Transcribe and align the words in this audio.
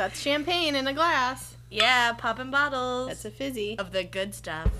That's 0.00 0.18
champagne 0.18 0.76
in 0.76 0.86
a 0.86 0.94
glass. 0.94 1.56
Yeah, 1.70 2.14
popping 2.14 2.50
bottles 2.50 3.08
That's 3.08 3.26
a 3.26 3.30
fizzy. 3.30 3.78
of 3.78 3.92
the 3.92 4.02
good 4.02 4.34
stuff. 4.34 4.70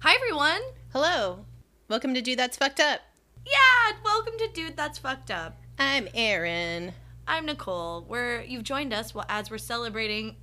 Hi 0.00 0.14
everyone. 0.16 0.60
Hello. 0.92 1.46
Welcome 1.88 2.12
to 2.12 2.20
Dude 2.20 2.38
That's 2.38 2.58
Fucked 2.58 2.80
Up. 2.80 3.00
Yeah, 3.46 3.96
welcome 4.04 4.34
to 4.36 4.48
Dude 4.52 4.76
That's 4.76 4.98
Fucked 4.98 5.30
Up. 5.30 5.62
I'm 5.78 6.08
Erin. 6.12 6.92
I'm 7.26 7.46
Nicole. 7.46 8.04
We're 8.06 8.42
you've 8.42 8.64
joined 8.64 8.92
us 8.92 9.14
while- 9.14 9.24
as 9.30 9.50
we're 9.50 9.56
celebrating 9.56 10.36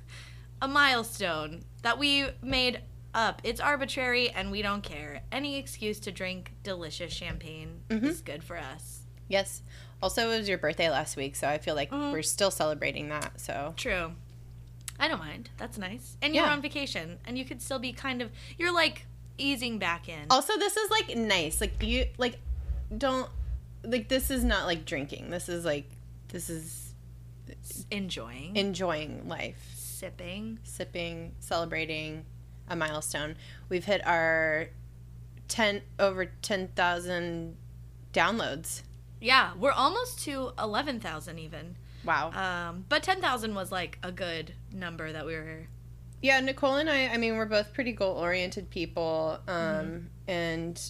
a 0.62 0.66
milestone 0.66 1.64
that 1.82 1.98
we 1.98 2.24
made 2.42 2.80
up. 3.12 3.42
It's 3.44 3.60
arbitrary 3.60 4.30
and 4.30 4.50
we 4.50 4.62
don't 4.62 4.82
care. 4.82 5.20
Any 5.30 5.58
excuse 5.58 6.00
to 6.00 6.10
drink 6.10 6.54
delicious 6.62 7.12
champagne 7.12 7.82
mm-hmm. 7.90 8.06
is 8.06 8.22
good 8.22 8.42
for 8.42 8.56
us. 8.56 9.00
Yes. 9.28 9.60
Also, 10.02 10.30
it 10.30 10.38
was 10.38 10.48
your 10.48 10.58
birthday 10.58 10.90
last 10.90 11.16
week, 11.16 11.34
so 11.36 11.48
I 11.48 11.58
feel 11.58 11.74
like 11.74 11.90
Mhm. 11.90 12.12
we're 12.12 12.22
still 12.22 12.50
celebrating 12.50 13.08
that. 13.08 13.40
So 13.40 13.74
True. 13.76 14.14
I 14.98 15.08
don't 15.08 15.18
mind. 15.18 15.50
That's 15.58 15.78
nice. 15.78 16.16
And 16.22 16.34
you're 16.34 16.44
Yeah. 16.46 16.52
on 16.52 16.62
vacation 16.62 17.18
and 17.24 17.38
you 17.38 17.44
could 17.44 17.60
still 17.62 17.78
be 17.78 17.92
kind 17.92 18.20
of 18.22 18.30
you're 18.58 18.72
like 18.74 19.06
easing 19.38 19.78
back 19.78 20.08
in. 20.08 20.26
also, 20.30 20.56
this 20.58 20.76
is 20.76 20.90
like 20.90 21.16
nice. 21.16 21.60
Like 21.60 21.82
you 21.82 22.08
like 22.18 22.38
don't 22.96 23.30
like 23.84 24.08
this 24.08 24.30
is 24.30 24.42
not 24.44 24.66
like 24.66 24.84
drinking. 24.84 25.30
This 25.30 25.48
is 25.48 25.64
like 25.64 25.88
this 26.28 26.50
is 26.50 26.94
enjoying, 27.90 28.56
enjoying 28.56 29.26
life, 29.28 29.72
sipping. 29.74 30.58
sipping, 30.64 31.34
celebrating 31.40 32.24
a 32.68 32.76
milestone. 32.76 33.36
We've 33.68 33.84
hit 33.84 34.06
our 34.06 34.68
ten 35.48 35.82
over 35.98 36.26
ten 36.26 36.68
thousand 36.68 37.56
downloads. 38.12 38.82
Yeah, 39.20 39.52
we're 39.58 39.72
almost 39.72 40.20
to 40.24 40.52
11,000 40.58 41.38
even. 41.38 41.76
Wow. 42.04 42.30
Um, 42.32 42.84
but 42.88 43.02
10,000 43.02 43.54
was 43.54 43.72
like 43.72 43.98
a 44.02 44.12
good 44.12 44.52
number 44.72 45.12
that 45.12 45.26
we 45.26 45.34
were 45.34 45.66
Yeah, 46.22 46.40
Nicole 46.40 46.76
and 46.76 46.88
I. 46.88 47.08
I 47.08 47.16
mean, 47.16 47.36
we're 47.36 47.46
both 47.46 47.72
pretty 47.74 47.92
goal 47.92 48.16
oriented 48.16 48.70
people, 48.70 49.38
um, 49.48 50.10
and 50.26 50.80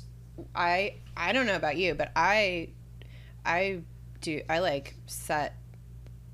I. 0.55 0.95
I 1.17 1.33
don't 1.33 1.47
know 1.47 1.57
about 1.57 1.77
you, 1.77 1.95
but 1.95 2.13
I, 2.15 2.69
I 3.45 3.81
do. 4.21 4.43
I 4.49 4.61
like 4.61 4.95
set 5.07 5.55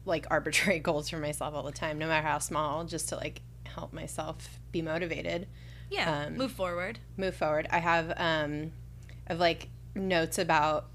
like 0.05 0.27
arbitrary 0.31 0.79
goals 0.89 1.09
for 1.09 1.19
myself 1.19 1.55
all 1.55 1.63
the 1.63 1.73
time, 1.73 1.99
no 1.99 2.07
matter 2.07 2.27
how 2.27 2.39
small, 2.39 2.85
just 2.85 3.09
to 3.11 3.17
like 3.17 3.41
help 3.65 3.93
myself 3.93 4.61
be 4.73 4.83
motivated, 4.83 5.47
yeah, 5.91 6.27
Um, 6.27 6.37
move 6.37 6.53
forward. 6.53 6.99
move 7.17 7.35
forward. 7.35 7.67
I 7.71 7.79
have 7.79 8.13
um, 8.17 8.73
of 9.27 9.39
like 9.41 9.69
notes 9.95 10.39
about 10.39 10.87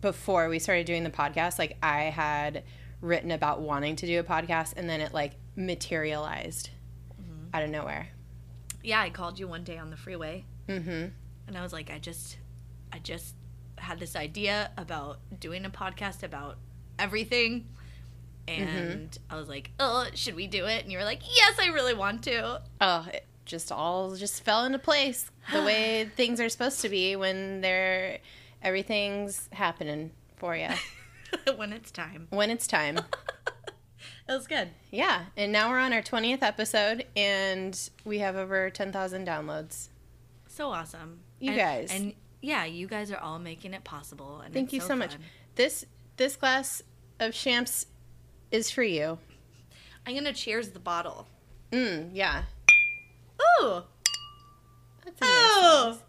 before 0.00 0.48
we 0.48 0.58
started 0.58 0.86
doing 0.86 1.04
the 1.04 1.10
podcast. 1.10 1.58
Like 1.58 1.76
I 1.82 2.04
had 2.04 2.64
written 3.00 3.30
about 3.30 3.60
wanting 3.60 3.96
to 3.96 4.06
do 4.06 4.18
a 4.20 4.24
podcast, 4.24 4.74
and 4.76 4.88
then 4.88 5.00
it 5.00 5.12
like 5.12 5.34
materialized 5.56 6.70
mm-hmm. 7.20 7.54
out 7.54 7.62
of 7.62 7.70
nowhere. 7.70 8.08
Yeah, 8.82 9.00
I 9.00 9.10
called 9.10 9.38
you 9.38 9.48
one 9.48 9.64
day 9.64 9.76
on 9.76 9.90
the 9.90 9.96
freeway 9.96 10.44
Mm-hmm. 10.68 11.06
and 11.46 11.56
I 11.56 11.62
was 11.62 11.72
like 11.72 11.90
I 11.90 11.98
just 11.98 12.36
I 12.92 12.98
just 12.98 13.34
had 13.78 13.98
this 13.98 14.14
idea 14.14 14.70
about 14.76 15.18
doing 15.40 15.64
a 15.64 15.70
podcast 15.70 16.22
about 16.22 16.58
everything 16.98 17.68
and 18.46 19.10
mm-hmm. 19.10 19.34
I 19.34 19.36
was 19.36 19.48
like, 19.48 19.70
"Oh, 19.78 20.06
should 20.14 20.34
we 20.34 20.46
do 20.46 20.64
it?" 20.64 20.82
And 20.82 20.90
you 20.90 20.98
were 20.98 21.04
like, 21.04 21.20
"Yes, 21.22 21.58
I 21.60 21.66
really 21.66 21.92
want 21.92 22.22
to." 22.24 22.62
Oh, 22.80 23.06
it 23.12 23.26
just 23.44 23.70
all 23.70 24.14
just 24.14 24.42
fell 24.42 24.64
into 24.64 24.78
place 24.78 25.30
the 25.52 25.62
way 25.62 26.10
things 26.16 26.40
are 26.40 26.48
supposed 26.48 26.80
to 26.80 26.88
be 26.88 27.14
when 27.16 27.60
they're 27.60 28.18
everything's 28.62 29.48
happening 29.52 30.10
for 30.36 30.56
you 30.56 30.68
when 31.56 31.72
it's 31.72 31.90
time. 31.90 32.26
when 32.30 32.50
it's 32.50 32.66
time. 32.66 32.98
It 34.28 34.32
was 34.32 34.46
good. 34.46 34.68
Yeah, 34.90 35.24
and 35.38 35.50
now 35.52 35.70
we're 35.70 35.78
on 35.78 35.94
our 35.94 36.02
20th 36.02 36.42
episode 36.42 37.06
and 37.16 37.78
we 38.04 38.18
have 38.18 38.36
over 38.36 38.68
10,000 38.68 39.26
downloads. 39.26 39.88
So 40.48 40.68
awesome. 40.68 41.20
You 41.40 41.52
And- 41.52 41.58
guys. 41.58 41.90
And 41.90 42.12
yeah, 42.42 42.66
you 42.66 42.86
guys 42.88 43.10
are 43.10 43.16
all 43.16 43.38
making 43.38 43.72
it 43.72 43.84
possible. 43.84 44.40
And 44.44 44.52
Thank 44.52 44.74
you 44.74 44.80
so 44.82 44.94
much. 44.94 45.16
This 45.54 45.86
this 46.18 46.36
glass 46.36 46.82
of 47.18 47.32
champs 47.32 47.86
is 48.50 48.70
for 48.70 48.82
you. 48.82 49.18
I'm 50.06 50.14
gonna 50.14 50.34
cheers 50.34 50.70
the 50.70 50.78
bottle. 50.78 51.26
Mm, 51.72 52.10
yeah. 52.12 52.42
Ooh. 53.62 53.82
That's 55.06 55.20
nice 55.22 55.30
Oh. 55.30 55.92
size. 55.94 56.02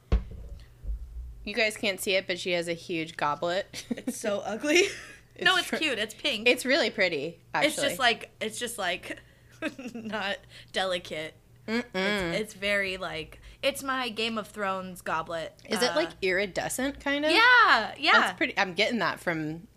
You 1.49 1.55
guys 1.55 1.75
can't 1.75 1.99
see 1.99 2.11
it, 2.15 2.27
but 2.27 2.39
she 2.39 2.51
has 2.51 2.67
a 2.67 2.73
huge 2.73 3.17
goblet. 3.17 3.83
It's 3.89 4.17
so 4.17 4.39
ugly. 4.45 4.83
no, 5.41 5.51
It's 5.55 5.59
it's 5.61 5.67
fr- 5.69 5.75
cute. 5.77 5.97
It's 5.99 6.13
pink. 6.13 6.47
it's 6.47 6.65
really 6.65 6.89
pretty, 6.89 7.39
actually. 7.53 7.67
it's 7.69 7.81
just 7.81 7.99
like 7.99 8.29
it's 8.39 8.59
just 8.59 8.77
like 8.77 9.19
not 9.93 10.37
delicate. 10.71 11.33
It's, 11.67 11.85
it's 11.93 12.53
very 12.55 12.97
like 12.97 13.39
it's 13.61 13.83
my 13.83 14.09
Game 14.09 14.37
of 14.37 14.47
Thrones 14.47 15.01
goblet. 15.01 15.53
Is 15.69 15.81
it 15.83 15.91
Uh, 15.91 15.95
like 15.95 16.09
iridescent 16.21 16.99
kind 16.99 17.25
of? 17.25 17.31
Yeah, 17.31 17.93
yeah. 17.97 18.11
That's 18.13 18.37
pretty. 18.37 18.53
I'm 18.57 18.73
getting 18.73 18.99
that 18.99 19.19
from 19.19 19.67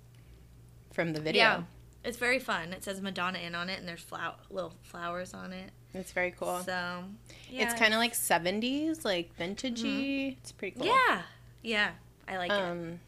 from 0.92 1.12
the 1.12 1.20
video. 1.20 1.42
Yeah. 1.42 1.62
It's 2.04 2.16
very 2.16 2.38
fun. 2.38 2.72
It 2.72 2.82
says 2.82 3.00
Madonna 3.00 3.38
in 3.38 3.54
on 3.54 3.68
it 3.70 3.78
and 3.78 3.86
there's 3.86 4.00
flower 4.00 4.34
little 4.50 4.72
flowers 4.82 5.34
on 5.34 5.52
it. 5.52 5.70
It's 5.94 6.10
very 6.12 6.30
cool. 6.32 6.60
So, 6.64 6.72
yeah. 6.72 7.04
Mm-hmm. 7.04 7.60
It's 7.60 7.74
kind 7.78 7.92
of 7.94 7.98
like 7.98 8.14
70s, 8.14 9.04
like 9.04 9.36
vintagey. 9.38 10.36
It's 10.38 10.50
pretty 10.50 10.78
cool. 10.78 10.86
Yeah. 10.86 11.22
Yeah. 11.62 11.90
I 12.26 12.36
like 12.36 12.50
it. 12.50 12.54
Um, 12.54 13.00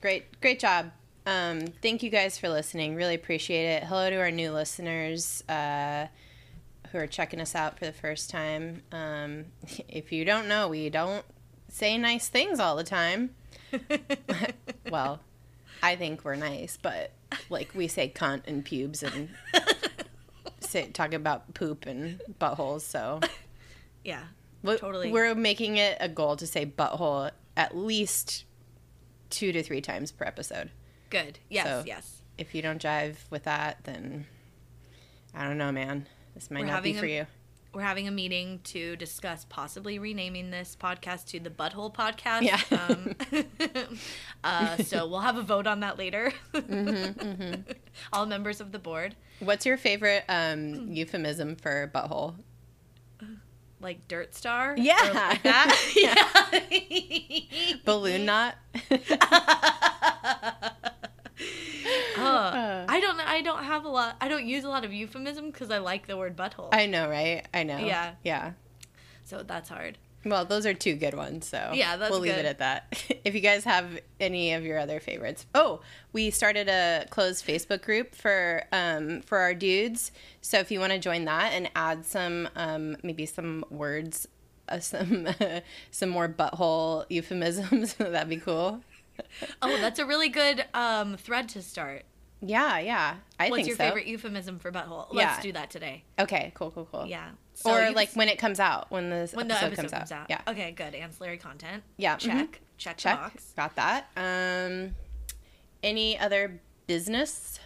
great, 0.00 0.40
great 0.40 0.58
job. 0.58 0.90
Um, 1.24 1.66
thank 1.82 2.02
you 2.02 2.10
guys 2.10 2.38
for 2.38 2.48
listening. 2.48 2.96
Really 2.96 3.14
appreciate 3.14 3.64
it. 3.64 3.84
Hello 3.84 4.10
to 4.10 4.16
our 4.16 4.30
new 4.30 4.52
listeners 4.52 5.44
uh, 5.48 6.06
who 6.90 6.98
are 6.98 7.06
checking 7.06 7.40
us 7.40 7.54
out 7.54 7.78
for 7.78 7.84
the 7.84 7.92
first 7.92 8.28
time. 8.30 8.82
Um, 8.90 9.46
if 9.88 10.12
you 10.12 10.24
don't 10.24 10.48
know, 10.48 10.68
we 10.68 10.90
don't 10.90 11.24
say 11.68 11.96
nice 11.96 12.28
things 12.28 12.58
all 12.58 12.76
the 12.76 12.84
time. 12.84 13.34
well, 14.90 15.20
I 15.82 15.96
think 15.96 16.24
we're 16.24 16.36
nice, 16.36 16.78
but 16.80 17.12
like 17.50 17.70
we 17.74 17.88
say 17.88 18.12
cunt 18.14 18.42
and 18.46 18.64
pubes 18.64 19.02
and 19.02 19.28
say, 20.60 20.88
talk 20.88 21.14
about 21.14 21.54
poop 21.54 21.86
and 21.86 22.20
buttholes. 22.40 22.82
So 22.82 23.20
yeah. 24.04 24.24
Totally. 24.64 25.10
we're 25.10 25.34
making 25.34 25.78
it 25.78 25.96
a 25.98 26.08
goal 26.08 26.36
to 26.36 26.46
say 26.46 26.64
butthole 26.64 27.32
at 27.56 27.76
least 27.76 28.44
two 29.30 29.52
to 29.52 29.62
three 29.62 29.80
times 29.80 30.12
per 30.12 30.24
episode. 30.24 30.70
Good. 31.10 31.38
Yes, 31.48 31.66
So- 31.66 31.84
yes. 31.86 32.18
If 32.38 32.54
you 32.54 32.62
don't 32.62 32.82
jive 32.82 33.16
with 33.30 33.44
that, 33.44 33.78
then 33.84 34.26
I 35.34 35.44
don't 35.44 35.58
know, 35.58 35.70
man. 35.70 36.06
This 36.34 36.50
might 36.50 36.60
We're 36.60 36.66
not 36.66 36.82
be 36.82 36.94
for 36.94 37.04
a- 37.06 37.10
you. 37.10 37.26
We're 37.74 37.82
having 37.82 38.06
a 38.06 38.10
meeting 38.10 38.60
to 38.64 38.96
discuss 38.96 39.46
possibly 39.48 39.98
renaming 39.98 40.50
this 40.50 40.76
podcast 40.78 41.26
to 41.28 41.40
the 41.40 41.48
Butthole 41.48 41.94
Podcast. 41.94 42.42
Yeah. 42.42 42.60
Um, 42.70 43.16
uh, 44.44 44.76
so 44.78 45.06
we'll 45.08 45.20
have 45.20 45.38
a 45.38 45.42
vote 45.42 45.66
on 45.66 45.80
that 45.80 45.98
later. 45.98 46.32
Mm-hmm, 46.52 47.62
All 48.12 48.26
members 48.26 48.60
of 48.60 48.72
the 48.72 48.78
board, 48.78 49.14
What's 49.40 49.64
your 49.66 49.76
favorite 49.76 50.24
um, 50.28 50.88
euphemism 50.92 51.56
for 51.56 51.90
butthole? 51.94 52.34
Like 53.82 54.08
Dirt 54.08 54.34
Star. 54.34 54.74
Yeah. 54.78 54.96
like 55.14 55.42
that. 55.42 55.76
yeah. 57.70 57.76
Balloon 57.84 58.24
knot? 58.24 58.54
Uh, 62.16 62.84
I 62.88 63.00
don't. 63.00 63.16
know. 63.16 63.24
I 63.26 63.42
don't 63.42 63.64
have 63.64 63.84
a 63.84 63.88
lot. 63.88 64.16
I 64.20 64.28
don't 64.28 64.46
use 64.46 64.62
a 64.62 64.68
lot 64.68 64.84
of 64.84 64.92
euphemism 64.92 65.50
because 65.50 65.70
I 65.70 65.78
like 65.78 66.06
the 66.06 66.16
word 66.16 66.36
butthole. 66.36 66.68
I 66.72 66.86
know, 66.86 67.08
right? 67.08 67.44
I 67.52 67.64
know. 67.64 67.78
Yeah. 67.78 68.12
Yeah. 68.22 68.52
so 69.24 69.42
that's 69.42 69.68
hard. 69.68 69.98
Well, 70.24 70.44
those 70.44 70.66
are 70.66 70.74
two 70.74 70.94
good 70.94 71.14
ones, 71.14 71.46
so 71.48 71.72
Yeah, 71.74 71.96
we'll 71.96 72.20
leave 72.20 72.34
good. 72.34 72.44
it 72.44 72.48
at 72.48 72.58
that. 72.58 73.02
if 73.24 73.34
you 73.34 73.40
guys 73.40 73.64
have 73.64 73.98
any 74.20 74.52
of 74.52 74.64
your 74.64 74.78
other 74.78 75.00
favorites, 75.00 75.46
oh, 75.54 75.80
we 76.12 76.30
started 76.30 76.68
a 76.68 77.06
closed 77.10 77.44
Facebook 77.46 77.82
group 77.82 78.14
for 78.14 78.62
um, 78.72 79.22
for 79.22 79.38
our 79.38 79.54
dudes. 79.54 80.12
So 80.40 80.58
if 80.58 80.70
you 80.70 80.78
want 80.80 80.92
to 80.92 80.98
join 80.98 81.24
that 81.24 81.52
and 81.52 81.70
add 81.74 82.04
some 82.06 82.48
um, 82.54 82.96
maybe 83.02 83.26
some 83.26 83.64
words, 83.70 84.28
uh, 84.68 84.78
some 84.80 85.28
some 85.90 86.08
more 86.08 86.28
butthole 86.28 87.04
euphemisms, 87.08 87.94
that'd 87.98 88.28
be 88.28 88.36
cool. 88.36 88.80
Oh, 89.60 89.76
that's 89.78 89.98
a 89.98 90.06
really 90.06 90.28
good 90.28 90.64
um, 90.72 91.16
thread 91.16 91.48
to 91.50 91.62
start. 91.62 92.04
Yeah, 92.44 92.78
yeah, 92.78 93.16
I 93.38 93.50
What's 93.50 93.68
your 93.68 93.76
so. 93.76 93.84
favorite 93.84 94.06
euphemism 94.06 94.58
for 94.58 94.72
butthole? 94.72 95.06
Let's 95.12 95.36
Yeah. 95.36 95.42
do 95.42 95.52
that 95.52 95.70
today. 95.70 96.02
Okay, 96.18 96.50
cool, 96.54 96.70
cool, 96.72 96.88
cool. 96.90 97.06
Yeah. 97.06 97.30
So 97.54 97.70
or 97.74 97.90
like 97.92 98.12
when 98.14 98.28
it 98.28 98.38
comes 98.38 98.58
out, 98.60 98.90
when 98.90 99.10
this 99.10 99.32
when 99.34 99.48
the 99.48 99.54
episode, 99.54 99.78
episode 99.84 99.96
comes, 99.98 100.12
out. 100.12 100.26
Yeah, 100.30 100.40
Okay, 100.48 100.70
good. 100.72 100.94
Ancillary 100.94 101.36
content. 101.38 101.82
yeah. 101.96 102.16
Check. 102.16 102.32
mhm. 102.52 102.58
Check. 102.78 102.96
Check. 102.96 103.16
box. 103.20 103.52
Got 103.56 103.76
that. 103.76 104.06
Um, 104.16 104.94
any 105.82 106.18
other 106.18 106.60
business? 106.86 107.60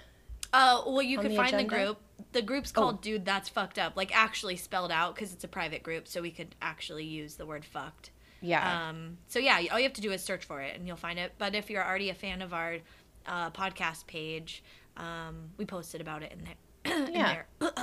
Uh, 0.52 0.82
well, 0.86 1.02
you 1.02 1.18
could 1.18 1.30
the 1.32 1.36
find 1.36 1.52
the 1.52 1.56
agenda? 1.58 1.74
Oh. 1.74 1.84
group. 1.84 1.98
The 2.32 2.42
group's 2.42 2.72
called 2.72 3.00
"Dude, 3.02 3.24
That's 3.24 3.48
Fucked 3.48 3.78
Up," 3.78 3.96
like 3.96 4.14
actually 4.16 4.56
spelled 4.56 4.90
out 4.92 5.14
because 5.14 5.32
it's 5.32 5.44
a 5.44 5.48
private 5.48 5.82
group, 5.82 6.06
so 6.08 6.20
we 6.22 6.30
could 6.30 6.54
actually 6.60 7.04
use 7.04 7.36
the 7.36 7.46
word 7.46 7.64
"fucked." 7.64 8.10
Yeah. 8.42 8.88
Um, 8.88 9.18
so 9.28 9.38
yeah, 9.38 9.60
all 9.70 9.78
you 9.78 9.84
have 9.84 9.92
to 9.94 10.00
do 10.00 10.12
is 10.12 10.22
search 10.22 10.44
for 10.44 10.60
it, 10.60 10.76
and 10.76 10.86
you'll 10.86 10.96
find 10.96 11.18
it. 11.18 11.32
But 11.38 11.54
if 11.54 11.70
you're 11.70 11.84
already 11.86 12.10
a 12.10 12.14
fan 12.14 12.42
of 12.42 12.52
our 12.52 12.78
uh, 13.26 13.50
podcast 13.50 14.06
page. 14.06 14.62
Um, 14.96 15.50
we 15.58 15.66
posted 15.66 16.00
about 16.00 16.22
it 16.22 16.32
in 16.32 16.44
there. 16.44 17.06
in 17.08 17.12
Yeah. 17.14 17.42
there. 17.60 17.70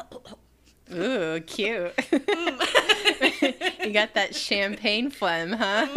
Ooh, 0.92 1.40
cute. 1.42 1.94
you 2.12 3.94
got 3.94 4.14
that 4.16 4.30
champagne 4.34 5.10
phlegm, 5.10 5.54
huh? 5.54 5.88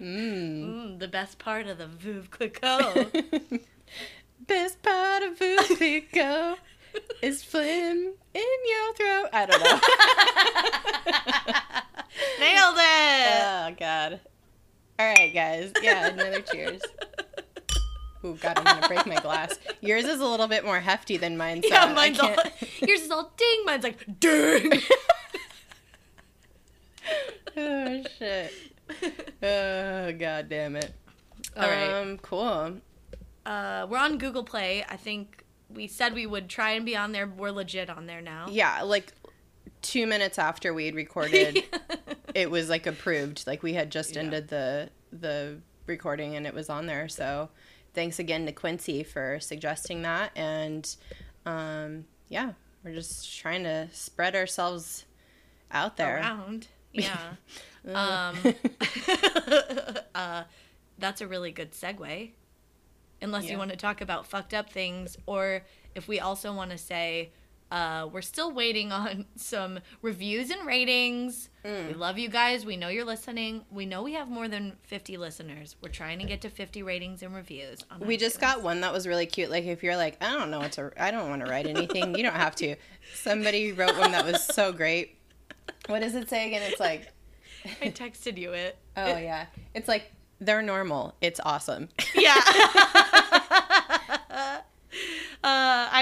mm. 0.00 0.04
Mm, 0.04 0.98
the 0.98 1.08
best 1.08 1.38
part 1.38 1.66
of 1.66 1.78
the 1.78 1.86
Veuve 1.86 2.28
Clicquot. 2.30 3.60
Best 4.46 4.82
part 4.82 5.22
of 5.22 5.38
Vupico 5.38 6.56
is 7.22 7.42
phlegm 7.42 8.12
in 8.34 8.44
your 8.66 8.92
throat. 8.94 9.28
I 9.32 9.46
don't 9.46 9.64
know. 9.64 9.80
Nailed 12.40 12.76
it. 12.76 13.42
oh 13.42 13.74
God. 13.78 14.20
All 14.98 15.06
right, 15.06 15.32
guys. 15.32 15.72
Yeah, 15.82 16.08
another 16.08 16.42
cheers. 16.42 16.82
Oh 18.26 18.32
God, 18.34 18.56
I'm 18.58 18.64
gonna 18.64 18.88
break 18.88 19.06
my 19.06 19.20
glass. 19.20 19.58
Yours 19.82 20.04
is 20.06 20.18
a 20.20 20.26
little 20.26 20.48
bit 20.48 20.64
more 20.64 20.80
hefty 20.80 21.18
than 21.18 21.36
mine. 21.36 21.62
So 21.62 21.68
yeah, 21.68 21.92
mine's 21.92 22.18
all 22.18 22.30
yours 22.80 23.02
is 23.02 23.10
all 23.10 23.32
ding. 23.36 23.62
Mine's 23.66 23.84
like 23.84 24.18
ding. 24.18 24.72
oh 27.56 28.02
shit. 28.18 28.52
Oh 29.42 30.12
god 30.12 30.48
damn 30.48 30.76
it. 30.76 30.92
All 31.56 31.68
right. 31.68 31.90
Um, 32.00 32.18
cool. 32.18 32.78
Uh, 33.46 33.86
we're 33.88 33.98
on 33.98 34.18
Google 34.18 34.44
Play. 34.44 34.84
I 34.88 34.96
think 34.96 35.44
we 35.68 35.86
said 35.86 36.14
we 36.14 36.26
would 36.26 36.48
try 36.48 36.70
and 36.70 36.84
be 36.86 36.96
on 36.96 37.12
there. 37.12 37.26
We're 37.26 37.50
legit 37.50 37.90
on 37.90 38.06
there 38.06 38.22
now. 38.22 38.46
Yeah, 38.50 38.82
like 38.82 39.12
two 39.82 40.06
minutes 40.06 40.38
after 40.38 40.72
we 40.72 40.86
had 40.86 40.94
recorded, 40.94 41.62
it 42.34 42.50
was 42.50 42.70
like 42.70 42.86
approved. 42.86 43.46
Like 43.46 43.62
we 43.62 43.74
had 43.74 43.90
just 43.90 44.14
Yeah. 44.14 44.22
ended 44.22 44.48
the 44.48 44.90
the 45.12 45.58
recording 45.86 46.34
and 46.36 46.46
it 46.46 46.54
was 46.54 46.70
on 46.70 46.86
there. 46.86 47.08
So 47.08 47.50
thanks 47.94 48.18
again 48.18 48.46
to 48.46 48.52
Quincy 48.52 49.02
for 49.02 49.38
suggesting 49.40 50.02
that. 50.02 50.30
And 50.36 50.94
um, 51.46 52.04
yeah, 52.28 52.52
we're 52.84 52.94
just 52.94 53.38
trying 53.38 53.64
to 53.64 53.88
spread 53.92 54.34
ourselves 54.34 55.04
out 55.70 55.96
there. 55.96 56.18
Around. 56.18 56.68
Yeah. 56.96 57.18
um, 57.92 58.36
uh, 60.14 60.44
that's 60.96 61.20
a 61.20 61.26
really 61.26 61.50
good 61.50 61.72
segue. 61.72 62.30
Unless 63.20 63.46
Yeah. 63.46 63.50
you 63.52 63.58
want 63.58 63.72
to 63.72 63.76
talk 63.76 64.00
about 64.00 64.26
fucked 64.28 64.54
up 64.54 64.70
things, 64.70 65.16
or 65.26 65.64
if 65.96 66.06
we 66.06 66.20
also 66.20 66.54
want 66.54 66.70
to 66.70 66.78
say 66.78 67.32
uh, 67.70 68.08
we're 68.12 68.22
still 68.22 68.52
waiting 68.52 68.92
on 69.00 69.26
some 69.36 69.80
reviews 70.02 70.50
and 70.50 70.66
ratings. 70.66 71.48
Mm. 71.64 71.88
We 71.88 71.94
love 71.94 72.18
you 72.18 72.28
guys. 72.28 72.64
We 72.64 72.76
know 72.76 72.88
you're 72.88 73.04
listening. 73.04 73.64
We 73.70 73.86
know 73.86 74.02
we 74.02 74.12
have 74.14 74.28
more 74.28 74.48
than 74.48 74.76
50 74.82 75.16
listeners. 75.16 75.76
We're 75.82 75.90
trying 75.90 76.18
to 76.20 76.24
get 76.24 76.40
to 76.42 76.50
50 76.50 76.82
ratings 76.82 77.22
and 77.22 77.34
reviews. 77.34 77.84
On 77.90 78.00
We 78.06 78.16
just 78.16 78.40
got 78.40 78.62
one 78.62 78.80
that 78.82 78.92
was 78.92 79.06
really 79.06 79.26
cute. 79.26 79.50
Like 79.50 79.64
if 79.64 79.82
you're 79.82 79.96
like, 79.96 80.22
I 80.22 80.32
don't 80.32 80.50
know 80.50 80.58
what 80.58 80.72
to, 80.72 80.92
I 80.96 81.10
don't 81.10 81.28
want 81.28 81.44
to 81.44 81.50
write 81.50 81.66
anything. 81.66 82.14
You 82.16 82.22
don't 82.22 82.34
have 82.34 82.54
to. 82.56 82.76
Somebody 83.14 83.72
wrote 83.72 83.96
one 83.98 84.12
that 84.12 84.24
was 84.24 84.44
so 84.44 84.72
great. 84.72 85.18
What 85.86 86.00
does 86.00 86.14
it 86.14 86.28
say 86.28 86.46
again? 86.46 86.62
It's 86.70 86.80
like, 86.80 87.08
I 87.82 87.90
texted 87.90 88.36
you 88.36 88.52
it. 88.52 88.76
oh 88.96 89.16
yeah, 89.16 89.46
it's 89.74 89.88
like 89.88 90.12
they're 90.40 90.62
normal. 90.62 91.14
It's 91.20 91.40
awesome. 91.44 91.88
Yeah. 92.14 92.34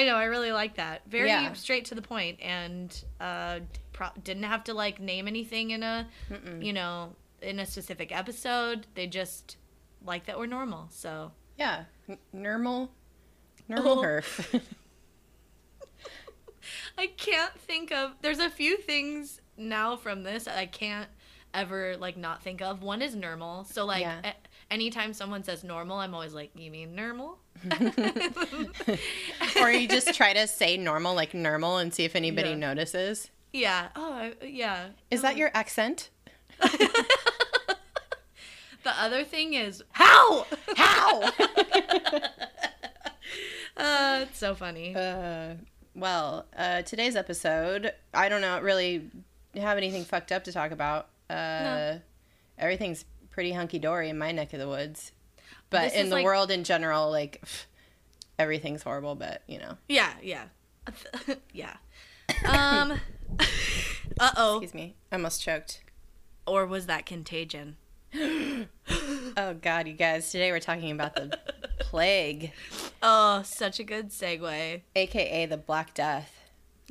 I 0.02 0.06
know. 0.06 0.16
I 0.16 0.24
really 0.24 0.52
like 0.52 0.76
that. 0.76 1.02
Very 1.06 1.28
Yeah. 1.28 1.52
straight 1.52 1.84
to 1.86 1.94
the 1.94 2.02
point, 2.02 2.40
and 2.42 3.04
uh, 3.20 3.60
pro- 3.92 4.08
didn't 4.22 4.44
have 4.44 4.64
to 4.64 4.74
like 4.74 5.00
name 5.00 5.28
anything 5.28 5.70
in 5.70 5.82
a, 5.82 6.08
you 6.60 6.72
know, 6.72 7.14
in 7.40 7.58
a 7.60 7.66
specific 7.66 8.14
episode. 8.16 8.86
They 8.94 9.06
just 9.06 9.56
like 10.04 10.26
that 10.26 10.38
we're 10.38 10.46
normal. 10.46 10.88
So 10.90 11.32
Yeah, 11.56 11.84
N- 12.08 12.18
normal, 12.32 12.90
normal 13.68 14.00
Oh. 14.00 14.02
herf. 14.02 14.60
I 16.98 17.06
can't 17.08 17.58
think 17.60 17.92
of. 17.92 18.12
There's 18.22 18.38
a 18.38 18.50
few 18.50 18.76
things 18.76 19.40
now 19.56 19.96
from 19.96 20.22
this 20.22 20.46
I 20.48 20.66
can't 20.66 21.08
ever 21.54 21.96
like 21.96 22.16
not 22.16 22.42
think 22.42 22.62
of. 22.62 22.82
One 22.82 23.02
is 23.02 23.14
normal. 23.14 23.64
So 23.64 23.84
like. 23.84 24.00
Yeah. 24.02 24.20
a- 24.24 24.34
Anytime 24.72 25.12
someone 25.12 25.44
says 25.44 25.62
normal, 25.62 25.98
I'm 25.98 26.14
always 26.14 26.32
like, 26.32 26.50
"You 26.56 26.70
mean 26.70 26.94
normal?" 26.94 27.38
or 29.60 29.70
you 29.70 29.86
just 29.86 30.14
try 30.14 30.32
to 30.32 30.46
say 30.46 30.76
normal, 30.78 31.14
like 31.14 31.34
normal, 31.34 31.76
and 31.76 31.92
see 31.92 32.04
if 32.04 32.16
anybody 32.16 32.48
Yeah. 32.50 32.54
notices. 32.56 33.30
Yeah. 33.52 33.88
Oh, 33.94 34.12
I- 34.14 34.32
yeah. 34.46 34.88
Is 35.10 35.20
that 35.22 35.36
your 35.36 35.50
accent? 35.54 36.08
The 38.84 39.00
other 39.00 39.22
thing 39.22 39.54
is 39.54 39.80
how? 39.92 40.44
How? 40.76 41.22
Uh, 43.76 44.24
it's 44.28 44.38
so 44.38 44.54
funny. 44.56 44.94
uh, 44.96 45.54
well, 45.94 46.46
uh, 46.56 46.82
today's 46.82 47.14
episode, 47.14 47.92
I 48.12 48.28
don't 48.28 48.40
know, 48.40 48.60
really 48.60 49.08
have 49.54 49.76
anything 49.78 50.04
fucked 50.04 50.32
up 50.32 50.42
to 50.44 50.52
talk 50.52 50.72
about. 50.72 51.10
Uh, 51.30 51.34
No. 51.34 52.00
Everything's 52.58 53.04
pretty 53.32 53.52
hunky 53.52 53.78
dory 53.80 54.08
in 54.08 54.16
my 54.18 54.30
neck 54.30 54.52
of 54.52 54.60
the 54.60 54.68
woods. 54.68 55.10
But 55.70 55.84
This 55.90 55.94
in 55.94 56.08
the 56.10 56.16
like- 56.16 56.24
world 56.24 56.50
in 56.50 56.62
general, 56.64 57.10
like, 57.10 57.42
everything's 58.38 58.82
horrible, 58.82 59.14
but, 59.16 59.42
you 59.48 59.58
know. 59.58 59.76
Yeah, 59.88 60.12
yeah, 60.22 60.44
yeah. 61.52 61.76
Um. 62.46 63.00
uh 64.20 64.30
oh. 64.36 64.56
Excuse 64.58 64.74
me. 64.74 64.94
I 65.10 65.16
almost 65.16 65.42
choked. 65.42 65.82
Or 66.46 66.66
was 66.66 66.86
that 66.86 67.06
contagion? 67.06 67.76
Oh, 69.34 69.54
God, 69.54 69.86
you 69.88 69.94
guys. 69.94 70.30
Today 70.30 70.50
we're 70.50 70.60
talking 70.60 70.90
about 70.90 71.14
the 71.14 71.38
plague, 71.80 72.52
Oh, 73.02 73.40
such 73.42 73.80
a 73.80 73.84
good 73.84 74.10
segue. 74.10 74.82
aka 74.94 75.46
the 75.46 75.56
Black 75.56 75.94
Death, 75.94 76.41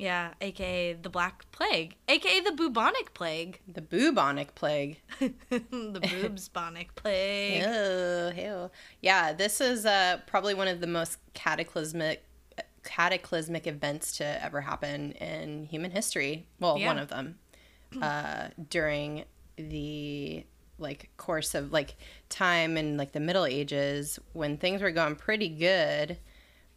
Yeah, 0.02 0.34
aka 0.40 0.94
the 0.94 1.08
Black 1.08 1.44
Plague, 1.52 1.94
aka 2.08 2.40
the 2.40 2.50
bubonic 2.52 3.14
plague, 3.14 3.60
the 3.72 3.80
bubonic 3.82 4.54
plague. 4.56 5.00
the 5.20 5.30
boobsbonic 5.70 6.88
plague. 6.96 7.62
Ew. 8.36 8.70
Yeah, 9.00 9.32
this 9.32 9.60
is 9.60 9.86
uh, 9.86 10.18
probably 10.26 10.54
one 10.54 10.66
of 10.66 10.80
the 10.80 10.88
most 10.88 11.18
cataclysmic 11.34 12.24
cataclysmic 12.82 13.68
events 13.68 14.16
to 14.16 14.44
ever 14.44 14.60
happen 14.60 15.12
in 15.12 15.66
human 15.66 15.92
history. 15.92 16.48
Well, 16.58 16.76
Yeah. 16.78 16.86
one 16.88 16.98
of 16.98 17.08
them 17.08 17.38
uh, 18.02 18.48
during 18.70 19.24
the 19.56 20.44
like 20.78 21.10
course 21.16 21.54
of 21.54 21.70
like 21.72 21.94
time 22.28 22.76
in 22.76 22.96
like 22.96 23.12
the 23.12 23.20
Middle 23.20 23.46
Ages 23.46 24.18
when 24.32 24.56
things 24.56 24.82
were 24.82 24.90
going 24.90 25.14
pretty 25.14 25.48
good. 25.48 26.18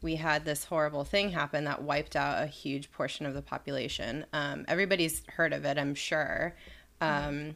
We 0.02 0.16
had 0.16 0.46
this 0.46 0.66
horrible 0.66 1.04
thing 1.04 1.32
happen 1.32 1.64
that 1.66 1.82
wiped 1.82 2.16
out 2.16 2.44
a 2.44 2.48
huge 2.48 2.92
portion 2.92 3.26
of 3.26 3.34
the 3.34 3.42
population. 3.42 4.26
Um, 4.34 4.66
everybody's 4.68 5.24
heard 5.30 5.54
of 5.54 5.66
it, 5.66 5.78
I'm 5.78 5.96
sure. 5.96 6.56
Um, 7.02 7.56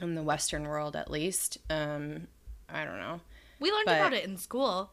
in 0.00 0.14
the 0.14 0.22
Western 0.22 0.64
world, 0.64 0.96
at 0.96 1.10
least. 1.10 1.58
Um, 1.70 2.26
I 2.68 2.84
don't 2.84 2.98
know. 2.98 3.20
We 3.60 3.70
learned 3.70 3.86
But- 3.86 3.96
about 4.00 4.12
it 4.12 4.24
in 4.24 4.36
school. 4.36 4.90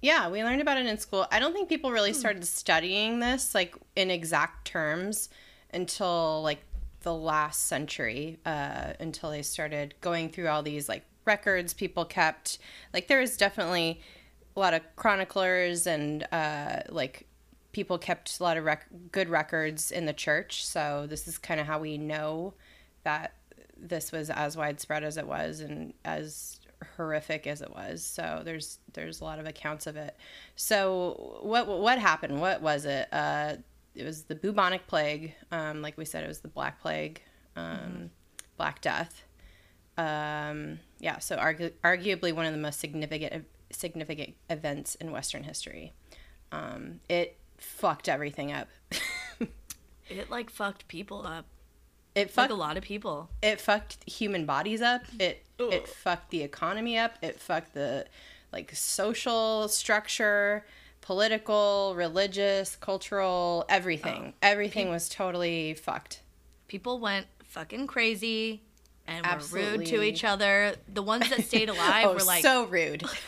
Yeah, 0.00 0.28
we 0.28 0.44
learned 0.44 0.60
about 0.60 0.76
it 0.76 0.84
in 0.86 0.98
school. 0.98 1.26
I 1.32 1.38
don't 1.38 1.54
think 1.54 1.68
people 1.68 1.90
really 1.90 2.12
started 2.12 2.44
studying 2.46 3.20
this 3.20 3.54
like 3.54 3.74
in 3.96 4.10
exact 4.10 4.66
terms 4.66 5.30
until 5.72 6.42
like 6.42 6.60
the 7.00 7.14
last 7.14 7.66
century, 7.66 8.38
uh, 8.44 8.92
until 9.00 9.30
they 9.30 9.40
started 9.40 9.94
going 10.02 10.28
through 10.28 10.48
all 10.48 10.62
these 10.62 10.90
like 10.90 11.04
records 11.24 11.72
people 11.72 12.04
kept. 12.04 12.58
Like 12.92 13.08
there 13.08 13.20
was 13.20 13.38
definitely 13.38 14.02
a 14.56 14.60
lot 14.60 14.74
of 14.74 14.82
chroniclers 14.96 15.86
and 15.86 16.26
uh, 16.32 16.80
like 16.88 17.26
people 17.72 17.98
kept 17.98 18.38
a 18.38 18.42
lot 18.42 18.56
of 18.56 18.64
rec- 18.64 18.88
good 19.10 19.28
records 19.28 19.90
in 19.90 20.06
the 20.06 20.12
church. 20.12 20.64
So 20.66 21.06
this 21.08 21.26
is 21.26 21.38
kind 21.38 21.60
of 21.60 21.66
how 21.66 21.80
we 21.80 21.98
know 21.98 22.54
that 23.02 23.34
this 23.76 24.12
was 24.12 24.30
as 24.30 24.56
widespread 24.56 25.04
as 25.04 25.16
it 25.16 25.26
was 25.26 25.60
and 25.60 25.92
as 26.04 26.60
horrific 26.96 27.46
as 27.46 27.60
it 27.62 27.70
was. 27.70 28.02
So 28.02 28.42
there's 28.44 28.78
there's 28.92 29.20
a 29.20 29.24
lot 29.24 29.38
of 29.38 29.46
accounts 29.46 29.86
of 29.86 29.96
it. 29.96 30.16
So 30.56 31.40
what 31.42 31.66
what 31.66 31.98
happened? 31.98 32.40
What 32.40 32.62
was 32.62 32.84
it? 32.84 33.08
Uh, 33.12 33.56
it 33.94 34.04
was 34.04 34.24
the 34.24 34.34
bubonic 34.34 34.86
plague. 34.86 35.34
Um, 35.50 35.82
like 35.82 35.96
we 35.96 36.04
said, 36.04 36.24
it 36.24 36.28
was 36.28 36.40
the 36.40 36.48
black 36.48 36.80
plague, 36.80 37.22
um, 37.56 38.10
Black 38.56 38.80
Death. 38.80 39.24
Um, 39.96 40.80
yeah, 40.98 41.18
so 41.18 41.36
argu- 41.36 41.72
arguably 41.84 42.32
one 42.32 42.46
of 42.46 42.52
the 42.52 42.58
most 42.58 42.80
significant 42.80 43.44
significant 43.70 44.34
events 44.50 44.94
in 44.96 45.10
Western 45.12 45.44
history. 45.44 45.92
Um, 46.52 47.00
it 47.08 47.36
fucked 47.58 48.08
everything 48.08 48.52
up. 48.52 48.68
It 50.08 50.30
like 50.30 50.50
fucked 50.50 50.86
people 50.86 51.26
up. 51.26 51.46
it 52.14 52.20
Like 52.26 52.30
fucked 52.30 52.50
a 52.52 52.54
lot 52.54 52.76
of 52.76 52.82
people. 52.84 53.30
it 53.42 53.58
fucked 53.60 53.98
human 54.08 54.44
bodies 54.44 54.82
up. 54.82 55.02
It 55.18 55.44
it 55.58 55.88
fucked 55.88 56.30
the 56.30 56.42
economy 56.42 56.98
up. 56.98 57.12
It 57.22 57.40
fucked 57.40 57.72
the 57.72 58.04
like 58.52 58.74
social 58.74 59.66
structure, 59.68 60.64
political, 61.00 61.94
religious, 61.96 62.76
cultural, 62.76 63.64
everything. 63.68 64.34
Everything 64.42 64.90
was 64.90 65.08
totally 65.08 65.72
fucked. 65.74 66.20
People 66.68 66.98
went 67.00 67.26
fucking 67.42 67.86
crazy. 67.86 68.62
And 69.06 69.24
were 69.26 69.58
rude 69.58 69.86
to 69.86 70.02
each 70.02 70.24
other. 70.24 70.74
The 70.92 71.02
ones 71.02 71.28
that 71.30 71.44
stayed 71.44 71.68
alive 71.70 72.06
oh, 72.08 72.14
were 72.14 72.22
like 72.24 72.42
so 72.42 72.64
rude. 72.66 73.04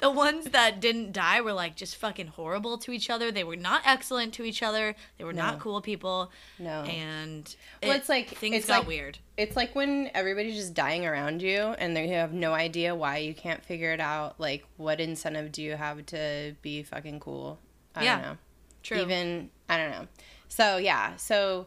the 0.00 0.10
ones 0.10 0.46
that 0.46 0.80
didn't 0.80 1.12
die 1.12 1.40
were 1.40 1.52
like 1.52 1.76
just 1.76 1.96
fucking 1.96 2.28
horrible 2.28 2.78
to 2.78 2.92
each 2.92 3.10
other. 3.10 3.30
They 3.30 3.44
were 3.44 3.56
not 3.56 3.82
excellent 3.84 4.32
to 4.34 4.44
each 4.44 4.62
other. 4.62 4.94
They 5.18 5.24
were 5.24 5.32
No. 5.32 5.42
not 5.42 5.60
cool 5.60 5.80
people. 5.80 6.30
No. 6.58 6.82
And 6.82 7.54
Well, 7.82 7.92
it- 7.92 7.96
it's 7.96 8.08
like- 8.08 8.28
things 8.28 8.56
it's 8.56 8.66
got 8.66 8.80
like- 8.80 8.88
weird. 8.88 9.18
It's 9.36 9.56
like 9.56 9.74
when 9.74 10.10
everybody's 10.14 10.56
just 10.56 10.74
dying 10.74 11.06
around 11.06 11.40
you 11.42 11.58
and 11.78 11.96
they 11.96 12.08
have 12.08 12.32
no 12.32 12.52
idea 12.52 12.94
why 12.94 13.18
you 13.18 13.34
can't 13.34 13.64
figure 13.64 13.92
it 13.92 14.00
out. 14.00 14.38
Like, 14.38 14.64
what 14.76 15.00
incentive 15.00 15.50
do 15.52 15.62
you 15.62 15.76
have 15.76 16.04
to 16.06 16.54
be 16.62 16.82
fucking 16.82 17.20
cool? 17.20 17.58
I 17.94 18.04
Yeah, 18.04 18.14
don't 18.16 18.22
know. 18.24 18.38
True. 18.82 18.98
Even, 19.00 19.50
I 19.68 19.76
don't 19.78 19.90
know. 19.90 20.06
So, 20.48 20.76
yeah. 20.76 21.16
So, 21.16 21.66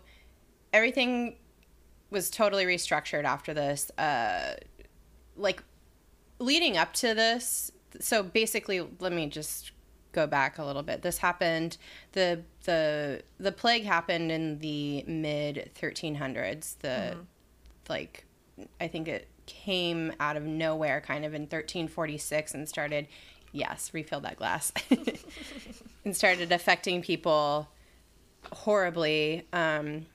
everything 0.72 1.36
was 2.14 2.30
totally 2.30 2.66
restructured 2.66 3.26
after 3.26 3.54
this. 3.54 3.92
Uh, 3.98 4.56
like, 5.36 5.64
leading 6.40 6.78
up 6.78 6.94
to 6.94 7.14
this, 7.14 7.72
so 8.00 8.24
basically, 8.24 8.88
let 9.00 9.12
me 9.12 9.28
just 9.28 9.74
go 10.14 10.26
back 10.26 10.58
a 10.58 10.64
little 10.64 10.84
bit. 10.84 11.02
This 11.02 11.18
happened 11.18 11.78
the 12.14 12.44
the 12.64 13.24
the 13.40 13.52
plague 13.52 13.84
happened 13.84 14.32
in 14.32 14.60
the 14.60 15.04
mid 15.06 15.72
1300s. 15.76 16.78
The 16.80 17.18
like 17.90 18.26
I 18.80 18.88
think 18.88 19.08
it 19.10 19.28
came 19.46 20.14
out 20.20 20.38
of 20.38 20.44
nowhere 20.44 21.02
kind 21.02 21.26
of 21.26 21.34
in 21.34 21.42
1346 21.42 22.54
and 22.54 22.70
started 22.70 23.08
yes, 23.52 23.92
refill 23.94 24.22
that 24.22 24.38
glass. 24.38 24.72
and 26.06 26.16
started 26.16 26.52
affecting 26.52 27.02
people 27.02 27.68
horribly 28.52 29.48
um 29.52 30.06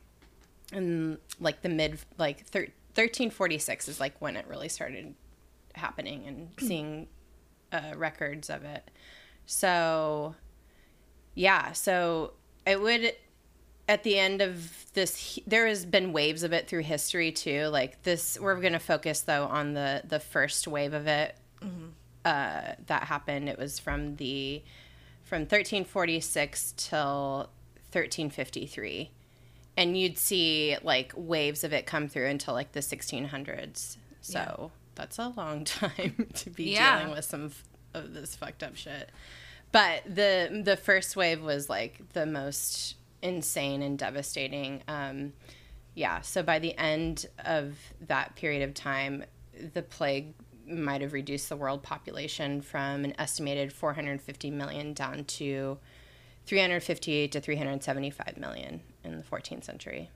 in 0.72 1.18
like 1.40 1.62
the 1.62 1.68
mid 1.68 1.98
like 2.18 2.46
thir- 2.46 2.72
1346 2.94 3.88
is 3.88 4.00
like 4.00 4.20
when 4.20 4.37
it 4.37 4.46
really 4.48 4.68
started 4.68 5.14
happening 5.75 6.26
and 6.26 6.50
seeing 6.58 7.06
uh, 7.72 7.92
records 7.96 8.50
of 8.50 8.64
it. 8.64 8.90
So, 9.46 10.34
yeah, 11.34 11.72
so 11.72 12.34
it 12.66 12.80
would 12.80 13.14
at 13.88 14.02
the 14.02 14.18
end 14.18 14.42
of 14.42 14.92
this 14.92 15.38
there 15.46 15.66
has 15.66 15.87
been 15.87 16.12
waves 16.12 16.42
of 16.42 16.52
it 16.52 16.68
through 16.68 16.82
history 16.82 17.32
too. 17.32 17.66
Like 17.66 18.02
this 18.02 18.38
we're 18.40 18.60
going 18.60 18.75
to 18.75 18.78
focus 18.78 19.20
though 19.22 19.44
on 19.44 19.75
the 19.75 20.02
the 20.06 20.20
first 20.20 20.68
wave 20.68 20.92
of 20.92 21.06
it 21.06 21.37
uh, 22.25 22.72
that 22.87 23.04
happened. 23.04 23.48
It 23.48 23.58
was 23.58 23.78
from 23.78 24.16
the 24.16 24.62
from 25.25 25.40
1346 25.40 26.75
till 26.76 27.50
1353 27.92 29.10
and 29.78 29.97
you'd 29.97 30.18
see 30.18 30.76
like 30.82 31.12
waves 31.16 31.62
of 31.62 31.73
it 31.73 31.87
come 31.87 32.08
through 32.08 32.26
until 32.26 32.52
like 32.52 32.73
the 32.73 32.80
1600s. 32.80 33.97
So 34.20 34.73
that's 34.97 35.18
a 35.18 35.28
long 35.37 35.64
time 35.80 36.26
to 36.35 36.50
be 36.50 36.73
Yeah. 36.73 36.99
dealing 36.99 37.14
with 37.14 37.25
some 37.25 37.47
f- 37.47 37.64
of 37.94 38.12
this 38.12 38.35
fucked 38.37 38.62
up 38.64 38.75
shit. 38.76 39.11
But 39.70 40.02
the 40.06 40.62
the 40.64 40.76
first 40.76 41.14
wave 41.16 41.42
was 41.42 41.68
like 41.70 42.00
the 42.12 42.26
most 42.26 42.97
insane 43.23 43.82
and 43.82 43.99
devastating. 43.99 44.82
Um, 44.88 45.32
yeah, 45.94 46.20
so 46.23 46.42
by 46.42 46.58
the 46.58 46.76
end 46.78 47.26
of 47.44 47.76
that 48.06 48.35
period 48.37 48.62
of 48.62 48.75
time, 48.75 49.25
the 49.75 49.82
plague 49.82 50.35
might 50.66 51.00
have 51.02 51.12
reduced 51.12 51.49
the 51.49 51.56
world 51.56 51.82
population 51.82 52.61
from 52.62 53.04
an 53.04 53.14
estimated 53.18 53.73
450 53.73 54.50
million 54.50 54.92
down 54.92 55.25
to 55.25 55.78
358 56.47 57.32
to 57.32 57.40
375 57.40 58.37
million 58.37 58.80
in 59.05 59.17
the 59.17 59.25
14th 59.25 59.64
century. 59.64 60.11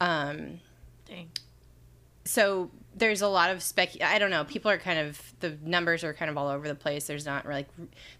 Um, 0.00 0.60
Dang. 1.06 1.30
so 2.24 2.70
there's 2.96 3.20
a 3.20 3.28
lot 3.28 3.50
of 3.50 3.62
spec 3.62 3.90
i 4.02 4.18
don't 4.18 4.30
know 4.30 4.44
people 4.44 4.70
are 4.70 4.78
kind 4.78 4.98
of 4.98 5.32
the 5.40 5.56
numbers 5.62 6.02
are 6.02 6.14
kind 6.14 6.30
of 6.30 6.36
all 6.36 6.48
over 6.48 6.66
the 6.66 6.74
place 6.74 7.06
there's 7.06 7.26
not 7.26 7.46
like 7.46 7.68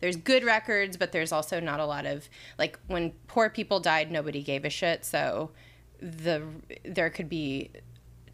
there's 0.00 0.17
good 0.17 0.45
records 0.45 0.97
but 0.97 1.12
there's 1.12 1.33
also 1.33 1.59
not 1.61 1.81
a 1.81 1.87
lot 1.87 2.07
of 2.07 2.29
like 2.59 2.79
when 2.87 3.11
poor 3.26 3.49
people 3.49 3.81
died 3.81 4.11
nobody 4.11 4.43
gave 4.43 4.65
a 4.65 4.71
shit 4.71 5.05
so 5.05 5.50
the 6.00 6.43
there 6.85 7.11
could 7.11 7.29
be 7.29 7.71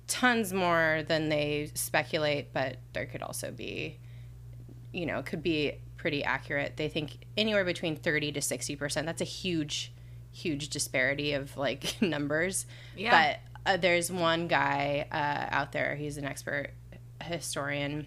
tons 0.08 0.52
more 0.52 1.02
than 1.06 1.28
they 1.28 1.70
speculate 1.74 2.52
but 2.52 2.76
there 2.92 3.06
could 3.06 3.22
also 3.22 3.50
be 3.50 3.98
you 4.92 5.06
know 5.06 5.22
could 5.22 5.42
be 5.42 5.72
pretty 5.96 6.24
accurate 6.24 6.76
they 6.76 6.88
think 6.88 7.24
anywhere 7.36 7.64
between 7.64 7.94
30 7.96 8.32
to 8.32 8.42
60 8.42 8.76
percent 8.76 9.06
that's 9.06 9.22
a 9.22 9.24
huge 9.24 9.92
huge 10.32 10.68
disparity 10.70 11.32
of 11.34 11.56
like 11.56 11.96
numbers 12.00 12.66
Yeah. 12.96 13.36
but 13.64 13.72
uh, 13.74 13.76
there's 13.76 14.10
one 14.10 14.48
guy 14.48 15.06
uh, 15.12 15.54
out 15.54 15.72
there 15.72 15.94
he's 15.94 16.16
an 16.16 16.24
expert 16.24 16.70
historian 17.22 18.06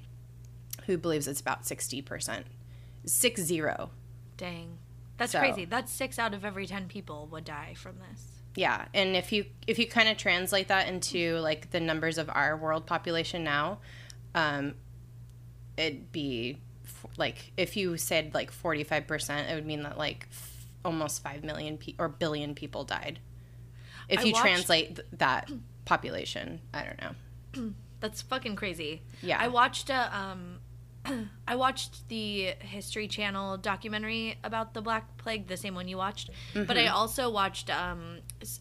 who 0.86 0.98
believes 0.98 1.28
it's 1.28 1.40
about 1.42 1.64
60% 1.64 2.44
six 3.06 3.42
zero 3.42 3.90
Dang. 4.38 4.78
That's 5.18 5.32
So- 5.32 5.40
crazy. 5.40 5.64
That's 5.64 5.92
six 5.92 6.20
out 6.20 6.34
of 6.34 6.44
every 6.44 6.68
ten 6.68 6.88
people 6.90 7.28
would 7.32 7.46
die 7.46 7.74
from 7.78 7.96
this. 8.10 8.22
yeah 8.56 8.86
and 8.94 9.16
if 9.16 9.32
you 9.32 9.46
if 9.68 9.80
you 9.80 9.88
kind 9.88 10.10
of 10.10 10.18
translate 10.18 10.68
that 10.68 10.88
into 10.90 11.38
like 11.40 11.72
the 11.72 11.80
numbers 11.80 12.18
of 12.18 12.30
our 12.34 12.58
world 12.58 12.86
population 12.86 13.44
now 13.44 13.78
um 14.34 14.74
it'd 15.78 16.12
be 16.12 16.58
f- 16.86 17.06
like 17.18 17.52
if 17.58 17.78
you 17.78 17.96
said 17.98 18.34
like 18.34 18.52
45% 18.52 19.50
it 19.52 19.56
would 19.56 19.66
mean 19.66 19.84
that 19.84 19.98
like 19.98 20.28
almost 20.86 21.22
5 21.24 21.44
million 21.44 21.78
pe- 21.78 21.96
or 22.00 22.08
billion 22.08 22.56
people 22.56 22.84
died 22.84 23.20
if 24.08 24.20
I 24.20 24.24
you 24.24 24.34
watched- 24.34 24.42
translate 24.46 24.96
th- 24.98 25.08
that 25.14 25.50
population 25.86 26.62
i 26.74 26.84
don't 26.84 27.00
know 27.02 27.74
That's 28.02 28.22
fucking 28.22 28.56
crazy. 28.58 29.02
Yeah. 29.24 29.38
I 29.42 29.48
watched 29.48 29.90
a 29.90 30.16
um 30.16 30.60
I 31.48 31.56
watched 31.56 32.08
the 32.10 32.54
History 32.60 33.08
Channel 33.08 33.58
documentary 33.58 34.38
about 34.44 34.74
the 34.74 34.82
Black 34.82 35.18
Plague, 35.18 35.48
the 35.48 35.56
same 35.58 35.74
one 35.76 35.88
you 35.88 35.98
watched. 35.98 36.30
But 36.54 36.68
Mm-hmm. 36.68 36.78
I 36.78 36.88
also 36.90 37.30
watched 37.32 37.70
um 37.72 38.20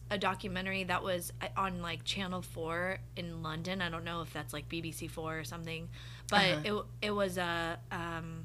a 0.09 0.17
documentary 0.17 0.85
that 0.85 1.03
was 1.03 1.31
uh, 1.41 1.47
on 1.57 1.81
like 1.81 2.03
Channel 2.05 2.41
4 2.41 2.97
in 3.17 3.43
London. 3.43 3.81
I 3.81 3.89
don't 3.89 4.05
know 4.05 4.21
if 4.21 4.31
that's 4.33 4.53
like 4.53 4.67
BBC 4.69 5.11
4 5.11 5.39
or 5.39 5.43
something. 5.43 5.89
But 6.29 6.45
Uh-huh. 6.65 6.85
it 7.01 7.07
it 7.07 7.11
was 7.11 7.37
a 7.37 7.77
um 7.91 8.44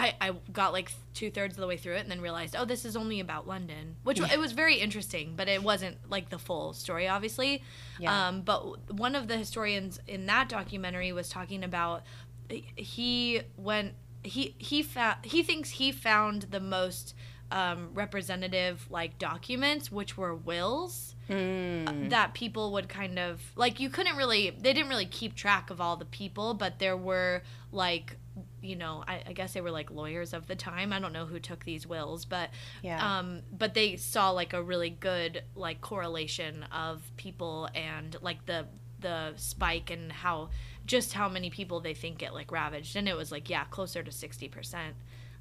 I, 0.00 0.14
I 0.20 0.32
got 0.52 0.72
like 0.72 0.90
two 1.14 1.30
thirds 1.30 1.54
of 1.56 1.60
the 1.60 1.66
way 1.66 1.76
through 1.76 1.96
it 1.96 2.00
and 2.00 2.10
then 2.10 2.20
realized, 2.20 2.56
oh, 2.58 2.64
this 2.64 2.84
is 2.84 2.96
only 2.96 3.20
about 3.20 3.46
London, 3.46 3.96
which 4.02 4.20
it 4.20 4.38
was 4.38 4.52
very 4.52 4.76
interesting, 4.76 5.34
but 5.36 5.48
it 5.48 5.62
wasn't 5.62 5.96
like 6.10 6.30
the 6.30 6.38
full 6.38 6.72
story, 6.72 7.06
obviously. 7.08 7.62
Yeah. 7.98 8.28
Um, 8.28 8.42
but 8.42 8.92
one 8.92 9.14
of 9.14 9.28
the 9.28 9.36
historians 9.36 10.00
in 10.08 10.26
that 10.26 10.48
documentary 10.48 11.12
was 11.12 11.28
talking 11.28 11.62
about 11.64 12.02
he 12.48 13.42
went 13.56 13.94
he 14.22 14.54
he 14.58 14.82
found 14.82 15.16
he 15.24 15.42
thinks 15.42 15.70
he 15.70 15.92
found 15.92 16.42
the 16.50 16.60
most 16.60 17.14
um, 17.52 17.90
representative 17.94 18.86
like 18.90 19.18
documents, 19.18 19.90
which 19.92 20.16
were 20.16 20.34
wills 20.34 21.14
Mm. 21.28 22.10
that 22.10 22.34
people 22.34 22.72
would 22.72 22.88
kind 22.88 23.16
of 23.16 23.40
like 23.54 23.78
you 23.78 23.88
couldn't 23.88 24.16
really 24.16 24.50
they 24.50 24.72
didn't 24.72 24.88
really 24.88 25.06
keep 25.06 25.36
track 25.36 25.70
of 25.70 25.80
all 25.80 25.96
the 25.96 26.04
people 26.04 26.54
but 26.54 26.80
there 26.80 26.96
were 26.96 27.42
like 27.70 28.16
you 28.62 28.76
know 28.76 29.02
I, 29.06 29.22
I 29.28 29.32
guess 29.32 29.52
they 29.54 29.60
were 29.60 29.70
like 29.70 29.90
lawyers 29.90 30.32
of 30.34 30.46
the 30.46 30.54
time 30.56 30.92
i 30.92 30.98
don't 31.00 31.12
know 31.12 31.26
who 31.26 31.38
took 31.40 31.64
these 31.64 31.86
wills 31.86 32.24
but 32.24 32.50
Yeah. 32.82 33.18
um 33.18 33.40
but 33.50 33.74
they 33.74 33.96
saw 33.96 34.30
like 34.30 34.52
a 34.52 34.62
really 34.62 34.90
good 34.90 35.42
like 35.54 35.80
correlation 35.80 36.64
of 36.72 37.02
people 37.16 37.68
and 37.74 38.16
like 38.20 38.44
the 38.46 38.66
the 39.00 39.32
spike 39.36 39.90
and 39.90 40.12
how 40.12 40.50
just 40.84 41.12
how 41.14 41.28
many 41.28 41.48
people 41.50 41.80
they 41.80 41.94
think 41.94 42.18
get 42.18 42.34
like 42.34 42.52
ravaged 42.52 42.96
and 42.96 43.08
it 43.08 43.16
was 43.16 43.32
like 43.32 43.48
yeah 43.48 43.64
closer 43.64 44.02
to 44.02 44.10
60% 44.10 44.74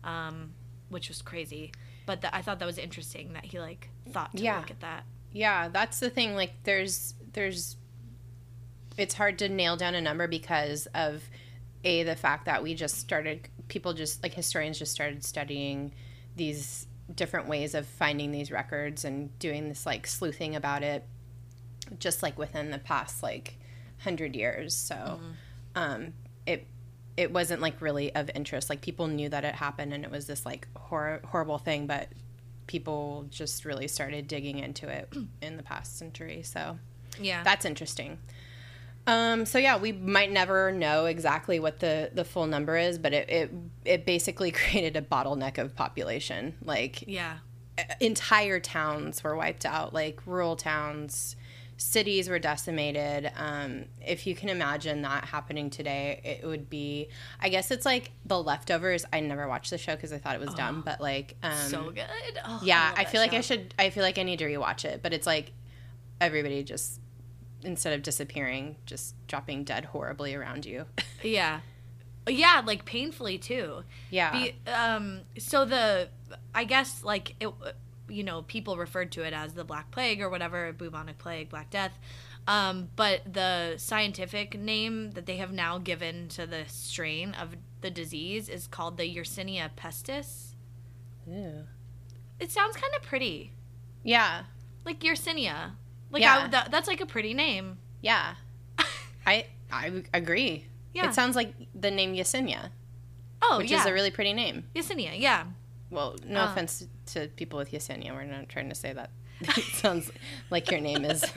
um 0.04 0.52
which 0.90 1.10
was 1.10 1.22
crazy 1.22 1.72
but 2.06 2.22
the, 2.22 2.34
i 2.36 2.42
thought 2.42 2.60
that 2.60 2.66
was 2.66 2.78
interesting 2.78 3.34
that 3.34 3.44
he 3.46 3.60
like 3.60 3.90
thought 4.12 4.36
to 4.36 4.42
Yeah. 4.44 4.58
look 4.60 4.72
at 4.72 4.80
that 4.80 5.04
Yeah, 5.32 5.68
that's 5.68 6.00
the 6.00 6.10
thing. 6.10 6.34
Like, 6.36 6.54
there's, 6.64 7.14
there's, 7.34 7.78
it's 8.98 9.14
hard 9.14 9.38
to 9.40 9.48
nail 9.50 9.78
down 9.78 9.94
a 9.94 10.02
number 10.02 10.28
because 10.28 10.88
of 10.96 11.24
a 11.84 12.04
the 12.04 12.16
fact 12.16 12.46
that 12.46 12.64
we 12.64 12.74
just 12.74 12.98
started, 12.98 13.48
people 13.68 13.94
just 13.94 14.24
like 14.24 14.34
historians 14.34 14.80
just 14.80 14.92
started 14.92 15.24
studying 15.24 15.94
these 16.36 16.88
different 17.14 17.48
ways 17.48 17.74
of 17.74 17.86
finding 17.86 18.32
these 18.32 18.52
records 18.52 19.06
and 19.06 19.38
doing 19.40 19.70
this 19.70 19.86
like 19.86 20.06
sleuthing 20.06 20.56
about 20.56 20.84
it, 20.84 21.04
just 22.00 22.22
like 22.22 22.38
within 22.38 22.72
the 22.72 22.80
past 22.80 23.24
like 23.24 23.58
hundred 24.00 24.36
years. 24.36 24.74
So, 24.76 25.20
um, 25.76 26.14
it 26.46 26.68
it 27.18 27.34
wasn't 27.34 27.62
like 27.62 27.82
really 27.82 28.14
of 28.16 28.30
interest. 28.34 28.70
Like 28.70 28.82
people 28.82 29.08
knew 29.08 29.30
that 29.30 29.44
it 29.44 29.56
happened 29.56 29.94
and 29.94 30.06
it 30.06 30.12
was 30.12 30.28
this 30.28 30.46
like 30.46 30.68
hor- 30.76 31.22
horrible 31.26 31.58
thing, 31.58 31.86
but 31.86 32.08
people 32.68 33.26
just 33.30 33.66
really 33.66 33.88
started 33.88 34.28
digging 34.28 34.60
into 34.60 34.88
it 34.88 35.12
in 35.42 35.58
the 35.58 35.64
past 35.64 35.98
century. 35.98 36.44
So 36.44 36.78
yeah 37.20 37.44
that's 37.44 37.66
interesting. 37.66 38.20
Um, 39.10 39.46
so 39.46 39.58
yeah, 39.58 39.78
we 39.78 39.92
might 39.92 40.32
never 40.32 40.72
know 40.72 41.06
exactly 41.06 41.60
what 41.60 41.80
the, 41.80 42.12
the 42.14 42.24
full 42.24 42.48
number 42.48 42.78
is, 42.78 42.98
but 42.98 43.14
it, 43.14 43.30
it 43.30 43.52
it 43.86 44.06
basically 44.06 44.52
created 44.60 44.96
a 44.96 45.02
bottleneck 45.02 45.58
of 45.58 45.76
population. 45.76 46.56
Like 46.64 47.04
yeah 47.08 47.38
entire 48.00 48.60
towns 48.60 49.24
were 49.24 49.36
wiped 49.36 49.66
out, 49.66 49.94
like 49.94 50.26
rural 50.26 50.56
towns, 50.56 51.36
cities 51.78 52.30
were 52.30 52.40
decimated. 52.40 53.32
Um, 53.36 53.86
if 54.06 54.28
you 54.28 54.36
can 54.36 54.50
imagine 54.50 55.02
that 55.04 55.26
happening 55.26 55.70
today, 55.70 56.22
it 56.24 56.46
would 56.46 56.70
be. 56.70 57.10
I 57.42 57.50
guess 57.50 57.72
it's 57.72 57.86
like 57.86 58.12
the 58.26 58.42
leftovers. 58.42 59.06
I 59.12 59.20
never 59.20 59.48
watched 59.48 59.70
the 59.70 59.78
show 59.78 59.96
because 59.96 60.14
I 60.14 60.18
thought 60.18 60.36
it 60.36 60.42
was 60.42 60.54
dumb, 60.54 60.82
but 60.86 61.02
like, 61.02 61.36
um, 61.44 61.54
so 61.54 61.92
good. 61.92 62.06
Oh, 62.46 62.62
yeah, 62.64 62.90
love 62.90 63.00
I, 63.00 63.06
feel 63.06 63.22
like 63.22 63.34
I 63.34 63.42
should. 63.42 63.74
I 63.80 63.90
feel 63.90 64.04
like 64.04 64.18
I 64.18 64.24
need 64.24 64.40
to 64.40 64.46
rewatch 64.46 64.86
it, 64.86 65.02
but 65.02 65.14
it's 65.14 65.28
like 65.28 65.52
everybody 66.22 66.64
just 66.64 67.00
instead 67.64 67.94
of 67.94 68.02
disappearing, 68.04 68.76
just 68.86 69.16
dropping 69.28 69.64
dead 69.64 69.86
horribly 69.86 70.34
around 70.36 70.66
you. 70.66 70.86
Yeah. 71.24 71.62
Yeah, 72.28 72.62
like 72.66 72.86
painfully 72.86 73.38
too. 73.38 73.84
yeah, 74.12 74.32
Be, 74.32 74.56
um 74.72 75.22
so 75.38 75.66
the 75.66 76.10
I 76.54 76.64
guess 76.64 77.04
like 77.04 77.36
it 77.40 77.50
you 78.08 78.24
know, 78.24 78.42
people 78.44 78.78
referred 78.78 79.12
to 79.14 79.24
it 79.24 79.34
as 79.34 79.54
the 79.54 79.64
black 79.64 79.92
plague 79.92 80.22
or 80.22 80.30
whatever, 80.30 80.72
bubonic 80.74 81.18
plague, 81.18 81.50
black 81.50 81.70
death. 81.72 81.98
Um 82.48 82.90
but 82.96 83.22
the 83.32 83.76
scientific 83.78 84.58
name 84.60 85.12
that 85.12 85.26
they 85.26 85.38
have 85.38 85.52
now 85.52 85.78
given 85.80 86.28
to 86.30 86.46
the 86.46 86.64
strain 86.68 87.34
of 87.34 87.56
the 87.82 87.90
disease 87.90 88.48
is 88.48 88.68
called 88.68 88.98
the 88.98 89.04
Yersinia 89.16 89.70
pestis. 89.76 90.54
Ew. 91.28 91.66
It 92.40 92.52
sounds 92.52 92.76
kind 92.78 92.94
of 92.96 93.02
pretty. 93.02 93.54
yeah, 94.04 94.44
Like 94.86 95.00
Yersinia. 95.00 95.72
Like 96.12 96.22
Yeah. 96.22 96.44
I, 96.46 96.48
that, 96.50 96.72
that's 96.72 96.88
like 96.88 97.02
a 97.02 97.06
pretty 97.06 97.34
name. 97.34 97.78
yeah. 98.02 98.36
I 99.26 99.46
I 99.72 100.04
agree. 100.14 100.66
Yeah. 100.94 101.08
It 101.10 101.14
sounds 101.14 101.36
like 101.36 101.54
the 101.76 101.92
name 101.92 102.16
Yesenia, 102.16 102.70
oh, 103.44 103.60
which 103.60 103.70
yeah. 103.72 103.80
is 103.82 103.86
a 103.86 103.94
really 103.94 104.10
pretty 104.12 104.34
name. 104.34 104.64
Yersinia, 104.76 105.12
yeah. 105.20 105.46
Well, 105.92 106.16
no 106.26 106.42
Uh. 106.42 106.46
offense 106.52 106.88
to 107.14 107.28
people 107.36 107.58
with 107.60 107.72
Yesenia. 107.72 108.12
We're 108.14 108.24
not 108.26 108.50
trying 108.50 108.70
to 108.70 108.76
say 108.76 108.94
that. 108.94 109.12
it 109.42 109.64
sounds 109.76 110.12
like 110.50 110.70
your 110.72 110.82
name 110.82 111.06
is. 111.06 111.24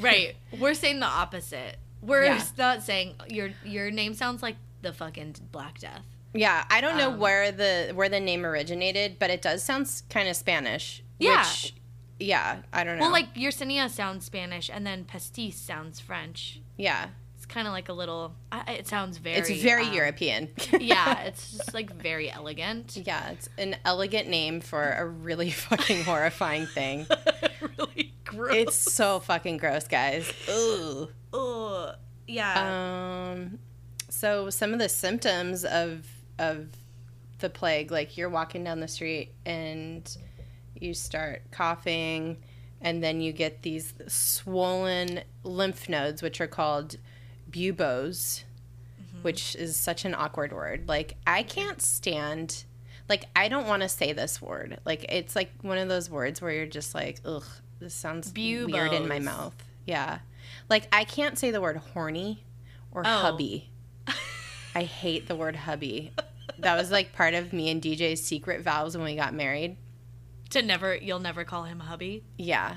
Right. 0.00 0.36
We're 0.58 0.74
saying 0.74 1.00
the 1.00 1.06
opposite. 1.06 1.76
We're 2.02 2.24
Yeah. 2.24 2.42
not 2.56 2.82
saying 2.82 3.14
your 3.28 3.50
your 3.64 3.90
name 3.90 4.14
sounds 4.14 4.42
like 4.42 4.56
the 4.82 4.92
fucking 4.92 5.36
Black 5.52 5.78
Death. 5.80 6.02
Yeah, 6.32 6.64
I 6.70 6.80
don't 6.80 6.96
know 6.96 7.10
Um, 7.12 7.18
where 7.18 7.50
the 7.52 7.92
where 7.94 8.08
the 8.08 8.20
name 8.20 8.46
originated, 8.46 9.18
but 9.18 9.30
it 9.30 9.42
does 9.42 9.62
sound 9.62 9.90
kind 10.08 10.28
of 10.28 10.36
Spanish. 10.36 11.02
Yeah. 11.18 11.40
Which, 11.42 11.74
yeah, 12.20 12.58
I 12.72 12.84
don't 12.84 12.96
know. 12.98 13.02
Well, 13.04 13.12
like 13.12 13.34
Yersinia 13.34 13.88
sounds 13.90 14.24
Spanish, 14.26 14.70
and 14.72 14.86
then 14.86 15.04
pastis 15.04 15.54
sounds 15.54 15.98
French. 16.00 16.60
yeah, 16.76 17.08
It's 17.36 17.46
kind 17.46 17.66
of 17.66 17.72
like 17.72 17.88
a 17.88 17.92
little. 17.92 18.34
It 18.68 18.86
sounds 18.86 19.16
very. 19.18 19.36
it's 19.38 19.50
very 19.50 19.86
um, 19.86 19.94
European. 19.94 20.50
yeah, 20.80 21.22
it's 21.24 21.52
just 21.52 21.74
like 21.74 21.90
very 21.92 22.30
elegant. 22.30 22.96
yeah, 23.04 23.30
it's 23.30 23.48
an 23.58 23.76
elegant 23.84 24.28
name 24.28 24.60
for 24.60 24.92
a 24.92 25.06
really 25.06 25.50
fucking 25.68 26.04
horrifying 26.04 26.66
thing. 26.66 27.06
really 27.78 28.12
gross. 28.24 28.54
It's 28.54 28.76
so 28.76 29.18
fucking 29.20 29.56
gross, 29.56 29.88
guys. 29.88 30.30
Ooh. 30.48 31.08
Ugh. 31.32 31.94
yeah. 32.28 33.30
Um, 33.32 33.58
so 34.08 34.50
some 34.50 34.72
of 34.72 34.78
the 34.78 34.88
symptoms 34.88 35.64
of 35.64 36.06
of 36.38 36.68
the 37.38 37.48
plague, 37.48 37.90
like 37.90 38.16
you're 38.18 38.28
walking 38.28 38.62
down 38.64 38.80
the 38.80 38.88
street 38.88 39.32
and 39.46 40.14
you 40.80 40.94
start 40.94 41.42
coughing, 41.50 42.38
and 42.80 43.02
then 43.02 43.20
you 43.20 43.32
get 43.32 43.62
these 43.62 43.92
swollen 44.06 45.22
lymph 45.44 45.88
nodes, 45.88 46.22
which 46.22 46.40
are 46.40 46.46
called 46.46 46.96
buboes, 47.50 48.44
mm-hmm. 49.00 49.22
which 49.22 49.54
is 49.56 49.76
such 49.76 50.04
an 50.04 50.14
awkward 50.14 50.52
word. 50.52 50.88
Like 50.88 51.16
I 51.26 51.42
can't 51.42 51.82
stand. 51.82 52.64
Like 53.08 53.26
I 53.34 53.48
don't 53.48 53.66
want 53.66 53.82
to 53.82 53.88
say 53.88 54.12
this 54.12 54.40
word. 54.40 54.78
Like 54.84 55.04
it's 55.08 55.36
like 55.36 55.50
one 55.62 55.78
of 55.78 55.88
those 55.88 56.08
words 56.08 56.40
where 56.40 56.52
you're 56.52 56.66
just 56.66 56.94
like, 56.94 57.20
ugh, 57.24 57.44
this 57.80 57.94
sounds 57.94 58.32
weird 58.34 58.92
in 58.92 59.08
my 59.08 59.18
mouth. 59.18 59.54
Yeah. 59.86 60.20
Like 60.68 60.88
I 60.92 61.04
can't 61.04 61.38
say 61.38 61.50
the 61.50 61.60
word 61.60 61.76
horny 61.76 62.44
or 62.92 63.02
Oh. 63.04 63.08
hubby. 63.18 63.70
I 64.74 64.84
hate 64.84 65.26
the 65.26 65.34
word 65.34 65.56
hubby. 65.56 66.12
That 66.58 66.76
was 66.76 66.90
like 66.90 67.12
part 67.12 67.34
of 67.34 67.52
me 67.52 67.70
and 67.70 67.82
DJ's 67.82 68.22
secret 68.22 68.62
vows 68.62 68.96
when 68.96 69.04
we 69.04 69.16
got 69.16 69.34
married. 69.34 69.76
To 70.50 70.62
never, 70.62 70.94
you'll 70.96 71.20
never 71.20 71.44
call 71.44 71.64
him 71.64 71.80
hubby. 71.80 72.24
Yeah. 72.38 72.76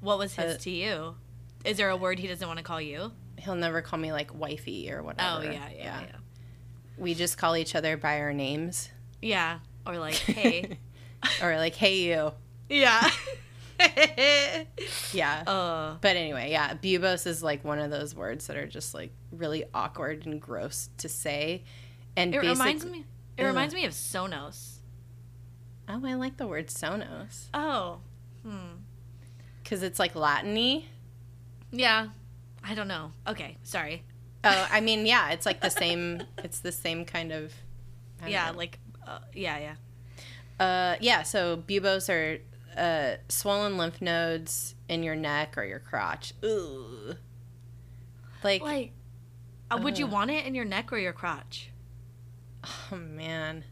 What 0.00 0.18
was 0.18 0.34
his 0.34 0.54
Uh, 0.54 0.58
to 0.58 0.70
you? 0.70 1.14
Is 1.64 1.76
there 1.76 1.90
a 1.90 1.96
word 1.96 2.18
he 2.18 2.26
doesn't 2.26 2.46
want 2.46 2.58
to 2.58 2.64
call 2.64 2.80
you? 2.80 3.12
He'll 3.38 3.56
never 3.56 3.82
call 3.82 3.98
me 3.98 4.12
like 4.12 4.32
wifey 4.34 4.90
or 4.92 5.02
whatever. 5.02 5.38
Oh 5.38 5.42
yeah, 5.42 5.68
yeah, 5.76 6.00
yeah. 6.00 6.06
We 6.98 7.14
just 7.14 7.38
call 7.38 7.56
each 7.56 7.74
other 7.74 7.96
by 7.96 8.20
our 8.20 8.32
names. 8.32 8.88
Yeah. 9.20 9.58
Or 9.86 9.98
like, 9.98 10.14
hey. 10.14 10.78
or 11.42 11.56
like, 11.56 11.74
hey 11.74 11.98
you. 12.02 12.32
yeah. 12.68 13.08
Yeah. 15.12 15.42
uh, 15.46 15.96
But 16.00 16.16
anyway, 16.16 16.50
yeah, 16.50 16.74
buboes 16.74 17.26
is 17.26 17.42
like 17.42 17.64
one 17.64 17.78
of 17.80 17.90
those 17.90 18.14
words 18.14 18.46
that 18.46 18.56
are 18.56 18.66
just 18.66 18.94
like 18.94 19.12
really 19.32 19.64
awkward 19.74 20.24
and 20.26 20.40
gross 20.40 20.88
to 20.98 21.08
say. 21.08 21.64
And 22.16 22.34
it 22.34 22.38
reminds 22.40 22.84
me. 22.86 23.04
It 23.36 23.42
Ugh. 23.42 23.48
reminds 23.48 23.74
me 23.74 23.84
of 23.84 23.92
Sonos. 23.92 24.71
Oh, 25.88 26.00
I 26.06 26.14
like 26.14 26.36
the 26.36 26.46
word 26.46 26.68
sonos 26.68 27.48
Oh. 27.52 27.98
Hmm. 28.44 28.76
because 29.62 29.82
it's 29.82 29.98
like 29.98 30.14
Latin-y. 30.14 30.84
Yeah. 31.70 32.08
I 32.64 32.74
don't 32.74 32.88
know. 32.88 33.12
Okay. 33.26 33.56
Sorry. 33.62 34.04
Oh, 34.44 34.68
I 34.72 34.80
mean, 34.80 35.06
yeah, 35.06 35.30
it's 35.30 35.46
like 35.46 35.60
the 35.60 35.70
same. 35.70 36.22
It's 36.38 36.60
the 36.60 36.72
same 36.72 37.04
kind 37.04 37.32
of. 37.32 37.52
Yeah. 38.26 38.50
know. 38.50 38.56
Like. 38.58 38.78
Uh, 39.06 39.18
yeah. 39.34 39.58
Yeah. 40.58 40.64
Uh, 40.64 40.96
yeah. 41.00 41.22
So 41.22 41.56
buboes 41.56 42.08
are 42.08 42.38
uh, 42.76 43.16
swollen 43.28 43.76
lymph 43.78 44.00
nodes 44.00 44.74
in 44.88 45.02
your 45.02 45.16
neck 45.16 45.56
or 45.58 45.64
your 45.64 45.80
crotch. 45.80 46.32
Ooh. 46.44 47.14
Like, 48.44 48.62
Like. 48.62 48.92
Uh, 49.70 49.78
would 49.82 49.98
you 49.98 50.06
want 50.06 50.30
it 50.30 50.44
in 50.44 50.54
your 50.54 50.64
neck 50.66 50.92
or 50.92 50.98
your 50.98 51.12
crotch? 51.14 51.70
oh 52.92 52.96
man. 52.96 53.64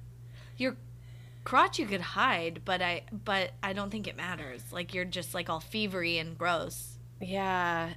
Your 0.56 0.76
crotch 1.50 1.80
you 1.80 1.86
could 1.86 2.00
hide, 2.00 2.60
but 2.64 2.80
I 2.80 3.02
but 3.24 3.50
I 3.60 3.72
don't 3.72 3.90
think 3.90 4.06
it 4.06 4.16
matters. 4.16 4.62
Like 4.70 4.94
you're 4.94 5.04
just 5.04 5.34
like 5.34 5.50
all 5.50 5.60
fevery 5.60 6.20
and 6.20 6.38
gross. 6.38 6.96
Yeah. 7.20 7.94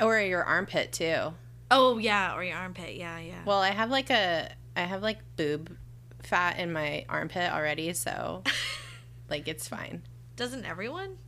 Or 0.00 0.20
your 0.20 0.44
armpit 0.44 0.92
too. 0.92 1.34
Oh 1.72 1.98
yeah, 1.98 2.36
or 2.36 2.44
your 2.44 2.56
armpit. 2.56 2.94
Yeah, 2.94 3.18
yeah. 3.18 3.42
Well, 3.44 3.58
I 3.58 3.70
have 3.70 3.90
like 3.90 4.10
a 4.10 4.52
I 4.76 4.82
have 4.82 5.02
like 5.02 5.18
boob 5.34 5.76
fat 6.22 6.60
in 6.60 6.72
my 6.72 7.04
armpit 7.08 7.50
already, 7.52 7.92
so 7.94 8.44
like 9.28 9.48
it's 9.48 9.66
fine. 9.66 10.04
Doesn't 10.36 10.64
everyone? 10.64 11.18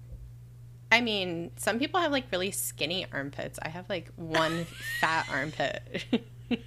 I 0.92 1.00
mean, 1.00 1.50
some 1.56 1.80
people 1.80 1.98
have 1.98 2.12
like 2.12 2.30
really 2.30 2.52
skinny 2.52 3.06
armpits. 3.12 3.58
I 3.60 3.70
have 3.70 3.88
like 3.88 4.12
one 4.14 4.66
fat 5.00 5.26
armpit. 5.28 6.04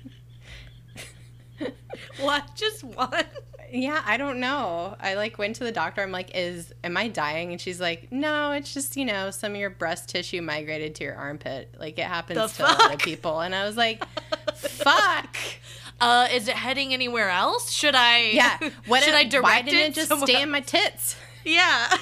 What? 2.19 2.56
Just 2.56 2.84
one? 2.84 3.26
Yeah, 3.74 4.02
I 4.06 4.18
don't 4.18 4.40
know. 4.40 4.96
I 5.00 5.16
like 5.16 5.38
went 5.38 5.56
to 5.58 5.64
the 5.64 5.72
doctor. 5.72 6.02
I'm 6.02 6.12
like, 6.12 6.32
"Is 6.36 6.72
am 6.84 6.96
I 6.96 7.08
dying?" 7.08 7.52
And 7.52 7.60
she's 7.60 7.82
like, 7.82 8.12
"No, 8.12 8.52
it's 8.52 8.74
just, 8.74 8.96
you 8.96 9.04
know, 9.06 9.32
some 9.32 9.52
of 9.54 9.58
your 9.58 9.70
breast 9.72 10.10
tissue 10.10 10.42
migrated 10.42 10.96
to 10.96 11.04
your 11.04 11.16
armpit. 11.16 11.76
Like 11.80 11.98
it 11.98 12.06
happens 12.06 12.40
The 12.40 12.64
to 12.64 12.72
a 12.72 12.74
lot 12.78 12.94
of 12.94 13.00
people." 13.00 13.40
And 13.42 13.54
I 13.56 13.66
was 13.66 13.76
like, 13.76 14.04
"Fuck." 14.56 15.36
Uh, 16.00 16.28
is 16.32 16.48
it 16.48 16.56
heading 16.56 16.94
anywhere 16.94 17.30
else? 17.30 17.72
Should 17.72 17.96
I? 17.96 18.30
Yeah. 18.32 18.58
What 18.88 19.04
should 19.04 19.14
I 19.16 19.24
direct 19.24 19.44
why 19.44 19.62
didn't 19.64 19.92
it, 19.92 19.94
just 19.96 20.10
somewhere 20.10 20.28
stay 20.28 20.42
in 20.42 20.50
my 20.52 20.62
tits? 20.62 21.16
Yeah. 21.46 21.98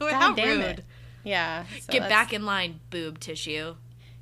How 0.00 0.32
damn 0.32 0.58
rude. 0.60 0.60
it. 0.78 0.84
Yeah. 1.24 1.64
so 1.80 1.92
Get 1.92 2.08
back 2.08 2.32
in 2.32 2.46
line, 2.46 2.80
boob 2.88 3.18
tissue. 3.18 3.74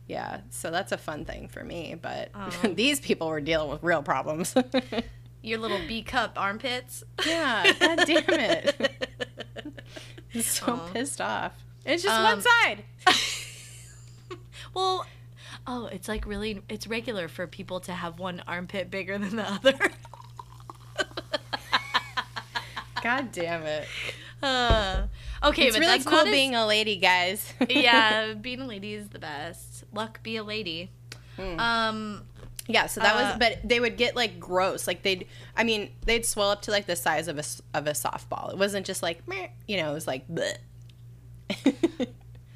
Yeah, 0.08 0.40
so 0.50 0.70
that's 0.72 0.90
a 0.92 0.98
fun 0.98 1.24
thing 1.24 1.46
for 1.48 1.62
me, 1.62 1.94
but 2.00 2.30
Oh. 2.34 2.50
these 2.74 2.98
people 2.98 3.28
were 3.28 3.40
dealing 3.40 3.70
with 3.70 3.82
real 3.84 4.02
problems. 4.02 4.52
Your 5.44 5.58
little 5.58 5.80
B 5.86 6.02
cup 6.02 6.32
armpits. 6.36 7.04
yeah, 7.26 7.70
god 7.78 8.06
damn 8.06 8.24
it. 8.28 9.06
I'm 10.34 10.40
so 10.42 10.80
pissed 10.92 11.20
off. 11.20 11.52
It's 11.84 12.02
just 12.02 12.14
Um, 12.16 12.24
one 12.24 12.40
side. 12.42 12.84
well, 14.74 15.06
oh, 15.66 15.86
it's 15.86 16.08
like 16.08 16.26
really, 16.26 16.62
it's 16.68 16.86
regular 16.86 17.28
for 17.28 17.46
people 17.46 17.80
to 17.80 17.92
have 17.92 18.18
one 18.18 18.42
armpit 18.48 18.90
bigger 18.90 19.18
than 19.18 19.36
the 19.36 19.48
other. 19.48 19.78
God 23.02 23.32
damn 23.32 23.64
it. 23.64 23.86
Uh, 24.42 25.06
okay, 25.44 25.66
it's 25.66 25.76
but 25.76 25.80
really 25.80 25.92
that's 25.92 26.04
cool 26.04 26.12
not 26.18 26.26
as- 26.26 26.32
being 26.32 26.54
a 26.54 26.66
lady, 26.66 26.96
guys. 26.96 27.52
yeah, 27.68 28.32
being 28.32 28.60
a 28.62 28.66
lady 28.66 28.94
is 28.94 29.08
the 29.10 29.18
best. 29.18 29.84
Luck 29.92 30.22
be 30.22 30.36
a 30.36 30.44
lady. 30.44 30.90
Mm. 31.38 31.58
Um, 31.58 32.22
yeah, 32.66 32.86
so 32.86 33.00
that 33.00 33.14
Uh, 33.14 33.18
was 33.30 33.38
but 33.38 33.60
they 33.68 33.80
would 33.80 33.96
get 33.96 34.16
like 34.16 34.38
gross. 34.40 34.86
Like 34.86 35.02
they'd 35.02 35.26
I 35.56 35.64
mean, 35.64 35.90
they'd 36.06 36.24
swell 36.24 36.50
up 36.50 36.62
to 36.62 36.70
like 36.70 36.86
the 36.86 36.96
size 36.96 37.28
of 37.28 37.38
a 37.38 37.44
of 37.74 37.86
a 37.86 37.92
softball. 37.92 38.50
It 38.52 38.58
wasn't 38.58 38.86
just 38.86 39.02
like 39.02 39.26
meh, 39.28 39.48
you 39.68 39.76
know, 39.76 39.90
it 39.90 39.94
was 39.94 40.06
like 40.06 40.24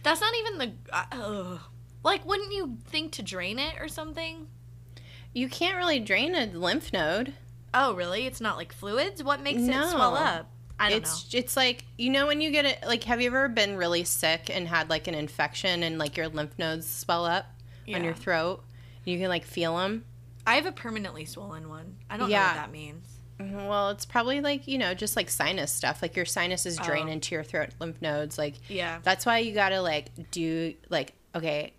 that's 0.03 0.21
not 0.21 0.35
even 0.37 0.59
the. 0.59 0.73
Uh, 0.93 1.59
like, 2.05 2.25
wouldn't 2.25 2.53
you 2.53 2.79
think 2.87 3.13
to 3.13 3.23
drain 3.23 3.59
it 3.59 3.75
or 3.81 3.89
something? 3.89 4.47
you 5.35 5.49
can't 5.49 5.77
really 5.77 6.01
drain 6.01 6.35
a 6.35 6.47
lymph 6.47 6.93
node. 6.93 7.35
Oh, 7.75 7.95
really? 7.95 8.27
It's 8.27 8.41
not 8.41 8.57
like 8.57 8.73
fluids. 8.73 9.23
What 9.23 9.41
makes 9.43 9.61
No. 9.61 9.83
it 9.87 9.91
swell 9.91 10.15
up? 10.17 10.51
I 10.81 10.89
don't 10.89 10.93
know. 10.93 10.97
it's 11.03 11.35
it's 11.35 11.57
like 11.57 11.85
you 11.99 12.09
know 12.11 12.27
when 12.29 12.41
you 12.41 12.51
get 12.51 12.65
it 12.65 12.79
like 12.87 13.05
have 13.05 13.21
you 13.21 13.27
ever 13.27 13.49
been 13.49 13.77
really 13.77 14.05
sick 14.05 14.49
and 14.49 14.67
had 14.69 14.89
like 14.89 15.07
an 15.09 15.15
infection 15.15 15.83
and 15.83 15.99
like 15.99 16.17
your 16.17 16.29
lymph 16.29 16.57
nodes 16.59 16.89
swell 16.89 17.25
up 17.27 17.47
on 17.93 18.05
your 18.05 18.15
throat 18.15 18.63
you 19.09 19.19
can 19.19 19.29
like 19.29 19.45
feel 19.45 19.77
them 19.77 20.05
I 20.47 20.55
have 20.55 20.65
a 20.67 20.73
permanently 20.73 21.27
swollen 21.27 21.69
one. 21.69 21.97
I 22.09 22.17
don't 22.17 22.31
know 22.31 22.37
what 22.37 22.55
that 22.55 22.73
means. 22.73 23.07
Mm-hmm. 23.39 23.67
well 23.67 23.91
it's 23.91 24.05
probably 24.07 24.41
like 24.41 24.67
you 24.67 24.79
know 24.79 24.95
just 24.95 25.15
like 25.17 25.31
sinus 25.31 25.71
stuff. 25.71 26.03
Like 26.03 26.17
your 26.17 26.25
sinuses 26.25 26.77
drain 26.79 27.09
Oh. 27.09 27.13
into 27.13 27.35
your 27.35 27.45
throat 27.45 27.69
lymph 27.81 28.01
nodes. 28.03 28.37
Like 28.39 28.55
Yeah. 28.69 28.99
that's 29.03 29.25
why 29.27 29.39
you 29.39 29.53
gotta 29.55 29.81
like 29.81 30.11
do 30.31 30.75
like 30.89 31.13
okay 31.35 31.73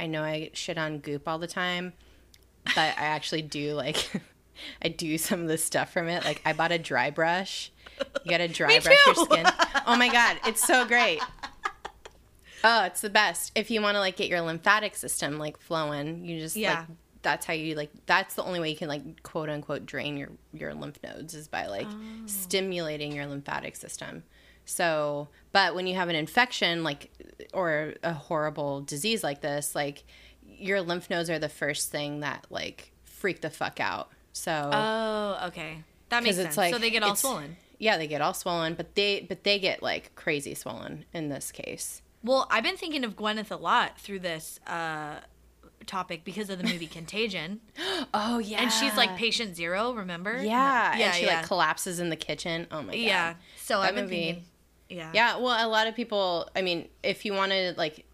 i 0.00 0.06
know 0.06 0.22
i 0.22 0.50
shit 0.52 0.76
on 0.76 0.98
goop 0.98 1.28
all 1.28 1.38
the 1.38 1.46
time 1.46 1.92
but 2.64 2.76
i 2.78 2.92
actually 2.96 3.42
do 3.42 3.74
like 3.74 4.10
i 4.82 4.88
do 4.88 5.16
some 5.16 5.42
of 5.42 5.48
the 5.48 5.56
stuff 5.58 5.92
from 5.92 6.08
it. 6.08 6.24
Like 6.24 6.42
i 6.44 6.52
bought 6.52 6.72
a 6.72 6.78
dry 6.78 7.10
brush. 7.10 7.70
You 8.24 8.30
gotta 8.30 8.48
dry 8.58 8.68
Me 8.68 8.80
brush 8.80 9.06
your 9.06 9.14
skin. 9.14 9.46
Oh 9.86 9.96
my 9.96 10.08
god 10.10 10.38
it's 10.46 10.66
so 10.66 10.84
great 10.86 11.20
oh 12.64 12.84
it's 12.84 13.00
the 13.00 13.10
best 13.10 13.52
if 13.54 13.70
you 13.70 13.80
want 13.82 13.94
to 13.94 14.00
like 14.00 14.16
get 14.16 14.28
your 14.28 14.40
lymphatic 14.40 14.94
system 14.96 15.38
like 15.38 15.58
flowing 15.58 16.24
you 16.24 16.38
just 16.38 16.56
Yeah. 16.56 16.80
like 16.80 16.86
that's 17.22 17.46
how 17.46 17.52
you 17.52 17.74
like 17.76 17.90
that's 18.06 18.34
the 18.34 18.42
only 18.44 18.58
way 18.60 18.70
you 18.70 18.76
can 18.76 18.88
like 18.88 19.22
quote 19.22 19.48
unquote 19.48 19.86
drain 19.86 20.16
your 20.16 20.30
your 20.52 20.74
lymph 20.74 20.98
nodes 21.04 21.34
is 21.34 21.46
by 21.48 21.66
like 21.66 21.86
Oh. 21.88 21.96
stimulating 22.26 23.12
your 23.12 23.26
lymphatic 23.26 23.76
system 23.76 24.24
so 24.64 25.28
but 25.52 25.74
when 25.74 25.86
you 25.86 25.94
have 25.94 26.08
an 26.08 26.16
infection 26.16 26.82
like 26.84 27.10
or 27.54 27.94
a 28.02 28.12
horrible 28.12 28.80
disease 28.80 29.22
like 29.24 29.40
this 29.40 29.74
like 29.74 30.04
your 30.44 30.80
lymph 30.80 31.08
nodes 31.10 31.30
are 31.30 31.38
the 31.38 31.48
first 31.48 31.90
thing 31.90 32.20
that 32.20 32.44
like 32.50 32.92
freak 33.04 33.40
the 33.40 33.50
fuck 33.50 33.80
out 33.80 34.10
so 34.32 34.70
Oh, 34.72 35.46
okay. 35.48 35.78
That 36.08 36.22
makes 36.22 36.36
sense. 36.36 36.56
like- 36.56 36.72
so 36.72 36.78
they 36.78 36.90
get 36.90 37.02
all 37.02 37.14
swollen. 37.16 37.56
yeah 37.78 37.96
they 37.98 38.06
get 38.06 38.20
all 38.20 38.34
swollen 38.34 38.74
but 38.74 38.94
they 38.94 39.24
but 39.28 39.44
they 39.44 39.58
get 39.58 39.82
like 39.82 40.14
crazy 40.14 40.54
swollen 40.54 41.04
in 41.12 41.28
this 41.28 41.50
case 41.52 42.01
Well, 42.24 42.46
I've 42.50 42.62
been 42.64 42.76
thinking 42.76 43.04
of 43.04 43.16
Gwyneth 43.16 43.50
a 43.50 43.56
lot 43.56 43.98
through 43.98 44.20
this 44.20 44.60
uh, 44.66 45.16
topic 45.86 46.24
because 46.24 46.50
of 46.50 46.58
the 46.58 46.64
movie 46.64 46.86
Contagion, 46.98 47.60
oh 48.14 48.38
yeah 48.38 48.62
and 48.62 48.70
she's 48.72 48.96
like 48.96 49.16
patient 49.16 49.56
zero. 49.56 49.92
Remember? 49.92 50.32
yeah 50.42 50.96
yeah, 50.96 51.06
and 51.06 51.14
she 51.14 51.24
yeah. 51.26 51.38
like 51.38 51.46
collapses 51.46 51.98
in 52.00 52.08
the 52.10 52.16
kitchen 52.16 52.66
oh 52.70 52.82
my 52.82 52.92
god 52.92 52.98
yeah. 53.00 53.34
So 53.56 53.80
That 53.80 53.88
I've 53.90 53.94
been 53.94 54.04
movie- 54.04 54.16
thinking. 54.26 54.44
Yeah. 54.88 55.10
Yeah, 55.14 55.36
well, 55.38 55.66
a 55.66 55.70
lot 55.70 55.86
of 55.86 55.94
people. 55.96 56.50
I 56.54 56.60
mean, 56.60 56.86
if 57.02 57.24
you 57.24 57.32
want 57.32 57.50
to 57.52 57.72
like 57.78 58.04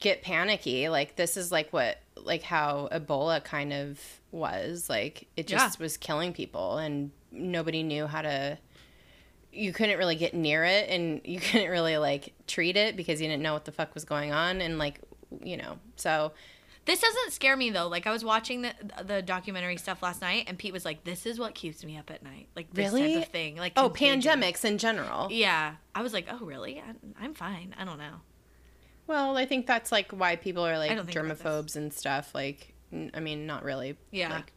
get 0.00 0.20
panicky, 0.22 0.88
like 0.88 1.14
this 1.14 1.36
is 1.36 1.52
like 1.52 1.72
what 1.72 2.00
like 2.16 2.42
how 2.42 2.88
Ebola 2.90 3.42
kind 3.44 3.72
of 3.72 4.00
was. 4.32 4.90
Like 4.90 5.28
it 5.36 5.46
just 5.46 5.78
Yeah. 5.78 5.84
was 5.84 5.96
killing 5.96 6.32
people, 6.32 6.78
and 6.78 7.12
nobody 7.30 7.84
knew 7.84 8.08
how 8.08 8.22
to. 8.22 8.58
You 9.56 9.72
couldn't 9.72 9.98
really 9.98 10.16
get 10.16 10.34
near 10.34 10.64
it, 10.64 10.88
and 10.90 11.20
you 11.24 11.40
couldn't 11.46 11.70
really 11.70 11.96
like 11.98 12.34
treat 12.46 12.76
it 12.76 12.96
because 12.96 13.20
you 13.20 13.28
didn't 13.28 13.42
know 13.42 13.52
what 13.54 13.64
the 13.64 13.72
fuck 13.72 13.94
was 13.94 14.04
going 14.04 14.32
on, 14.32 14.60
and 14.60 14.78
like 14.78 15.00
you 15.42 15.56
know, 15.56 15.78
so 15.96 16.32
This 16.84 17.00
doesn't 17.00 17.32
scare 17.32 17.56
me 17.56 17.70
though. 17.70 17.88
Like 17.88 18.06
I 18.06 18.12
was 18.12 18.24
watching 18.24 18.62
the 18.62 18.72
the 19.04 19.22
documentary 19.22 19.76
stuff 19.76 20.02
last 20.02 20.20
night, 20.20 20.44
and 20.46 20.56
Pete 20.56 20.72
was 20.72 20.84
like, 20.84 21.02
"This 21.04 21.26
is 21.26 21.38
what 21.38 21.54
keeps 21.54 21.84
me 21.84 21.96
up 21.98 22.10
at 22.12 22.22
night." 22.22 22.48
Like 22.54 22.72
this 22.72 22.92
Really? 22.92 23.14
type 23.14 23.22
of 23.24 23.28
thing. 23.32 23.56
Like 23.56 23.72
oh, 23.76 23.88
contagion. 23.90 24.40
pandemics 24.40 24.64
in 24.64 24.78
general. 24.78 25.28
Yeah, 25.32 25.74
I 25.94 26.02
was 26.02 26.12
like, 26.12 26.26
"Oh, 26.30 26.44
really? 26.44 26.78
I, 26.80 27.24
I'm 27.24 27.34
fine. 27.34 27.74
I 27.78 27.84
don't 27.84 27.98
know." 27.98 28.20
Well, 29.08 29.36
I 29.36 29.46
think 29.46 29.66
that's 29.66 29.90
like 29.92 30.10
why 30.12 30.36
people 30.36 30.64
are 30.66 30.78
like 30.78 30.90
don't 30.94 31.06
think 31.06 31.16
about 31.18 31.38
germaphobes 31.38 31.76
and 31.76 31.92
stuff. 31.92 32.34
Like, 32.34 32.74
I 33.14 33.20
mean, 33.20 33.46
not 33.46 33.62
really. 33.64 33.96
Yeah. 34.12 34.30
Like, 34.34 34.52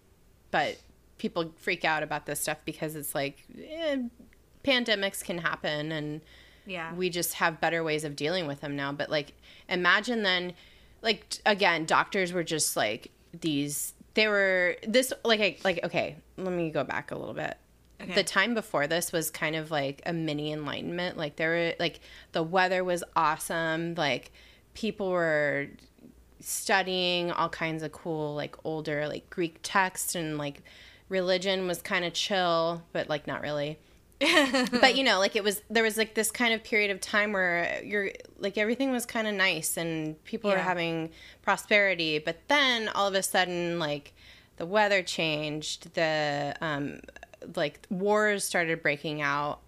but 0.51 0.79
people 1.17 1.51
freak 1.57 1.83
out 1.83 2.01
about 2.03 2.25
this 2.25 2.39
stuff 2.39 2.57
because 2.65 2.95
it's 2.95 3.13
like 3.13 3.43
eh, 3.59 3.97
pandemics 4.63 5.23
can 5.23 5.37
happen 5.39 5.91
and 5.91 6.21
Yeah. 6.65 6.93
we 6.93 7.09
just 7.09 7.35
have 7.35 7.59
better 7.61 7.83
ways 7.83 8.03
of 8.03 8.15
dealing 8.15 8.47
with 8.47 8.61
them 8.61 8.75
now. 8.75 8.91
But 8.91 9.09
like, 9.09 9.33
imagine 9.67 10.23
then, 10.23 10.53
like 11.01 11.37
again, 11.45 11.85
doctors 11.85 12.33
were 12.33 12.43
just 12.43 12.75
like 12.77 13.11
these. 13.39 13.93
They 14.15 14.27
were 14.27 14.75
this 14.87 15.13
like 15.23 15.39
I- 15.39 15.57
like 15.63 15.79
okay. 15.83 16.17
Let 16.37 16.53
me 16.53 16.69
go 16.71 16.83
back 16.83 17.11
a 17.11 17.15
little 17.17 17.33
bit. 17.33 17.55
Okay. 18.01 18.13
The 18.13 18.23
time 18.23 18.53
before 18.53 18.87
this 18.87 19.11
was 19.11 19.29
kind 19.29 19.55
of 19.55 19.71
like 19.71 20.01
a 20.05 20.13
mini 20.13 20.51
enlightenment. 20.53 21.17
Like 21.17 21.35
there 21.35 21.49
were 21.49 21.73
like 21.79 21.99
the 22.31 22.43
weather 22.43 22.83
was 22.83 23.03
awesome. 23.15 23.95
Like 23.95 24.31
people 24.73 25.09
were 25.11 25.67
studying 26.39 27.31
all 27.31 27.49
kinds 27.49 27.83
of 27.83 27.91
cool 27.91 28.35
like 28.35 28.55
older 28.63 29.07
like 29.07 29.29
Greek 29.29 29.59
texts 29.61 30.15
and 30.15 30.37
like 30.37 30.61
religion 31.09 31.67
was 31.67 31.81
kind 31.81 32.05
of 32.05 32.13
chill, 32.13 32.83
but 32.93 33.09
like 33.09 33.27
not 33.27 33.41
really 33.41 33.77
but 34.19 34.95
you 34.95 35.03
know 35.05 35.19
like 35.19 35.35
it 35.35 35.43
was 35.43 35.61
there 35.69 35.83
was 35.83 35.97
like 35.97 36.13
this 36.13 36.31
kind 36.31 36.53
of 36.53 36.63
period 36.63 36.91
of 36.91 36.99
time 36.99 37.31
where 37.31 37.81
you're 37.83 38.11
like 38.37 38.57
everything 38.57 38.91
was 38.91 39.05
kind 39.05 39.27
of 39.27 39.33
nice 39.33 39.77
and 39.77 40.21
people 40.25 40.51
were 40.51 40.57
having 40.57 41.09
prosperity. 41.41 42.19
But 42.19 42.37
then 42.47 42.89
all 42.89 43.07
of 43.07 43.13
a 43.13 43.23
sudden 43.23 43.79
like 43.79 44.13
the 44.57 44.65
weather 44.65 45.01
changed 45.01 45.93
the 45.95 46.55
um 46.61 46.99
like 47.55 47.85
wars 47.89 48.43
started 48.43 48.81
breaking 48.81 49.21
out 49.21 49.61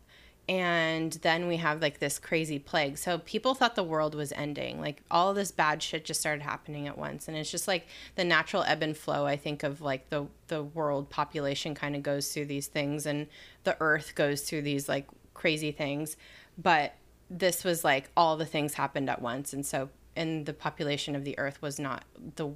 and 0.50 1.14
then 1.22 1.48
we 1.48 1.58
have 1.58 1.82
like 1.82 2.00
this 2.00 2.20
crazy 2.20 2.60
plague. 2.60 2.98
So 2.98 3.20
people 3.20 3.54
thought 3.54 3.76
the 3.76 3.84
world 3.84 4.16
was 4.16 4.32
ending. 4.34 4.82
Like 4.82 5.02
all 5.10 5.34
this 5.34 5.52
bad 5.52 5.82
shit 5.82 6.04
just 6.04 6.20
started 6.20 6.42
happening 6.42 6.88
at 6.88 6.98
once. 6.98 7.28
And 7.28 7.38
it's 7.38 7.52
just 7.52 7.68
like 7.68 7.88
the 8.16 8.24
natural 8.24 8.64
ebb 8.64 8.84
and 8.84 8.98
flow 8.98 9.26
i 9.26 9.38
think 9.38 9.64
of 9.64 9.82
like 9.82 10.10
the 10.10 10.26
the 10.48 10.64
world 10.64 11.10
population 11.10 11.74
kind 11.74 11.96
of 11.96 12.04
goes 12.04 12.34
through 12.34 12.46
these 12.46 12.68
things 12.68 13.06
and 13.06 13.28
the 13.64 13.78
earth 13.80 14.14
goes 14.16 14.42
through 14.42 14.64
these 14.64 14.90
like 14.90 15.08
crazy 15.34 15.72
things. 15.72 16.18
But 16.58 16.96
this 17.30 17.64
was 17.64 17.84
like 17.84 18.10
all 18.18 18.36
the 18.36 18.46
things 18.46 18.74
happened 18.74 19.10
at 19.10 19.22
once. 19.22 19.54
And 19.54 19.66
so 19.66 19.90
and 20.16 20.46
the 20.46 20.54
population 20.54 21.16
of 21.16 21.24
the 21.24 21.38
earth 21.40 21.62
was 21.62 21.80
not 21.80 22.04
the 22.36 22.50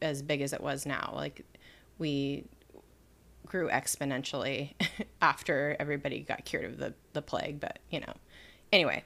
as 0.00 0.22
big 0.22 0.40
as 0.40 0.52
it 0.52 0.60
was 0.60 0.86
now. 0.86 1.12
Like 1.14 1.44
we 1.98 2.44
grew 3.52 3.68
exponentially 3.68 4.72
after 5.22 5.76
everybody 5.78 6.20
got 6.20 6.44
cured 6.44 6.64
of 6.64 6.78
the, 6.78 6.94
the 7.12 7.22
plague 7.22 7.60
but 7.60 7.78
you 7.90 8.00
know. 8.00 8.14
Anyway 8.72 9.04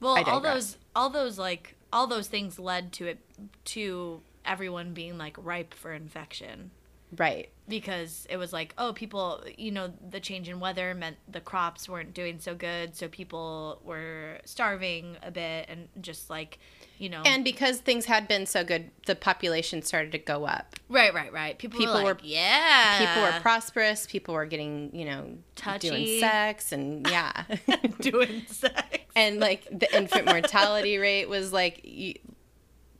Well, 0.00 0.24
all 0.26 0.40
those 0.40 0.78
all 0.96 1.10
those 1.10 1.38
like 1.38 1.76
all 1.92 2.06
those 2.06 2.26
things 2.26 2.58
led 2.58 2.90
to 2.94 3.06
it 3.06 3.18
to 3.66 4.22
everyone 4.44 4.94
being 4.94 5.18
like 5.18 5.36
ripe 5.38 5.74
for 5.74 5.92
infection. 5.92 6.70
Right. 7.16 7.50
Because 7.68 8.26
it 8.30 8.38
was 8.38 8.54
like, 8.54 8.72
oh, 8.78 8.94
people, 8.94 9.44
you 9.58 9.70
know, 9.70 9.92
the 10.10 10.18
change 10.18 10.48
in 10.48 10.60
weather 10.60 10.94
meant 10.94 11.18
the 11.28 11.40
crops 11.40 11.88
weren't 11.88 12.14
doing 12.14 12.38
so 12.38 12.54
good, 12.54 12.96
so 12.96 13.08
people 13.08 13.80
were 13.84 14.38
starving 14.46 15.18
a 15.22 15.30
bit 15.30 15.66
and 15.68 15.88
just 16.00 16.30
like, 16.30 16.58
you 17.02 17.08
know, 17.08 17.20
and 17.26 17.42
because 17.42 17.78
things 17.80 18.04
had 18.04 18.28
been 18.28 18.46
so 18.46 18.62
good 18.62 18.90
the 19.06 19.16
population 19.16 19.82
started 19.82 20.12
to 20.12 20.18
go 20.18 20.44
up 20.46 20.76
right, 20.88 21.12
right, 21.12 21.32
right. 21.32 21.58
People, 21.58 21.80
People 21.80 21.94
were 21.94 22.10
like, 22.10 22.20
yeah, 22.22 22.98
people 22.98 23.22
were 23.22 23.40
prosperous 23.40 24.06
people 24.06 24.34
were 24.34 24.46
getting 24.46 24.94
you 24.94 25.04
know 25.04 25.36
Touchy. 25.56 25.88
doing 25.90 26.20
sex 26.20 26.70
and 26.70 27.06
yeah 27.08 27.44
doing 28.00 28.42
sex. 28.46 28.98
and 29.16 29.40
like 29.40 29.66
the 29.70 29.92
infant 29.96 30.26
mortality 30.26 30.96
rate 30.98 31.28
was 31.28 31.52
like 31.52 31.84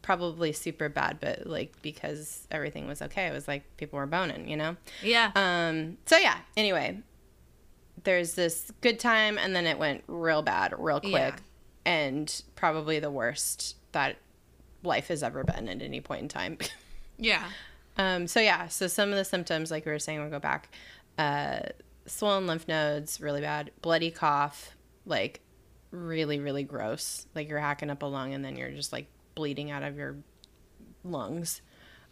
probably 0.02 0.52
super 0.52 0.88
bad 0.88 1.18
but 1.20 1.46
like 1.46 1.72
because 1.80 2.48
everything 2.50 2.88
was 2.88 3.00
okay 3.00 3.26
it 3.28 3.32
was 3.32 3.46
like 3.46 3.62
people 3.76 3.96
were 3.98 4.06
boning 4.06 4.48
you 4.48 4.56
know 4.56 4.76
Yeah, 5.00 5.30
Um, 5.36 5.96
so 6.06 6.16
yeah, 6.16 6.38
anyway, 6.56 6.98
there's 8.02 8.34
this 8.34 8.72
good 8.80 8.98
time 8.98 9.38
and 9.38 9.54
then 9.54 9.64
it 9.64 9.78
went 9.78 10.02
real 10.08 10.42
bad 10.42 10.74
real 10.76 10.98
quick 10.98 11.12
Yeah. 11.12 11.36
And 11.84 12.42
probably 12.54 12.98
the 12.98 13.10
worst 13.10 13.76
that 13.92 14.16
life 14.82 15.08
has 15.08 15.22
ever 15.22 15.44
been 15.44 15.68
at 15.68 15.82
any 15.82 16.00
point 16.00 16.22
in 16.22 16.28
time. 16.28 16.58
yeah, 17.18 17.44
um, 17.96 18.26
so 18.26 18.40
yeah, 18.40 18.68
so 18.68 18.86
some 18.86 19.10
of 19.10 19.16
the 19.16 19.24
symptoms, 19.24 19.70
like 19.70 19.84
we 19.84 19.92
were 19.92 19.98
saying, 19.98 20.20
we'll 20.20 20.30
go 20.30 20.38
back. 20.38 20.70
Uh, 21.18 21.60
swollen 22.06 22.46
lymph 22.46 22.66
nodes, 22.66 23.20
really 23.20 23.40
bad. 23.40 23.70
Bloody 23.82 24.10
cough, 24.10 24.76
like 25.04 25.40
really, 25.90 26.38
really 26.40 26.62
gross. 26.62 27.26
Like 27.34 27.48
you're 27.48 27.58
hacking 27.58 27.90
up 27.90 28.02
a 28.02 28.06
lung 28.06 28.32
and 28.34 28.44
then 28.44 28.56
you're 28.56 28.70
just 28.70 28.92
like 28.92 29.06
bleeding 29.34 29.70
out 29.70 29.82
of 29.82 29.96
your 29.96 30.16
lungs. 31.04 31.60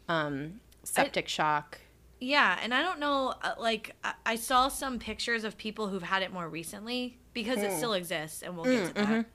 Um, 0.08 0.60
septic 0.84 1.28
shock. 1.28 1.80
yeah. 2.20 2.58
And 2.62 2.74
I 2.74 2.82
don't 2.82 2.98
know, 3.00 3.34
uh, 3.42 3.54
like, 3.58 3.96
I, 4.04 4.14
I 4.26 4.36
saw 4.36 4.68
some 4.68 4.98
pictures 4.98 5.44
of 5.44 5.56
people 5.56 5.88
who've 5.88 6.02
had 6.02 6.22
it 6.22 6.32
more 6.32 6.48
recently 6.48 7.18
because 7.32 7.58
it 7.58 7.76
still 7.76 7.94
exists, 7.94 8.42
and 8.42 8.56
we'll 8.56 8.64
get 8.66 8.88
to 8.88 8.94
that. 8.94 9.26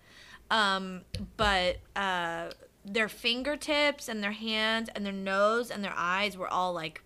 Um, 0.52 1.02
but 1.38 1.78
uh, 1.96 2.50
their 2.86 3.10
fingertips 3.10 4.08
and 4.10 4.24
their 4.24 4.32
hands 4.32 4.90
and 4.96 5.06
their 5.06 5.14
nose 5.14 5.72
and 5.72 5.84
their 5.84 5.94
eyes 5.96 6.38
were 6.38 6.48
all 6.48 6.74
like 6.74 7.02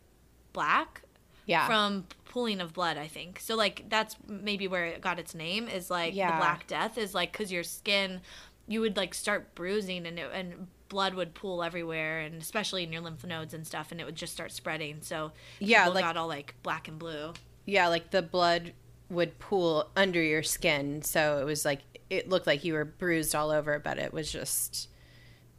black 0.54 1.02
Yeah. 1.46 1.66
from 1.68 2.06
pooling 2.26 2.60
of 2.62 2.74
blood. 2.74 2.98
I 2.98 3.08
think 3.08 3.40
so. 3.40 3.56
Like 3.56 3.86
that's 3.90 4.16
maybe 4.28 4.68
where 4.68 4.86
it 4.86 5.02
got 5.02 5.20
its 5.20 5.34
name. 5.34 5.68
Is 5.68 5.90
like 5.90 6.14
Yeah. 6.16 6.32
the 6.32 6.38
Black 6.38 6.68
Death 6.68 6.98
is 6.98 7.14
like 7.16 7.32
because 7.32 7.52
your 7.52 7.64
skin, 7.64 8.22
you 8.68 8.82
would 8.82 8.98
like 8.98 9.14
start 9.14 9.56
bruising 9.56 10.06
and 10.06 10.20
it, 10.20 10.30
and 10.34 10.68
blood 10.90 11.14
would 11.14 11.34
pool 11.36 11.62
everywhere 11.64 12.20
and 12.20 12.42
especially 12.42 12.84
in 12.84 12.92
your 12.92 13.02
lymph 13.02 13.24
nodes 13.26 13.54
and 13.54 13.66
stuff 13.66 13.92
and 13.92 14.02
it 14.02 14.06
would 14.06 14.16
just 14.16 14.34
start 14.34 14.52
spreading. 14.52 14.98
So 15.02 15.32
Yeah, 15.60 15.88
like- 15.88 16.04
got 16.04 16.18
all 16.18 16.28
like 16.28 16.56
black 16.64 16.88
and 16.88 17.00
blue. 17.00 17.34
yeah, 17.66 17.88
like 17.88 18.12
the 18.12 18.22
blood 18.22 18.74
would 19.10 19.40
pool 19.40 19.90
under 19.96 20.22
your 20.22 20.44
skin. 20.44 21.02
So 21.04 21.40
it 21.40 21.46
was 21.46 21.64
like 21.66 21.82
it 22.10 22.30
looked 22.30 22.48
like 22.48 22.64
you 22.64 22.74
were 22.74 22.86
bruised 22.86 23.36
all 23.36 23.52
over, 23.52 23.80
but 23.80 23.98
it 23.98 24.14
was 24.14 24.32
just 24.32 24.90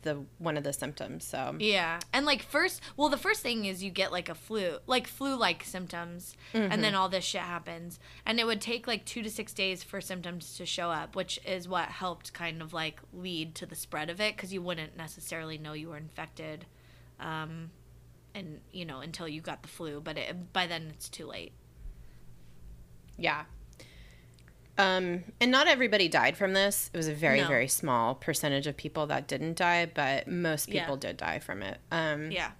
the 0.03 0.25
one 0.39 0.57
of 0.57 0.65
the 0.65 0.73
symptoms. 0.73 1.25
So 1.25 1.57
Yeah. 1.59 2.01
And 2.13 2.25
like 2.25 2.43
first, 2.43 2.81
well, 2.97 3.09
the 3.09 3.17
first 3.17 3.43
thing 3.43 3.67
is 3.67 3.83
you 3.83 3.91
get 3.91 4.13
like 4.13 4.29
a 4.29 4.35
flu, 4.35 4.79
like 4.87 5.07
flu 5.07 5.37
like 5.37 5.63
symptoms, 5.65 6.37
and 6.55 6.83
then 6.83 6.95
all 6.95 7.09
this 7.09 7.25
shit 7.25 7.43
happens. 7.43 7.99
And 8.25 8.41
it 8.41 8.47
would 8.47 8.61
take 8.61 8.87
like 8.87 9.05
two 9.05 9.23
to 9.23 9.31
six 9.31 9.53
days 9.53 9.83
for 9.83 10.01
symptoms 10.01 10.57
to 10.57 10.67
show 10.67 10.91
up, 10.91 11.15
which 11.15 11.39
is 11.45 11.69
what 11.69 11.89
helped 11.89 12.33
kind 12.33 12.63
of 12.63 12.73
like 12.73 13.01
lead 13.13 13.55
to 13.57 13.67
the 13.67 13.77
spread 13.77 14.11
of 14.11 14.21
it 14.21 14.37
because 14.37 14.53
you 14.53 14.63
wouldn't 14.63 14.97
necessarily 14.97 15.59
know 15.59 15.73
you 15.73 15.91
were 15.91 15.97
infected. 15.97 16.67
Um, 17.19 17.71
and 18.33 18.61
you 18.71 18.85
know 18.85 19.01
until 19.01 19.27
you 19.27 19.41
got 19.41 19.61
the 19.63 19.69
flu 19.69 20.01
but 20.01 20.17
it, 20.17 20.53
by 20.53 20.65
then 20.65 20.87
it's 20.95 21.09
too 21.09 21.27
late 21.27 21.53
yeah. 23.21 23.45
Um, 24.79 25.25
and 25.41 25.51
not 25.51 25.67
everybody 25.69 26.09
died 26.09 26.37
from 26.37 26.55
this. 26.55 26.91
It 26.95 26.97
was 26.97 27.09
a 27.09 27.13
very, 27.15 27.41
No. 27.43 27.49
very 27.49 27.69
small 27.69 28.15
percentage 28.15 28.67
of 28.67 28.77
people 28.77 29.07
that 29.09 29.27
didn't 29.29 29.57
die, 29.57 29.87
but 29.87 30.27
most 30.27 30.69
Yeah. 30.69 30.81
people 30.83 30.97
did 30.97 31.17
die 31.19 31.39
from 31.39 31.63
it. 31.63 31.79
Um, 31.91 32.31
yeah 32.31 32.53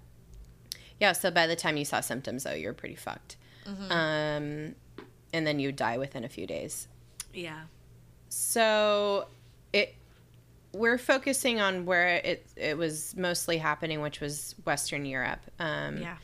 Yeah, 0.99 1.13
so 1.13 1.31
by 1.31 1.47
the 1.47 1.57
time 1.57 1.79
you 1.79 1.85
saw 1.87 2.01
symptoms, 2.01 2.45
though, 2.45 2.53
you're 2.53 2.75
pretty 2.75 2.97
fucked. 2.97 3.37
Mm-hmm. 3.65 3.91
Um, 3.93 4.75
and 5.33 5.47
then 5.47 5.59
you 5.59 5.73
die 5.73 5.97
within 5.97 6.25
a 6.25 6.29
few 6.29 6.47
days. 6.47 6.89
yeah 7.33 7.63
So 8.29 9.29
it 9.73 9.95
we're 10.73 10.99
focusing 10.99 11.61
on 11.61 11.85
where 11.87 12.17
it 12.17 12.47
it 12.57 12.77
was 12.77 13.17
mostly 13.17 13.59
happening, 13.59 14.01
which 14.03 14.21
was 14.21 14.55
Western 14.67 15.05
Europe. 15.07 15.41
Um, 15.59 15.99
yeah 15.99 16.17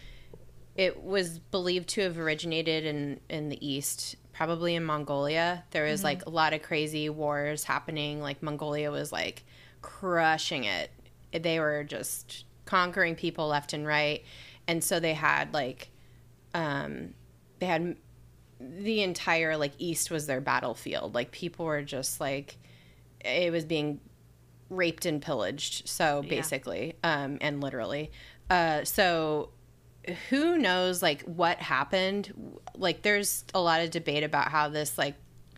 It 0.77 1.03
was 1.03 1.39
believed 1.39 1.89
to 1.91 2.03
have 2.03 2.19
originated 2.19 2.85
in 2.85 3.21
in 3.31 3.49
the 3.49 3.67
east, 3.67 4.17
probably 4.37 4.75
in 4.75 4.85
Mongolia. 4.85 5.65
There 5.71 5.85
was 5.85 6.05
like 6.05 6.27
a 6.27 6.31
lot 6.31 6.53
of 6.53 6.61
crazy 6.63 7.09
wars 7.09 7.65
happening. 7.65 8.21
Like 8.21 8.43
Mongolia 8.43 8.91
was 8.91 9.11
like 9.11 9.45
crushing 9.81 10.65
it. 10.65 10.91
They 11.33 11.59
were 11.59 11.85
just 11.85 12.45
conquering 12.67 13.15
people 13.15 13.49
left 13.49 13.73
and 13.73 13.87
right, 13.87 14.23
and 14.69 14.85
so 14.85 15.01
they 15.01 15.15
had 15.15 15.55
like, 15.55 15.91
um, 16.53 17.15
they 17.61 17.67
had 17.67 17.97
the 18.61 19.03
entire 19.03 19.57
like 19.57 19.73
east 19.79 20.11
was 20.11 20.27
their 20.27 20.41
battlefield. 20.41 21.15
Like 21.15 21.31
people 21.31 21.65
were 21.65 21.83
just 21.83 22.21
like, 22.21 22.59
it 23.25 23.51
was 23.51 23.65
being 23.65 24.01
raped 24.69 25.07
and 25.07 25.23
pillaged. 25.23 25.89
So 25.89 26.21
Yeah. 26.23 26.29
basically, 26.29 26.95
um, 27.03 27.39
and 27.41 27.63
literally, 27.63 28.11
uh, 28.51 28.85
so 28.85 29.51
who 30.31 30.57
knows 30.59 31.03
like 31.03 31.23
what 31.23 31.59
happened? 31.59 32.33
Like 32.77 33.03
there's 33.03 33.45
a 33.55 33.61
lot 33.61 33.81
of 33.81 33.91
debate 33.91 34.23
about 34.25 34.49
how 34.49 34.69
this 34.69 34.97
like 34.99 35.15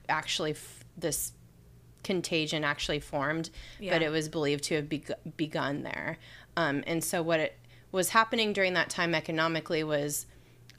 actually 0.09 0.53
f- 0.53 0.85
this 0.97 1.33
contagion 2.05 2.65
actually 2.65 3.01
formed 3.01 3.51
Yeah. 3.81 3.93
but 3.93 4.03
it 4.03 4.09
was 4.11 4.29
believed 4.29 4.65
to 4.65 4.77
have 4.77 4.89
beg- 4.89 5.13
begun 5.37 5.83
there. 5.83 6.19
Um, 6.57 6.83
and 6.87 7.03
so 7.05 7.23
what 7.23 7.41
it 7.41 7.59
was 7.93 8.11
happening 8.11 8.53
during 8.53 8.75
that 8.75 8.89
time 8.91 9.15
economically 9.15 9.85
was 9.85 10.27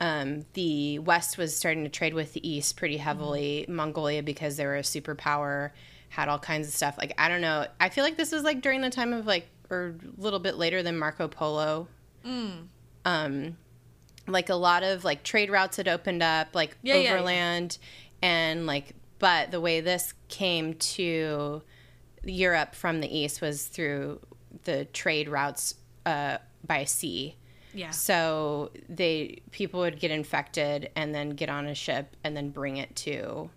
um, 0.02 0.46
the 0.54 0.98
west 1.00 1.38
was 1.38 1.56
starting 1.56 1.84
to 1.84 1.90
trade 1.90 2.14
with 2.14 2.34
the 2.34 2.48
east 2.50 2.78
pretty 2.78 2.98
heavily. 2.98 3.66
Mongolia 3.68 4.24
because 4.24 4.58
they 4.58 4.66
were 4.66 4.78
a 4.78 4.82
superpower 4.82 5.72
had 6.10 6.28
all 6.28 6.40
kinds 6.40 6.68
of 6.68 6.74
stuff. 6.74 6.98
Like 6.98 7.14
i 7.20 7.28
don't 7.30 7.42
know 7.42 7.68
i 7.80 7.90
feel 7.90 8.04
like 8.04 8.18
this 8.18 8.32
was 8.32 8.42
like 8.44 8.62
during 8.62 8.82
the 8.82 8.90
time 8.90 9.14
of 9.14 9.28
like 9.28 9.48
or 9.70 9.94
a 10.18 10.22
little 10.22 10.40
bit 10.40 10.56
later 10.58 10.82
than 10.82 10.98
marco 10.98 11.28
polo 11.28 11.88
um 13.06 13.58
like 14.28 14.50
a 14.50 14.56
lot 14.56 14.84
of 14.84 15.04
like 15.04 15.24
trade 15.24 15.50
routes 15.50 15.78
had 15.78 15.88
opened 15.88 16.22
up 16.22 16.50
like 16.54 16.78
Yeah, 16.84 16.96
yeah, 16.96 17.02
yeah. 17.02 17.14
overland 17.16 17.78
and 18.22 18.66
like 18.68 18.94
but 19.20 19.52
the 19.52 19.60
way 19.60 19.82
this 19.82 20.14
came 20.28 20.76
to 20.76 21.62
Europe 22.24 22.76
from 22.76 23.02
the 23.02 23.18
east 23.18 23.42
was 23.42 23.66
through 23.68 24.20
the 24.64 24.86
trade 24.86 25.28
routes 25.30 25.76
uh, 26.06 26.38
by 26.66 26.84
sea. 26.86 27.36
yeah 27.74 27.90
So 27.92 28.72
they 28.88 29.42
people 29.52 29.82
would 29.82 30.00
get 30.00 30.12
infected 30.12 30.90
and 30.96 31.14
then 31.14 31.32
get 31.32 31.50
on 31.50 31.66
a 31.68 31.76
ship 31.76 32.16
and 32.24 32.36
then 32.36 32.50
bring 32.52 32.78
it 32.78 32.96
to 32.98 33.50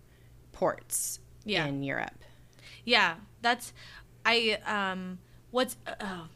ports 0.53 1.21
Yeah. 1.45 1.67
in 1.67 1.83
Europe. 1.83 2.25
Yeah, 2.85 3.15
that's 3.41 3.73
I 4.25 4.59
um 4.67 5.19
what's 5.51 5.77
uh, 5.87 6.27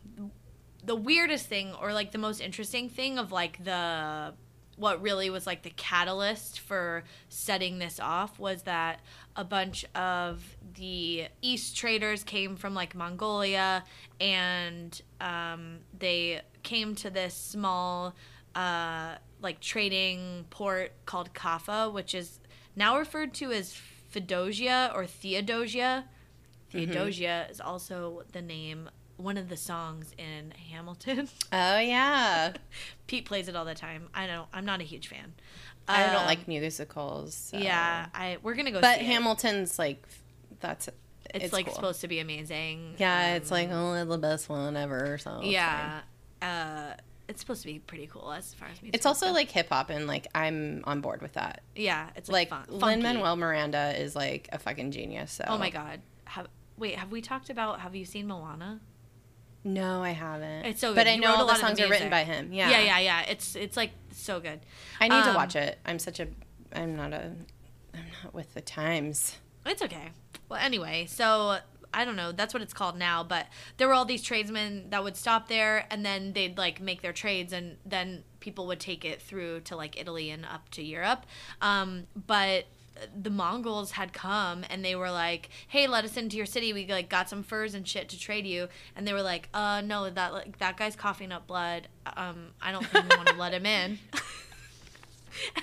the 0.87 0.97
weirdest 0.97 1.47
thing 1.47 1.75
or 1.81 1.93
like 1.93 2.13
the 2.13 2.19
most 2.19 2.41
interesting 2.41 2.89
thing 2.89 3.19
of 3.19 3.33
like 3.33 3.63
the 3.65 4.33
what 4.77 5.01
really 5.01 5.31
was 5.31 5.47
like 5.47 5.63
the 5.63 5.71
catalyst 5.71 6.61
for 6.61 7.03
setting 7.29 7.79
this 7.79 7.99
off 7.99 8.39
was 8.39 8.63
that 8.63 9.01
a 9.35 9.43
bunch 9.43 9.85
of 9.95 10.57
the 10.75 11.27
east 11.41 11.77
traders 11.77 12.23
came 12.23 12.57
from 12.57 12.75
like 12.75 12.95
Mongolia 12.95 13.85
and 14.21 15.01
um, 15.21 15.79
they 15.99 16.43
came 16.63 16.95
to 16.97 17.11
this 17.11 17.35
small 17.35 18.15
uh, 18.55 19.15
like 19.41 19.61
trading 19.61 20.45
port 20.51 20.93
called 21.07 21.33
Kaffa, 21.33 21.93
which 21.93 22.15
is 22.15 22.39
now 22.75 22.99
referred 22.99 23.33
to 23.35 23.53
as 23.53 23.77
Feodosia 24.13 24.95
or 24.95 25.07
Theodosia. 25.07 26.05
Theodosia 26.71 27.47
is 27.51 27.61
also 27.61 28.25
the 28.33 28.43
name, 28.43 28.91
one 29.17 29.37
of 29.39 29.49
the 29.49 29.57
songs 29.57 30.13
in 30.19 30.53
Hamilton. 30.71 31.29
Oh 31.53 31.79
yeah. 31.79 32.53
Pete 33.07 33.25
plays 33.25 33.49
it 33.49 33.57
all 33.57 33.65
the 33.65 33.75
time. 33.75 34.09
I 34.15 34.27
don't. 34.27 34.49
I'm 34.53 34.65
not 34.67 34.81
a 34.81 34.85
huge 34.85 35.09
fan. 35.09 35.33
I 35.89 36.07
don't 36.07 36.17
Um, 36.23 36.27
like 36.27 36.49
musicals. 36.49 37.35
so- 37.35 37.59
Yeah, 37.59 38.07
I 38.15 38.39
we're 38.43 38.55
gonna 38.55 38.73
go. 38.73 38.81
But 38.81 38.99
see 38.99 39.05
it. 39.05 39.07
Hamilton's 39.07 39.79
like 39.79 40.07
that's 40.61 40.89
it's, 41.35 41.53
like 41.53 41.67
cool. 41.67 41.75
supposed 41.75 42.01
to 42.03 42.09
be 42.09 42.19
amazing. 42.21 42.95
Yeah, 42.99 43.31
Um, 43.31 43.37
it's 43.37 43.51
like 43.51 43.71
only 43.71 44.05
the 44.05 44.19
best 44.19 44.49
one 44.49 44.77
ever. 44.77 45.19
So 45.19 45.39
it's 45.43 45.49
yeah. 45.49 46.01
Uh, 46.43 46.95
it's 47.29 47.41
supposed 47.41 47.63
to 47.63 47.67
be 47.67 47.79
pretty 47.81 48.07
cool 48.07 48.33
as 48.33 48.55
far 48.55 48.69
as 48.69 48.81
music. 48.83 48.95
It's 48.97 49.07
also 49.07 49.33
like 49.33 49.51
hip 49.51 49.69
hop, 49.71 49.91
and 49.91 50.07
like 50.07 50.27
I'm 50.35 50.83
on 50.85 51.01
board 51.01 51.23
with 51.23 51.33
that. 51.35 51.63
yeah, 51.75 52.11
it's 52.17 52.29
like, 52.29 52.51
Like 52.51 52.67
fun, 52.69 52.79
Lin. 52.81 53.03
Manuel 53.03 53.37
Miranda 53.37 54.01
is 54.01 54.15
like 54.15 54.49
a 54.53 54.59
fucking 54.59 54.91
genius. 54.93 55.33
So 55.33 55.45
Oh 55.49 55.59
my 55.59 55.71
god. 55.71 56.01
Have 56.27 56.47
wait, 56.77 56.97
have 56.97 57.11
we 57.11 57.21
talked 57.21 57.51
about? 57.51 57.81
Have 57.81 57.95
you 57.97 58.05
seen 58.05 58.27
Moana? 58.29 58.81
No, 59.67 60.03
I 60.03 60.11
haven't. 60.11 60.65
It's 60.65 60.81
so 60.81 60.91
good. 60.91 60.97
But 60.97 61.07
I 61.09 61.17
know 61.17 61.29
a 61.35 61.37
all 61.39 61.47
lot 61.47 61.47
the 61.47 61.53
of 61.55 61.61
the 61.61 61.67
songs 61.67 61.81
are 61.81 61.89
written 61.91 62.09
by 62.09 62.23
him. 62.25 62.53
Yeah, 62.53 62.71
Yeah, 62.71 62.81
yeah, 62.83 62.99
yeah. 63.01 63.23
It's 63.29 63.57
it's 63.57 63.77
like 63.77 63.91
so 64.13 64.39
good. 64.41 64.61
I 65.01 65.09
need 65.09 65.23
to 65.25 65.31
Um, 65.31 65.35
watch 65.35 65.57
it. 65.57 65.79
I'm 65.85 65.99
such 65.99 66.21
a. 66.21 66.29
I'm 66.73 66.95
not 66.97 67.13
a. 67.13 67.33
I'm 67.93 68.05
not 68.23 68.33
with 68.33 68.55
the 68.55 68.61
times. 68.61 69.37
It's 69.65 69.83
okay. 69.83 70.11
Well, 70.49 70.61
anyway, 70.63 71.07
so 71.09 71.59
I 71.93 72.05
don't 72.05 72.15
know. 72.15 72.31
That's 72.31 72.55
what 72.55 72.63
it's 72.63 72.75
called 72.75 72.97
now. 72.97 73.25
But 73.25 73.47
there 73.79 73.89
were 73.89 73.95
all 73.95 74.05
these 74.05 74.23
tradesmen 74.23 74.91
that 74.91 75.03
would 75.03 75.17
stop 75.17 75.49
there, 75.49 75.87
and 75.91 76.07
then 76.07 76.33
they'd 76.33 76.57
like 76.57 76.81
make 76.81 77.03
their 77.03 77.13
trades, 77.13 77.53
and 77.53 77.77
then 77.85 78.23
people 78.39 78.69
would 78.69 78.79
take 78.79 79.05
it 79.05 79.21
through 79.21 79.61
to 79.63 79.75
like 79.75 79.99
Italy 80.01 80.31
and 80.31 80.45
up 80.45 80.69
to 80.71 80.83
Europe. 80.83 81.27
Um, 81.61 82.07
but 82.15 82.67
the 83.21 83.31
Mongols 83.31 83.93
had 83.93 84.13
come 84.13 84.65
and 84.71 84.85
they 84.85 84.95
were 84.97 85.11
like, 85.11 85.49
"Hey, 85.69 85.87
let 85.87 86.05
us 86.05 86.17
into 86.17 86.37
your 86.37 86.47
city. 86.47 86.73
We 86.73 86.87
like 86.87 87.09
got 87.09 87.29
some 87.29 87.43
furs 87.43 87.75
and 87.75 87.87
shit 87.87 88.09
to 88.11 88.19
trade 88.19 88.47
you." 88.47 88.69
And 88.95 89.07
they 89.07 89.13
were 89.13 89.23
like, 89.23 89.49
"Uh, 89.55 89.83
no, 89.85 90.09
that 90.11 90.33
like 90.33 90.59
that 90.59 90.77
guy's 90.77 90.97
coughing 90.97 91.33
up 91.33 91.47
blood. 91.47 91.89
Um, 92.17 92.49
I 92.61 92.73
don't 92.73 92.87
think 92.87 93.11
we 93.11 93.17
want 93.17 93.29
to 93.29 93.37
let 93.37 93.53
him 93.55 93.67
in." 93.67 93.99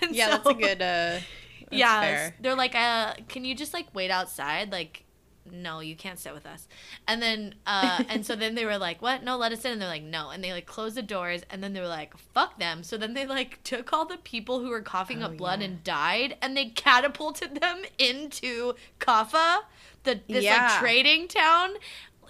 And 0.02 0.16
Yeah, 0.16 0.30
that's 0.30 0.46
a 0.48 0.54
good. 0.54 0.82
uh 0.82 0.86
that's 1.20 1.24
yeah, 1.72 2.02
fair. 2.02 2.36
they're 2.40 2.56
like, 2.56 2.76
uh, 2.76 3.14
can 3.28 3.44
you 3.46 3.56
just 3.56 3.74
like 3.74 3.88
wait 3.96 4.12
outside? 4.12 4.72
Like, 4.72 5.03
no, 5.52 5.80
you 5.82 5.96
can't 5.96 6.18
sit 6.18 6.34
with 6.34 6.46
us. 6.46 6.68
And 7.08 7.22
then, 7.22 7.56
uh, 7.68 8.04
and 8.10 8.26
so 8.26 8.36
then 8.36 8.56
they 8.56 8.66
were 8.66 8.78
like, 8.78 9.02
what? 9.02 9.24
No, 9.24 9.38
let 9.38 9.52
us 9.52 9.66
in. 9.66 9.74
And 9.74 9.82
they're 9.82 9.90
like, 9.90 10.04
no. 10.04 10.30
And 10.30 10.44
they 10.44 10.52
like 10.54 10.66
closed 10.66 10.96
the 10.96 11.02
doors. 11.02 11.42
And 11.50 11.64
then 11.64 11.74
they 11.74 11.82
were 11.82 11.88
like, 11.88 12.16
fuck 12.18 12.58
them. 12.60 12.84
So 12.84 12.98
then 12.98 13.14
they 13.14 13.26
like 13.26 13.62
took 13.64 13.92
all 13.94 14.06
the 14.06 14.18
people 14.18 14.60
who 14.62 14.70
were 14.70 14.82
coughing 14.82 15.22
Oh, 15.22 15.28
up 15.28 15.38
blood 15.38 15.60
yeah. 15.60 15.66
and 15.66 15.84
died, 15.84 16.38
and 16.42 16.56
they 16.56 16.68
catapulted 16.68 17.60
them 17.62 17.84
into 17.98 18.74
Kaffa, 19.00 19.60
the 20.04 20.22
this 20.28 20.44
Yeah. 20.44 20.68
like 20.72 20.80
trading 20.80 21.28
town. 21.28 21.72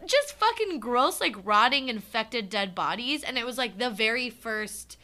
Just 0.06 0.34
fucking 0.34 0.80
gross, 0.82 1.22
like 1.22 1.36
rotting, 1.46 1.88
infected, 1.90 2.50
dead 2.50 2.76
bodies. 2.76 3.24
And 3.24 3.38
it 3.38 3.46
was 3.46 3.58
like 3.58 3.78
the 3.78 3.90
very 3.90 4.30
first 4.30 4.98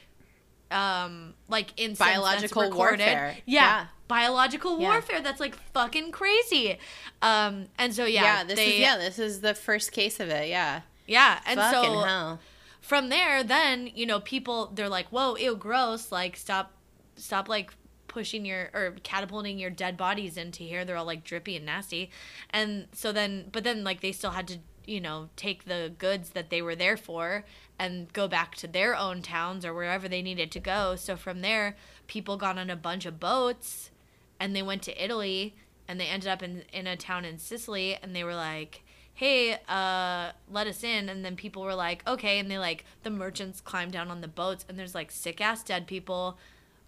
um 0.72 1.34
like 1.48 1.70
instance 1.78 2.00
Biological 2.00 2.64
recorded. 2.64 3.00
warfare. 3.00 3.38
Yeah, 3.46 3.62
Yeah. 3.62 3.86
Biological 4.10 4.82
Yeah. 4.82 4.90
warfare. 4.90 5.22
That's 5.22 5.40
like 5.40 5.56
fucking 5.72 6.12
crazy. 6.12 6.78
Um, 7.22 7.68
and 7.78 7.94
so 7.96 8.04
yeah, 8.04 8.24
Yeah, 8.24 8.44
this 8.44 8.56
they, 8.58 8.74
is 8.74 8.80
yeah, 8.80 8.98
this 8.98 9.18
is 9.20 9.40
the 9.40 9.54
first 9.54 9.94
case 9.94 10.20
of 10.20 10.28
it. 10.30 10.50
Yeah, 10.50 10.82
yeah, 11.08 11.40
and 11.46 11.58
fucking 11.58 11.84
so 11.94 12.00
hell. 12.02 12.40
from 12.82 13.08
there, 13.08 13.42
then 13.44 13.90
you 13.96 14.06
know 14.06 14.20
people 14.20 14.72
they're 14.76 14.90
like, 14.90 15.08
whoa, 15.10 15.38
ew, 15.38 15.56
gross. 15.56 16.12
Like 16.12 16.36
stop, 16.36 16.74
stop, 17.16 17.48
like 17.48 17.72
pushing 18.08 18.44
your 18.44 18.72
or 18.74 18.96
catapulting 19.04 19.60
your 19.60 19.70
dead 19.70 19.96
bodies 19.96 20.36
into 20.36 20.64
here. 20.64 20.84
They're 20.84 20.98
all 20.98 21.06
like 21.06 21.24
drippy 21.24 21.56
and 21.56 21.66
nasty, 21.66 22.10
and 22.50 22.88
so 22.92 23.12
then, 23.14 23.46
but 23.52 23.64
then 23.64 23.84
like 23.86 24.02
they 24.02 24.12
still 24.12 24.32
had 24.32 24.48
to 24.50 24.58
you 24.86 25.00
know 25.00 25.30
take 25.36 25.66
the 25.66 25.94
goods 26.00 26.32
that 26.32 26.50
they 26.50 26.64
were 26.64 26.76
there 26.76 26.98
for 26.98 27.46
and 27.78 28.12
go 28.12 28.28
back 28.28 28.56
to 28.56 28.66
their 28.68 28.96
own 28.96 29.22
towns 29.22 29.64
or 29.64 29.74
wherever 29.74 30.10
they 30.10 30.22
needed 30.24 30.52
to 30.52 30.60
go. 30.60 30.96
So 30.96 31.16
from 31.16 31.42
there, 31.42 31.78
people 32.08 32.36
got 32.38 32.58
on 32.58 32.70
a 32.72 32.76
bunch 32.76 33.06
of 33.06 33.20
boats 33.20 33.92
and 34.40 34.56
they 34.56 34.62
went 34.62 34.82
to 34.84 35.04
Italy 35.04 35.56
and 35.88 36.00
they 36.00 36.06
ended 36.08 36.30
up 36.30 36.42
in 36.44 36.64
in 36.74 36.88
a 36.88 36.96
town 36.96 37.26
in 37.26 37.38
Sicily 37.38 37.96
and 38.02 38.16
they 38.16 38.24
were 38.24 38.36
like 38.36 38.84
hey 39.14 39.54
uh 39.68 40.32
let 40.50 40.66
us 40.68 40.84
in 40.84 41.10
and 41.10 41.26
then 41.26 41.36
people 41.36 41.62
were 41.62 41.76
like 41.76 42.08
okay 42.08 42.40
and 42.40 42.50
they 42.50 42.58
like 42.58 42.86
the 43.04 43.10
merchants 43.10 43.60
climbed 43.60 43.92
down 43.92 44.10
on 44.10 44.22
the 44.22 44.28
boats 44.30 44.66
and 44.70 44.80
there's 44.80 44.96
like 44.96 45.12
sick 45.12 45.42
ass 45.42 45.62
dead 45.64 45.86
people 45.88 46.38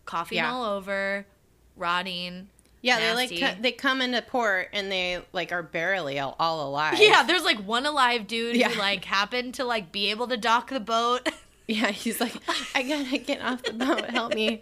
coughing 0.05 0.37
Yeah. 0.37 0.51
all 0.53 0.63
over 0.63 1.25
rotting 1.75 2.47
Yeah, 2.81 2.99
they 2.99 3.13
like 3.13 3.61
they 3.61 3.71
come 3.71 4.01
into 4.01 4.21
port 4.21 4.69
and 4.73 4.91
they 4.91 5.21
like 5.33 5.51
are 5.51 5.63
barely 5.63 6.19
all, 6.19 6.35
all 6.39 6.67
alive. 6.69 6.99
yeah 6.99 7.23
there's 7.23 7.43
like 7.43 7.59
one 7.59 7.85
alive 7.85 8.27
dude 8.27 8.55
Yeah. 8.55 8.69
who 8.69 8.79
like 8.79 9.03
happened 9.05 9.53
to 9.55 9.63
like 9.65 9.91
be 9.91 10.09
able 10.09 10.27
to 10.27 10.37
dock 10.37 10.69
the 10.69 10.79
boat 10.79 11.27
Yeah, 11.67 11.91
he's 11.91 12.19
like, 12.19 12.33
I 12.75 12.83
gotta 12.83 13.17
get 13.17 13.41
off 13.41 13.63
the 13.63 13.73
boat, 13.73 14.05
help 14.09 14.33
me. 14.33 14.61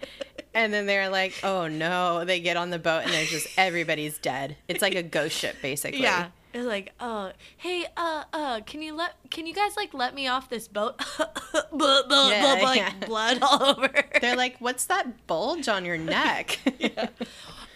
And 0.54 0.72
then 0.74 0.86
they're 0.86 1.10
like, 1.10 1.34
oh 1.44 1.68
no. 1.68 2.26
They 2.26 2.40
get 2.40 2.58
on 2.58 2.70
the 2.70 2.80
boat 2.80 3.04
and 3.04 3.12
there's 3.14 3.30
just 3.30 3.48
everybody's 3.58 4.18
dead. 4.18 4.58
It's 4.68 4.82
like 4.82 4.96
a 4.96 5.04
ghost 5.04 5.36
ship, 5.38 5.56
basically. 5.62 6.02
Yeah. 6.02 6.28
It's 6.54 6.66
like, 6.66 6.94
oh, 7.00 7.32
hey, 7.58 7.86
uh, 7.96 8.24
uh, 8.34 8.62
can 8.62 8.82
you 8.82 8.96
let, 8.96 9.14
can 9.30 9.46
you 9.46 9.54
guys 9.54 9.78
like 9.78 9.94
let 9.94 10.16
me 10.16 10.28
off 10.28 10.50
this 10.50 10.68
boat? 10.68 10.98
blah, 11.72 12.04
blah, 12.08 12.30
Yeah, 12.30 12.42
blah, 12.42 12.56
blah, 12.60 12.64
like 12.64 13.06
blood 13.06 13.38
all 13.44 13.64
over. 13.64 13.90
They're 14.20 14.36
like, 14.36 14.58
what's 14.60 14.86
that 14.86 15.28
bulge 15.28 15.68
on 15.68 15.86
your 15.86 15.98
neck? 15.98 16.58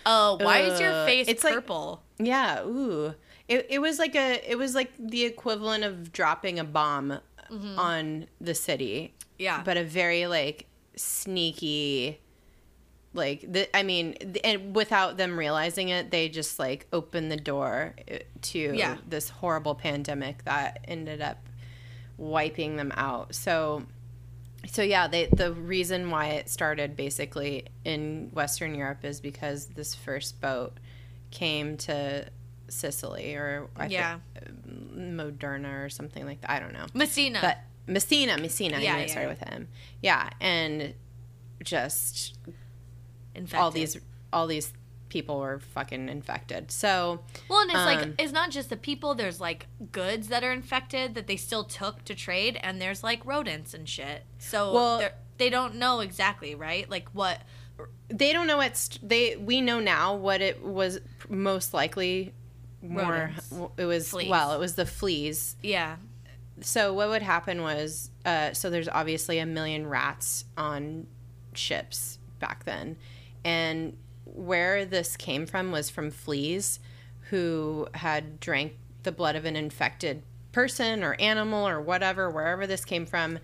oh, 0.05 0.37
why 0.41 0.59
is 0.61 0.79
your 0.79 0.91
face 1.05 1.27
it's 1.27 1.43
like- 1.43 1.53
purple? 1.53 2.01
yeah, 2.17 2.63
ooh. 2.63 3.13
It, 3.47 3.67
it 3.69 3.79
was 3.79 3.99
like 3.99 4.15
a 4.15 4.41
it 4.49 4.57
was 4.57 4.73
like 4.73 4.91
the 4.97 5.25
equivalent 5.25 5.83
of 5.83 6.13
dropping 6.13 6.59
a 6.59 6.63
bomb 6.63 7.19
on 7.51 8.27
the 8.41 8.53
city. 8.55 9.13
yeah, 9.37 9.61
But 9.63 9.77
a 9.77 9.83
very 9.83 10.27
like 10.27 10.67
sneaky 10.95 12.19
like 13.15 13.45
the, 13.47 13.75
I 13.77 13.83
mean, 13.83 14.13
th- 14.13 14.39
and 14.43 14.75
without 14.75 15.17
them 15.17 15.37
realizing 15.37 15.89
it, 15.89 16.09
they 16.09 16.29
just 16.29 16.57
like 16.57 16.87
opened 16.91 17.31
the 17.31 17.37
door 17.37 17.93
uh, 18.11 18.17
to 18.41 18.59
Yeah. 18.75 18.97
this 19.07 19.29
horrible 19.29 19.75
pandemic 19.75 20.43
that 20.45 20.79
ended 20.87 21.21
up 21.21 21.37
wiping 22.17 22.75
them 22.75 22.91
out. 22.95 23.35
So, 23.35 23.83
so 24.67 24.81
yeah, 24.81 25.07
they 25.07 25.27
the 25.27 25.51
reason 25.53 26.09
why 26.09 26.29
it 26.29 26.49
started 26.49 26.95
basically 26.95 27.65
in 27.85 28.29
Western 28.33 28.73
Europe 28.73 29.05
is 29.05 29.19
because 29.21 29.67
this 29.67 29.93
first 29.93 30.41
boat 30.41 30.73
came 31.29 31.77
to 31.77 32.25
Sicily 32.73 33.35
or 33.35 33.69
I 33.75 33.87
Yeah. 33.87 34.19
think 34.33 34.65
Moderna 34.97 35.85
or 35.85 35.89
something 35.89 36.25
like 36.25 36.41
that. 36.41 36.49
I 36.51 36.59
don't 36.59 36.73
know, 36.73 36.85
Messina. 36.93 37.39
but 37.41 37.57
Messina, 37.87 38.37
Messina, 38.37 38.79
Yeah, 38.79 38.95
yeah, 38.95 39.01
yeah, 39.01 39.07
started 39.07 39.29
with 39.29 39.47
him. 39.49 39.67
Yeah, 40.01 40.29
and 40.41 40.93
just 41.63 42.37
infected. 43.35 43.59
all 43.59 43.71
these 43.71 43.97
all 44.31 44.47
these 44.47 44.73
people 45.09 45.39
were 45.39 45.59
fucking 45.59 46.09
infected. 46.09 46.71
So 46.71 47.19
Well, 47.47 47.59
and 47.61 47.69
it's 47.69 47.79
like 47.79 47.99
um, 48.03 48.15
it's 48.17 48.31
not 48.33 48.49
just 48.49 48.69
the 48.69 48.77
people. 48.77 49.13
There's 49.15 49.39
like 49.39 49.67
goods 49.91 50.27
that 50.29 50.43
are 50.43 50.51
infected 50.51 51.13
that 51.15 51.27
they 51.27 51.37
still 51.37 51.63
took 51.63 52.03
to 52.05 52.15
trade, 52.15 52.57
and 52.63 52.81
there's 52.81 53.03
like 53.03 53.23
rodents 53.25 53.73
and 53.73 53.87
shit. 53.87 54.23
So 54.39 54.73
Well- 54.73 55.09
they 55.37 55.49
don't 55.49 55.75
know 55.75 55.99
exactly, 55.99 56.55
right? 56.55 56.89
Like 56.89 57.09
what? 57.09 57.41
they 58.07 58.31
don't 58.31 58.45
know 58.45 58.57
what's 58.57 58.87
they 59.01 59.35
we 59.35 59.59
know 59.59 59.79
now 59.79 60.15
what 60.15 60.41
it 60.41 60.61
was 60.63 60.99
most 61.27 61.73
likely 61.73 62.31
more 62.83 63.31
Rodents. 63.51 63.53
it 63.77 63.85
was 63.85 64.09
Fleas. 64.09 64.29
well 64.29 64.53
it 64.53 64.59
was 64.59 64.75
the 64.75 64.85
fleas. 64.85 65.55
Yeah, 65.61 65.95
so 66.61 66.93
what 66.93 67.09
would 67.09 67.21
happen 67.21 67.61
was 67.61 68.09
uh, 68.25 68.53
so 68.53 68.69
there's 68.69 68.89
obviously 68.89 69.39
a 69.39 69.45
million 69.45 69.87
rats 69.87 70.45
on 70.57 71.07
ships 71.53 72.19
back 72.39 72.65
then. 72.65 72.97
And 73.43 73.97
where 74.25 74.85
this 74.85 75.17
came 75.17 75.45
from 75.45 75.71
was 75.71 75.89
from 75.89 76.11
fleas 76.11 76.79
who 77.29 77.87
had 77.93 78.39
drank 78.39 78.73
the 79.03 79.11
blood 79.11 79.35
of 79.35 79.45
an 79.45 79.55
infected 79.55 80.23
person 80.51 81.03
or 81.03 81.15
animal 81.19 81.67
or 81.67 81.81
whatever 81.81 82.29
wherever 82.29 82.67
this 82.67 82.85
came 82.85 83.05
from 83.05 83.39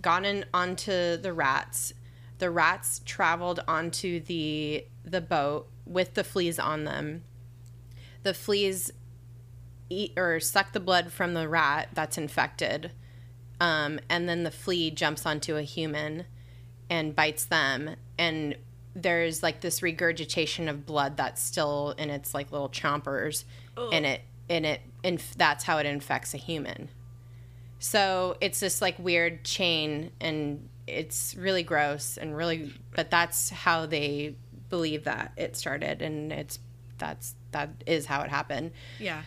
gotten 0.00 0.44
onto 0.54 1.16
the 1.16 1.32
rats. 1.32 1.92
The 2.38 2.50
rats 2.50 3.00
traveled 3.04 3.60
onto 3.68 4.20
the 4.20 4.84
the 5.04 5.20
boat 5.20 5.68
with 5.86 6.14
the 6.14 6.24
fleas 6.24 6.58
on 6.58 6.84
them 6.84 7.22
the 8.26 8.34
fleas 8.34 8.92
eat 9.88 10.12
or 10.16 10.40
suck 10.40 10.72
the 10.72 10.80
blood 10.80 11.12
from 11.12 11.34
the 11.34 11.48
rat 11.48 11.88
that's 11.94 12.18
infected 12.18 12.90
um, 13.60 13.98
and 14.08 14.28
then 14.28 14.42
the 14.42 14.50
flea 14.50 14.90
jumps 14.90 15.24
onto 15.24 15.56
a 15.56 15.62
human 15.62 16.26
and 16.90 17.16
bites 17.16 17.44
them. 17.44 17.96
And 18.18 18.56
there's 18.94 19.42
like 19.42 19.60
this 19.60 19.82
regurgitation 19.82 20.68
of 20.68 20.86
blood 20.86 21.16
that's 21.16 21.42
still 21.42 21.94
in 21.98 22.10
its 22.10 22.34
like 22.34 22.52
little 22.52 22.68
chompers 22.68 23.44
and 23.92 24.06
it 24.06 24.22
and 24.48 24.64
it 24.64 24.80
and 25.04 25.18
that's 25.36 25.64
how 25.64 25.78
it 25.78 25.86
infects 25.86 26.32
a 26.34 26.38
human. 26.38 26.88
So 27.78 28.36
it's 28.40 28.60
this 28.60 28.80
like 28.80 28.98
weird 28.98 29.44
chain 29.44 30.12
and 30.20 30.68
it's 30.86 31.34
really 31.34 31.62
gross 31.62 32.16
and 32.16 32.36
really 32.36 32.72
but 32.94 33.10
that's 33.10 33.50
how 33.50 33.86
they 33.86 34.36
believe 34.70 35.04
that 35.04 35.32
it 35.36 35.56
started 35.56 36.00
and 36.00 36.32
it's 36.32 36.58
that's 36.96 37.34
that 37.56 37.70
is 37.86 38.06
how 38.06 38.20
it 38.20 38.30
happened 38.30 38.70
yeah, 38.98 39.22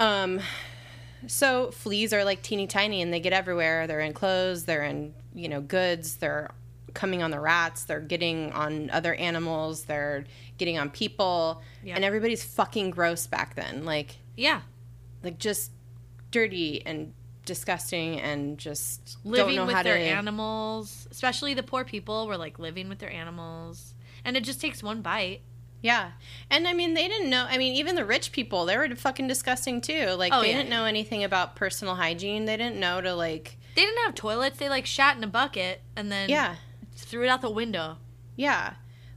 um, 0.00 0.40
so 1.26 1.70
fleas 1.70 2.12
are 2.12 2.24
like 2.24 2.42
teeny 2.42 2.66
tiny 2.66 3.02
and 3.02 3.12
they 3.12 3.20
get 3.20 3.32
everywhere. 3.32 3.86
They're 3.86 4.00
in 4.00 4.12
clothes, 4.12 4.64
they're 4.64 4.84
in, 4.84 5.14
you 5.34 5.48
know, 5.48 5.60
goods, 5.60 6.16
they're 6.16 6.50
coming 6.94 7.22
on 7.22 7.30
the 7.30 7.40
rats, 7.40 7.84
they're 7.84 8.00
getting 8.00 8.52
on 8.52 8.90
other 8.90 9.14
animals, 9.14 9.84
they're 9.84 10.24
getting 10.58 10.78
on 10.78 10.90
people. 10.90 11.62
Yeah. 11.82 11.96
And 11.96 12.04
everybody's 12.04 12.44
fucking 12.44 12.90
gross 12.90 13.26
back 13.26 13.54
then. 13.54 13.84
Like 13.84 14.16
yeah. 14.36 14.62
like 15.22 15.38
just 15.38 15.72
dirty 16.30 16.84
and 16.84 17.12
disgusting 17.44 18.20
and 18.20 18.58
just 18.58 19.18
living 19.24 19.46
don't 19.46 19.56
know 19.56 19.66
with 19.66 19.74
how 19.74 19.82
their 19.82 19.96
to 19.96 20.02
animals, 20.02 21.08
especially 21.10 21.54
the 21.54 21.62
poor 21.62 21.84
people, 21.84 22.26
were 22.26 22.36
like 22.36 22.58
living 22.58 22.88
with 22.88 22.98
their 22.98 23.12
animals, 23.12 23.94
and 24.24 24.36
it 24.36 24.44
just 24.44 24.60
takes 24.60 24.82
one 24.82 25.00
bite. 25.00 25.42
Yeah. 25.86 26.10
And 26.50 26.66
I 26.66 26.72
mean, 26.72 26.94
they 26.94 27.06
didn't 27.06 27.30
know. 27.30 27.46
I 27.48 27.58
mean, 27.58 27.74
even 27.76 27.94
the 27.94 28.04
rich 28.04 28.32
people, 28.32 28.64
they 28.66 28.76
were 28.76 28.88
fucking 28.96 29.28
disgusting 29.28 29.80
too. 29.80 30.06
Like, 30.18 30.32
Oh, 30.34 30.40
they 30.40 30.50
yeah, 30.50 30.56
didn't 30.56 30.70
know 30.70 30.84
anything 30.84 31.22
about 31.22 31.54
personal 31.54 31.94
hygiene. 31.94 32.44
They 32.44 32.56
didn't 32.56 32.80
know 32.80 33.00
to, 33.00 33.14
like, 33.14 33.56
They 33.76 33.82
didn't 33.82 34.04
have 34.04 34.14
toilets; 34.16 34.58
they 34.58 34.68
like 34.68 34.84
shat 34.84 35.16
in 35.16 35.22
a 35.22 35.28
bucket 35.28 35.82
and 35.94 36.10
then 36.10 36.28
yeah. 36.28 36.56
threw 36.96 37.22
it 37.22 37.28
out 37.28 37.40
the 37.40 37.50
window. 37.50 37.98
Yeah. 38.34 38.74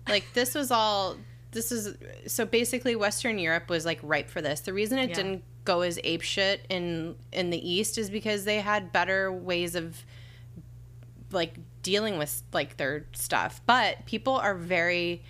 Like 0.07 0.25
this 0.33 0.53
was 0.53 0.69
all 0.69 1.17
this 1.51 1.71
is 1.71 1.95
so 2.27 2.45
basically 2.45 2.95
Western 2.95 3.39
Europe 3.39 3.67
was 3.69 3.83
like 3.85 3.99
ripe 4.03 4.29
for 4.29 4.41
this. 4.41 4.59
The 4.59 4.73
reason 4.73 4.99
it 4.99 5.09
Yeah. 5.09 5.15
didn't 5.15 5.43
go 5.65 5.81
as 5.81 5.99
ape 6.03 6.21
shit 6.21 6.65
in 6.69 7.15
in 7.31 7.49
the 7.49 7.57
East 7.69 7.97
is 7.97 8.09
because 8.11 8.45
they 8.45 8.59
had 8.59 8.91
better 8.91 9.31
ways 9.31 9.73
of 9.75 10.03
like 11.31 11.55
dealing 11.83 12.17
with 12.17 12.43
like 12.53 12.77
their 12.77 13.05
stuff. 13.13 13.61
But 13.65 14.05
people 14.05 14.35
are 14.35 14.55
very 14.55 15.23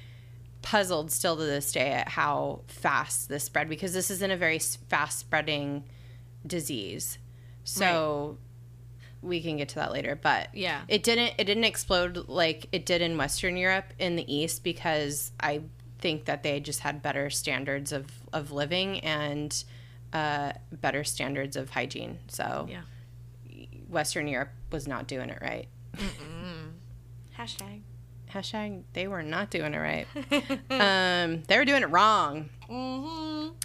puzzled 0.61 1.11
still 1.11 1.37
to 1.37 1.43
this 1.43 1.71
day 1.71 1.91
at 1.91 2.09
how 2.09 2.61
fast 2.67 3.29
this 3.29 3.45
spread 3.45 3.69
because 3.69 3.93
this 3.93 4.11
isn't 4.11 4.31
a 4.31 4.37
very 4.37 4.59
fast 4.59 5.19
spreading 5.19 5.83
disease. 6.45 7.17
So 7.63 8.37
we 9.21 9.41
can 9.41 9.57
get 9.57 9.69
to 9.69 9.75
that 9.75 9.91
later, 9.91 10.15
but 10.21 10.53
Yeah. 10.55 10.81
it 10.87 11.03
didn't 11.03 11.33
it 11.37 11.43
didn't 11.45 11.65
explode 11.65 12.27
like 12.29 12.67
it 12.71 12.85
did 12.85 13.01
in 13.01 13.17
Western 13.17 13.57
Europe 13.57 13.93
in 13.99 14.15
the 14.15 14.33
East 14.33 14.63
because 14.63 15.31
I 15.39 15.61
think 15.99 16.25
that 16.25 16.43
they 16.43 16.59
just 16.61 16.79
had 16.79 17.01
better 17.01 17.29
standards 17.29 17.91
of, 17.91 18.05
of 18.31 18.51
living 18.51 18.99
and 19.01 19.63
uh, 20.13 20.53
better 20.71 21.03
standards 21.03 21.55
of 21.57 21.69
hygiene. 21.71 22.19
So 22.29 22.67
Yeah. 22.69 22.81
Western 23.89 24.27
Europe 24.27 24.51
was 24.71 24.87
not 24.87 25.07
doing 25.07 25.29
it 25.29 25.39
right. 25.41 25.67
Hashtag. 27.37 27.81
Hashtag 28.31 28.83
they 28.93 29.07
were 29.07 29.23
not 29.23 29.49
doing 29.49 29.73
it 29.73 29.77
right. 29.77 30.07
um, 30.69 31.43
they 31.47 31.57
were 31.57 31.65
doing 31.65 31.83
it 31.83 31.89
wrong. 31.89 32.49
Mm-hmm. 32.69 33.55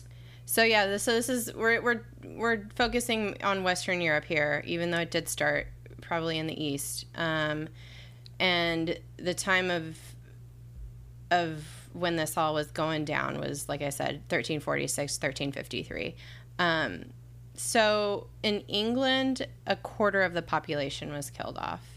So 0.46 0.62
yeah, 0.62 0.86
this 0.86 1.02
so 1.02 1.12
this 1.12 1.28
is 1.28 1.52
we're 1.54 1.80
we're 1.82 2.02
we're 2.24 2.68
focusing 2.74 3.36
on 3.42 3.62
Western 3.62 4.00
Europe 4.00 4.24
here, 4.24 4.62
even 4.66 4.90
though 4.90 5.00
it 5.00 5.10
did 5.10 5.28
start 5.28 5.66
probably 6.00 6.38
in 6.38 6.46
the 6.46 6.62
East. 6.64 7.06
Um, 7.14 7.68
and 8.38 8.98
the 9.16 9.34
time 9.34 9.70
of 9.70 9.98
of 11.30 11.64
when 11.92 12.16
this 12.16 12.36
all 12.36 12.54
was 12.54 12.70
going 12.70 13.04
down 13.04 13.40
was 13.40 13.68
like 13.68 13.82
I 13.82 13.90
said, 13.90 14.22
1346, 14.28 15.14
1353. 15.14 16.14
Um, 16.58 17.06
so 17.56 18.28
in 18.42 18.60
England, 18.62 19.46
a 19.66 19.76
quarter 19.76 20.22
of 20.22 20.34
the 20.34 20.42
population 20.42 21.12
was 21.12 21.30
killed 21.30 21.56
off. 21.58 21.93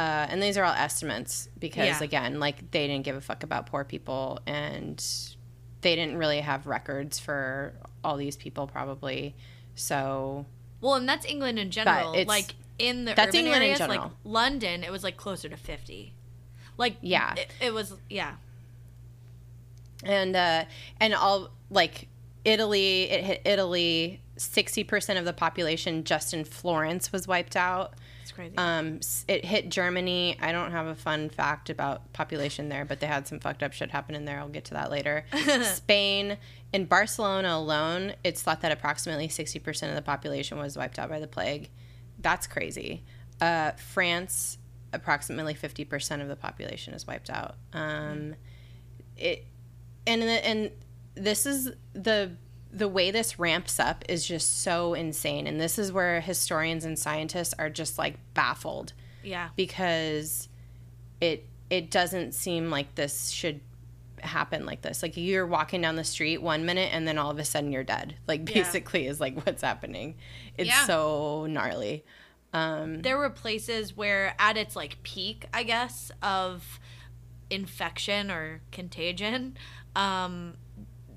Uh, 0.00 0.26
and 0.30 0.42
these 0.42 0.56
are 0.56 0.64
all 0.64 0.72
estimates 0.72 1.48
because 1.58 1.86
Yeah. 2.00 2.02
again, 2.02 2.40
like 2.40 2.70
they 2.70 2.86
didn't 2.86 3.04
give 3.04 3.16
a 3.16 3.20
fuck 3.20 3.42
about 3.42 3.66
poor 3.66 3.84
people 3.84 4.40
and 4.46 5.04
they 5.82 5.94
didn't 5.94 6.16
really 6.16 6.40
have 6.40 6.66
records 6.66 7.18
for 7.18 7.74
all 8.02 8.16
these 8.16 8.36
people 8.36 8.66
probably. 8.66 9.34
So 9.74 10.46
Well, 10.80 10.94
and 10.94 11.06
that's 11.08 11.26
England 11.26 11.58
in 11.58 11.70
general. 11.70 12.14
Like 12.26 12.54
in 12.78 13.04
the 13.04 13.12
That's 13.14 13.28
urban 13.28 13.40
England 13.40 13.62
in 13.64 13.68
areas, 13.70 13.80
like 13.80 13.90
general. 13.90 14.12
London, 14.24 14.84
it 14.84 14.90
was 14.90 15.04
like 15.04 15.18
closer 15.18 15.48
to 15.50 15.56
fifty. 15.56 16.14
Like 16.78 16.96
Yeah. 17.02 17.34
it, 17.34 17.50
it 17.60 17.74
was 17.74 17.94
yeah. 18.08 18.36
and 20.02 20.34
uh, 20.34 20.64
and 20.98 21.14
all 21.14 21.50
like 21.70 22.08
Italy, 22.44 23.02
it 23.10 23.22
hit 23.24 23.42
Italy. 23.44 24.20
Sixty 24.38 24.82
percent 24.82 25.18
of 25.18 25.26
the 25.26 25.34
population 25.34 26.04
just 26.04 26.32
in 26.32 26.44
Florence 26.44 27.12
was 27.12 27.28
wiped 27.28 27.54
out. 27.56 27.92
Crazy. 28.40 28.56
Um, 28.56 29.00
it 29.28 29.44
hit 29.44 29.68
Germany. 29.68 30.34
I 30.40 30.50
don't 30.50 30.70
have 30.70 30.86
a 30.86 30.94
fun 30.94 31.28
fact 31.28 31.68
about 31.68 32.10
population 32.14 32.70
there, 32.70 32.86
but 32.86 32.98
they 32.98 33.06
had 33.06 33.28
some 33.28 33.38
fucked 33.38 33.62
up 33.62 33.74
shit 33.74 33.90
happen 33.90 34.14
in 34.14 34.24
there. 34.24 34.38
I'll 34.38 34.48
get 34.48 34.64
to 34.66 34.74
that 34.74 34.90
later. 34.90 35.26
Spain, 35.62 36.38
in 36.72 36.86
Barcelona 36.86 37.50
alone, 37.50 38.14
it's 38.24 38.40
thought 38.40 38.62
that 38.62 38.72
approximately 38.72 39.28
60% 39.28 39.90
of 39.90 39.94
the 39.94 40.00
population 40.00 40.56
was 40.56 40.74
wiped 40.74 40.98
out 40.98 41.10
by 41.10 41.20
the 41.20 41.26
plague. 41.26 41.68
That's 42.18 42.46
crazy. 42.46 43.04
Uh, 43.42 43.72
France, 43.72 44.56
approximately 44.94 45.52
50% 45.52 46.22
of 46.22 46.28
the 46.28 46.36
population 46.36 46.94
is 46.94 47.06
wiped 47.06 47.28
out. 47.28 47.56
Um, 47.74 48.36
it, 49.18 49.44
and, 50.06 50.22
and 50.22 50.70
this 51.14 51.44
is 51.44 51.72
the 51.92 52.30
the 52.72 52.88
way 52.88 53.10
this 53.10 53.38
ramps 53.38 53.80
up 53.80 54.04
is 54.08 54.24
just 54.26 54.62
so 54.62 54.94
insane 54.94 55.46
and 55.46 55.60
this 55.60 55.78
is 55.78 55.90
where 55.92 56.20
historians 56.20 56.84
and 56.84 56.98
scientists 56.98 57.52
are 57.58 57.68
just 57.70 57.98
like 57.98 58.16
baffled 58.34 58.92
yeah. 59.24 59.48
because 59.56 60.48
it 61.20 61.46
it 61.68 61.90
doesn't 61.90 62.32
seem 62.32 62.70
like 62.70 62.94
this 62.94 63.30
should 63.30 63.60
happen 64.22 64.66
like 64.66 64.82
this 64.82 65.02
like 65.02 65.16
you're 65.16 65.46
walking 65.46 65.80
down 65.80 65.96
the 65.96 66.04
street 66.04 66.42
one 66.42 66.64
minute 66.66 66.90
and 66.92 67.08
then 67.08 67.16
all 67.18 67.30
of 67.30 67.38
a 67.38 67.44
sudden 67.44 67.72
you're 67.72 67.82
dead 67.82 68.14
like 68.28 68.48
Yeah. 68.48 68.62
basically 68.62 69.06
is 69.06 69.18
like 69.20 69.34
what's 69.46 69.62
happening 69.62 70.16
it's 70.58 70.68
Yeah. 70.68 70.84
so 70.86 71.46
gnarly 71.46 72.04
Um 72.52 73.02
there 73.02 73.16
were 73.16 73.30
places 73.30 73.96
where 73.96 74.34
at 74.38 74.56
its 74.56 74.76
like 74.76 75.02
peak 75.02 75.46
i 75.54 75.62
guess 75.62 76.12
of 76.22 76.78
infection 77.48 78.30
or 78.30 78.60
contagion 78.70 79.56
um 79.96 80.54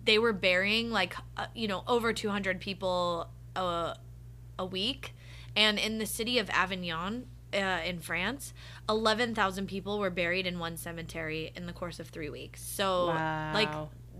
they 0.05 0.19
were 0.19 0.33
burying 0.33 0.91
like 0.91 1.15
uh, 1.37 1.47
you 1.55 1.67
know 1.67 1.83
over 1.87 2.13
200 2.13 2.59
people 2.59 3.29
a, 3.55 3.95
a 4.59 4.65
week. 4.65 5.13
And 5.55 5.77
in 5.77 5.99
the 5.99 6.05
city 6.07 6.39
of 6.39 6.49
avignon 6.49 7.27
uh, 7.53 7.81
in 7.85 7.99
france 7.99 8.51
11000 8.89 9.67
people 9.67 9.99
were 9.99 10.09
buried 10.09 10.47
in 10.47 10.57
one 10.57 10.75
cemetery 10.75 11.51
in 11.55 11.67
the 11.67 11.73
course 11.73 11.99
of 11.99 12.07
three 12.07 12.29
weeks. 12.29 12.63
So 12.63 13.05
like 13.53 13.69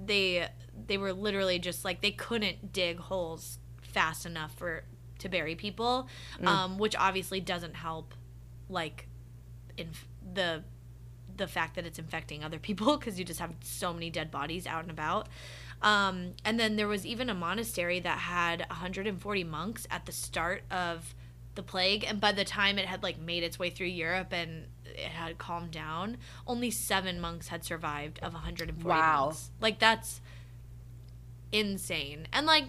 they 0.05 0.47
they 0.87 0.97
were 0.97 1.13
literally 1.13 1.59
just 1.59 1.83
like 1.85 2.01
they 2.01 2.11
couldn't 2.11 2.71
dig 2.73 2.99
holes 2.99 3.57
fast 3.81 4.25
enough 4.25 4.53
for 4.55 4.83
to 5.19 5.29
bury 5.29 5.55
people 5.55 6.07
um, 6.49 6.77
which 6.77 6.95
obviously 6.97 7.39
doesn't 7.39 7.75
help 7.75 8.13
like 8.69 9.07
in 9.77 9.89
the 10.33 10.63
the 11.35 11.47
fact 11.47 11.75
that 11.75 11.85
it's 11.85 11.97
infecting 11.99 12.43
other 12.43 12.59
people 12.69 12.97
because 12.97 13.17
you 13.17 13.25
just 13.25 13.39
have 13.39 13.53
so 13.61 13.93
many 13.93 14.09
dead 14.09 14.31
bodies 14.31 14.67
out 14.67 14.81
and 14.81 14.91
about 14.91 15.27
um, 15.83 16.33
and 16.45 16.59
then 16.59 16.75
there 16.77 16.87
was 16.87 17.05
even 17.05 17.29
a 17.29 17.33
monastery 17.35 17.99
that 17.99 18.17
had 18.19 18.65
140 18.69 19.43
monks 19.43 19.85
at 19.91 20.05
the 20.05 20.11
start 20.11 20.63
of 20.71 21.13
the 21.55 21.61
plague. 21.61 22.03
And 22.07 22.19
by 22.19 22.31
the 22.31 22.43
time 22.45 22.79
it 22.79 22.85
had 22.85 23.03
like 23.03 23.19
made 23.19 23.43
its 23.43 23.59
way 23.59 23.69
through 23.69 23.87
europe 23.87 24.33
and 24.33 24.65
it 24.85 24.99
had 25.11 25.37
calmed 25.37 25.71
down 25.71 26.17
only 26.47 26.71
seven 26.71 27.19
monks 27.21 27.49
had 27.49 27.63
survived 27.63 28.17
of 28.23 28.33
140 28.33 28.87
Wow. 28.87 29.25
monks. 29.25 29.51
Like 29.61 29.77
that's 29.77 30.19
insane. 31.51 32.27
And 32.33 32.45
like 32.45 32.65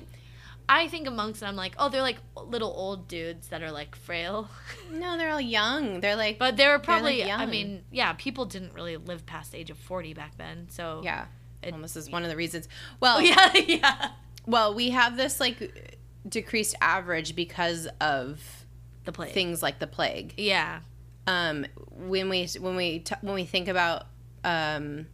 i 0.66 0.88
think 0.88 1.06
of 1.06 1.12
monks 1.12 1.42
and 1.42 1.48
i'm 1.50 1.56
like 1.56 1.74
oh 1.78 1.90
they're 1.90 2.00
like 2.00 2.16
little 2.46 2.72
old 2.74 3.06
dudes 3.06 3.48
that 3.48 3.62
are 3.62 3.70
like 3.72 3.94
frail. 3.96 4.48
No 4.92 5.16
they're 5.18 5.30
all 5.30 5.40
young. 5.40 6.00
They're 6.00 6.16
like 6.16 6.38
but 6.38 6.56
they 6.56 6.66
were 6.66 6.74
like, 6.74 6.82
probably 6.82 7.22
i 7.30 7.46
mean 7.46 7.84
yeah 7.90 8.12
people 8.14 8.44
didn't 8.46 8.74
really 8.74 8.96
live 8.96 9.26
past 9.26 9.52
the 9.52 9.58
age 9.58 9.70
of 9.70 9.78
40 9.78 10.14
back 10.14 10.36
then 10.38 10.66
so 10.70 11.00
yeah 11.04 11.26
well, 11.72 11.82
this 11.82 11.96
is 11.96 12.10
one 12.10 12.22
of 12.22 12.30
the 12.30 12.36
reasons. 12.36 12.68
Well 13.00 13.20
yeah 13.20 13.52
yeah. 13.56 14.08
well 14.46 14.74
we 14.74 14.90
have 14.90 15.16
this 15.16 15.40
like 15.40 15.92
decreased 16.28 16.74
average 16.80 17.34
because 17.36 17.86
of 18.00 18.64
the 19.04 19.12
plague. 19.12 19.32
things 19.32 19.62
like 19.62 19.78
the 19.78 19.86
plague. 19.86 20.34
Yeah. 20.36 20.80
Um, 21.26 21.66
when 21.90 22.28
we 22.28 22.46
when 22.58 22.76
we 22.76 23.00
t- 23.00 23.14
when 23.22 23.34
we 23.34 23.44
think 23.44 23.68
about 23.68 24.06
um, 24.44 25.06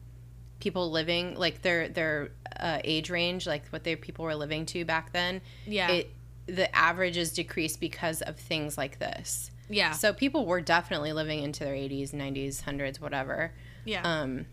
people 0.61 0.91
living 0.91 1.35
like 1.37 1.63
their 1.63 1.89
their 1.89 2.31
uh, 2.59 2.81
age 2.85 3.11
range, 3.11 3.47
like 3.47 3.67
what 3.69 3.85
their 3.85 3.97
people 3.97 4.25
were 4.25 4.35
living 4.35 4.67
to 4.67 4.85
back 4.85 5.13
then, 5.13 5.41
yeah. 5.67 5.91
it 5.91 6.11
the 6.47 6.75
average 6.75 7.17
is 7.17 7.33
decreased 7.33 7.81
because 7.81 8.23
of 8.23 8.37
things 8.37 8.77
like 8.77 8.99
this. 8.99 9.51
yeah. 9.69 9.93
So 9.93 10.13
people 10.13 10.47
were 10.47 10.61
definitely 10.61 11.13
living 11.13 11.43
into 11.45 11.63
their 11.63 11.75
80s, 11.75 12.11
90s, 12.11 12.63
hundreds, 12.63 13.01
whatever. 13.01 13.53
yeah. 13.85 14.03
Um, 14.03 14.47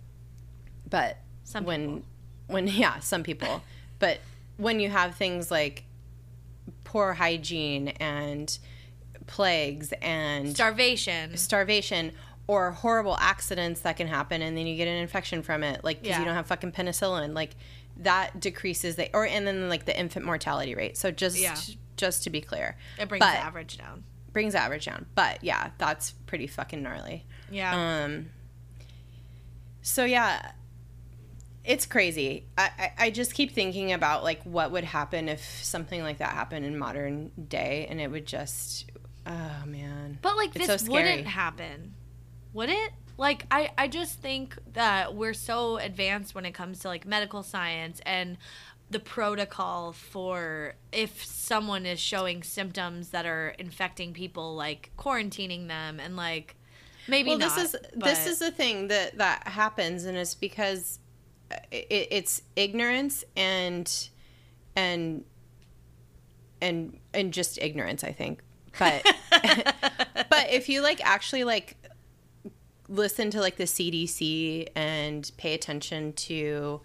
but 0.88 1.18
Some 1.48 1.64
when 1.64 1.86
people. 1.88 2.04
when 2.48 2.68
yeah, 2.84 3.00
some 3.00 3.24
people, 3.24 3.62
but 4.00 4.20
when 4.58 4.80
you 4.82 4.90
have 4.90 5.16
things 5.16 5.50
like 5.50 5.84
poor 6.84 7.14
hygiene 7.14 7.90
and 8.00 8.58
plagues 9.28 9.94
and 10.02 10.54
starvation. 10.54 11.36
starvation 11.38 12.12
or 12.48 12.72
horrible 12.72 13.16
accidents 13.18 13.82
that 13.82 13.98
can 13.98 14.08
happen 14.08 14.42
and 14.42 14.58
then 14.58 14.66
you 14.68 14.76
get 14.78 14.88
an 14.88 14.96
infection 14.96 15.42
from 15.44 15.64
it 15.64 15.84
like 15.84 16.02
because 16.02 16.12
Yeah. 16.16 16.20
you 16.20 16.26
don't 16.26 16.36
have 16.36 16.48
fucking 16.48 16.72
penicillin 16.72 17.34
like 17.36 17.56
that 17.98 18.40
decreases 18.40 18.96
the 18.96 19.10
or 19.14 19.26
and 19.26 19.46
then 19.46 19.68
like 19.70 19.86
the 19.86 19.98
infant 19.98 20.26
mortality 20.26 20.76
rate. 20.76 20.98
So 20.98 21.12
just 21.12 21.38
Yeah. 21.38 21.56
just 21.98 22.24
to 22.24 22.30
be 22.30 22.42
clear. 22.42 22.78
It 23.00 23.10
brings 23.10 23.20
but- 23.20 23.34
the 23.34 23.40
average 23.40 23.78
down. 23.78 24.04
Brings 24.34 24.54
the 24.54 24.60
average 24.60 24.86
down. 24.86 25.06
But 25.16 25.44
yeah 25.44 25.72
that's 25.78 26.12
pretty 26.26 26.48
fucking 26.48 26.82
gnarly. 26.84 27.26
Yeah. 27.52 28.04
Um 28.04 28.30
so 29.82 30.04
yeah 30.06 30.52
it's 31.68 31.86
crazy 31.86 32.46
I, 32.58 32.70
I 32.80 32.92
i 33.06 33.10
just 33.12 33.34
keep 33.34 33.52
thinking 33.52 33.92
about 33.92 34.24
like 34.24 34.42
what 34.44 34.72
would 34.72 34.86
happen 34.86 35.28
if 35.30 35.44
something 35.64 36.02
like 36.02 36.18
that 36.20 36.32
happened 36.32 36.66
in 36.66 36.78
modern 36.78 37.30
day 37.48 37.86
and 37.90 38.00
it 38.02 38.10
would 38.10 38.26
just 38.26 38.90
oh 39.28 39.64
man 39.66 40.18
But 40.22 40.38
like 40.38 40.56
It's 40.56 40.66
this 40.68 40.82
so 40.82 40.86
scary. 40.86 41.04
wouldn't 41.04 41.28
happen. 41.28 41.94
Would 42.54 42.70
it? 42.70 42.92
Like 43.18 43.46
I 43.52 43.72
I 43.78 43.88
just 43.90 44.20
think 44.20 44.58
that 44.74 45.14
we're 45.14 45.34
so 45.34 45.78
advanced 45.78 46.34
when 46.34 46.46
it 46.46 46.54
comes 46.54 46.80
to 46.80 46.88
like 46.88 47.06
medical 47.06 47.44
science 47.44 48.00
and 48.06 48.38
the 48.90 49.00
protocol 49.00 49.92
for 49.92 50.76
if 50.94 51.26
someone 51.26 51.86
is 51.86 52.00
showing 52.00 52.42
symptoms 52.44 53.10
that 53.10 53.26
are 53.26 53.50
infecting 53.60 54.14
people 54.14 54.56
like 54.56 54.92
quarantining 54.98 55.68
them 55.68 56.00
and 56.00 56.16
like 56.16 56.56
maybe 57.10 57.30
well 57.32 57.40
not, 57.40 57.56
this 57.56 57.74
is 57.74 57.80
this 57.96 58.26
is 58.28 58.40
the 58.40 58.52
thing 58.52 58.88
that 58.88 59.18
that 59.18 59.46
happens 59.50 60.06
and 60.06 60.18
it's 60.18 60.36
because 60.36 61.00
it, 61.72 62.08
it's 62.12 62.42
ignorance 62.56 63.24
and 63.36 64.10
and 64.76 65.24
and 66.62 67.00
and 67.14 67.34
just 67.34 67.58
ignorance 67.62 68.04
i 68.04 68.12
think. 68.12 68.42
But 68.80 69.04
but 70.30 70.52
if 70.52 70.70
you 70.70 70.82
like 70.82 71.04
actually 71.04 71.44
like 71.44 71.78
listen 72.90 73.32
to 73.32 73.42
like 73.42 73.58
the 73.58 73.66
cdc 73.66 74.68
and 74.76 75.30
pay 75.36 75.54
attention 75.54 76.14
to 76.14 76.80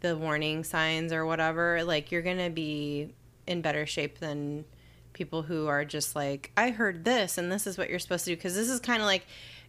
the 0.00 0.16
warning 0.16 0.64
signs 0.64 1.12
or 1.12 1.24
whatever 1.24 1.82
like 1.82 2.12
you're 2.12 2.20
gonna 2.20 2.50
be 2.50 3.14
in 3.46 3.62
better 3.62 3.86
shape 3.86 4.18
than 4.18 4.66
people 5.14 5.42
who 5.42 5.66
are 5.66 5.84
just 5.84 6.14
like 6.14 6.50
i 6.56 6.70
heard 6.70 7.04
this 7.04 7.38
and 7.38 7.50
this 7.50 7.66
is 7.66 7.78
what 7.78 7.88
you're 7.88 7.98
supposed 7.98 8.24
to 8.24 8.32
do. 8.32 8.36
Because 8.36 8.54
this 8.54 8.68
is 8.68 8.80
kind 8.80 9.00
of 9.00 9.06
like 9.06 9.26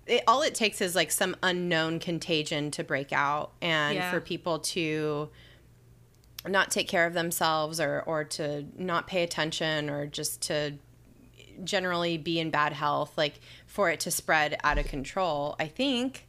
it, 0.07 0.23
all 0.27 0.41
it 0.41 0.55
takes 0.55 0.81
is 0.81 0.95
like 0.95 1.11
some 1.11 1.35
unknown 1.43 1.99
contagion 1.99 2.71
to 2.71 2.83
break 2.83 3.11
out 3.13 3.51
and 3.61 3.95
Yeah. 3.95 4.09
for 4.11 4.19
people 4.21 4.59
to 4.59 5.29
not 6.45 6.71
take 6.71 6.87
care 6.87 7.05
of 7.05 7.13
themselves 7.13 7.79
or 7.79 8.01
or 8.05 8.23
to 8.23 8.65
not 8.77 9.05
pay 9.07 9.23
attention 9.23 9.89
or 9.89 10.05
just 10.07 10.41
to 10.43 10.73
generally 11.63 12.17
be 12.17 12.39
in 12.39 12.49
bad 12.51 12.71
health 12.71 13.17
like 13.17 13.39
for 13.65 13.89
it 13.89 13.99
to 13.99 14.11
spread 14.11 14.55
out 14.63 14.77
of 14.77 14.85
control 14.85 15.55
i 15.59 15.65
think 15.67 16.27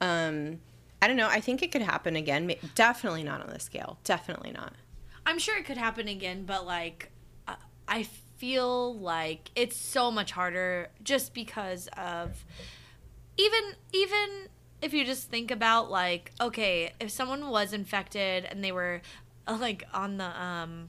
um 0.00 0.58
i 1.02 1.06
don't 1.06 1.16
know 1.18 1.28
i 1.28 1.38
think 1.40 1.62
it 1.62 1.70
could 1.70 1.82
happen 1.82 2.16
again. 2.16 2.52
Definitely 2.74 3.22
not 3.22 3.40
on 3.42 3.48
this 3.50 3.64
scale. 3.64 3.98
Definitely 4.04 4.50
not. 4.52 4.72
I'm 5.26 5.38
sure 5.38 5.56
it 5.58 5.66
could 5.66 5.76
happen 5.76 6.08
again, 6.08 6.44
but 6.46 6.64
like, 6.66 7.10
I- 7.46 7.56
I 7.86 8.02
feel 8.38 8.94
like 8.98 9.50
it's 9.54 9.76
so 9.76 10.10
much 10.10 10.32
harder 10.32 10.88
just 11.04 11.34
because 11.34 11.88
of 11.96 12.44
even 13.40 13.74
even 13.92 14.48
if 14.82 14.94
you 14.94 15.04
just 15.04 15.28
think 15.28 15.50
about 15.50 15.90
like, 15.90 16.32
okay, 16.40 16.92
if 17.00 17.10
someone 17.10 17.48
was 17.50 17.72
infected 17.72 18.44
and 18.44 18.62
they 18.64 18.72
were 18.72 19.02
uh, 19.46 19.56
like 19.60 19.84
on 19.92 20.16
the 20.16 20.42
um 20.42 20.88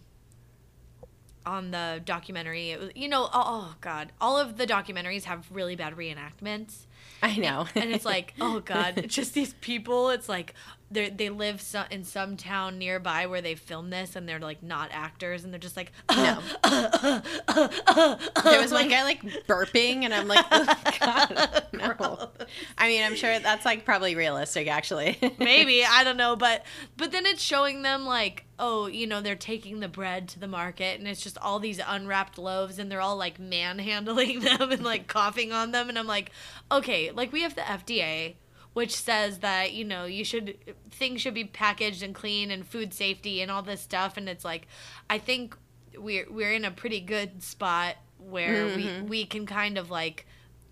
on 1.45 1.71
the 1.71 2.01
documentary, 2.05 2.71
it 2.71 2.79
was, 2.79 2.89
you 2.95 3.07
know, 3.07 3.23
oh, 3.23 3.29
oh 3.33 3.75
god, 3.81 4.11
all 4.21 4.37
of 4.37 4.57
the 4.57 4.67
documentaries 4.67 5.23
have 5.23 5.47
really 5.51 5.75
bad 5.75 5.95
reenactments 5.95 6.85
i 7.23 7.35
know 7.37 7.67
and 7.75 7.91
it's 7.91 8.05
like, 8.05 8.33
oh 8.41 8.59
god, 8.59 9.05
just 9.07 9.33
these 9.33 9.53
people. 9.55 10.09
It's 10.09 10.27
like 10.29 10.53
they 10.91 11.09
they 11.09 11.29
live 11.29 11.61
so, 11.61 11.83
in 11.89 12.03
some 12.03 12.37
town 12.37 12.77
nearby 12.77 13.25
where 13.25 13.41
they 13.41 13.55
filmed 13.55 13.91
this 13.91 14.15
and 14.15 14.27
they're 14.27 14.39
like 14.39 14.61
not 14.61 14.89
actors 14.91 15.43
and 15.43 15.53
they're 15.53 15.59
just 15.59 15.77
like 15.77 15.91
No. 16.09 16.39
Uh, 16.63 17.21
uh, 17.47 17.77
uh, 17.87 18.17
there 18.43 18.61
was 18.61 18.71
one 18.71 18.87
guy 18.89 19.03
like 19.03 19.21
burping, 19.47 20.03
and 20.03 20.13
I'm 20.13 20.27
like, 20.27 20.45
oh, 20.51 20.65
God, 20.99 21.63
no. 21.73 22.29
I 22.77 22.87
mean, 22.87 23.03
I'm 23.03 23.15
sure 23.15 23.39
that's 23.39 23.65
like 23.65 23.85
probably 23.85 24.15
realistic, 24.15 24.67
actually. 24.67 25.17
maybe 25.39 25.83
i 25.85 26.03
don't 26.03 26.17
know 26.17 26.35
but 26.35 26.63
but 26.97 27.11
then 27.11 27.25
it's 27.25 27.41
showing 27.41 27.81
them 27.81 28.05
like 28.05 28.45
oh 28.59 28.87
you 28.87 29.07
know 29.07 29.21
they're 29.21 29.35
taking 29.35 29.79
the 29.79 29.87
bread 29.87 30.27
to 30.27 30.39
the 30.39 30.47
market 30.47 30.99
and 30.99 31.07
it's 31.07 31.21
just 31.21 31.37
all 31.39 31.59
these 31.59 31.79
unwrapped 31.85 32.37
loaves 32.37 32.79
and 32.79 32.91
they're 32.91 33.01
all 33.01 33.17
like 33.17 33.39
manhandling 33.39 34.39
them 34.41 34.71
and 34.71 34.83
like 34.83 35.07
coughing 35.07 35.51
on 35.51 35.71
them 35.71 35.89
and 35.89 35.97
i'm 35.97 36.07
like 36.07 36.31
okay 36.71 37.11
like 37.11 37.31
we 37.31 37.41
have 37.41 37.55
the 37.55 37.61
fda 37.61 38.35
which 38.73 38.95
says 38.95 39.39
that 39.39 39.73
you 39.73 39.83
know 39.83 40.05
you 40.05 40.23
should 40.23 40.57
things 40.89 41.21
should 41.21 41.33
be 41.33 41.43
packaged 41.43 42.03
and 42.03 42.15
clean 42.15 42.51
and 42.51 42.65
food 42.65 42.93
safety 42.93 43.41
and 43.41 43.51
all 43.51 43.61
this 43.61 43.81
stuff 43.81 44.17
and 44.17 44.29
it's 44.29 44.45
like 44.45 44.67
i 45.09 45.17
think 45.17 45.55
we're 45.97 46.25
we're 46.29 46.53
in 46.53 46.65
a 46.65 46.71
pretty 46.71 46.99
good 46.99 47.43
spot 47.43 47.95
where 48.17 48.67
we 48.67 49.01
we 49.01 49.25
can 49.25 49.45
kind 49.45 49.77
of 49.77 49.89
like 49.89 50.25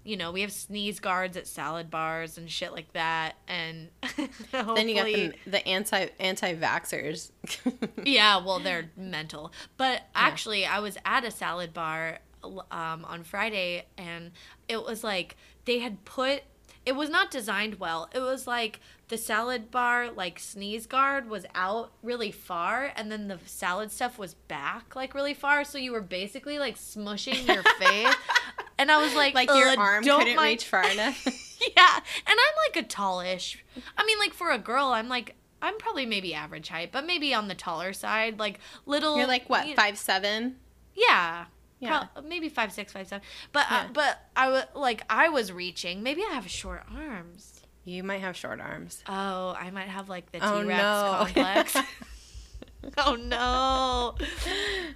you 0.03 0.17
know, 0.17 0.31
we 0.31 0.41
have 0.41 0.51
sneeze 0.51 0.99
guards 0.99 1.37
at 1.37 1.45
salad 1.45 1.91
bars 1.91 2.37
and 2.37 2.49
shit 2.49 2.71
like 2.71 2.91
that, 2.93 3.35
and 3.47 3.89
then 4.51 4.89
you 4.89 4.95
got 4.95 5.05
the, 5.05 5.33
the 5.45 5.67
anti 5.67 6.07
anti 6.19 6.55
vaxxers. 6.55 7.31
yeah, 8.03 8.43
well, 8.43 8.59
they're 8.59 8.89
mental. 8.97 9.51
But 9.77 10.01
actually, 10.15 10.65
I 10.65 10.79
was 10.79 10.97
at 11.05 11.25
a 11.25 11.31
salad 11.31 11.73
bar 11.73 12.19
um, 12.43 13.05
on 13.05 13.23
Friday, 13.23 13.85
and 13.97 14.31
it 14.67 14.83
was 14.83 15.03
like 15.03 15.35
they 15.65 15.79
had 15.79 16.03
put. 16.05 16.41
It 16.89 16.95
was 16.95 17.07
not 17.11 17.29
designed 17.29 17.75
well. 17.79 18.09
It 18.15 18.19
was 18.19 18.47
like 18.47 18.79
the 19.09 19.17
salad 19.17 19.69
bar, 19.69 20.09
like 20.09 20.39
sneeze 20.39 20.87
guard, 20.87 21.29
was 21.29 21.45
out 21.53 21.91
really 22.01 22.31
far, 22.31 22.91
and 22.95 23.11
then 23.11 23.27
the 23.27 23.37
salad 23.45 23.91
stuff 23.91 24.17
was 24.17 24.33
back 24.33 24.95
like 24.95 25.13
really 25.13 25.35
far. 25.35 25.63
So 25.63 25.77
you 25.77 25.91
were 25.91 26.01
basically 26.01 26.57
like 26.57 26.77
smushing 26.77 27.45
your 27.47 27.61
face. 27.79 28.15
And 28.79 28.89
I 28.91 28.97
was 28.97 29.13
like, 29.13 29.35
like 29.35 29.49
your 29.49 29.77
arm 29.77 30.03
couldn't 30.03 30.35
mind- 30.35 30.49
reach 30.53 30.65
far 30.65 30.83
enough. 30.89 31.23
yeah, 31.77 31.95
and 31.97 32.27
I'm 32.45 32.55
like 32.73 32.83
a 32.83 32.87
tallish. 32.87 33.57
I 33.95 34.03
mean, 34.03 34.17
like 34.17 34.33
for 34.33 34.49
a 34.49 34.57
girl, 34.57 34.87
I'm 34.87 35.09
like 35.09 35.35
I'm 35.61 35.77
probably 35.77 36.07
maybe 36.07 36.33
average 36.33 36.69
height, 36.69 36.91
but 36.91 37.05
maybe 37.05 37.35
on 37.35 37.49
the 37.49 37.55
taller 37.55 37.93
side, 37.93 38.39
like 38.39 38.59
little. 38.87 39.15
You're 39.15 39.27
like 39.27 39.47
what 39.47 39.67
you- 39.67 39.75
five 39.75 39.95
seven? 39.99 40.55
Yeah. 40.95 41.45
Yeah. 41.79 42.05
Prob- 42.13 42.25
maybe 42.25 42.49
five 42.49 42.71
six, 42.71 42.91
five 42.93 43.07
seven. 43.07 43.25
But 43.51 43.65
uh, 43.69 43.85
but 43.93 44.19
I 44.35 44.49
was 44.49 44.63
like 44.75 45.03
I 45.09 45.29
was 45.29 45.51
reaching. 45.51 46.03
Maybe 46.03 46.21
I 46.29 46.33
have 46.33 46.47
short 46.49 46.83
arms. 46.93 47.61
You 47.85 48.03
might 48.03 48.21
have 48.21 48.35
short 48.35 48.59
arms. 48.59 49.03
Oh, 49.07 49.55
I 49.57 49.71
might 49.71 49.87
have 49.87 50.09
like 50.09 50.31
the 50.31 50.39
T 50.39 50.45
Oh, 50.45 50.63
Rex 50.65 50.81
no. 50.81 51.15
complex. 51.25 51.77
oh 52.97 53.15
no. 53.15 54.15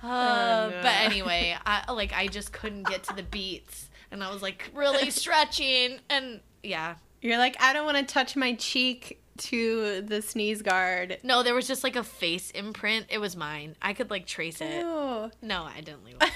Uh, 0.04 0.06
Oh, 0.06 0.70
no. 0.70 0.80
But 0.82 0.96
anyway, 1.00 1.56
I 1.66 1.92
like 1.92 2.12
I 2.14 2.28
just 2.28 2.52
couldn't 2.52 2.84
get 2.88 3.04
to 3.06 3.16
the 3.16 3.24
beats, 3.24 3.90
and 4.12 4.22
I 4.24 4.32
was 4.32 4.42
like 4.42 4.70
really 4.74 5.10
stretching, 5.22 6.00
and 6.10 6.42
yeah. 6.62 6.96
You're 7.22 7.38
like, 7.38 7.56
I 7.62 7.72
don't 7.72 7.86
want 7.86 7.98
to 8.06 8.14
touch 8.14 8.36
my 8.36 8.54
cheek 8.56 9.23
to 9.38 10.02
the 10.02 10.22
sneeze 10.22 10.62
guard. 10.62 11.18
No, 11.24 11.44
there 11.44 11.56
was 11.56 11.68
just 11.68 11.84
like 11.84 11.96
a 11.96 12.04
face 12.04 12.52
imprint. 12.52 13.08
It 13.10 13.20
was 13.20 13.36
mine. 13.36 13.76
I 13.82 13.94
could 13.94 14.10
like 14.10 14.26
trace 14.26 14.62
it. 14.62 14.82
Ew. 14.82 15.32
No, 15.42 15.64
I 15.64 15.82
didn't 15.82 16.06
leave 16.06 16.18
it. 16.22 16.32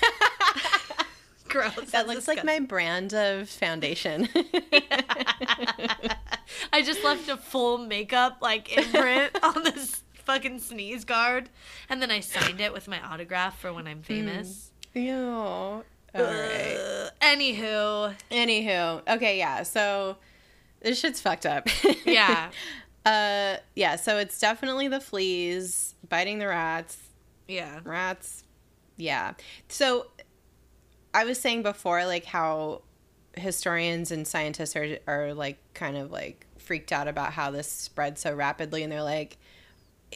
Gross. 1.48 1.76
That 1.76 1.92
that's 1.92 2.08
looks 2.08 2.28
like 2.28 2.44
my 2.44 2.60
brand 2.60 3.14
of 3.14 3.50
foundation. 3.50 4.28
I 6.74 6.82
just 6.84 7.04
left 7.04 7.30
a 7.30 7.38
full 7.38 7.78
makeup 7.78 8.40
like 8.42 8.76
imprint 8.78 9.32
on 9.44 9.64
this 9.64 10.04
fucking 10.14 10.60
sneeze 10.60 11.06
guard, 11.06 11.50
and 11.90 12.02
then 12.02 12.12
I 12.12 12.20
signed 12.20 12.60
it 12.60 12.74
with 12.74 12.88
my 12.88 13.02
autograph 13.02 13.60
for 13.60 13.72
when 13.72 13.88
I'm 13.88 13.98
hmm. 13.98 14.04
famous. 14.04 14.72
Ew. 14.94 15.16
All 15.24 15.84
right. 16.16 17.10
Anywho, 17.22 18.16
Anywho, 18.32 19.02
okay, 19.08 19.38
yeah. 19.38 19.64
So 19.64 20.18
this 20.82 21.00
shit's 21.00 21.22
fucked 21.22 21.46
up. 21.46 21.68
yeah, 22.06 22.50
uh, 23.08 23.58
yeah. 23.76 23.96
So 23.96 24.18
it's 24.18 24.40
definitely 24.40 24.88
the 24.88 25.00
fleas 25.00 25.96
biting 26.08 26.40
the 26.40 26.48
rats. 26.48 26.98
yeah, 27.48 27.80
Rats. 27.84 28.44
Yeah. 28.98 29.34
So 29.70 30.08
I 31.14 31.24
was 31.26 31.40
saying 31.40 31.64
before, 31.64 32.06
like 32.06 32.26
how 32.26 32.82
historians 33.36 34.12
and 34.12 34.28
scientists 34.28 34.76
are 34.76 34.98
are 35.08 35.34
like 35.34 35.58
kind 35.74 35.96
of 35.98 36.12
like 36.12 36.46
freaked 36.58 36.92
out 36.92 37.08
about 37.08 37.34
how 37.34 37.52
this 37.52 37.72
spread 37.72 38.18
so 38.18 38.34
rapidly, 38.34 38.84
and 38.84 38.92
they're 38.92 39.04
like. 39.04 39.38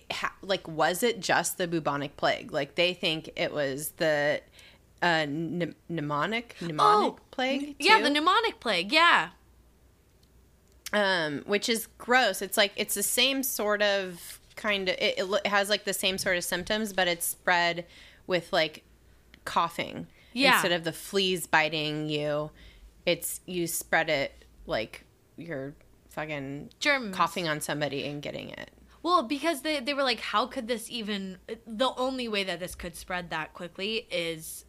Ha- 0.09 0.33
like 0.41 0.65
was 0.69 1.03
it 1.03 1.19
just 1.19 1.57
the 1.57 1.67
bubonic 1.67 2.15
plague 2.15 2.53
like 2.53 2.75
they 2.75 2.93
think 2.93 3.29
it 3.35 3.51
was 3.51 3.89
the 3.97 4.39
uh 5.01 5.05
pne- 5.25 5.75
mnemonic 5.89 6.55
mnemonic 6.61 7.11
Oh, 7.11 7.19
plague 7.31 7.75
yeah. 7.77 7.99
The 7.99 8.07
pneumonic 8.09 8.61
plague. 8.61 8.93
Yeah, 8.93 9.31
um, 10.93 11.43
which 11.45 11.69
is 11.69 11.87
gross. 11.97 12.41
It's 12.41 12.57
like 12.57 12.73
it's 12.75 12.95
the 12.95 13.03
same 13.03 13.43
sort 13.43 13.81
of 13.81 14.39
kind 14.55 14.89
of. 14.89 14.95
It, 14.99 15.15
it 15.19 15.47
has 15.47 15.69
like 15.69 15.83
the 15.85 15.93
same 15.93 16.17
sort 16.17 16.37
of 16.37 16.43
symptoms, 16.43 16.93
but 16.93 17.07
it's 17.07 17.25
spread 17.25 17.85
with 18.27 18.51
like 18.53 18.83
coughing 19.45 20.07
Yeah. 20.33 20.53
instead 20.53 20.71
of 20.71 20.83
the 20.83 20.93
fleas 20.93 21.47
biting 21.47 22.09
you. 22.09 22.51
It's 23.05 23.41
you 23.45 23.67
spread 23.67 24.09
it 24.09 24.45
like 24.67 25.03
you're 25.37 25.73
fucking 26.09 26.69
germs. 26.79 27.15
coughing 27.15 27.47
on 27.47 27.61
somebody 27.61 28.05
and 28.05 28.21
getting 28.21 28.49
it. 28.49 28.69
Well, 29.03 29.23
because 29.23 29.61
they 29.61 29.79
they 29.79 29.93
were 29.95 30.03
like, 30.03 30.19
how 30.19 30.45
could 30.45 30.67
this 30.67 30.91
even? 30.91 31.37
The 31.65 31.89
only 31.97 32.27
way 32.27 32.43
that 32.43 32.59
this 32.59 32.75
could 32.75 32.95
spread 32.95 33.31
that 33.31 33.53
quickly 33.53 34.07
is 34.11 34.65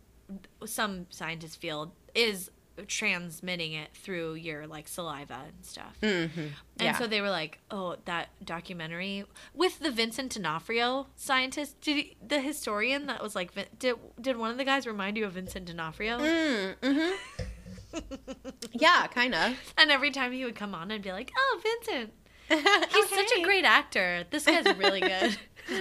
some 0.64 1.06
scientists 1.10 1.56
feel 1.56 1.92
is 2.14 2.50
transmitting 2.88 3.72
it 3.72 3.90
through 3.94 4.34
your 4.34 4.66
like 4.66 4.88
saliva 4.88 5.38
and 5.46 5.64
stuff. 5.64 5.96
Mm-hmm. 6.02 6.40
And 6.40 6.50
Yeah. 6.80 6.98
so 6.98 7.06
they 7.06 7.20
were 7.20 7.30
like, 7.30 7.58
"Oh, 7.70 7.96
that 8.06 8.28
documentary 8.44 9.24
with 9.54 9.78
the 9.80 9.90
Vincent 9.90 10.32
D'Onofrio 10.34 11.06
scientist, 11.16 11.80
did 11.80 11.96
he, 11.96 12.16
the 12.26 12.40
historian 12.40 13.06
that 13.06 13.22
was 13.22 13.34
like, 13.34 13.52
did 13.78 13.96
did 14.20 14.36
one 14.36 14.50
of 14.50 14.56
the 14.58 14.64
guys 14.64 14.86
remind 14.86 15.16
you 15.16 15.24
of 15.26 15.32
Vincent 15.32 15.66
D'Onofrio?" 15.66 16.18
Mm, 16.18 16.74
hmm 16.82 18.00
yeah, 18.72 19.06
kind 19.08 19.34
of. 19.34 19.56
And 19.76 19.90
every 19.90 20.10
time 20.10 20.32
he 20.32 20.44
would 20.44 20.54
come 20.54 20.74
on, 20.74 20.90
I'd 20.90 21.02
be 21.02 21.12
like, 21.12 21.30
"Oh, 21.36 21.60
Vincent, 21.62 22.12
he's 22.92 23.08
such 23.08 23.30
a 23.38 23.42
great 23.42 23.64
actor. 23.64 24.24
This 24.30 24.46
guy's 24.46 24.64
really 24.76 25.00
good." 25.00 25.36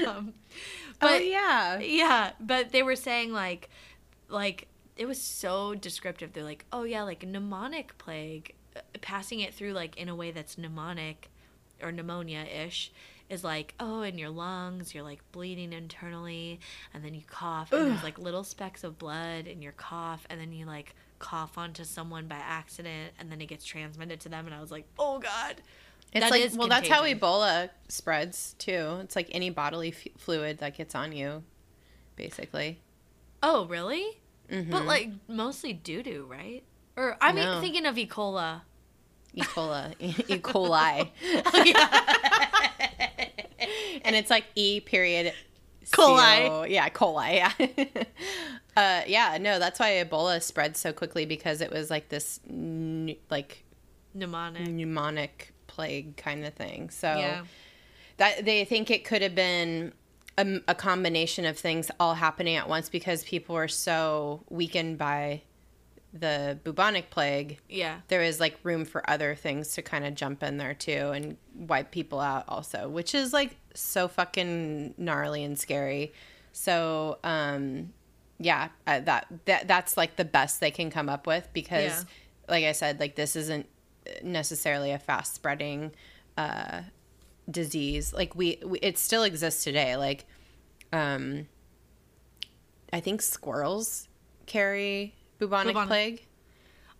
um, 0.07 0.33
oh 0.33 0.93
but 0.99 1.25
yeah. 1.25 1.79
yeah, 1.79 2.31
but 2.39 2.71
they 2.71 2.83
were 2.83 2.95
saying 2.95 3.31
like, 3.31 3.69
like 4.29 4.67
it 5.01 5.07
was 5.07 5.19
so 5.19 5.73
descriptive. 5.73 6.31
They're 6.31 6.43
like, 6.43 6.63
"Oh 6.71 6.83
yeah, 6.83 7.01
like 7.01 7.21
pneumonic 7.21 7.97
plague, 7.97 8.53
uh, 8.75 8.81
passing 9.01 9.39
it 9.39 9.51
through 9.51 9.71
like 9.73 9.97
in 9.97 10.09
a 10.09 10.15
way 10.15 10.29
that's 10.29 10.59
mnemonic 10.59 11.31
or 11.81 11.91
pneumonia 11.91 12.41
ish." 12.43 12.91
Is 13.27 13.43
like, 13.43 13.73
oh, 13.79 14.01
in 14.01 14.17
your 14.17 14.29
lungs, 14.29 14.93
you're 14.93 15.05
like 15.05 15.21
bleeding 15.31 15.71
internally, 15.73 16.59
and 16.93 17.03
then 17.03 17.13
you 17.15 17.21
cough, 17.25 17.71
and 17.71 17.89
there's 17.89 18.03
like 18.03 18.19
little 18.19 18.43
specks 18.43 18.83
of 18.83 18.99
blood 18.99 19.47
in 19.47 19.61
your 19.61 19.71
cough, 19.71 20.27
and 20.29 20.39
then 20.39 20.51
you 20.51 20.65
like 20.65 20.93
cough 21.17 21.57
onto 21.57 21.83
someone 21.85 22.27
by 22.27 22.35
accident, 22.35 23.13
and 23.17 23.31
then 23.31 23.39
it 23.41 23.47
gets 23.47 23.63
transmitted 23.65 24.19
to 24.19 24.29
them. 24.29 24.45
And 24.45 24.53
I 24.53 24.59
was 24.61 24.69
like, 24.69 24.85
oh 24.99 25.17
god, 25.19 25.61
It's 26.13 26.25
That 26.25 26.29
like 26.31 26.51
well, 26.55 26.67
that's 26.67 26.89
how. 26.89 27.03
Ebola 27.05 27.69
spreads 27.87 28.53
too. 28.59 28.99
It's 29.01 29.15
like 29.15 29.29
any 29.31 29.49
bodily 29.49 29.89
f- 29.97 30.13
fluid 30.17 30.57
that 30.59 30.75
gets 30.75 30.93
on 30.93 31.11
you, 31.13 31.43
basically. 32.17 32.81
oh 33.41 33.65
really? 33.65 34.19
Mm-hmm. 34.51 34.71
But 34.71 34.85
like 34.85 35.09
mostly 35.27 35.73
doo 35.73 36.03
doo, 36.03 36.27
right? 36.29 36.63
Or 36.97 37.17
I 37.21 37.31
mean, 37.31 37.45
No. 37.45 37.61
thinking 37.61 37.85
of 37.85 37.97
E. 37.97 38.07
coli. 38.07 38.61
E. 39.33 39.41
coli, 39.41 39.95
E. 39.99 40.13
coli, 40.39 41.09
and 44.03 44.15
it's 44.15 44.29
like 44.29 44.45
E 44.55 44.79
period 44.81 45.33
Coli. 45.91 46.47
CO 46.47 46.63
yeah, 46.63 46.89
coli. 46.89 47.35
Yeah, 47.35 47.51
uh, 48.77 49.01
yeah. 49.07 49.37
No, 49.39 49.59
that's 49.59 49.79
why 49.79 49.91
Ebola 50.03 50.41
spread 50.41 50.77
so 50.77 50.93
quickly 50.93 51.25
because 51.25 51.61
it 51.61 51.71
was 51.71 51.89
like 51.89 52.09
this 52.09 52.39
n- 52.49 53.15
like 53.29 53.63
Mnemonic. 54.13 54.67
pneumonic 54.67 55.29
plague 55.67 56.17
kind 56.17 56.45
of 56.45 56.53
thing. 56.53 56.89
So 56.89 57.07
Yeah. 57.07 57.43
that 58.17 58.45
they 58.45 58.65
think 58.65 58.91
it 58.91 59.05
could 59.05 59.21
have 59.21 59.35
been 59.35 59.93
a, 60.41 60.61
a 60.69 60.75
combination 60.75 61.45
of 61.45 61.57
things 61.57 61.89
all 61.99 62.13
happening 62.15 62.55
at 62.55 62.67
once 62.67 62.89
because 62.89 63.23
people 63.23 63.55
were 63.55 63.67
so 63.67 64.43
weakened 64.49 64.97
by 64.97 65.41
the 66.13 66.59
bubonic 66.65 67.09
plague 67.09 67.59
Yeah. 67.69 68.01
there 68.09 68.21
is 68.21 68.39
like 68.39 68.57
room 68.63 68.83
for 68.83 69.09
other 69.09 69.33
things 69.33 69.73
to 69.75 69.81
kind 69.81 70.05
of 70.05 70.13
jump 70.13 70.43
in 70.43 70.57
there 70.57 70.73
too 70.73 71.11
and 71.15 71.37
wipe 71.55 71.89
people 71.91 72.19
out 72.19 72.43
also 72.49 72.89
which 72.89 73.15
is 73.15 73.31
like 73.31 73.55
so 73.73 74.09
fucking 74.09 74.93
gnarly 74.97 75.41
and 75.45 75.57
scary 75.57 76.11
so 76.51 77.17
um 77.23 77.93
yeah 78.39 78.67
uh, 78.87 78.99
that 78.99 79.25
that 79.45 79.69
that's 79.69 79.95
like 79.95 80.17
the 80.17 80.25
best 80.25 80.59
they 80.59 80.71
can 80.71 80.89
come 80.89 81.07
up 81.07 81.25
with 81.27 81.47
because 81.53 81.83
Yeah. 81.83 82.03
like 82.49 82.65
i 82.65 82.73
said 82.73 82.99
like 82.99 83.15
this 83.15 83.37
isn't 83.37 83.67
necessarily 84.21 84.91
a 84.91 84.99
fast 84.99 85.33
spreading 85.35 85.91
uh 86.37 86.81
disease. 87.49 88.13
Like 88.13 88.35
we, 88.35 88.59
we 88.65 88.79
it 88.79 88.97
still 88.97 89.23
exists 89.23 89.63
today. 89.63 89.97
Like 89.97 90.25
um 90.93 91.47
I 92.93 92.99
think 92.99 93.21
squirrels 93.21 94.07
carry 94.45 95.15
bubonic, 95.39 95.73
Bubonic- 95.73 95.87
plague. 95.87 96.27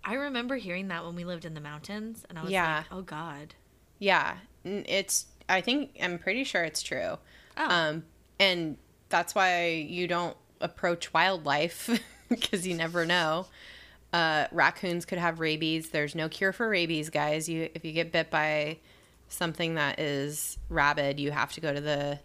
I 0.03 0.13
remember 0.15 0.55
hearing 0.55 0.87
that 0.87 1.05
when 1.05 1.15
we 1.15 1.25
lived 1.25 1.45
in 1.45 1.53
the 1.53 1.61
mountains, 1.61 2.25
and 2.29 2.39
I 2.39 2.43
was 2.43 2.51
Yeah. 2.51 2.77
like, 2.77 2.85
"Oh 2.91 3.01
God." 3.01 3.53
Yeah, 3.99 4.37
it's. 4.63 5.27
I 5.49 5.61
think 5.61 5.97
I'm 6.01 6.17
pretty 6.17 6.43
sure 6.43 6.63
it's 6.63 6.81
true. 6.81 7.17
Oh. 7.57 7.69
Um, 7.69 8.05
and 8.39 8.77
that's 9.09 9.35
why 9.35 9.67
you 9.67 10.07
don't 10.07 10.35
approach 10.61 11.13
wildlife 11.13 11.89
because 12.29 12.65
you 12.65 12.75
never 12.75 13.05
know. 13.05 13.45
Uh, 14.13 14.47
raccoons 14.51 15.05
could 15.05 15.17
have 15.19 15.39
rabies. 15.39 15.89
There's 15.89 16.15
no 16.15 16.29
cure 16.29 16.51
for 16.53 16.67
rabies, 16.69 17.09
guys. 17.09 17.47
You 17.49 17.69
if 17.75 17.83
you 17.85 17.91
get 17.91 18.11
bit 18.11 18.31
by 18.31 18.79
something 19.27 19.75
that 19.75 19.99
is 19.99 20.57
rabid, 20.69 21.19
you 21.19 21.31
have 21.31 21.51
to 21.53 21.61
go 21.61 21.73
to 21.73 21.81
the 21.81 22.19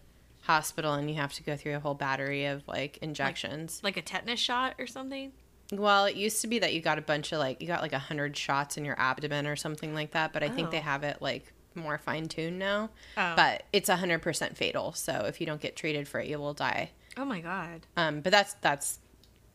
hospital 0.46 0.94
and 0.94 1.08
you 1.10 1.16
have 1.16 1.32
to 1.34 1.42
go 1.42 1.56
through 1.56 1.76
a 1.76 1.80
whole 1.80 1.94
battery 1.94 2.46
of 2.46 2.66
like 2.66 2.98
injections. 3.02 3.80
like 3.82 3.96
a 3.96 4.02
tetanus 4.02 4.40
shot 4.40 4.74
or 4.78 4.86
something. 4.86 5.32
Well, 5.72 6.04
it 6.04 6.14
used 6.16 6.40
to 6.42 6.46
be 6.46 6.60
that 6.60 6.72
you 6.74 6.80
got 6.80 6.98
a 6.98 7.02
bunch 7.02 7.32
of 7.32 7.38
like 7.40 7.60
you 7.60 7.66
got 7.66 7.82
like 7.82 7.92
a 7.92 7.98
hundred 7.98 8.36
shots 8.36 8.76
in 8.76 8.84
your 8.84 8.98
abdomen 8.98 9.46
or 9.46 9.56
something 9.56 9.94
like 9.94 10.12
that, 10.12 10.32
but 10.32 10.42
I 10.42 10.48
think 10.48 10.68
Oh. 10.68 10.70
they 10.70 10.80
have 10.80 11.02
it 11.02 11.20
like 11.20 11.52
more 11.74 11.98
fine 11.98 12.28
tuned 12.28 12.58
now. 12.58 12.90
Oh. 13.16 13.32
But 13.36 13.64
it's 13.72 13.88
a 13.88 13.96
hundred 13.96 14.22
percent 14.22 14.56
fatal, 14.56 14.92
so 14.92 15.24
if 15.26 15.40
you 15.40 15.46
don't 15.46 15.60
get 15.60 15.74
treated 15.76 16.06
for 16.08 16.20
it, 16.20 16.28
you 16.28 16.38
will 16.38 16.54
die. 16.54 16.90
Oh 17.16 17.24
my 17.24 17.40
God. 17.40 17.86
Um, 17.96 18.20
but 18.20 18.30
that's 18.30 18.54
that's 18.60 19.00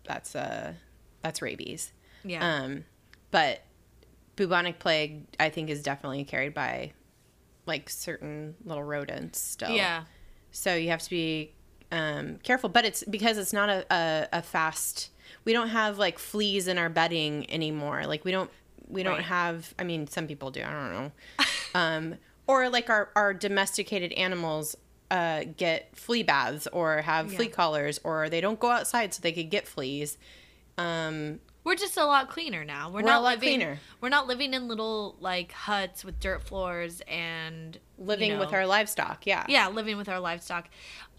that's 0.04 0.36
uh 0.36 0.74
that's 1.22 1.42
rabies. 1.42 1.94
Yeah. 2.26 2.46
Um, 2.64 2.84
but 3.32 3.62
bubonic 4.36 4.80
plague, 4.80 5.26
I 5.40 5.50
think, 5.50 5.70
is 5.70 5.82
definitely 5.82 6.24
carried 6.26 6.54
by 6.54 6.92
like 7.66 7.90
certain 7.90 8.56
little 8.66 8.84
rodents 8.84 9.40
still. 9.40 9.70
yeah. 9.72 10.04
So 10.52 10.76
you 10.76 10.90
have 10.90 11.02
to 11.04 11.10
be 11.10 11.54
um, 11.92 12.38
careful, 12.44 12.70
but 12.70 12.86
it's 12.86 13.04
because 13.04 13.38
it's 13.38 13.54
not 13.54 13.70
a, 13.70 13.86
a, 13.94 14.28
a 14.34 14.42
fast. 14.42 15.10
We 15.46 15.54
don't 15.54 15.70
have 15.70 15.98
like 15.98 16.20
fleas 16.20 16.68
in 16.68 16.78
our 16.78 16.90
bedding 16.90 17.50
anymore. 17.52 18.06
Like 18.06 18.24
we 18.26 18.32
don't 18.32 18.50
we 18.88 19.04
don't 19.04 19.16
Right. 19.16 19.24
have. 19.24 19.74
I 19.80 19.84
mean, 19.84 20.08
some 20.08 20.28
people 20.28 20.52
do. 20.52 20.62
I 20.62 20.72
don't 20.72 20.92
know. 20.94 21.12
um, 21.76 22.16
or 22.48 22.70
like 22.70 22.90
our 22.90 23.10
our 23.16 23.34
domesticated 23.34 24.12
animals 24.14 24.76
uh, 25.10 25.44
get 25.58 25.90
flea 25.96 26.24
baths 26.24 26.68
or 26.74 27.02
have 27.02 27.34
flea 27.34 27.48
collars, 27.48 28.00
or 28.04 28.30
they 28.30 28.42
don't 28.42 28.60
go 28.60 28.70
outside 28.72 29.14
so 29.14 29.22
they 29.22 29.32
could 29.32 29.50
get 29.50 29.68
fleas. 29.68 30.18
Um, 30.78 31.40
We're 31.64 31.76
just 31.76 31.96
a 31.98 32.06
lot 32.06 32.30
cleaner 32.30 32.66
now. 32.66 32.90
We're, 32.90 33.02
We're 33.02 33.08
not 33.08 33.20
a 33.20 33.24
lot 33.24 33.34
living, 33.36 33.60
cleaner. 33.60 33.80
We're 34.00 34.10
not 34.10 34.28
living 34.28 34.54
in 34.54 34.68
little 34.68 35.16
like 35.20 35.52
huts 35.52 36.04
with 36.04 36.20
dirt 36.20 36.44
floors 36.44 37.02
and 37.08 37.76
you 37.76 37.82
living 38.06 38.40
with 38.40 38.52
our 38.52 38.66
livestock, 38.66 39.28
yeah, 39.28 39.46
yeah, 39.48 39.68
living 39.68 39.98
with 39.98 40.10
our 40.10 40.20
livestock. 40.20 40.70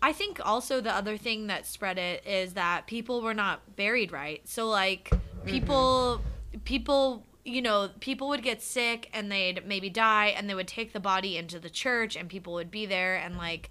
I 0.02 0.12
think 0.12 0.40
also 0.44 0.80
the 0.80 0.94
other 0.94 1.16
thing 1.16 1.46
that 1.46 1.64
spread 1.66 1.96
it 1.96 2.26
is 2.26 2.54
that 2.54 2.88
people 2.88 3.22
were 3.22 3.34
not 3.34 3.76
buried 3.76 4.10
right. 4.10 4.46
So 4.48 4.68
like 4.68 5.12
people 5.46 6.20
people 6.64 7.24
you 7.44 7.60
know, 7.60 7.90
people 8.00 8.28
would 8.28 8.42
get 8.42 8.62
sick 8.62 9.10
and 9.12 9.30
they'd 9.30 9.66
maybe 9.66 9.90
die 9.90 10.26
and 10.26 10.48
they 10.48 10.54
would 10.54 10.68
take 10.68 10.92
the 10.92 11.00
body 11.00 11.36
into 11.36 11.58
the 11.58 11.70
church 11.70 12.14
and 12.14 12.28
people 12.28 12.52
would 12.52 12.70
be 12.70 12.86
there 12.86 13.16
and 13.16 13.36
like 13.36 13.70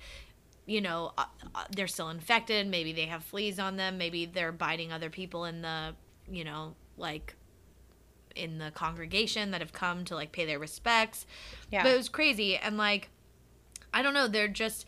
you 0.65 0.79
know, 0.79 1.11
uh, 1.17 1.25
uh, 1.55 1.63
they're 1.75 1.87
still 1.87 2.09
infected, 2.09 2.67
maybe 2.67 2.93
they 2.93 3.07
have 3.07 3.23
fleas 3.23 3.59
on 3.59 3.77
them, 3.77 3.97
maybe 3.97 4.25
they're 4.25 4.51
biting 4.51 4.91
other 4.91 5.09
people 5.09 5.43
in 5.45 5.61
the, 5.61 5.93
you 6.31 6.43
know, 6.43 6.75
like 6.97 7.35
in 8.35 8.57
the 8.57 8.71
congregation 8.71 9.51
that 9.51 9.61
have 9.61 9.73
come 9.73 10.05
to 10.05 10.15
like 10.15 10.31
pay 10.31 10.45
their 10.45 10.59
respects. 10.59 11.25
yeah. 11.71 11.83
But 11.83 11.93
it 11.93 11.97
was 11.97 12.09
crazy 12.09 12.57
and 12.57 12.77
like 12.77 13.09
I 13.93 14.01
don't 14.01 14.13
know, 14.13 14.27
they're 14.27 14.47
just 14.47 14.85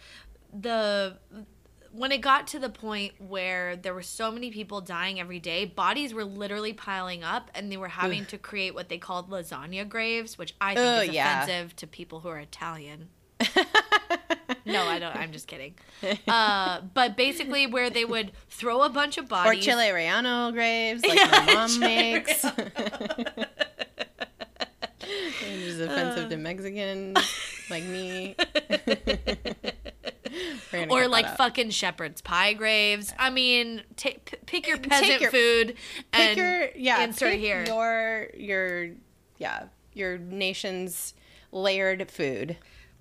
the 0.54 1.18
when 1.92 2.12
it 2.12 2.22
got 2.22 2.48
to 2.48 2.60
the 2.60 2.70
point 2.70 3.14
where 3.20 3.76
there 3.76 3.94
were 3.94 4.02
so 4.02 4.32
many 4.32 4.50
people 4.50 4.82
dying 4.82 5.20
every 5.20 5.40
day, 5.40 5.64
bodies 5.64 6.12
were 6.12 6.26
literally 6.26 6.74
piling 6.74 7.24
up 7.24 7.52
and 7.54 7.72
they 7.72 7.78
were 7.78 7.88
having 7.88 8.26
to 8.26 8.38
create 8.40 8.74
what 8.74 8.90
they 8.90 8.98
called 8.98 9.30
lasagna 9.30 9.88
graves, 9.88 10.38
which 10.38 10.56
I 10.60 10.74
think 10.74 10.88
Ugh, 10.88 11.10
is 11.10 11.14
yeah. 11.14 11.44
offensive 11.44 11.76
to 11.76 11.88
people 11.88 12.22
who 12.22 12.30
are 12.30 12.40
Italian. 12.40 13.10
No, 14.66 14.84
I 14.88 14.98
don't. 14.98 15.16
I'm 15.16 15.32
just 15.34 15.48
kidding. 15.48 15.76
Uh, 16.28 16.82
but 16.94 17.18
basically, 17.18 17.68
where 17.68 17.90
they 17.90 18.06
would 18.06 18.32
throw 18.50 18.82
a 18.84 18.90
bunch 18.90 19.18
of 19.18 19.28
bodies. 19.28 19.60
or. 19.60 19.72
Chile 19.72 19.86
Relleno 19.88 20.54
graves, 20.54 21.04
like 21.06 21.18
Yeah, 21.18 21.44
my 21.48 21.54
mom 21.54 21.68
Chile 21.70 21.80
makes. 21.80 22.44
Which 22.44 22.58
is 25.42 25.80
offensive 25.82 26.26
Uh. 26.26 26.30
to 26.30 26.38
Mexicans 26.38 27.18
like 27.70 27.84
me. 27.84 28.36
Or 30.90 31.08
like 31.08 31.38
fucking 31.38 31.70
shepherd's 31.72 32.22
pie 32.22 32.54
graves. 32.54 33.14
I 33.20 33.30
mean, 33.30 33.84
ta 33.96 34.10
p- 34.26 34.38
pick 34.46 34.68
your 34.68 34.78
peasant 34.78 35.22
your- 35.22 35.32
food 35.32 35.76
and 36.14 36.38
your 36.38 36.70
yeah 36.76 37.04
insert 37.04 37.36
here. 37.36 37.64
your 37.68 38.28
your 38.36 38.90
yeah 39.38 39.66
your 39.94 40.18
nation's 40.18 41.14
layered 41.52 42.10
food. 42.10 42.58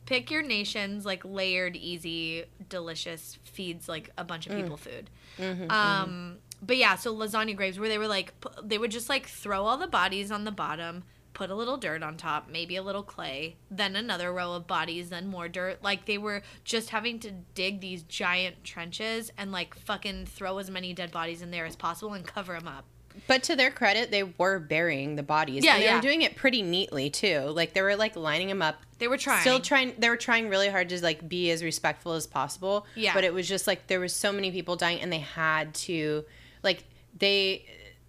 Pick 0.07 0.31
your 0.31 0.43
nation's 0.43 1.05
like 1.05 1.25
layered, 1.25 1.77
easy, 1.77 2.45
delicious 2.69 3.39
feeds 3.45 3.89
like 3.89 4.11
a 4.19 4.25
bunch 4.25 4.47
of 4.47 4.53
mm. 4.53 4.63
people 4.63 4.77
food. 4.77 5.11
Mm-hmm, 5.39 5.71
um, 5.71 5.71
mm-hmm. 5.71 6.33
but 6.63 6.77
yeah, 6.77 6.97
so 6.97 7.15
lasagna 7.15 7.57
graves 7.57 7.79
where 7.79 7.89
they 7.89 7.99
were 7.99 8.09
like 8.09 8.33
they 8.63 8.79
would 8.79 8.91
just 8.91 9.09
like 9.09 9.27
throw 9.27 9.65
all 9.65 9.77
the 9.77 9.87
bodies 9.87 10.31
on 10.31 10.45
the 10.45 10.51
bottom, 10.51 11.05
put 11.35 11.51
a 11.51 11.55
little 11.55 11.77
dirt 11.77 12.03
on 12.03 12.17
top, 12.17 12.49
maybe 12.51 12.77
a 12.77 12.83
little 12.83 13.03
clay, 13.03 13.57
then 13.71 13.97
another 13.97 14.33
row 14.33 14.53
of 14.53 14.67
bodies, 14.67 15.11
then 15.11 15.27
more 15.27 15.49
dirt. 15.49 15.83
Like 15.83 16.07
they 16.07 16.19
were 16.19 16.43
just 16.65 16.91
having 16.91 17.19
to 17.21 17.31
dig 17.55 17.81
these 17.81 18.03
giant 18.03 18.65
trenches 18.65 19.33
and 19.39 19.53
like 19.53 19.75
fucking 19.75 20.27
throw 20.27 20.59
as 20.59 20.71
many 20.71 20.93
dead 20.93 21.11
bodies 21.11 21.43
in 21.43 21.51
there 21.51 21.67
as 21.67 21.77
possible 21.77 22.15
and 22.15 22.27
cover 22.27 22.55
them 22.55 22.69
up. 22.69 22.85
But 23.27 23.43
to 23.45 23.57
their 23.57 23.71
credit, 23.71 24.11
they 24.11 24.23
were 24.23 24.59
burying 24.59 25.17
the 25.17 25.23
bodies. 25.23 25.65
Yeah, 25.65 25.75
and 25.75 25.83
they 25.83 25.87
yeah. 25.87 25.97
were 25.97 26.03
doing 26.03 26.23
it 26.23 26.37
pretty 26.37 26.63
neatly 26.63 27.11
too. 27.11 27.41
Like 27.41 27.73
they 27.75 27.83
were 27.83 27.97
like 27.97 28.17
lining 28.17 28.49
them 28.49 28.63
up. 28.63 28.77
They 28.99 29.09
were 29.09 29.19
trying. 29.19 29.41
Still 29.41 29.61
trying. 29.61 29.95
They 29.99 30.09
were 30.09 30.17
trying 30.17 30.49
really 30.49 30.69
hard 30.69 30.89
to 30.91 31.03
like 31.03 31.29
be 31.29 31.51
as 31.51 31.63
respectful 31.63 32.13
as 32.13 32.27
possible. 32.27 32.87
Yeah. 32.95 33.15
But 33.15 33.25
it 33.25 33.33
was 33.35 33.49
just 33.49 33.67
like 33.67 33.87
there 33.87 34.01
was 34.01 34.15
so 34.15 34.33
many 34.33 34.51
people 34.51 34.77
dying, 34.77 35.01
and 35.01 35.13
they 35.13 35.19
had 35.21 35.75
to, 35.75 36.25
like 36.63 36.85
they, 37.19 37.65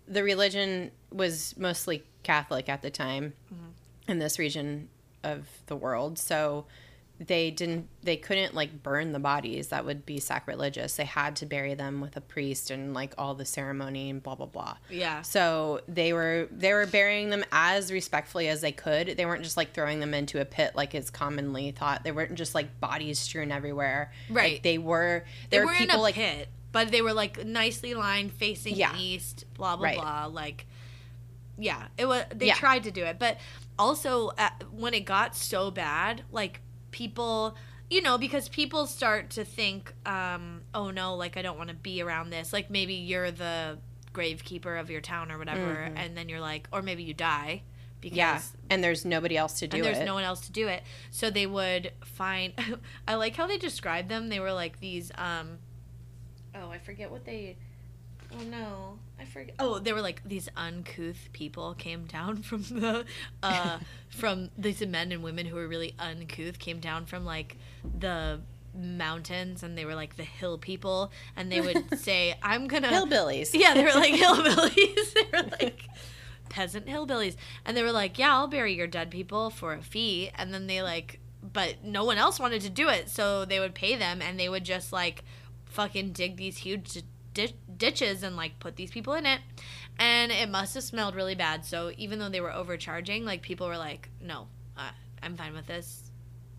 the 0.08 0.24
religion 0.24 0.91
was 1.12 1.56
mostly 1.58 2.04
Catholic 2.24 2.70
at 2.70 2.82
the 2.82 2.89
time, 2.89 3.34
Mm-hmm. 3.54 4.12
in 4.12 4.20
this 4.20 4.39
region 4.39 4.89
of 5.24 5.47
the 5.68 5.76
world. 5.76 6.20
So 6.20 6.66
they 7.28 7.51
didn't. 7.51 7.88
They 8.01 8.17
couldn't 8.17 8.53
like 8.53 8.84
burn 8.84 9.11
the 9.11 9.19
bodies. 9.19 9.67
That 9.69 9.86
would 9.86 10.05
be 10.05 10.19
sacrilegious. 10.19 10.95
They 10.95 11.05
had 11.05 11.36
to 11.38 11.45
bury 11.45 11.74
them 11.74 12.01
with 12.01 12.17
a 12.17 12.21
priest 12.21 12.71
and 12.71 12.93
like 12.93 13.13
all 13.17 13.36
the 13.36 13.45
ceremony 13.45 14.09
and 14.09 14.21
blah 14.21 14.36
blah 14.36 14.47
blah. 14.47 14.78
Yeah. 14.89 15.21
So 15.21 15.82
they 15.88 16.11
were 16.13 16.47
they 16.51 16.74
were 16.74 16.86
burying 16.86 17.30
them 17.30 17.45
as 17.51 17.91
respectfully 17.91 18.47
as 18.47 18.61
they 18.61 18.71
could. 18.71 19.15
They 19.17 19.26
weren't 19.26 19.43
just 19.43 19.57
like 19.57 19.74
throwing 19.74 19.99
them 19.99 20.13
into 20.13 20.41
a 20.41 20.45
pit 20.45 20.74
like 20.76 20.95
is 20.95 21.09
commonly 21.09 21.71
thought. 21.71 22.03
They 22.03 22.11
weren't 22.11 22.36
just 22.36 22.53
like 22.55 22.80
bodies 22.80 23.19
strewn 23.19 23.51
everywhere. 23.51 24.11
Right. 24.30 24.53
Like, 24.53 24.63
they 24.63 24.78
were 24.78 25.24
They 25.49 25.57
there 25.57 25.65
were 25.65 25.74
people 25.74 25.99
a 25.99 26.01
like 26.01 26.15
pit, 26.15 26.49
but 26.71 26.91
they 26.91 27.01
were 27.01 27.13
like 27.13 27.45
nicely 27.45 27.93
lined, 27.93 28.34
facing 28.34 28.76
Yeah. 28.76 28.97
east. 28.97 29.45
Blah 29.55 29.76
blah 29.78 29.86
Right. 29.86 29.97
blah. 29.97 30.26
Like, 30.26 30.65
yeah, 31.57 31.88
it 31.97 32.05
was. 32.07 32.26
They 32.34 32.47
Yeah. 32.47 32.55
tried 32.55 32.84
to 32.84 32.91
do 32.91 33.03
it, 33.05 33.19
but 33.19 33.38
also 33.80 34.30
uh, 34.38 34.49
when 34.71 34.93
it 34.93 35.01
got 35.05 35.36
so 35.36 35.71
bad, 35.71 36.24
like 36.32 36.61
people, 36.94 37.58
you 37.89 38.02
know, 38.02 38.18
because 38.18 38.48
people 38.48 38.88
start 38.88 39.32
to 39.32 39.44
think, 39.44 39.94
um, 40.06 40.62
oh 40.74 40.91
no, 40.91 41.16
like 41.16 41.36
I 41.36 41.41
don't 41.41 41.58
want 41.58 41.70
to 41.70 41.76
be 41.76 42.02
around 42.02 42.30
this. 42.30 42.54
Like 42.54 42.70
maybe 42.70 42.94
you're 42.94 43.32
the 43.32 43.80
gravekeeper 44.14 44.80
of 44.80 44.89
your 44.89 45.02
town 45.02 45.30
or 45.32 45.38
whatever, 45.38 45.91
and 45.96 46.16
then 46.16 46.30
you're 46.30 46.39
like, 46.39 46.70
or 46.72 46.82
maybe 46.82 47.04
you 47.04 47.14
die 47.14 47.64
because 48.00 48.18
yeah, 48.18 48.41
and 48.70 48.84
there's 48.84 49.06
nobody 49.06 49.36
else 49.36 49.60
to 49.60 49.68
do 49.68 49.78
it. 49.78 49.80
and 49.80 49.86
there's 49.86 49.98
it. 50.00 50.06
no 50.06 50.14
one 50.14 50.24
else 50.24 50.41
to 50.41 50.52
do 50.52 50.68
it. 50.68 50.84
So 51.12 51.30
they 51.30 51.48
would 51.48 51.91
find. 52.06 52.54
I 53.08 53.16
like 53.16 53.36
how 53.36 53.48
they 53.48 53.58
described 53.58 54.10
them. 54.10 54.30
They 54.30 54.39
were 54.39 54.54
like 54.54 54.80
these. 54.80 55.12
um 55.18 55.58
Oh, 56.56 56.70
I 56.70 56.78
forget 56.78 57.10
what 57.10 57.26
they. 57.26 57.58
Oh 58.32 58.44
no, 58.44 59.00
I 59.24 59.26
forget. 59.26 59.55
Oh, 59.59 59.80
there 59.80 59.95
were 59.95 60.01
like 60.01 60.21
these 60.26 60.49
uncouth 60.55 61.30
people 61.34 61.74
came 61.76 62.05
down 62.05 62.43
from 62.43 62.61
the, 62.69 63.05
uh, 63.41 63.80
from 64.09 64.49
these 64.57 64.86
men 64.86 65.11
and 65.11 65.24
women 65.24 65.45
who 65.45 65.55
were 65.55 65.67
really 65.67 65.95
uncouth 65.97 66.59
came 66.59 66.80
down 66.80 67.05
from 67.05 67.26
like 67.26 67.57
the 67.99 68.41
mountains 68.76 69.61
and 69.61 69.78
they 69.78 69.86
were 69.86 69.95
like 69.95 70.17
the 70.17 70.24
hill 70.24 70.57
people 70.57 71.11
and 71.36 71.51
they 71.51 71.61
would 71.61 71.99
say 71.99 72.34
i'm 72.41 72.67
gonna 72.67 72.88
Hillbillies. 72.88 73.51
yeah, 73.53 73.76
they 73.76 73.84
were 73.84 73.91
like 73.91 74.13
hillbillies. 74.13 75.13
they 75.13 75.28
were 75.32 75.47
like 75.61 75.88
peasant 76.49 76.86
hillbillies. 76.86 77.36
And 77.65 77.76
they 77.76 77.84
were 77.84 77.91
like, 77.91 78.17
yeah, 78.19 78.34
I'll 78.34 78.47
bury 78.47 78.74
your 78.74 78.88
dead 78.88 79.09
people 79.09 79.49
for 79.49 79.74
a 79.74 79.82
fee. 79.82 80.32
And 80.36 80.53
then 80.53 80.67
they 80.67 80.82
like, 80.82 81.19
but 81.41 81.84
no 81.84 82.05
one 82.05 82.17
else 82.17 82.39
wanted 82.39 82.61
to 82.61 82.69
do 82.69 82.89
it. 82.89 83.09
So 83.09 83.43
they 83.43 83.59
would 83.59 83.74
pay 83.74 83.95
them 83.95 84.21
and 84.21 84.39
they 84.39 84.49
would 84.49 84.63
just 84.63 84.93
like 84.93 85.24
fucking 85.65 86.11
dig 86.11 86.38
these 86.38 86.57
huge 86.57 87.03
ditches 87.78 88.24
and 88.24 88.36
like 88.36 88.59
put 88.59 88.76
these 88.76 88.91
people 88.91 89.13
in 89.13 89.26
it. 89.26 89.41
And 89.99 90.32
it 90.32 90.49
must 90.49 90.74
have 90.74 90.84
smelled 90.84 91.15
really 91.15 91.36
bad. 91.36 91.65
So 91.65 91.91
even 91.97 92.19
though 92.19 92.30
they 92.30 92.41
were 92.41 92.51
overcharging, 92.53 93.26
like 93.26 93.41
people 93.41 93.67
were 93.67 93.78
like, 93.78 94.09
no, 94.21 94.47
uh, 94.78 94.89
I'm 95.21 95.36
fine 95.38 95.53
with 95.53 95.67
this. 95.67 96.09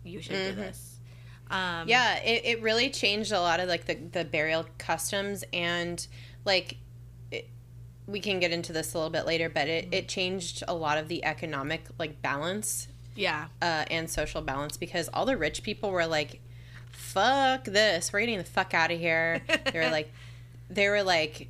You 0.03 0.21
should 0.21 0.35
Mhm. 0.35 0.49
do 0.51 0.55
this. 0.55 0.99
Um, 1.51 1.87
Yeah, 1.87 2.17
it, 2.23 2.41
it 2.45 2.61
really 2.61 2.89
changed 2.89 3.31
a 3.31 3.39
lot 3.39 3.59
of 3.59 3.67
like 3.69 3.85
the, 3.85 3.95
the 3.95 4.23
burial 4.25 4.65
customs 4.77 5.43
and 5.53 6.05
like 6.45 6.77
it, 7.31 7.47
we 8.07 8.19
can 8.19 8.39
get 8.39 8.51
into 8.51 8.71
this 8.73 8.93
a 8.93 8.97
little 8.97 9.11
bit 9.11 9.25
later, 9.25 9.49
but 9.49 9.67
it, 9.67 9.89
it 9.91 10.07
changed 10.07 10.63
a 10.67 10.73
lot 10.73 10.97
of 10.97 11.07
the 11.07 11.23
economic 11.25 11.83
like 11.99 12.21
balance 12.21 12.87
Yeah. 13.15 13.47
uh, 13.61 13.85
and 13.91 14.09
social 14.09 14.41
balance 14.41 14.77
because 14.77 15.07
all 15.09 15.25
the 15.25 15.37
rich 15.37 15.61
people 15.63 15.91
were 15.91 16.05
like, 16.07 16.39
"Fuck 16.91 17.65
this, 17.65 18.11
we're 18.13 18.21
getting 18.21 18.37
the 18.37 18.43
fuck 18.43 18.73
out 18.73 18.91
of 18.91 18.99
here." 18.99 19.41
they 19.71 19.79
were 19.79 19.89
like, 19.91 20.11
they 20.69 20.87
were 20.89 21.03
like 21.03 21.49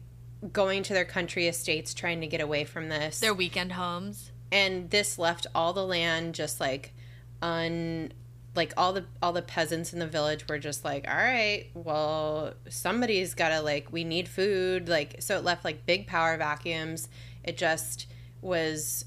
going 0.54 0.84
to 0.84 0.94
their 0.94 1.06
country 1.06 1.48
estates 1.48 1.94
trying 1.94 2.22
to 2.22 2.28
get 2.28 2.42
away 2.42 2.64
from 2.66 2.90
this, 2.90 3.20
Their 3.20 3.34
weekend 3.34 3.72
homes. 3.74 4.32
and 4.52 4.90
this 4.90 5.18
left 5.18 5.48
all 5.56 5.74
the 5.74 5.86
land 5.86 6.36
just 6.36 6.60
like 6.60 6.94
un 7.42 8.12
like 8.56 8.74
all 8.78 8.94
the 8.94 9.06
all 9.22 9.34
the 9.34 9.42
peasants 9.42 9.92
in 9.92 10.00
the 10.00 10.08
village 10.08 10.48
were 10.48 10.58
just 10.60 10.86
like 10.86 11.06
all 11.10 11.14
right 11.16 11.68
well 11.74 12.54
somebody's 12.70 13.34
gotta 13.34 13.62
like 13.62 13.92
we 13.92 14.04
need 14.04 14.28
food. 14.30 14.88
Like 14.88 15.16
so 15.20 15.38
it 15.38 15.44
left 15.44 15.66
like 15.66 15.86
big 15.86 16.08
power 16.08 16.38
vacuums. 16.38 17.10
It 17.44 17.58
just 17.58 18.08
was 18.42 19.06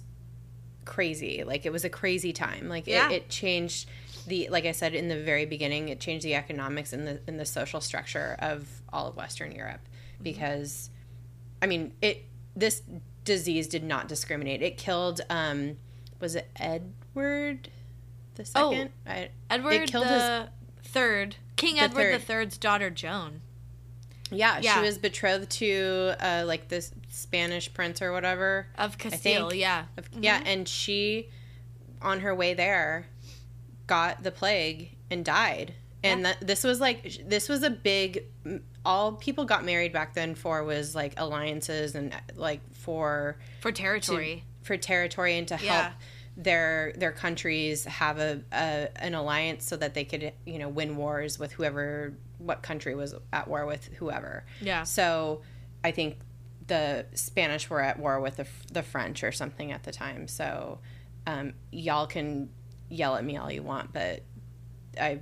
crazy. 0.85 1.45
Like 1.45 1.65
it 1.67 1.73
was 1.73 1.85
a 1.85 1.89
crazy 1.91 2.33
time. 2.33 2.69
Like 2.69 2.87
Yeah. 2.87 3.09
it, 3.11 3.15
it 3.15 3.29
changed 3.29 3.89
the 4.27 4.49
like 4.51 4.67
i 4.67 4.73
said 4.73 4.95
in 4.95 5.09
the 5.09 5.19
very 5.23 5.47
beginning 5.47 5.89
it 5.89 6.01
changed 6.01 6.23
the 6.23 6.35
economics 6.35 6.93
and 6.93 7.07
the 7.09 7.19
and 7.27 7.41
the 7.41 7.47
social 7.47 7.81
structure 7.81 8.37
of 8.41 8.69
all 8.93 9.07
of 9.09 9.17
western 9.17 9.53
europe 9.53 9.81
because 10.23 10.91
i 11.63 11.67
mean 11.67 11.93
it 12.03 12.25
this 12.57 12.83
disease 13.25 13.67
did 13.69 13.85
not 13.85 14.09
discriminate 14.09 14.63
it 14.63 14.77
killed 14.77 15.21
um 15.31 15.77
was 16.21 16.35
it 16.35 16.49
edward 16.57 17.69
the 18.35 18.49
Oh. 18.55 18.71
second 18.71 18.91
I, 19.07 19.31
Edward 19.51 19.89
killed 19.89 20.07
the 20.07 20.49
third. 20.85 21.35
King 21.57 21.75
The 21.75 21.83
Edward 21.83 22.15
the 22.15 22.19
third's 22.21 22.57
daughter 22.57 22.89
Joan. 22.89 23.41
yeah, 24.31 24.61
Yeah. 24.63 24.77
she 24.77 24.81
was 24.87 24.97
betrothed 24.97 25.51
to 25.59 26.15
uh 26.21 26.45
like 26.47 26.69
this 26.69 26.93
spanish 27.11 27.73
prince 27.75 28.01
or 28.01 28.13
whatever 28.13 28.69
Of 28.79 28.97
Castile, 28.97 29.53
yeah. 29.53 29.87
Of- 29.97 30.09
Yeah, 30.21 30.41
and 30.47 30.69
she, 30.69 31.29
on 32.01 32.21
her 32.21 32.33
way 32.35 32.55
there, 32.55 33.07
got 33.89 34.23
the 34.23 34.31
plague 34.31 34.95
and 35.11 35.25
died. 35.25 35.75
And 36.05 36.25
that 36.25 36.47
this 36.47 36.63
was 36.63 36.79
like 36.81 37.23
this 37.27 37.49
was 37.49 37.65
a 37.65 37.71
big. 37.71 38.23
All 38.89 39.13
people 39.13 39.45
got 39.45 39.65
married 39.65 39.93
back 39.93 40.15
then 40.15 40.35
for 40.35 40.65
was 40.65 40.95
like 40.95 41.13
alliances 41.19 41.95
and 41.95 42.15
like 42.37 42.61
for 42.75 43.37
For 43.61 43.71
territory. 43.71 44.45
for 44.63 44.77
territory 44.79 45.37
and 45.39 45.47
to 45.49 45.57
help 45.57 45.67
Yeah. 45.69 45.93
their 46.37 46.93
their 46.97 47.13
countries 47.13 47.85
have 47.85 48.19
a, 48.19 48.43
a 48.53 48.89
an 48.97 49.15
alliance 49.15 49.65
so 49.67 49.77
that 49.77 49.93
they 49.95 50.05
could 50.05 50.33
you 50.47 50.59
know 50.59 50.69
win 50.69 50.97
wars 50.97 51.39
with 51.39 51.53
whoever 51.53 52.15
what 52.39 52.63
country 52.63 52.95
was 52.95 53.15
at 53.33 53.47
war 53.49 53.67
with 53.67 53.85
whoever. 53.99 54.45
yeah. 54.61 54.85
So 54.85 55.43
I 55.85 55.91
think 55.91 56.19
the 56.67 57.07
Spanish 57.15 57.69
were 57.71 57.81
at 57.81 57.99
war 57.99 58.21
with 58.21 58.37
the, 58.37 58.47
the 58.73 58.83
French 58.83 59.25
or 59.25 59.33
something 59.33 59.73
at 59.73 59.83
the 59.85 59.91
time. 59.93 60.29
So 60.29 60.79
um, 61.27 61.55
y'all 61.73 62.07
can 62.07 62.51
yell 62.91 63.17
at 63.17 63.25
me 63.25 63.37
all 63.37 63.51
you 63.51 63.63
want, 63.63 63.93
but 63.93 64.23
I 65.01 65.21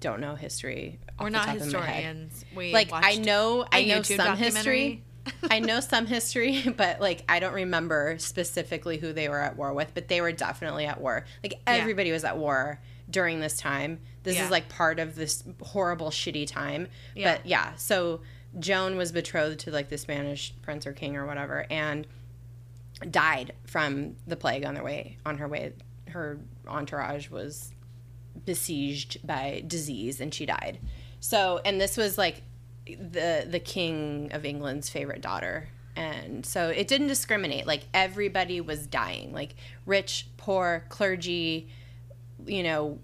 don't 0.00 0.20
know 0.20 0.34
history. 0.34 0.98
We're 1.20 1.30
not 1.30 1.46
top 1.46 1.56
of 1.56 1.72
my 1.72 1.80
head. 1.80 2.04
historians. 2.16 2.44
We 2.54 2.72
Like 2.72 2.90
I 2.92 3.16
know, 3.16 3.66
I 3.72 3.84
know 3.84 4.00
YouTube 4.00 4.16
some 4.16 4.36
history. 4.36 5.02
I 5.50 5.58
know 5.58 5.80
some 5.80 6.06
history, 6.06 6.62
but 6.76 7.00
like 7.00 7.24
I 7.28 7.40
don't 7.40 7.54
remember 7.54 8.16
specifically 8.18 8.98
who 8.98 9.12
they 9.12 9.28
were 9.28 9.40
at 9.40 9.56
war 9.56 9.72
with. 9.72 9.92
But 9.94 10.08
they 10.08 10.20
were 10.20 10.32
definitely 10.32 10.86
at 10.86 11.00
war. 11.00 11.24
Like 11.42 11.54
everybody 11.66 12.12
was 12.12 12.24
at 12.24 12.36
war 12.38 12.80
during 13.10 13.40
this 13.40 13.56
time. 13.58 14.00
This 14.22 14.36
Yeah. 14.36 14.44
is 14.44 14.50
like 14.50 14.68
part 14.68 14.98
of 14.98 15.14
this 15.16 15.42
horrible, 15.62 16.10
shitty 16.10 16.46
time. 16.46 16.88
Yeah. 17.14 17.36
But 17.36 17.46
yeah, 17.46 17.74
so 17.76 18.20
Joan 18.58 18.96
was 18.96 19.12
betrothed 19.12 19.60
to 19.60 19.70
like 19.70 19.88
the 19.88 19.98
Spanish 19.98 20.54
prince 20.62 20.86
or 20.86 20.92
king 20.92 21.16
or 21.16 21.26
whatever, 21.26 21.66
and 21.70 22.06
died 23.10 23.52
from 23.66 24.16
the 24.26 24.36
plague 24.36 24.64
on 24.64 24.74
their 24.74 24.84
way 24.84 25.18
on 25.26 25.38
her 25.38 25.48
way. 25.48 25.72
Her 26.08 26.38
entourage 26.66 27.28
was 27.30 27.72
besieged 28.44 29.26
by 29.26 29.62
disease, 29.66 30.20
and 30.20 30.32
she 30.32 30.46
died. 30.46 30.78
So, 31.20 31.60
and 31.64 31.80
this 31.80 31.96
was 31.96 32.18
like 32.18 32.42
the 32.86 33.46
the 33.48 33.60
king 33.60 34.30
of 34.32 34.44
England's 34.44 34.88
favorite 34.88 35.20
daughter. 35.20 35.68
And 35.96 36.44
so 36.44 36.68
it 36.68 36.88
didn't 36.88 37.06
discriminate. 37.06 37.66
Like 37.66 37.84
everybody 37.94 38.60
was 38.60 38.86
dying. 38.86 39.32
Like 39.32 39.54
rich, 39.86 40.28
poor, 40.36 40.84
clergy, 40.90 41.68
you 42.44 42.62
know, 42.62 42.98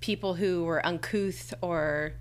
people 0.00 0.34
who 0.34 0.64
were 0.64 0.84
uncouth 0.84 1.54
or 1.62 2.14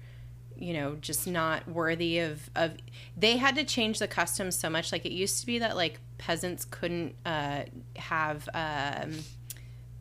you 0.56 0.72
know 0.72 0.96
just 0.96 1.28
not 1.28 1.68
worthy 1.68 2.20
of 2.20 2.50
of 2.56 2.78
they 3.18 3.36
had 3.36 3.56
to 3.56 3.64
change 3.66 4.00
the 4.00 4.08
customs 4.08 4.56
so 4.56 4.70
much 4.70 4.92
like 4.92 5.06
it 5.06 5.12
used 5.12 5.42
to 5.42 5.46
be 5.46 5.60
that 5.60 5.76
like 5.76 6.00
peasants 6.18 6.64
couldn't 6.64 7.16
uh 7.26 7.64
have 7.98 8.48
um 8.54 9.20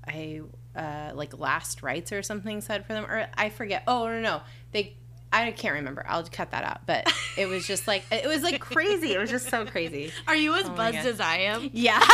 i 0.07 0.41
uh 0.77 1.11
like 1.15 1.39
last 1.39 1.83
rites 1.83 2.13
or 2.13 2.23
something 2.23 2.61
said 2.61 2.85
for 2.87 2.93
them 2.95 3.05
or 3.05 3.27
i 3.37 3.49
forget 3.51 3.83
oh 3.87 4.07
no 4.07 4.21
no 4.21 4.41
they 4.73 4.95
i 5.33 5.51
can't 5.53 5.75
remember 5.75 6.05
i'll 6.09 6.25
cut 6.25 6.51
that 6.51 6.65
out 6.65 6.87
but 6.87 7.11
it 7.37 7.47
was 7.47 7.67
just 7.67 7.87
like 7.87 8.05
it 8.11 8.27
was 8.27 8.43
like 8.43 8.61
crazy 8.61 9.13
it 9.13 9.19
was 9.19 9.31
just 9.31 9.49
so 9.49 9.65
crazy 9.67 10.11
Are 10.27 10.37
you 10.37 10.55
as 10.55 10.67
my 10.69 10.75
buzzed 10.77 11.07
as 11.07 11.21
I 11.21 11.37
am? 11.39 11.71
yeah 11.73 12.01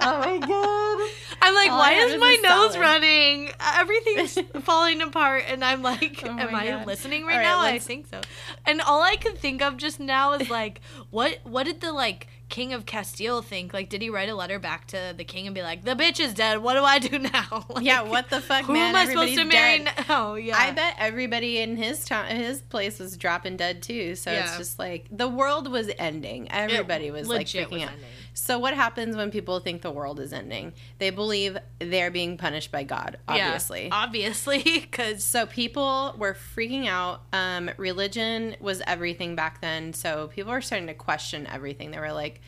oh 0.00 0.18
my 0.20 0.38
god 0.38 1.10
I'm 1.40 1.54
like, 1.54 1.70
All 1.70 1.78
why 1.78 1.92
is 1.92 2.20
my 2.20 2.36
nose 2.42 2.72
salad. 2.72 2.80
running? 2.80 3.50
Everything's 3.60 4.38
falling 4.64 5.00
apart, 5.00 5.44
and 5.46 5.64
I'm 5.64 5.82
like, 5.82 6.20
Oh 6.24 6.28
am 6.28 6.54
I 6.54 6.68
God. 6.68 6.86
listening 6.86 7.24
right 7.24 7.36
right, 7.36 7.42
now? 7.42 7.60
I 7.60 7.78
think 7.78 8.06
so. 8.08 8.20
And 8.66 8.82
all 8.82 9.02
I 9.02 9.16
could 9.16 9.38
think 9.38 9.62
of 9.62 9.76
just 9.78 9.98
now 10.00 10.32
is 10.32 10.50
like, 10.50 10.80
what 11.10 11.38
what 11.44 11.64
did 11.64 11.80
the 11.80 11.92
like 11.92 12.26
King 12.48 12.72
of 12.72 12.86
Castile 12.86 13.42
think? 13.42 13.72
Like, 13.74 13.88
did 13.88 14.00
he 14.02 14.10
write 14.10 14.28
a 14.28 14.34
letter 14.34 14.58
back 14.58 14.86
to 14.88 15.14
the 15.16 15.24
king 15.24 15.46
and 15.46 15.54
be 15.54 15.62
like, 15.62 15.84
the 15.84 15.94
bitch 15.94 16.18
is 16.20 16.32
dead. 16.34 16.58
What 16.58 16.74
do 16.74 16.82
I 16.82 16.98
do 16.98 17.18
now? 17.18 17.66
Like, 17.68 17.84
yeah 17.84 18.02
what 18.02 18.30
the 18.30 18.40
fuck 18.40 18.64
Who 18.64 18.72
man 18.72 18.94
am 18.94 18.96
I 18.96 19.06
supposed 19.06 19.34
to 19.34 19.44
marry 19.44 19.78
dead. 19.78 19.92
now? 19.96 20.04
Oh, 20.30 20.34
yeah. 20.34 20.56
I 20.56 20.70
bet 20.72 20.94
everybody 20.98 21.58
in 21.58 21.76
his 21.76 22.04
town, 22.04 22.26
his 22.26 22.60
place 22.62 22.98
was 22.98 23.16
dropping 23.16 23.56
dead 23.56 23.82
too. 23.82 24.14
So 24.14 24.30
it's 24.32 24.56
just 24.56 24.78
like 24.78 25.06
the 25.10 25.28
world 25.28 25.70
was 25.70 25.90
ending. 25.98 26.50
Everybody 26.50 27.10
was 27.10 27.28
like 27.28 27.46
freaking 27.46 27.70
was 27.72 27.82
out. 27.82 27.88
ending. 27.92 28.06
So 28.40 28.58
what 28.58 28.72
happens 28.72 29.16
when 29.16 29.32
people 29.32 29.58
think 29.58 29.82
the 29.82 29.90
world 29.90 30.20
is 30.20 30.32
ending? 30.32 30.72
They 30.98 31.10
believe 31.10 31.58
they're 31.80 32.12
being 32.12 32.36
punished 32.36 32.70
by 32.70 32.84
God. 32.84 33.18
Obviously. 33.26 33.88
Yeah, 33.88 33.94
obviously, 33.94 34.62
because 34.62 35.24
So 35.28 35.46
people 35.46 36.14
were 36.16 36.34
freaking 36.34 36.86
out. 36.86 37.22
Um, 37.32 37.68
religion 37.76 38.54
was 38.60 38.80
everything 38.86 39.34
back 39.34 39.60
then. 39.60 39.92
So 39.92 40.28
people 40.28 40.52
were 40.52 40.60
starting 40.60 40.86
to 40.86 40.94
question 40.94 41.48
everything. 41.48 41.90
They 41.90 41.98
were 41.98 42.12
like, 42.12 42.40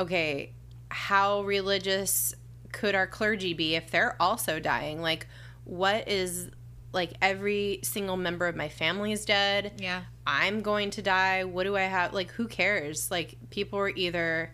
okay, 0.00 0.52
how 0.88 1.42
religious 1.42 2.34
could 2.72 2.94
our 2.94 3.06
clergy 3.06 3.52
be 3.52 3.74
if 3.74 3.90
they're 3.90 4.20
also 4.20 4.58
dying? 4.58 5.02
Like, 5.02 5.26
what 5.64 6.08
is 6.08 6.50
like 6.92 7.12
every 7.20 7.80
single 7.82 8.16
member 8.16 8.46
of 8.46 8.56
my 8.56 8.70
family 8.70 9.12
is 9.12 9.26
dead? 9.26 9.72
yeah, 9.76 10.04
I'm 10.26 10.62
going 10.62 10.90
to 10.92 11.02
die. 11.02 11.44
What 11.44 11.64
do 11.64 11.76
I 11.76 11.82
have? 11.82 12.14
Like, 12.14 12.30
who 12.32 12.48
cares? 12.48 13.10
Like, 13.10 13.36
people 13.50 13.78
were 13.78 13.90
either, 13.90 14.52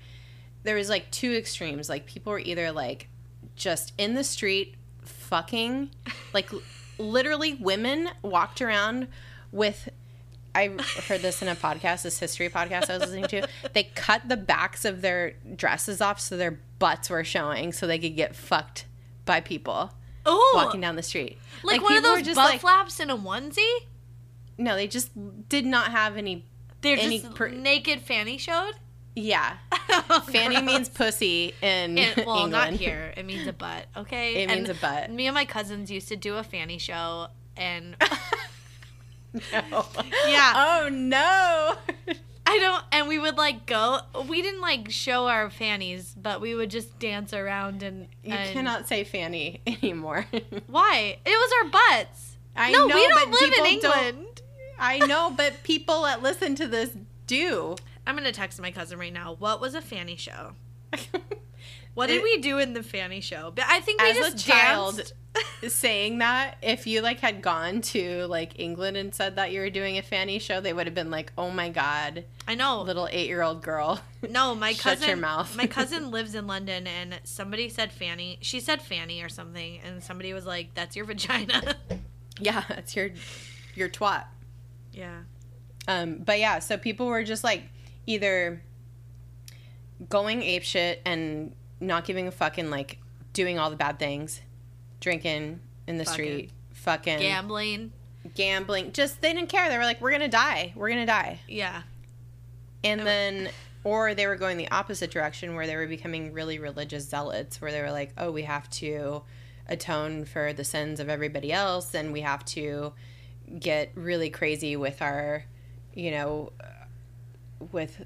there 0.64 0.76
was 0.76 0.88
like 0.88 1.10
two 1.10 1.32
extremes. 1.34 1.88
Like, 1.88 2.06
people 2.06 2.32
were 2.32 2.38
either 2.38 2.72
like 2.72 3.08
just 3.56 3.92
in 3.98 4.14
the 4.14 4.24
street 4.24 4.76
fucking, 5.04 5.90
like, 6.32 6.50
literally 6.98 7.54
women 7.54 8.08
walked 8.22 8.62
around 8.62 9.08
with, 9.50 9.88
I 10.54 10.68
heard 11.08 11.22
this 11.22 11.42
in 11.42 11.48
a 11.48 11.54
podcast, 11.54 12.02
this 12.02 12.18
history 12.18 12.48
podcast 12.48 12.90
I 12.90 12.98
was 12.98 13.02
listening 13.02 13.24
to. 13.24 13.48
They 13.72 13.84
cut 13.84 14.28
the 14.28 14.36
backs 14.36 14.84
of 14.84 15.00
their 15.02 15.34
dresses 15.56 16.00
off 16.00 16.20
so 16.20 16.36
their 16.36 16.60
butts 16.78 17.10
were 17.10 17.24
showing 17.24 17.72
so 17.72 17.86
they 17.86 17.98
could 17.98 18.16
get 18.16 18.34
fucked 18.36 18.86
by 19.24 19.40
people 19.40 19.92
oh, 20.26 20.52
walking 20.54 20.80
down 20.80 20.96
the 20.96 21.02
street. 21.02 21.38
like, 21.62 21.82
one 21.82 21.96
of 21.96 22.02
those 22.02 22.22
just 22.22 22.36
butt 22.36 22.50
like- 22.50 22.60
flaps 22.60 23.00
in 23.00 23.10
a 23.10 23.16
onesie. 23.16 23.78
No, 24.58 24.76
they 24.76 24.86
just 24.86 25.10
did 25.48 25.64
not 25.64 25.90
have 25.90 26.16
any. 26.16 26.44
They're 26.82 26.98
any 26.98 27.20
just 27.20 27.34
per- 27.34 27.48
naked 27.48 28.02
fanny 28.02 28.36
showed. 28.36 28.74
Yeah. 29.14 29.56
Oh, 30.10 30.20
Fanny 30.32 30.54
gross. 30.56 30.64
means 30.66 30.88
pussy 30.88 31.54
in 31.60 31.98
It, 31.98 32.26
well, 32.26 32.44
England. 32.44 32.52
not 32.52 32.70
here. 32.70 33.12
It 33.16 33.24
means 33.26 33.46
a 33.46 33.52
butt. 33.52 33.86
Okay. 33.96 34.42
It 34.42 34.48
means 34.48 34.68
a 34.70 34.74
butt. 34.74 35.10
Me 35.10 35.26
and 35.26 35.34
my 35.34 35.44
cousins 35.44 35.90
used 35.90 36.08
to 36.08 36.16
do 36.16 36.36
a 36.36 36.42
fanny 36.42 36.78
show, 36.78 37.28
and 37.56 37.96
No. 39.34 39.86
Yeah. 40.26 40.52
Oh 40.54 40.88
no. 40.90 41.76
I 42.44 42.58
don't. 42.58 42.84
And 42.92 43.08
we 43.08 43.18
would 43.18 43.36
like 43.36 43.66
go. 43.66 44.00
We 44.28 44.42
didn't 44.42 44.60
like 44.60 44.90
show 44.90 45.26
our 45.28 45.48
fannies, 45.48 46.14
but 46.20 46.40
we 46.40 46.54
would 46.54 46.70
just 46.70 46.98
dance 46.98 47.32
around 47.32 47.82
and. 47.82 48.08
You 48.24 48.34
and- 48.34 48.52
cannot 48.52 48.88
say 48.88 49.04
Fanny 49.04 49.60
anymore. 49.66 50.26
Why? 50.66 51.18
It 51.24 51.30
was 51.30 51.52
our 51.64 51.70
butts. 51.70 52.36
I 52.54 52.70
no, 52.72 52.86
know, 52.86 52.94
we 52.94 53.08
don't 53.08 53.30
but 53.30 53.40
live 53.40 53.52
in 53.58 53.66
England. 53.66 54.42
I 54.78 54.98
know, 55.06 55.32
but 55.34 55.62
people 55.62 56.02
that 56.02 56.22
listen 56.22 56.54
to 56.56 56.66
this 56.66 56.90
do. 57.26 57.76
I'm 58.06 58.16
gonna 58.16 58.32
text 58.32 58.60
my 58.60 58.70
cousin 58.70 58.98
right 58.98 59.12
now. 59.12 59.34
What 59.38 59.60
was 59.60 59.74
a 59.74 59.80
fanny 59.80 60.16
show? 60.16 60.52
What 61.94 62.06
did 62.06 62.16
It- 62.18 62.22
we 62.22 62.38
do 62.38 62.56
in 62.58 62.72
the 62.72 62.82
Fanny 62.82 63.20
show? 63.20 63.52
But 63.54 63.66
I 63.68 63.80
think 63.80 64.00
we 64.00 64.08
As 64.10 64.16
a 64.16 64.30
just 64.30 64.46
child, 64.46 65.12
saying 65.68 66.18
that 66.20 66.56
if 66.62 66.86
you 66.86 67.02
like 67.02 67.20
had 67.20 67.42
gone 67.42 67.82
to 67.82 68.24
like 68.28 68.58
England 68.58 68.96
and 68.96 69.14
said 69.14 69.36
that 69.36 69.52
you 69.52 69.60
were 69.60 69.68
doing 69.68 69.98
a 69.98 70.02
fanny 70.02 70.38
show, 70.38 70.62
they 70.62 70.72
would 70.72 70.86
have 70.86 70.94
been 70.94 71.10
like, 71.10 71.32
"Oh 71.36 71.50
my 71.50 71.68
god, 71.68 72.24
I 72.48 72.54
know. 72.54 72.80
little 72.80 73.08
eight 73.12 73.26
year 73.28 73.42
old 73.42 73.62
girl." 73.62 74.00
No, 74.26 74.54
my 74.54 74.72
Shut 74.72 74.82
cousin. 74.94 75.08
your 75.08 75.16
mouth. 75.18 75.54
my 75.54 75.66
cousin 75.66 76.10
lives 76.10 76.34
in 76.34 76.46
London, 76.46 76.86
and 76.86 77.20
somebody 77.24 77.68
said 77.68 77.92
Fanny. 77.92 78.38
She 78.40 78.58
said 78.60 78.80
Fanny 78.80 79.22
or 79.22 79.28
something, 79.28 79.78
and 79.84 80.02
somebody 80.02 80.32
was 80.32 80.46
like, 80.46 80.72
"That's 80.72 80.96
your 80.96 81.04
vagina." 81.04 81.76
yeah, 82.40 82.64
that's 82.70 82.96
your 82.96 83.10
your 83.74 83.90
twat. 83.90 84.24
yeah. 84.92 85.20
Um, 85.86 86.20
but 86.24 86.38
yeah, 86.38 86.60
so 86.60 86.78
people 86.78 87.06
were 87.06 87.22
just 87.22 87.44
like 87.44 87.64
either 88.06 88.62
going 90.08 90.40
apeshit 90.40 90.98
and 91.04 91.54
not 91.80 92.04
giving 92.04 92.26
a 92.26 92.30
fucking 92.32 92.70
like 92.70 92.98
doing 93.32 93.58
all 93.58 93.70
the 93.70 93.76
bad 93.76 93.98
things, 93.98 94.40
drinking 95.00 95.60
in 95.86 95.98
the 95.98 96.04
Fucking. 96.04 96.14
street, 96.14 96.50
fucking 96.72 97.18
Gambling. 97.18 97.92
gambling. 98.34 98.92
Just 98.92 99.20
they 99.20 99.32
didn't 99.32 99.48
care. 99.48 99.68
They 99.68 99.78
were 99.78 99.84
like, 99.84 100.00
"We're 100.00 100.12
gonna 100.12 100.28
die. 100.28 100.72
We're 100.76 100.88
gonna 100.90 101.06
die." 101.06 101.40
Yeah. 101.48 101.82
And 102.84 103.00
then, 103.00 103.50
or 103.84 104.14
they 104.14 104.26
were 104.26 104.36
going 104.36 104.56
the 104.58 104.70
opposite 104.70 105.10
direction 105.10 105.54
where 105.54 105.66
they 105.66 105.76
were 105.76 105.86
becoming 105.86 106.32
really 106.32 106.58
religious 106.58 107.08
zealots, 107.08 107.60
where 107.60 107.70
they 107.70 107.80
were 107.80 107.92
like, 107.92 108.12
oh, 108.18 108.32
we 108.32 108.42
have 108.42 108.68
to 108.70 109.22
atone 109.68 110.24
for 110.24 110.52
the 110.52 110.64
sins 110.64 110.98
of 110.98 111.08
everybody 111.08 111.52
else, 111.52 111.94
and 111.94 112.12
we 112.12 112.22
have 112.22 112.44
to 112.46 112.92
get 113.60 113.92
really 113.94 114.30
crazy 114.30 114.74
with 114.76 115.00
our, 115.00 115.44
you 115.94 116.10
know, 116.10 116.52
with 117.70 118.04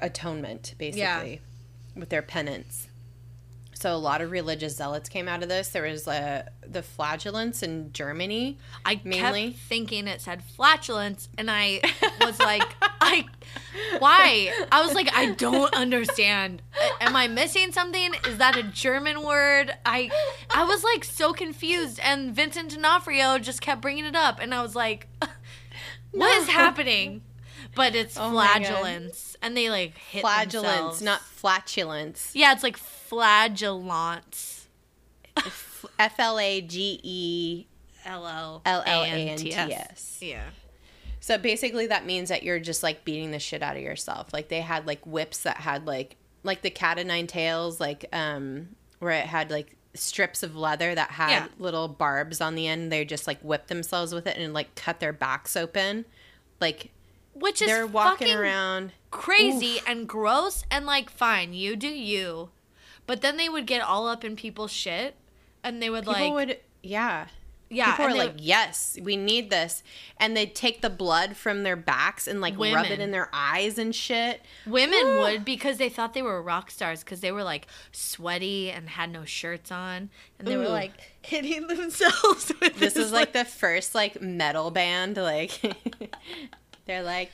atonement, 0.00 0.74
basically, 0.78 1.40
with 1.96 2.08
their 2.10 2.22
penance. 2.22 2.88
So 3.74 3.92
a 3.92 3.96
lot 3.98 4.20
of 4.20 4.30
religious 4.30 4.76
zealots 4.76 5.08
came 5.08 5.26
out 5.26 5.42
of 5.42 5.48
this. 5.48 5.70
There 5.70 5.82
was 5.82 6.06
uh, 6.06 6.44
the 6.64 6.84
flagellants 6.84 7.64
in 7.64 7.92
Germany. 7.92 8.58
I 8.84 9.00
Mainly? 9.02 9.50
kept 9.52 9.62
thinking 9.64 10.06
it 10.06 10.20
said 10.20 10.44
flatulence, 10.44 11.28
and 11.36 11.50
I 11.50 11.80
was 12.20 12.38
like, 12.38 12.62
I, 13.00 13.24
why? 13.98 14.52
I 14.70 14.84
was 14.86 14.94
like, 14.94 15.12
I 15.16 15.32
don't 15.32 15.74
understand. 15.74 16.62
Am 17.00 17.16
I 17.16 17.26
missing 17.26 17.72
something? 17.72 18.12
Is 18.28 18.38
that 18.38 18.56
a 18.56 18.62
German 18.62 19.24
word? 19.24 19.72
I, 19.84 20.10
I 20.54 20.62
was 20.62 20.84
like 20.84 21.02
so 21.02 21.32
confused, 21.32 21.98
and 22.04 22.32
Vincent 22.36 22.70
D'Onofrio 22.70 23.38
just 23.40 23.60
kept 23.60 23.80
bringing 23.80 24.04
it 24.04 24.14
up, 24.14 24.38
and 24.40 24.54
I 24.54 24.62
was 24.62 24.76
like, 24.76 25.08
what 26.12 26.30
is 26.40 26.46
No. 26.46 26.52
happening? 26.52 27.22
But 27.74 27.94
it's 27.94 28.16
Oh 28.18 28.30
flagellants, 28.30 29.36
and 29.40 29.56
they 29.56 29.70
like 29.70 29.96
hit 29.96 30.20
Flagellants, 30.20 30.72
themselves. 30.98 31.02
not 31.02 31.20
flatulence. 31.22 32.30
Yeah, 32.34 32.52
it's 32.52 32.62
like 32.62 32.76
flagellants. 32.76 34.68
F 35.98 36.14
L 36.18 36.38
A 36.38 36.60
G 36.60 37.00
E 37.02 37.66
L 38.04 38.26
L 38.26 38.62
L 38.64 38.82
L 38.86 39.02
A 39.02 39.06
N 39.06 39.36
T 39.38 39.52
S. 39.54 40.18
Yeah. 40.20 40.44
So 41.20 41.38
basically, 41.38 41.86
that 41.86 42.04
means 42.04 42.28
that 42.28 42.42
you're 42.42 42.58
just 42.60 42.82
like 42.82 43.04
beating 43.04 43.30
the 43.30 43.38
shit 43.38 43.62
out 43.62 43.76
of 43.76 43.82
yourself. 43.82 44.32
Like 44.32 44.48
they 44.48 44.60
had 44.60 44.86
like 44.86 45.04
whips 45.06 45.38
that 45.44 45.58
had 45.58 45.86
like 45.86 46.16
like 46.42 46.62
the 46.62 46.70
cat 46.70 46.98
o' 46.98 47.02
nine 47.02 47.26
tails, 47.26 47.80
like 47.80 48.04
um 48.12 48.68
where 48.98 49.12
it 49.12 49.26
had 49.26 49.50
like 49.50 49.76
strips 49.94 50.42
of 50.42 50.56
leather 50.56 50.94
that 50.94 51.10
had 51.12 51.30
Yeah. 51.30 51.46
little 51.58 51.88
barbs 51.88 52.40
on 52.40 52.54
the 52.54 52.66
end. 52.66 52.90
They 52.92 53.04
just 53.04 53.26
like 53.26 53.40
whip 53.40 53.68
themselves 53.68 54.12
with 54.14 54.26
it 54.26 54.36
and 54.36 54.52
like 54.52 54.74
cut 54.74 55.00
their 55.00 55.12
backs 55.12 55.56
open. 55.56 56.04
Like 56.60 56.90
Which 57.42 57.60
is 57.60 57.68
they're 57.68 57.86
walking 57.86 58.28
fucking 58.28 58.38
around. 58.38 58.92
crazy 59.10 59.80
and 59.86 60.08
gross 60.08 60.64
and 60.70 60.86
like 60.86 61.10
fine, 61.10 61.52
you 61.52 61.76
do 61.76 61.88
you. 61.88 62.50
But 63.06 63.20
then 63.20 63.36
they 63.36 63.48
would 63.48 63.66
get 63.66 63.82
all 63.82 64.06
up 64.08 64.24
in 64.24 64.36
people's 64.36 64.70
shit 64.72 65.16
and 65.64 65.82
they 65.82 65.90
would 65.90 66.04
People 66.04 66.20
like 66.20 66.32
would 66.32 66.58
yeah. 66.82 67.26
yeah, 67.68 67.96
People 67.96 68.12
they 68.12 68.18
like, 68.18 68.34
"Yes, 68.38 68.98
we 69.02 69.16
need 69.16 69.50
this," 69.50 69.82
and 70.18 70.36
they'd 70.36 70.54
take 70.54 70.82
the 70.82 70.90
blood 70.90 71.36
from 71.36 71.62
their 71.62 71.76
backs 71.76 72.26
and 72.26 72.40
like 72.40 72.58
rub 72.58 72.86
it 72.86 73.00
in 73.00 73.10
their 73.12 73.28
eyes 73.32 73.78
and 73.78 73.94
shit. 73.94 74.40
women 74.66 74.98
Ugh. 75.04 75.18
would 75.20 75.44
because 75.44 75.78
they 75.78 75.88
thought 75.88 76.12
they 76.14 76.22
were 76.22 76.42
rock 76.42 76.70
stars 76.70 77.02
because 77.02 77.20
they 77.20 77.32
were 77.32 77.44
like 77.44 77.66
sweaty 77.90 78.70
and 78.70 78.88
had 78.90 79.10
no 79.10 79.24
shirts 79.24 79.70
on 79.72 80.10
and 80.38 80.46
they 80.48 80.56
were 80.56 80.68
like 80.68 80.92
hitting 81.22 81.66
themselves 81.68 82.52
with 82.60 82.78
This 82.78 82.96
is 82.96 83.10
like 83.12 83.32
the 83.32 83.44
first 83.44 83.94
like 83.94 84.20
metal 84.20 84.70
band. 84.70 85.16
Like 85.16 85.60
they're 86.86 87.02
like, 87.02 87.30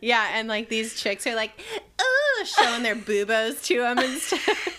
yeah, 0.00 0.30
and 0.34 0.48
like 0.48 0.68
these 0.68 1.00
chicks 1.00 1.26
are 1.26 1.34
like, 1.34 1.52
oh, 1.98 2.44
showing 2.44 2.82
their 2.82 2.96
boobos 2.96 3.64
to 3.64 3.78
them 3.78 3.98
and 3.98 4.20
stuff. 4.20 4.78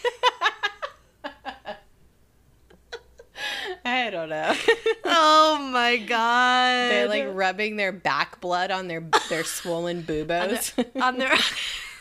I 3.86 4.10
don't 4.10 4.30
know. 4.30 4.54
oh 5.06 5.70
my 5.72 5.98
god. 5.98 6.92
They're 6.92 7.08
like 7.08 7.28
rubbing 7.32 7.76
their 7.76 7.92
back 7.92 8.40
blood 8.42 8.72
on 8.72 8.88
their 8.88 9.04
their 9.30 9.44
swollen 9.44 9.98
on 9.98 10.04
boobos. 10.04 10.76
their, 10.76 11.04
on 11.04 11.18
their 11.18 11.38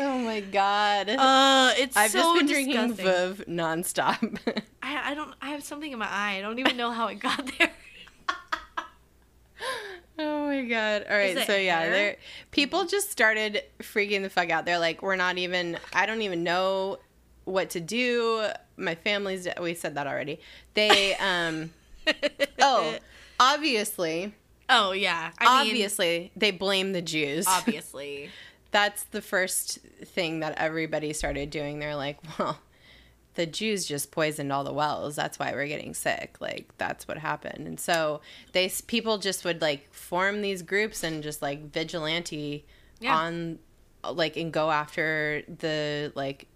oh 0.06 0.18
my 0.18 0.40
god. 0.40 1.10
Uh, 1.10 1.72
it's 1.76 1.96
I've 1.96 2.10
so 2.10 2.18
just 2.18 2.38
been 2.38 2.46
drinking 2.46 2.94
disgusting. 2.94 3.06
Veuve 3.06 3.48
nonstop. 3.48 4.38
I, 4.82 5.10
I 5.10 5.14
don't. 5.14 5.34
I 5.42 5.50
have 5.50 5.62
something 5.62 5.92
in 5.92 5.98
my 5.98 6.08
eye. 6.08 6.36
I 6.38 6.40
don't 6.40 6.58
even 6.58 6.76
know 6.76 6.90
how 6.90 7.08
it 7.08 7.16
got 7.16 7.50
there. 7.58 7.70
Oh 10.18 10.46
my 10.46 10.62
god! 10.62 11.06
All 11.08 11.16
right, 11.16 11.46
so 11.46 11.56
yeah, 11.56 11.80
hair? 11.80 11.90
they're 11.90 12.16
people 12.50 12.84
just 12.84 13.10
started 13.10 13.62
freaking 13.78 14.20
the 14.20 14.28
fuck 14.28 14.50
out. 14.50 14.66
They're 14.66 14.78
like, 14.78 15.00
we're 15.00 15.16
not 15.16 15.38
even. 15.38 15.78
I 15.94 16.04
don't 16.04 16.20
even 16.20 16.44
know 16.44 16.98
what 17.44 17.70
to 17.70 17.80
do. 17.80 18.46
My 18.76 18.96
family's. 18.96 19.48
We 19.60 19.72
said 19.72 19.94
that 19.94 20.06
already. 20.06 20.40
They. 20.74 21.14
um 21.16 21.70
Oh, 22.60 22.96
obviously, 23.38 24.34
Oh 24.70 24.92
yeah. 24.92 25.32
I 25.38 25.64
mean, 25.64 25.72
obviously, 25.72 26.30
they 26.36 26.52
blame 26.52 26.92
the 26.92 27.02
Jews. 27.02 27.46
obviously. 27.48 28.30
That's 28.70 29.04
the 29.04 29.20
first 29.22 29.78
thing 30.04 30.40
that 30.40 30.56
everybody 30.58 31.12
started 31.12 31.50
doing. 31.50 31.78
They're 31.78 31.96
like, 31.96 32.18
well. 32.38 32.58
The 33.34 33.46
Jews 33.46 33.86
just 33.86 34.10
poisoned 34.10 34.52
all 34.52 34.64
the 34.64 34.72
wells. 34.72 35.14
That's 35.14 35.38
why 35.38 35.52
we're 35.52 35.68
getting 35.68 35.94
sick. 35.94 36.36
Like 36.40 36.68
that's 36.78 37.06
what 37.06 37.16
happened. 37.16 37.68
And 37.68 37.78
so 37.78 38.20
they 38.52 38.68
people 38.88 39.18
just 39.18 39.44
would 39.44 39.62
like 39.62 39.90
form 39.94 40.42
these 40.42 40.62
groups 40.62 41.04
and 41.04 41.22
just 41.22 41.40
like 41.40 41.70
vigilante 41.72 42.66
Yeah. 42.98 43.16
on 43.16 43.60
like 44.02 44.36
and 44.36 44.52
go 44.52 44.72
after 44.72 45.42
the 45.46 46.10
like 46.16 46.48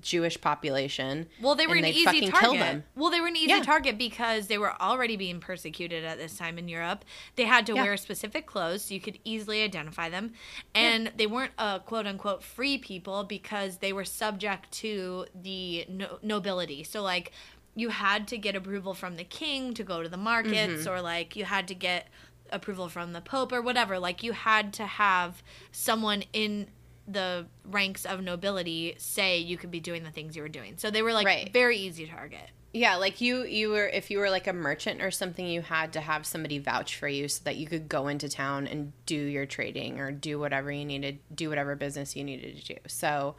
Jewish 0.00 0.40
population. 0.40 1.26
Well, 1.40 1.54
they 1.54 1.66
were 1.66 1.74
an 1.76 1.84
easy 1.84 2.28
target. 2.30 2.82
Well, 2.96 3.10
they 3.10 3.20
were 3.20 3.26
an 3.28 3.36
easy 3.36 3.48
Yeah. 3.50 3.62
target 3.62 3.98
because 3.98 4.46
they 4.46 4.58
were 4.58 4.80
already 4.80 5.16
being 5.16 5.40
persecuted 5.40 6.04
at 6.04 6.18
this 6.18 6.36
time 6.36 6.58
in 6.58 6.68
Europe. 6.68 7.04
They 7.36 7.44
had 7.44 7.66
to 7.66 7.74
Yeah. 7.74 7.82
wear 7.82 7.96
specific 7.96 8.46
clothes 8.46 8.84
so 8.86 8.94
you 8.94 9.00
could 9.00 9.18
easily 9.24 9.62
identify 9.62 10.08
them, 10.08 10.32
and 10.74 11.12
they 11.16 11.26
weren't 11.26 11.52
a 11.58 11.80
quote 11.80 12.06
unquote 12.06 12.42
free 12.42 12.78
people 12.78 13.24
because 13.24 13.78
they 13.78 13.92
were 13.92 14.04
subject 14.04 14.70
to 14.72 15.26
the 15.34 15.86
no- 15.88 16.18
nobility. 16.22 16.82
So 16.84 17.02
like. 17.02 17.32
You 17.76 17.90
had 17.90 18.26
to 18.28 18.36
get 18.36 18.56
approval 18.56 18.94
from 18.94 19.16
the 19.16 19.22
king 19.22 19.74
to 19.74 19.84
go 19.84 20.02
to 20.02 20.08
the 20.08 20.16
markets, 20.16 20.82
Mm-hmm. 20.82 20.88
or 20.92 21.00
like 21.00 21.36
you 21.36 21.44
had 21.44 21.68
to 21.68 21.74
get 21.74 22.08
approval 22.50 22.88
from 22.88 23.12
the 23.12 23.20
pope 23.20 23.52
or 23.52 23.62
whatever. 23.62 23.96
Like 24.00 24.24
you 24.24 24.32
had 24.32 24.72
to 24.74 24.86
have 24.86 25.40
someone 25.70 26.24
in 26.32 26.66
the 27.12 27.46
ranks 27.64 28.04
of 28.04 28.22
nobility 28.22 28.94
say 28.98 29.38
you 29.38 29.56
could 29.56 29.70
be 29.70 29.80
doing 29.80 30.04
the 30.04 30.10
things 30.10 30.36
you 30.36 30.42
were 30.42 30.48
doing. 30.48 30.74
So 30.76 30.90
they 30.90 31.02
were 31.02 31.12
like 31.12 31.26
Right. 31.26 31.52
very 31.52 31.76
easy 31.78 32.06
target. 32.06 32.50
Yeah, 32.72 32.96
like 32.96 33.20
you 33.20 33.42
you 33.44 33.70
were 33.70 33.88
if 33.88 34.10
you 34.12 34.18
were 34.20 34.30
like 34.30 34.46
a 34.46 34.52
merchant 34.52 35.02
or 35.02 35.10
something, 35.10 35.44
you 35.44 35.60
had 35.60 35.92
to 35.94 36.00
have 36.00 36.24
somebody 36.24 36.58
vouch 36.58 36.96
for 36.96 37.08
you 37.08 37.26
so 37.26 37.42
that 37.44 37.56
you 37.56 37.66
could 37.66 37.88
go 37.88 38.06
into 38.06 38.28
town 38.28 38.68
and 38.68 38.92
do 39.06 39.16
your 39.16 39.44
trading 39.44 39.98
or 39.98 40.12
do 40.12 40.38
whatever 40.38 40.70
you 40.70 40.84
needed, 40.84 41.18
do 41.34 41.48
whatever 41.48 41.74
business 41.74 42.14
you 42.14 42.22
needed 42.22 42.58
to 42.58 42.74
do. 42.74 42.80
So 42.86 43.34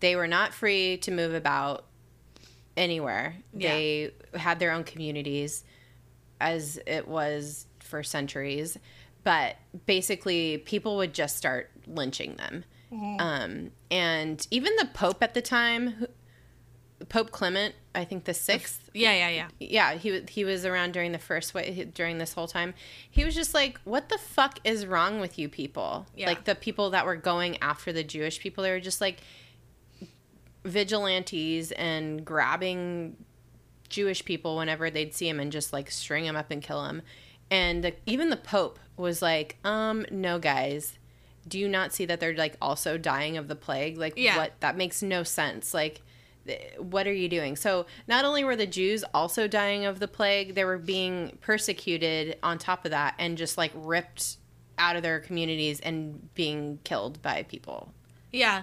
they 0.00 0.16
were 0.16 0.26
not 0.28 0.54
free 0.54 0.96
to 0.98 1.10
move 1.10 1.34
about 1.34 1.84
anywhere. 2.76 3.36
Yeah. 3.52 3.74
They 3.74 4.10
had 4.34 4.58
their 4.58 4.72
own 4.72 4.84
communities 4.84 5.62
as 6.40 6.78
it 6.86 7.06
was 7.06 7.66
for 7.80 8.02
centuries. 8.02 8.78
But 9.22 9.56
basically, 9.84 10.56
people 10.56 10.96
would 10.96 11.12
just 11.12 11.36
start 11.36 11.70
lynching 11.86 12.36
them. 12.36 12.64
Um, 12.92 13.70
and 13.90 14.46
even 14.50 14.74
the 14.76 14.86
Pope 14.92 15.22
at 15.22 15.34
the 15.34 15.42
time, 15.42 16.06
Pope 17.08 17.30
Clement, 17.30 17.74
I 17.94 18.04
think 18.04 18.24
the 18.24 18.34
sixth, 18.34 18.90
Yeah, 18.92 19.12
yeah, 19.12 19.28
yeah. 19.28 19.48
yeah, 19.58 19.94
he 19.94 20.20
he 20.28 20.44
was 20.44 20.64
around 20.64 20.92
during 20.92 21.12
the 21.12 21.18
first 21.18 21.54
way 21.54 21.88
during 21.94 22.18
this 22.18 22.34
whole 22.34 22.48
time. 22.48 22.74
He 23.10 23.24
was 23.24 23.34
just 23.34 23.54
like, 23.54 23.80
"What 23.84 24.08
the 24.08 24.18
fuck 24.18 24.58
is 24.64 24.86
wrong 24.86 25.20
with 25.20 25.38
you 25.38 25.48
people?" 25.48 26.06
Yeah. 26.16 26.26
Like 26.26 26.44
the 26.44 26.54
people 26.54 26.90
that 26.90 27.06
were 27.06 27.16
going 27.16 27.58
after 27.62 27.92
the 27.92 28.04
Jewish 28.04 28.40
people, 28.40 28.64
they 28.64 28.70
were 28.70 28.80
just 28.80 29.00
like 29.00 29.20
vigilantes 30.64 31.72
and 31.72 32.24
grabbing 32.24 33.16
Jewish 33.88 34.24
people 34.24 34.56
whenever 34.56 34.90
they'd 34.90 35.14
see 35.14 35.28
him 35.28 35.40
and 35.40 35.50
just 35.50 35.72
like 35.72 35.90
string 35.90 36.24
him 36.24 36.36
up 36.36 36.50
and 36.50 36.62
kill 36.62 36.84
him. 36.84 37.02
And 37.50 37.82
the, 37.82 37.94
even 38.06 38.30
the 38.30 38.36
Pope 38.36 38.78
was 38.96 39.22
like, 39.22 39.56
um, 39.64 40.06
no, 40.10 40.38
guys, 40.38 40.98
do 41.48 41.58
you 41.58 41.68
not 41.68 41.92
see 41.92 42.04
that 42.06 42.20
they're 42.20 42.34
like 42.36 42.56
also 42.60 42.96
dying 42.98 43.36
of 43.36 43.48
the 43.48 43.56
plague? 43.56 43.96
Like, 43.98 44.14
Yeah. 44.16 44.36
what? 44.36 44.60
That 44.60 44.76
makes 44.76 45.02
no 45.02 45.22
sense. 45.22 45.72
Like, 45.74 46.02
what 46.78 47.06
are 47.06 47.12
you 47.12 47.28
doing? 47.28 47.54
So, 47.56 47.86
not 48.08 48.24
only 48.24 48.42
were 48.44 48.56
the 48.56 48.66
Jews 48.66 49.04
also 49.14 49.46
dying 49.46 49.84
of 49.86 50.00
the 50.00 50.08
plague, 50.08 50.54
they 50.54 50.64
were 50.64 50.78
being 50.78 51.36
persecuted 51.40 52.36
on 52.42 52.58
top 52.58 52.84
of 52.84 52.90
that 52.90 53.14
and 53.18 53.36
just 53.38 53.56
like 53.58 53.72
ripped 53.74 54.36
out 54.78 54.96
of 54.96 55.02
their 55.02 55.20
communities 55.20 55.78
and 55.80 56.32
being 56.34 56.78
killed 56.84 57.20
by 57.22 57.42
people 57.44 57.92
Yeah. 58.32 58.62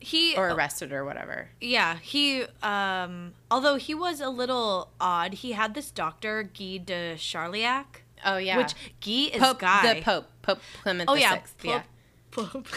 He 0.00 0.34
or 0.36 0.48
arrested 0.50 0.92
or 0.92 1.04
whatever. 1.04 1.50
Yeah, 1.60 1.98
he 1.98 2.44
um 2.62 3.34
although 3.50 3.76
he 3.76 3.94
was 3.94 4.20
a 4.20 4.28
little 4.30 4.90
odd, 5.00 5.34
he 5.34 5.52
had 5.52 5.74
this 5.74 5.90
doctor 5.92 6.42
Guy 6.42 6.78
de 6.78 7.14
Chauliac, 7.16 8.01
Oh, 8.24 8.36
yeah. 8.36 8.56
which 8.56 8.74
Guy 9.04 9.36
is 9.36 9.40
Pope, 9.40 9.58
guy. 9.58 9.94
the 9.94 10.02
Pope, 10.02 10.26
Pope 10.42 10.60
Clement 10.82 11.08
Oh 11.10 11.14
the 11.14 11.20
yeah, 11.20 11.34
Sixth. 11.34 11.64
Yeah. 11.64 11.82
Pope. 12.30 12.52
Pope. 12.52 12.68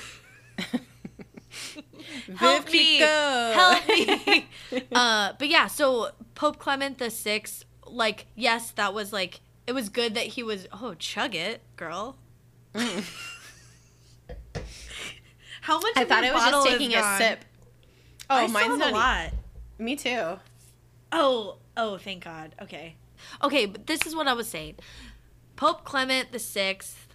Help 2.38 2.72
me. 2.72 2.98
Help 2.98 3.88
me. 3.88 4.48
uh 4.92 5.34
but 5.38 5.48
yeah, 5.48 5.68
so 5.68 6.10
Pope 6.36 6.60
Clement 6.60 6.98
the 6.98 7.10
Sixth, 7.10 7.66
like 7.88 8.28
yes, 8.36 8.72
that 8.72 8.94
was 8.94 9.14
like 9.14 9.42
it 9.68 9.74
was 9.74 9.90
good 9.90 10.14
that 10.16 10.26
he 10.28 10.44
was 10.44 10.68
oh, 10.74 10.94
chug 10.96 11.36
it, 11.36 11.62
girl. 11.76 12.18
How 15.62 15.80
much 15.80 15.94
I 15.96 16.06
thought 16.06 16.24
I 16.24 16.32
was 16.34 16.44
just 16.44 16.68
taking 16.68 16.92
a 16.92 17.02
gone? 17.02 17.18
sip. 17.20 17.46
Oh, 18.30 18.38
I 18.38 18.48
mine's 18.48 18.78
not 18.78 18.92
a 18.92 18.94
lot. 18.94 19.28
e- 19.80 19.84
Me 19.84 19.96
too. 19.96 20.38
Oh, 21.12 21.58
oh, 21.78 21.98
thank 21.98 22.24
God. 22.24 22.54
Okay. 22.62 22.96
Okay, 23.44 23.66
but 23.66 23.88
this 23.88 24.06
is 24.06 24.16
what 24.16 24.28
I 24.28 24.34
was 24.34 24.48
saying. 24.48 24.76
Pope 25.56 25.84
Clement 25.84 26.32
the 26.32 26.40
Sixth 26.40 27.08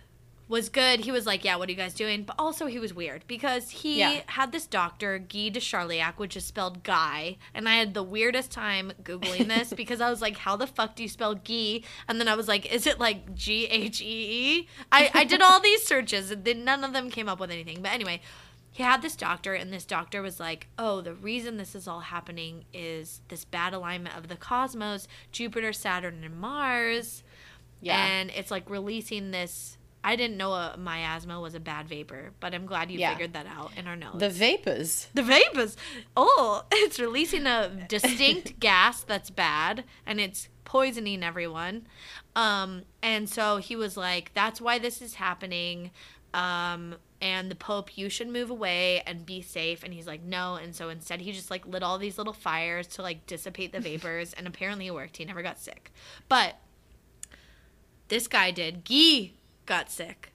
was 0.48 0.68
good. 0.68 1.00
He 1.00 1.12
was 1.12 1.26
like, 1.26 1.44
"Yeah, 1.44 1.56
what 1.56 1.68
are 1.68 1.72
you 1.72 1.76
guys 1.78 1.94
doing?" 1.94 2.24
But 2.24 2.34
also, 2.38 2.66
he 2.66 2.78
was 2.80 2.92
weird 2.92 3.24
because 3.28 3.70
he 3.70 4.00
Yeah. 4.00 4.22
had 4.26 4.50
this 4.50 4.66
doctor 4.66 5.18
Guy 5.18 5.48
de 5.48 5.60
Chauliac, 5.60 6.14
which 6.18 6.36
is 6.36 6.44
spelled 6.44 6.82
Guy, 6.82 7.36
and 7.54 7.68
I 7.68 7.76
had 7.76 7.94
the 7.94 8.02
weirdest 8.02 8.50
time 8.50 8.92
googling 9.02 9.46
this 9.46 9.72
because 9.76 10.00
I 10.00 10.10
was 10.10 10.20
like, 10.20 10.38
"How 10.38 10.56
the 10.56 10.66
fuck 10.66 10.96
do 10.96 11.04
you 11.04 11.08
spell 11.08 11.36
Guy?" 11.36 11.82
And 12.08 12.18
then 12.20 12.26
I 12.26 12.34
was 12.34 12.48
like, 12.48 12.66
"Is 12.72 12.86
it 12.88 12.98
like 12.98 13.32
G 13.34 13.66
H 13.66 14.00
E 14.00 14.04
E?" 14.62 14.68
I 14.90 15.10
I 15.14 15.24
did 15.24 15.40
all 15.40 15.60
these 15.60 15.84
searches, 15.86 16.32
and 16.32 16.44
then 16.44 16.64
none 16.64 16.82
of 16.82 16.92
them 16.92 17.10
came 17.10 17.28
up 17.28 17.38
with 17.38 17.50
anything. 17.52 17.80
But 17.82 17.92
anyway, 17.92 18.20
he 18.72 18.82
had 18.82 19.02
this 19.02 19.14
doctor 19.16 19.54
and 19.54 19.72
this 19.72 19.84
doctor 19.84 20.22
was 20.22 20.38
like 20.40 20.68
oh 20.78 21.00
the 21.00 21.12
reason 21.12 21.56
this 21.56 21.74
is 21.74 21.88
all 21.88 22.00
happening 22.00 22.64
is 22.72 23.20
this 23.28 23.44
bad 23.44 23.74
alignment 23.74 24.16
of 24.16 24.28
the 24.28 24.36
cosmos 24.36 25.08
jupiter 25.32 25.72
saturn 25.72 26.22
and 26.22 26.38
mars 26.40 27.24
Yeah. 27.80 28.04
and 28.04 28.30
it's 28.30 28.50
like 28.50 28.68
releasing 28.70 29.30
this 29.30 29.76
i 30.02 30.16
didn't 30.16 30.36
know 30.38 30.52
a 30.52 30.76
miasma 30.78 31.38
was 31.40 31.54
a 31.54 31.60
bad 31.60 31.86
vapor 31.88 32.30
but 32.40 32.54
i'm 32.54 32.64
glad 32.66 32.90
you 32.90 32.98
Yeah. 32.98 33.12
figured 33.12 33.34
that 33.34 33.46
out 33.46 33.72
in 33.76 33.86
our 33.86 33.96
notes. 33.96 34.18
The 34.18 34.30
vapors. 34.30 35.08
the 35.14 35.22
vapors. 35.22 35.76
Oh 36.16 36.64
it's 36.72 36.98
releasing 36.98 37.46
a 37.46 37.68
distinct 37.88 38.58
gas 38.68 39.02
that's 39.02 39.28
bad 39.30 39.84
and 40.06 40.18
it's 40.20 40.48
poisoning 40.64 41.22
everyone. 41.22 41.86
Um 42.36 42.82
and 43.02 43.28
so 43.28 43.56
he 43.58 43.76
was 43.76 43.96
like 43.96 44.32
that's 44.34 44.60
why 44.60 44.78
this 44.78 45.02
is 45.02 45.14
happening. 45.14 45.90
Um 46.32 46.94
and 47.20 47.50
the 47.50 47.54
pope 47.56 47.98
you 47.98 48.08
should 48.08 48.28
move 48.28 48.48
away 48.50 49.02
and 49.06 49.26
be 49.26 49.42
safe. 49.42 49.82
And 49.82 49.92
he's 49.92 50.06
like 50.06 50.22
no. 50.22 50.54
And 50.54 50.74
so 50.74 50.88
instead 50.88 51.20
he 51.20 51.32
just 51.32 51.50
like 51.50 51.66
lit 51.66 51.82
all 51.82 51.98
these 51.98 52.16
little 52.16 52.32
fires 52.32 52.86
to 52.88 53.02
like 53.02 53.26
dissipate 53.26 53.72
the 53.72 53.80
vapors 53.90 54.32
and 54.34 54.46
apparently 54.46 54.86
it 54.86 54.94
worked. 54.94 55.16
He 55.18 55.24
never 55.26 55.42
got 55.42 55.58
sick. 55.58 55.92
But 56.28 56.56
this 58.10 58.28
guy 58.28 58.50
did. 58.50 58.84
Guy 58.84 59.32
got 59.64 59.90
sick. 59.90 60.32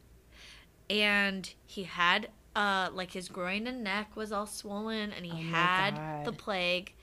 And 0.89 1.53
he 1.67 1.83
had 1.83 2.29
uh 2.55 2.89
like 2.93 3.11
his 3.11 3.27
groin 3.29 3.67
and 3.67 3.83
neck 3.83 4.15
was 4.15 4.31
all 4.31 4.47
swollen 4.47 5.11
and 5.11 5.25
he 5.25 5.31
Oh 5.31 5.51
had 5.51 5.95
God. 5.95 6.25
the 6.25 6.31
plague. 6.31 6.93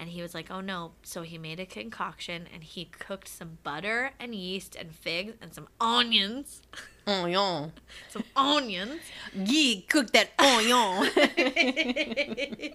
And 0.00 0.08
he 0.10 0.22
was 0.22 0.34
like 0.34 0.50
oh 0.50 0.60
no. 0.60 0.92
So 1.02 1.22
he 1.22 1.36
made 1.38 1.58
a 1.58 1.66
concoction 1.66 2.46
and 2.54 2.62
he 2.62 2.84
cooked 2.84 3.26
some 3.28 3.58
butter 3.64 4.12
and 4.20 4.34
yeast 4.34 4.76
and 4.76 4.94
figs 4.94 5.34
and 5.42 5.52
some 5.52 5.66
onions. 5.80 6.62
Onion. 7.08 7.72
some 8.10 8.22
onions. 8.36 9.00
Guy 9.34 9.82
cooked 9.88 10.12
that 10.12 10.28
onion. 10.38 11.10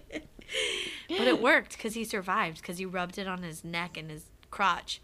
but 1.08 1.26
it 1.28 1.40
worked 1.40 1.76
because 1.76 1.94
he 1.94 2.04
survived 2.04 2.60
because 2.60 2.78
he 2.78 2.84
rubbed 2.84 3.16
it 3.16 3.28
on 3.28 3.42
his 3.44 3.62
neck 3.64 3.96
and 3.96 4.10
his 4.10 4.24
crotch 4.50 5.00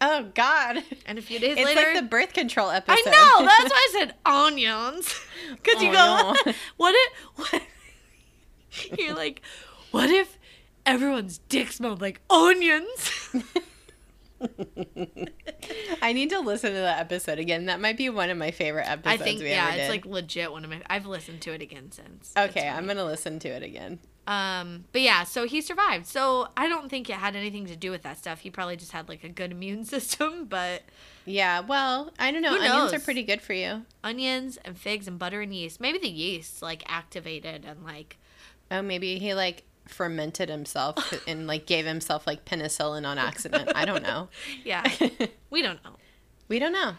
oh 0.00 0.30
God. 0.34 0.82
and 1.06 1.18
a 1.18 1.22
few 1.22 1.38
days 1.38 1.56
It's 1.56 1.64
later 1.64 1.80
it's 1.80 1.94
like 1.94 2.04
the 2.04 2.08
birth 2.08 2.32
control 2.32 2.70
episode. 2.70 2.98
I 3.06 3.10
know. 3.10 3.46
That's 3.46 3.70
why 3.70 3.88
I 3.88 3.88
said 3.98 4.14
onions. 4.24 5.18
Because 5.50 5.82
you 5.82 5.90
go, 5.90 5.98
Onion. 5.98 6.54
what 6.76 6.94
if, 6.94 7.12
what? 7.34 7.62
You're 9.00 9.16
like, 9.16 9.42
what 9.90 10.08
if 10.08 10.38
everyone's 10.86 11.38
dick 11.48 11.72
smelled 11.72 12.00
like 12.00 12.20
onions? 12.30 13.30
I 16.00 16.12
need 16.12 16.30
to 16.30 16.40
listen 16.40 16.72
to 16.72 16.78
that 16.78 17.00
episode 17.00 17.38
again. 17.38 17.66
That 17.66 17.80
might 17.80 17.96
be 17.96 18.08
one 18.10 18.30
of 18.30 18.38
my 18.38 18.52
favorite 18.52 18.88
episodes. 18.88 19.20
I 19.20 19.24
think, 19.24 19.40
yeah, 19.40 19.70
it's 19.70 19.82
did. 19.84 19.90
like 19.90 20.06
legit 20.06 20.52
one 20.52 20.62
of 20.62 20.70
my. 20.70 20.80
I've 20.88 21.06
listened 21.06 21.40
to 21.42 21.52
it 21.52 21.62
again 21.62 21.90
since. 21.90 22.32
Okay, 22.36 22.68
I'm 22.68 22.86
gonna 22.86 23.04
listen 23.04 23.38
to 23.40 23.48
it 23.48 23.62
again. 23.62 23.98
Um, 24.30 24.84
but 24.92 25.00
yeah, 25.00 25.24
so 25.24 25.44
he 25.46 25.60
survived. 25.60 26.06
So 26.06 26.48
I 26.56 26.68
don't 26.68 26.88
think 26.88 27.10
it 27.10 27.14
had 27.16 27.34
anything 27.34 27.66
to 27.66 27.74
do 27.74 27.90
with 27.90 28.02
that 28.02 28.16
stuff. 28.16 28.40
He 28.40 28.50
probably 28.50 28.76
just 28.76 28.92
had 28.92 29.08
like 29.08 29.24
a 29.24 29.28
good 29.28 29.50
immune 29.50 29.84
system. 29.94 30.44
But 30.44 30.82
Yeah, 31.24 31.60
well, 31.60 32.12
I 32.18 32.30
don't 32.30 32.42
know. 32.42 32.54
Who 32.56 32.62
Onions 32.62 32.92
are 32.92 33.00
pretty 33.00 33.24
good 33.24 33.40
for 33.42 33.54
you. 33.54 33.86
onions 34.04 34.56
and 34.64 34.78
figs 34.78 35.08
and 35.08 35.18
butter 35.18 35.40
and 35.40 35.52
yeast. 35.54 35.80
Maybe 35.80 35.98
the 35.98 36.08
yeast 36.08 36.62
like 36.62 36.84
activated 36.86 37.64
and 37.64 37.82
like 37.84 38.18
Oh, 38.70 38.82
maybe 38.82 39.18
he 39.18 39.34
like 39.34 39.64
fermented 39.88 40.48
himself 40.48 41.12
and 41.26 41.48
like 41.48 41.66
gave 41.66 41.84
himself 41.84 42.24
like 42.26 42.44
penicillin 42.44 43.04
on 43.04 43.18
accident. 43.18 43.72
I 43.74 43.84
don't 43.84 44.02
know. 44.04 44.28
yeah. 44.64 44.88
we 45.50 45.60
don't 45.60 45.82
know. 45.82 45.96
we 46.46 46.60
don't 46.60 46.72
know. 46.72 46.92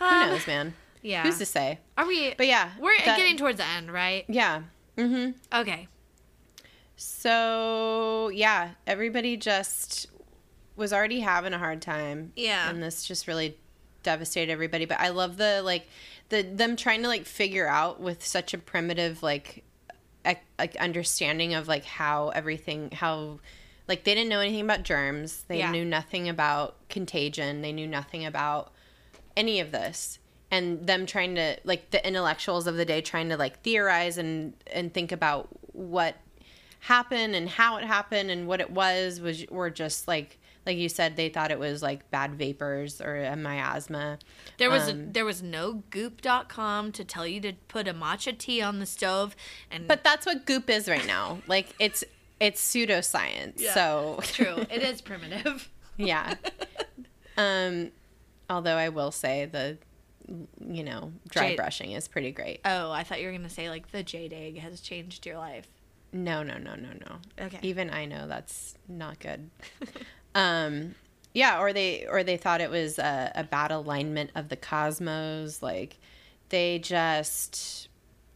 Who 0.00 0.04
Um, 0.06 0.30
knows, 0.30 0.46
man? 0.48 0.74
Yeah. 1.02 1.22
Who's 1.22 1.38
to 1.38 1.46
say? 1.46 1.78
Are 1.96 2.04
we? 2.06 2.34
But 2.36 2.48
yeah, 2.48 2.70
We're 2.80 2.96
that- 3.04 3.16
getting 3.16 3.36
towards 3.36 3.58
the 3.58 3.66
end, 3.66 3.92
right? 3.92 4.24
Yeah. 4.28 4.62
Mm-hmm. 4.98 5.32
Okay. 5.60 5.86
So 7.06 8.30
yeah, 8.34 8.70
everybody 8.86 9.36
just 9.36 10.06
was 10.76 10.92
already 10.92 11.20
having 11.20 11.52
a 11.52 11.58
hard 11.58 11.82
time. 11.82 12.32
Yeah. 12.34 12.68
And 12.70 12.82
this 12.82 13.04
just 13.04 13.28
really 13.28 13.56
devastated 14.02 14.50
everybody. 14.50 14.84
But 14.86 15.00
I 15.00 15.10
love 15.10 15.36
the 15.36 15.60
like 15.62 15.86
the 16.30 16.42
them 16.42 16.76
trying 16.76 17.02
to 17.02 17.08
like 17.08 17.26
figure 17.26 17.68
out 17.68 18.00
with 18.00 18.24
such 18.24 18.54
a 18.54 18.58
primitive 18.58 19.22
like 19.22 19.64
ec- 20.24 20.44
like 20.58 20.76
understanding 20.76 21.54
of 21.54 21.68
like 21.68 21.84
how 21.84 22.30
everything 22.30 22.90
how 22.92 23.38
like 23.86 24.04
they 24.04 24.14
didn't 24.14 24.30
know 24.30 24.40
anything 24.40 24.62
about 24.62 24.82
germs. 24.82 25.44
They 25.46 25.58
Yeah. 25.58 25.70
knew 25.70 25.84
nothing 25.84 26.28
about 26.28 26.88
contagion. 26.88 27.60
They 27.62 27.72
knew 27.72 27.86
nothing 27.86 28.24
about 28.24 28.72
any 29.36 29.60
of 29.60 29.72
this. 29.72 30.18
And 30.50 30.86
them 30.86 31.04
trying 31.04 31.34
to 31.34 31.58
like 31.64 31.90
the 31.90 32.06
intellectuals 32.06 32.66
of 32.66 32.76
the 32.76 32.84
day 32.84 33.02
trying 33.02 33.28
to 33.28 33.36
like 33.36 33.60
theorize 33.62 34.16
and 34.18 34.54
and 34.72 34.92
think 34.92 35.12
about 35.12 35.48
what 35.72 36.16
happened 36.84 37.34
and 37.34 37.48
how 37.48 37.76
it 37.78 37.84
happened 37.84 38.30
and 38.30 38.46
what 38.46 38.60
it 38.60 38.70
was 38.70 39.20
was 39.20 39.44
were 39.50 39.70
just 39.70 40.06
like 40.06 40.38
like 40.66 40.76
you 40.78 40.88
said 40.88 41.16
they 41.16 41.28
thought 41.28 41.50
it 41.50 41.58
was 41.58 41.82
like 41.82 42.10
bad 42.10 42.34
vapors 42.34 43.00
or 43.00 43.22
a 43.24 43.36
miasma 43.36 44.18
There 44.58 44.70
was 44.70 44.88
Um, 44.90 45.12
there 45.12 45.24
was 45.24 45.42
no 45.42 45.82
goop.com 45.90 46.92
to 46.92 47.04
tell 47.04 47.26
you 47.26 47.40
to 47.40 47.52
put 47.68 47.88
a 47.88 47.94
matcha 47.94 48.36
tea 48.36 48.60
on 48.62 48.80
the 48.80 48.86
stove 48.86 49.34
and 49.70 49.86
but 49.88 50.04
that's 50.04 50.26
what 50.26 50.44
goop 50.46 50.68
is 50.68 50.88
right 50.88 51.06
now 51.06 51.38
like 51.46 51.74
it's 51.78 52.04
it's 52.40 52.60
pseudoscience 52.60 53.54
Yeah. 53.60 53.74
so 53.74 54.20
true, 54.22 54.56
it 54.70 54.82
is 54.82 55.00
primitive. 55.00 55.70
yeah 55.96 56.34
um 57.38 57.90
although 58.50 58.76
i 58.76 58.88
will 58.90 59.10
say 59.10 59.46
the 59.46 59.78
you 60.66 60.82
know 60.84 61.12
dry 61.28 61.48
Jade- 61.48 61.56
brushing 61.56 61.92
is 61.92 62.08
pretty 62.08 62.30
great 62.32 62.60
Oh, 62.64 62.90
I 62.90 63.02
thought 63.04 63.20
you 63.20 63.26
were 63.26 63.32
going 63.32 63.42
to 63.42 63.48
say 63.50 63.68
like 63.68 63.90
the 63.90 64.02
jade 64.02 64.32
egg 64.32 64.58
has 64.58 64.80
changed 64.80 65.26
your 65.26 65.36
life. 65.36 65.66
No 66.14 66.42
no 66.44 66.56
no 66.56 66.74
no 66.76 66.88
no 67.06 67.44
Okay. 67.46 67.58
even 67.62 67.90
i 67.90 68.06
know 68.06 68.26
that's 68.28 68.76
not 68.88 69.18
good 69.18 69.50
um 70.36 70.94
yeah 71.34 71.58
or 71.60 71.72
they 71.72 72.06
or 72.06 72.22
they 72.22 72.36
thought 72.36 72.60
it 72.60 72.70
was 72.70 72.98
a, 73.00 73.32
a 73.34 73.42
bad 73.44 73.70
alignment 73.72 74.30
of 74.36 74.48
the 74.48 74.56
cosmos 74.56 75.60
like 75.62 75.98
they 76.50 76.78
just 76.78 77.88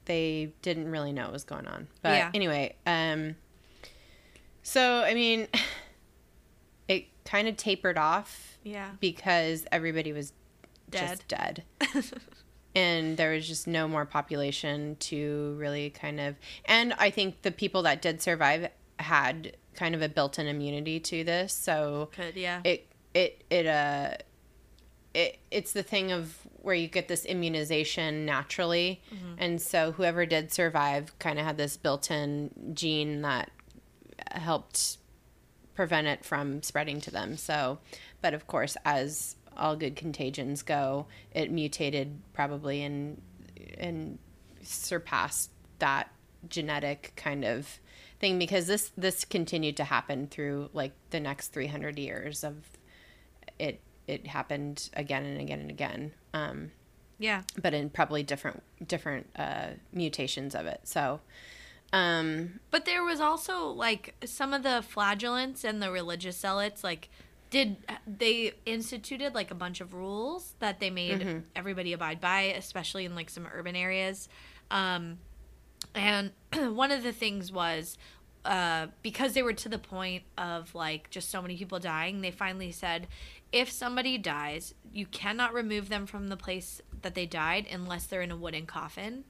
they 0.06 0.52
didn't 0.62 0.90
really 0.90 1.12
know 1.12 1.22
what 1.24 1.32
was 1.32 1.44
going 1.44 1.66
on 1.68 1.86
but 2.02 2.16
Yeah. 2.18 2.30
anyway 2.34 2.74
um 2.84 3.36
so 4.64 5.02
i 5.04 5.14
mean 5.14 5.46
it 6.88 7.06
kind 7.24 7.46
of 7.48 7.56
tapered 7.56 7.96
off 7.96 8.58
Yeah. 8.64 8.90
because 9.00 9.66
everybody 9.70 10.12
was 10.12 10.32
Dead. 10.90 11.08
just 11.10 11.28
dead 11.28 11.62
and 12.78 13.16
there 13.16 13.32
was 13.32 13.46
just 13.46 13.66
no 13.66 13.88
more 13.88 14.04
population 14.04 14.96
to 15.00 15.54
really 15.58 15.90
kind 15.90 16.20
of 16.20 16.36
and 16.64 16.92
i 16.98 17.10
think 17.10 17.42
the 17.42 17.50
people 17.50 17.82
that 17.82 18.00
did 18.00 18.22
survive 18.22 18.68
had 18.98 19.56
kind 19.78 19.94
of 19.94 20.02
a 20.02 20.08
built-in 20.08 20.46
immunity 20.46 20.98
to 20.98 21.24
this, 21.24 21.52
so 21.52 22.10
Could 22.12 22.36
yeah. 22.36 22.60
it 22.64 22.86
it 23.14 23.44
it 23.48 23.66
uh 23.66 24.16
it 25.14 25.38
it's 25.50 25.72
the 25.72 25.82
thing 25.82 26.12
of 26.12 26.36
where 26.56 26.74
you 26.74 26.88
get 26.88 27.08
this 27.08 27.24
immunization 27.24 28.26
naturally. 28.26 29.00
And 29.38 29.62
so 29.62 29.92
whoever 29.92 30.26
did 30.26 30.52
survive 30.52 31.16
kind 31.18 31.38
of 31.38 31.46
had 31.46 31.56
this 31.56 31.76
built-in 31.76 32.74
gene 32.74 33.22
that 33.22 33.50
helped 34.32 34.98
prevent 35.74 36.08
it 36.08 36.24
from 36.24 36.62
spreading 36.62 37.00
to 37.02 37.10
them. 37.10 37.36
So 37.36 37.78
but 38.20 38.34
of 38.34 38.46
course 38.48 38.76
as 38.84 39.36
all 39.58 39.76
good 39.76 39.96
contagions 39.96 40.62
go 40.62 41.06
it 41.32 41.50
mutated 41.50 42.20
probably 42.32 42.82
and 42.82 43.20
and 43.78 44.18
surpassed 44.62 45.50
that 45.78 46.10
genetic 46.48 47.12
kind 47.16 47.44
of 47.44 47.78
thing 48.20 48.38
because 48.38 48.66
this 48.66 48.90
this 48.96 49.24
continued 49.24 49.76
to 49.76 49.84
happen 49.84 50.26
through 50.26 50.70
like 50.72 50.92
the 51.10 51.20
next 51.20 51.48
300 51.48 51.98
years 51.98 52.44
of 52.44 52.56
it 53.58 53.80
it 54.06 54.26
happened 54.26 54.88
again 54.94 55.24
and 55.24 55.40
again 55.40 55.60
and 55.60 55.70
again 55.70 56.12
um, 56.34 56.70
yeah. 57.18 57.42
but 57.60 57.74
in 57.74 57.90
probably 57.90 58.22
different 58.22 58.62
different 58.86 59.28
uh, 59.36 59.68
mutations 59.92 60.54
of 60.54 60.66
it 60.66 60.80
so 60.84 61.20
um, 61.90 62.60
But 62.70 62.84
there 62.84 63.02
was 63.02 63.18
also 63.20 63.68
like 63.68 64.14
some 64.24 64.52
of 64.52 64.62
the 64.62 64.84
flagellants 64.86 65.64
and 65.64 65.82
the 65.82 65.90
religious 65.90 66.36
zealots 66.38 66.84
like 66.84 67.08
did 67.50 67.76
they 68.06 68.52
instituted 68.66 69.34
like 69.34 69.50
a 69.50 69.54
bunch 69.54 69.80
of 69.80 69.94
rules 69.94 70.54
that 70.58 70.80
they 70.80 70.90
made 70.90 71.42
everybody 71.56 71.92
abide 71.92 72.20
by, 72.20 72.42
especially 72.42 73.04
in 73.04 73.14
like 73.14 73.30
some 73.30 73.46
urban 73.54 73.74
areas. 73.76 74.28
Um, 74.70 75.18
and 75.94 76.32
one 76.76 76.90
of 76.90 77.02
the 77.02 77.12
things 77.12 77.50
was 77.50 77.96
uh, 78.44 78.88
because 79.02 79.32
they 79.32 79.42
were 79.42 79.52
to 79.54 79.68
the 79.68 79.78
point 79.78 80.24
of 80.36 80.74
like 80.74 81.10
just 81.10 81.30
so 81.30 81.40
many 81.42 81.56
people 81.56 81.78
dying, 81.78 82.20
they 82.20 82.30
finally 82.30 82.72
said 82.72 83.06
if 83.52 83.70
somebody 83.70 84.18
dies, 84.18 84.74
you 84.92 85.06
cannot 85.06 85.54
remove 85.54 85.88
them 85.88 86.06
from 86.06 86.28
the 86.28 86.36
place 86.36 86.82
that 87.02 87.14
they 87.14 87.24
died 87.26 87.66
unless 87.70 88.06
they're 88.06 88.22
in 88.22 88.30
a 88.30 88.36
wooden 88.36 88.66
coffin, 88.66 89.24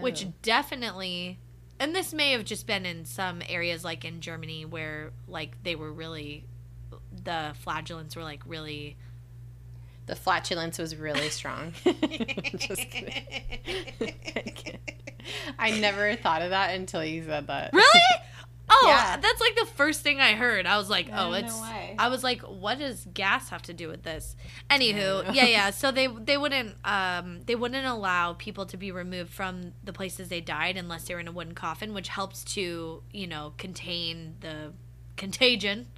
which 0.00 0.24
Oh. 0.26 0.32
definitely 0.42 1.38
and 1.78 1.94
this 1.96 2.12
may 2.12 2.32
have 2.32 2.44
just 2.44 2.66
been 2.66 2.84
in 2.84 3.06
some 3.06 3.40
areas 3.48 3.84
like 3.84 4.04
in 4.04 4.20
Germany 4.20 4.66
where 4.66 5.12
like 5.26 5.62
they 5.62 5.74
were 5.74 5.90
really 5.92 6.44
the 7.24 7.52
flagellants 7.60 8.16
were 8.16 8.22
like 8.22 8.42
really 8.46 8.96
the 10.06 10.16
flatulence 10.16 10.78
was 10.78 10.96
really 10.96 11.28
strong 11.28 11.72
just 11.84 12.90
kidding 12.90 13.24
i 15.58 15.70
never 15.78 16.14
thought 16.16 16.42
of 16.42 16.50
that 16.50 16.74
until 16.74 17.04
you 17.04 17.22
said 17.24 17.46
that 17.46 17.72
Really? 17.72 18.00
Oh, 18.72 18.84
Yeah. 18.86 19.16
that's 19.16 19.40
like 19.40 19.56
the 19.56 19.66
first 19.66 20.02
thing 20.02 20.20
I 20.20 20.34
heard. 20.34 20.64
I 20.64 20.78
was 20.78 20.88
like, 20.88 21.10
I 21.10 21.24
oh, 21.24 21.32
it's. 21.32 21.60
I 21.98 22.06
was 22.08 22.22
like, 22.22 22.40
what 22.42 22.78
does 22.78 23.04
gas 23.12 23.48
have 23.48 23.62
to 23.62 23.74
do 23.74 23.88
with 23.88 24.04
this? 24.04 24.36
Anywho, 24.70 25.34
yeah, 25.34 25.46
yeah. 25.46 25.70
So 25.70 25.90
they 25.90 26.06
they 26.06 26.36
wouldn't 26.36 26.76
um 26.84 27.40
they 27.46 27.56
wouldn't 27.56 27.84
allow 27.84 28.34
people 28.34 28.66
to 28.66 28.76
be 28.76 28.92
removed 28.92 29.32
from 29.32 29.72
the 29.82 29.92
places 29.92 30.28
they 30.28 30.40
died 30.40 30.76
unless 30.76 31.08
they 31.08 31.14
were 31.14 31.20
in 31.20 31.26
a 31.26 31.32
wooden 31.32 31.56
coffin, 31.56 31.92
which 31.94 32.06
helps 32.10 32.44
to 32.54 33.02
you 33.12 33.26
know 33.26 33.54
contain 33.58 34.36
the 34.38 34.72
contagion. 35.16 35.88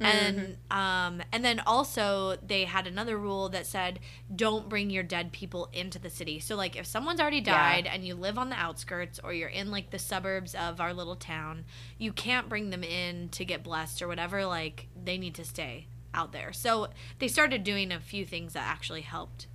And 0.00 0.56
um 0.70 1.22
and 1.32 1.44
then 1.44 1.60
also 1.66 2.36
they 2.46 2.64
had 2.64 2.86
another 2.86 3.16
rule 3.16 3.48
that 3.50 3.66
said 3.66 4.00
don't 4.34 4.68
bring 4.68 4.90
your 4.90 5.02
dead 5.04 5.32
people 5.32 5.68
into 5.72 5.98
the 5.98 6.10
city. 6.10 6.40
So 6.40 6.56
like 6.56 6.74
if 6.76 6.84
someone's 6.86 7.20
already 7.20 7.38
Yeah. 7.38 7.52
died 7.54 7.86
and 7.86 8.04
you 8.04 8.14
live 8.14 8.36
on 8.38 8.50
the 8.50 8.56
outskirts 8.56 9.20
or 9.22 9.32
you're 9.32 9.48
in 9.48 9.70
like 9.70 9.90
the 9.90 9.98
suburbs 9.98 10.54
of 10.54 10.80
our 10.80 10.92
little 10.92 11.14
town, 11.16 11.64
you 11.96 12.12
can't 12.12 12.48
bring 12.48 12.70
them 12.70 12.82
in 12.82 13.28
to 13.30 13.44
get 13.44 13.62
blessed 13.62 14.02
or 14.02 14.08
whatever. 14.08 14.44
Like 14.46 14.88
they 15.00 15.16
need 15.16 15.34
to 15.36 15.44
stay 15.44 15.86
out 16.12 16.32
there. 16.32 16.52
So 16.52 16.88
they 17.20 17.28
started 17.28 17.62
doing 17.62 17.92
a 17.92 18.00
few 18.00 18.24
things 18.26 18.54
that 18.54 18.64
actually 18.66 19.02
helped. 19.02 19.46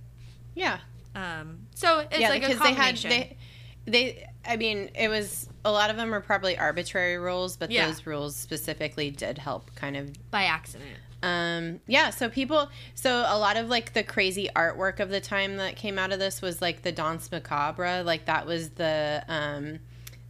yeah 0.54 0.78
Um, 1.14 1.66
so 1.74 1.98
it's 2.00 2.18
yeah 2.18 2.28
like 2.30 2.42
a 2.42 2.48
because 2.48 2.60
they 2.60 2.72
had 2.72 2.96
they 3.10 3.36
they 3.86 4.26
i 4.44 4.56
mean 4.56 4.90
it 4.94 5.08
was 5.08 5.49
a 5.64 5.70
lot 5.70 5.90
of 5.90 5.96
them 5.96 6.14
are 6.14 6.20
probably 6.20 6.56
arbitrary 6.56 7.18
rules 7.18 7.56
but 7.56 7.70
Yeah. 7.70 7.86
those 7.86 8.06
rules 8.06 8.36
specifically 8.36 9.10
did 9.10 9.38
help 9.38 9.74
kind 9.74 9.96
of 9.96 10.30
by 10.30 10.44
accident. 10.44 10.96
Um, 11.22 11.80
yeah, 11.86 12.08
so 12.08 12.30
people, 12.30 12.70
so 12.94 13.24
a 13.28 13.36
lot 13.38 13.58
of 13.58 13.68
like 13.68 13.92
the 13.92 14.02
crazy 14.02 14.48
artwork 14.56 15.00
of 15.00 15.10
the 15.10 15.20
time 15.20 15.58
that 15.58 15.76
came 15.76 15.98
out 15.98 16.12
of 16.12 16.18
this 16.18 16.40
was 16.40 16.62
like 16.62 16.80
the 16.80 16.92
Danse 16.92 17.30
Macabre, 17.30 18.02
like 18.02 18.24
that 18.24 18.46
was 18.46 18.70
the, 18.70 19.22
um, 19.28 19.80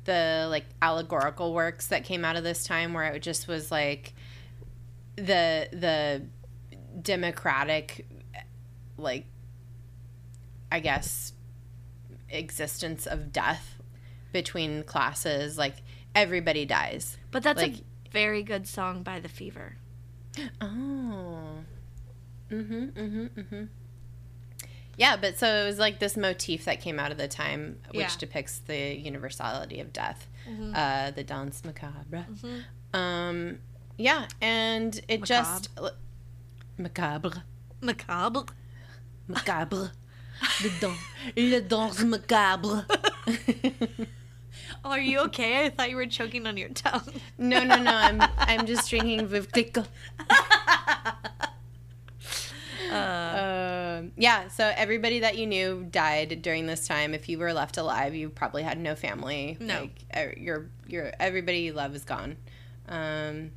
the 0.05 0.49
like 0.51 0.65
allegorical 0.83 1.55
works 1.55 1.87
that 1.89 2.03
came 2.05 2.25
out 2.25 2.35
of 2.35 2.43
this 2.43 2.65
time 2.65 2.93
where 2.93 3.05
it 3.13 3.21
just 3.23 3.47
was 3.47 3.71
like 3.71 4.15
the, 5.15 5.69
the 5.73 6.23
democratic, 7.01 8.07
like, 8.99 9.27
I 10.73 10.81
guess, 10.81 11.35
existence 12.29 13.07
of 13.07 13.33
death 13.33 13.77
between 14.33 14.83
classes. 14.85 15.57
Like 15.59 15.77
everybody 16.15 16.65
dies. 16.65 17.19
But 17.31 17.43
that's 17.43 17.61
Like- 17.63 17.75
a 17.79 18.11
very 18.11 18.43
good 18.43 18.67
song 18.67 19.03
by 19.03 19.21
The 19.21 19.29
Fever. 19.29 19.77
Oh. 20.61 21.59
Mm-hmm. 22.51 22.85
Mm-hmm. 22.85 23.27
Mm-hmm. 23.41 23.65
Yeah, 24.97 25.17
but 25.17 25.39
so 25.39 25.47
it 25.47 25.67
was 25.67 25.79
like 25.79 25.99
this 25.99 26.17
motif 26.17 26.65
that 26.67 26.81
came 26.81 26.99
out 26.99 27.11
of 27.13 27.17
the 27.19 27.29
time, 27.29 27.79
which 27.93 28.01
Yeah. 28.01 28.11
depicts 28.19 28.59
the 28.59 28.95
universality 28.99 29.81
of 29.81 29.93
death, 29.93 30.29
Mhm. 30.49 30.73
uh, 30.77 31.11
the 31.13 31.23
danse 31.25 31.65
macabre. 31.65 32.27
Mhm. 32.31 32.65
Um, 32.93 33.59
yeah, 33.97 34.27
and 34.41 35.01
it 35.09 35.23
just 35.25 35.71
macabre, 36.77 37.45
Macabre. 37.81 38.47
macabre, 39.29 39.93
the 40.63 40.71
dan, 40.81 40.97
le 41.37 41.61
danse 41.63 42.03
macabre. 42.05 42.85
Oh, 44.85 44.91
are 44.91 45.01
you 45.01 45.21
okay? 45.21 45.65
I 45.67 45.71
thought 45.71 45.91
you 45.91 45.97
were 45.97 46.07
choking 46.07 46.47
on 46.47 46.57
your 46.57 46.71
tongue. 46.71 47.03
no, 47.39 47.63
no, 47.65 47.77
no. 47.83 47.91
I'm 47.93 48.23
I'm 48.39 48.67
just 48.67 48.89
drinking 48.91 49.29
Vivtica. 49.29 49.87
Uh, 52.91 53.97
Um, 54.01 54.13
yeah, 54.17 54.49
so 54.49 54.73
everybody 54.77 55.21
that 55.21 55.37
you 55.39 55.47
knew 55.47 55.87
died 55.91 56.41
during 56.43 56.67
this 56.67 56.89
time. 56.89 57.15
If 57.15 57.29
you 57.29 57.39
were 57.39 57.53
left 57.53 57.77
alive, 57.77 58.15
you 58.15 58.31
probably 58.31 58.63
had 58.63 58.79
no 58.79 58.95
family. 58.97 59.57
No. 59.61 59.83
like 59.83 60.05
er, 60.17 60.35
your 60.37 60.71
your 60.89 61.13
everybody 61.21 61.59
you 61.59 61.73
love 61.73 61.95
is 61.95 62.05
gone. 62.05 62.37
Um, 62.89 63.53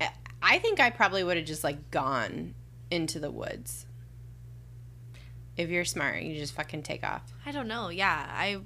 I- 0.00 0.12
I 0.42 0.58
think 0.58 0.80
I 0.80 0.90
probably 0.90 1.22
would 1.22 1.36
have 1.36 1.46
just 1.46 1.62
like 1.62 1.90
gone 1.90 2.54
into 2.90 3.20
the 3.20 3.30
woods. 3.30 3.86
If 5.56 5.68
you're 5.68 5.84
smart, 5.84 6.22
you 6.22 6.34
just 6.34 6.54
fucking 6.54 6.82
take 6.82 7.04
off. 7.04 7.22
I 7.44 7.52
don't 7.52 7.68
know. 7.68 7.90
Yeah, 7.90 8.26
I. 8.30 8.58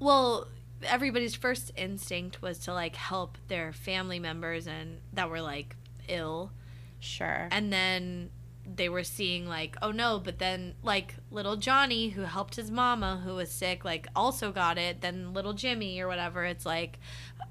Well, 0.00 0.48
everybody's 0.86 1.34
first 1.34 1.72
instinct 1.76 2.40
was 2.42 2.58
to 2.60 2.72
like 2.72 2.96
help 2.96 3.38
their 3.48 3.72
family 3.72 4.18
members 4.18 4.66
and 4.66 4.98
that 5.12 5.30
were 5.30 5.40
like 5.40 5.76
ill, 6.08 6.52
Sure. 7.00 7.48
and 7.50 7.72
then 7.72 8.30
they 8.66 8.88
were 8.88 9.04
seeing 9.04 9.46
like, 9.46 9.76
oh 9.82 9.90
no, 9.90 10.18
but 10.18 10.38
then 10.38 10.74
like 10.82 11.16
little 11.30 11.56
Johnny 11.56 12.08
who 12.08 12.22
helped 12.22 12.56
his 12.56 12.70
mama 12.70 13.20
who 13.22 13.34
was 13.34 13.50
sick, 13.50 13.84
like 13.84 14.06
also 14.16 14.52
got 14.52 14.78
it. 14.78 15.02
Then 15.02 15.34
little 15.34 15.52
Jimmy 15.52 16.00
or 16.00 16.08
whatever. 16.08 16.44
It's 16.44 16.64
like, 16.64 16.98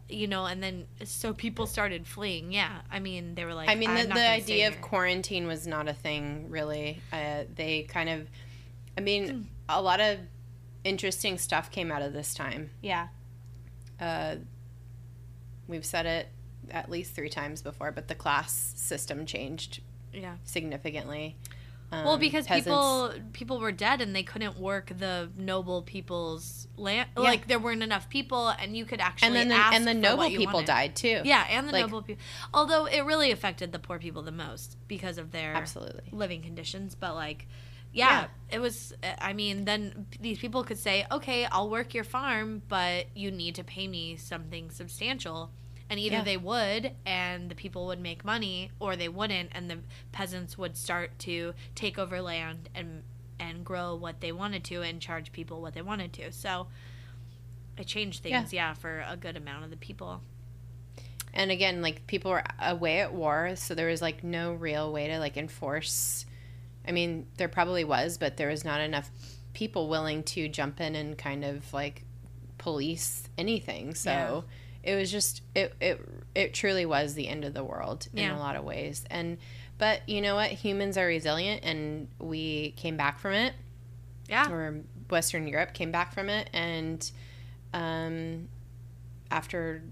you 0.10 0.26
know, 0.28 0.46
and 0.48 0.64
then 0.64 0.88
so 1.04 1.32
people 1.32 1.68
started 1.68 2.08
fleeing. 2.08 2.52
Yeah, 2.52 2.82
I 2.92 3.00
mean 3.00 3.36
they 3.36 3.46
were 3.46 3.54
like, 3.54 3.70
I 3.70 3.76
mean, 3.76 3.94
the, 3.94 4.06
the 4.06 4.28
idea 4.28 4.68
of 4.70 4.82
quarantine 4.82 5.46
was 5.46 5.68
not 5.68 5.88
a 5.88 5.94
thing, 5.94 6.48
really. 6.50 7.00
Uh, 7.12 7.44
they 7.54 7.84
kind 7.84 8.10
of, 8.10 8.28
I 8.98 9.02
mean, 9.02 9.50
a 9.70 9.84
lot 9.84 10.00
of 10.02 10.18
interesting 10.84 11.38
stuff 11.38 11.70
came 11.70 11.92
out 11.92 12.02
of 12.02 12.14
this 12.14 12.34
time. 12.34 12.72
yeah. 12.82 13.10
Uh, 14.00 14.36
we've 15.68 15.86
said 15.86 16.06
it 16.06 16.30
at 16.72 16.90
least 16.90 17.14
three 17.16 17.30
times 17.30 17.62
before, 17.62 17.92
but 17.92 18.08
the 18.08 18.16
class 18.16 18.54
system 18.76 19.26
changed 19.26 19.82
Yeah. 20.14 20.36
significantly. 20.44 21.36
Um, 21.92 22.06
Well, 22.06 22.18
because 22.18 22.48
peasants- 22.48 22.66
people 22.66 23.14
people 23.34 23.60
were 23.60 23.72
dead 23.72 24.02
and 24.02 24.16
they 24.16 24.24
couldn't 24.24 24.58
work 24.58 24.92
the 24.98 25.30
noble 25.38 25.84
people's 25.84 26.68
land. 26.76 27.08
Like 27.16 27.48
there 27.48 27.60
weren't 27.60 27.84
enough 27.84 28.10
people, 28.10 28.48
and 28.50 28.76
you 28.76 28.86
could 28.86 29.00
actually 29.00 29.28
and 29.28 29.36
then 29.36 29.50
the, 29.50 29.56
and 29.56 29.86
the 29.86 29.94
noble 29.94 30.28
people 30.30 30.54
wanted. 30.56 30.68
died 30.68 30.96
too. 30.96 31.22
Yeah, 31.24 31.46
and 31.50 31.68
the 31.68 31.74
Like- 31.74 31.82
noble 31.86 32.02
people. 32.02 32.24
Although 32.54 32.86
it 32.86 33.02
really 33.02 33.30
affected 33.32 33.72
the 33.72 33.80
poor 33.80 34.00
people 34.00 34.24
the 34.24 34.32
most 34.32 34.78
because 34.88 35.20
of 35.20 35.32
their 35.32 35.54
absolutely. 35.54 36.10
living 36.12 36.42
conditions. 36.42 36.96
But 36.96 37.14
like, 37.14 37.48
yeah, 37.94 38.28
it 38.50 38.60
was. 38.60 38.94
I 39.20 39.34
mean, 39.34 39.66
then 39.66 40.08
these 40.20 40.40
people 40.40 40.64
could 40.64 40.80
say, 40.80 41.06
"Okay, 41.12 41.46
I'll 41.46 41.70
work 41.70 41.94
your 41.94 42.04
farm, 42.04 42.62
but 42.68 43.06
you 43.16 43.32
need 43.32 43.56
to 43.56 43.64
pay 43.64 43.88
me 43.88 44.16
something 44.18 44.72
substantial." 44.72 45.52
And 45.90 46.00
either 46.00 46.18
Yeah. 46.18 46.24
they 46.24 46.38
would, 46.38 46.94
and 47.06 47.52
the 47.52 47.56
people 47.56 47.86
would 47.88 48.00
make 48.00 48.26
money, 48.26 48.72
or 48.80 48.96
they 48.96 49.10
wouldn't, 49.10 49.50
and 49.54 49.70
the 49.70 49.80
peasants 50.12 50.58
would 50.58 50.76
start 50.76 51.20
to 51.20 51.54
take 51.76 51.98
over 52.00 52.22
land 52.22 52.70
and 52.74 53.04
and 53.40 53.66
grow 53.66 53.94
what 53.96 54.22
they 54.22 54.32
wanted 54.32 54.64
to, 54.66 54.82
and 54.82 55.02
charge 55.02 55.32
people 55.32 55.62
what 55.62 55.74
they 55.74 55.82
wanted 55.82 56.14
to. 56.14 56.32
So 56.32 56.68
it 57.78 57.88
changed 57.88 58.24
things, 58.24 58.54
yeah, 58.54 58.74
for 58.74 59.04
a 59.08 59.18
good 59.18 59.36
amount 59.36 59.66
of 59.66 59.70
the 59.70 59.78
people. 59.78 60.22
And 61.34 61.50
again, 61.52 61.82
like 61.82 62.06
people 62.08 62.32
were 62.32 62.44
away 62.60 63.00
at 63.02 63.14
war, 63.14 63.56
so 63.56 63.74
there 63.76 63.88
was 63.88 64.02
like 64.02 64.24
no 64.24 64.54
real 64.54 64.92
way 64.94 65.08
to 65.08 65.20
like 65.20 65.36
enforce. 65.38 66.26
I 66.88 66.92
mean, 66.92 67.28
there 67.38 67.48
probably 67.48 67.84
was, 67.84 68.18
but 68.18 68.38
there 68.38 68.50
was 68.50 68.64
not 68.66 68.82
enough 68.82 69.10
people 69.54 69.88
willing 69.88 70.24
to 70.24 70.50
jump 70.50 70.82
in 70.82 70.96
and 70.96 71.18
kind 71.18 71.46
of 71.46 71.72
like 71.74 72.04
police 72.58 73.28
anything. 73.38 73.94
So 73.96 74.44
it 74.84 74.96
was 74.96 75.12
just 75.12 75.42
it 75.56 75.74
it 75.80 76.02
it 76.36 76.54
truly 76.54 76.86
was 76.86 77.14
the 77.14 77.28
end 77.28 77.46
of 77.46 77.54
the 77.54 77.64
world 77.64 78.08
in 78.14 78.30
a 78.32 78.40
lot 78.40 78.56
of 78.56 78.64
ways. 78.64 79.06
And 79.10 79.38
but 79.78 80.08
you 80.08 80.22
know 80.22 80.36
what? 80.36 80.52
Humans 80.52 80.98
are 80.98 81.06
resilient, 81.08 81.64
and 81.64 82.08
we 82.20 82.72
came 82.78 82.96
back 82.98 83.20
from 83.20 83.34
it 83.34 83.54
Yeah. 84.30 84.50
or 84.52 84.82
Western 85.10 85.48
Europe 85.48 85.74
came 85.74 85.92
back 85.92 86.14
from 86.14 86.30
it, 86.30 86.50
and 86.54 87.10
um, 87.74 88.48
after 89.32 89.84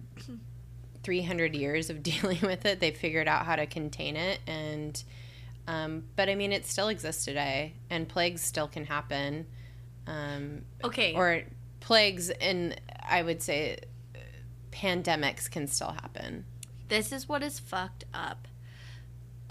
300 1.03 1.55
years 1.55 1.89
of 1.89 2.03
dealing 2.11 2.39
with 2.41 2.65
it, 2.65 2.80
they 2.80 2.91
figured 2.91 3.27
out 3.27 3.45
how 3.45 3.55
to 3.55 3.65
contain 3.65 4.15
it. 4.15 4.39
And 4.47 5.01
um, 5.67 6.03
but 6.15 6.29
I 6.29 6.35
mean, 6.35 6.51
it 6.51 6.65
still 6.65 6.88
exists 6.89 7.25
today, 7.25 7.73
and 7.89 8.07
plagues 8.07 8.41
still 8.41 8.67
can 8.67 8.85
happen, 8.85 9.45
um, 10.07 10.61
Okay. 10.83 11.13
or 11.13 11.43
plagues, 11.79 12.29
and 12.29 12.79
I 13.07 13.21
would 13.21 13.41
say 13.41 13.77
uh, 14.15 14.19
pandemics 14.71 15.49
can 15.49 15.67
still 15.67 15.91
happen. 15.91 16.45
this 16.89 17.11
is 17.13 17.29
what 17.29 17.41
is 17.41 17.57
fucked 17.57 18.03
up. 18.13 18.47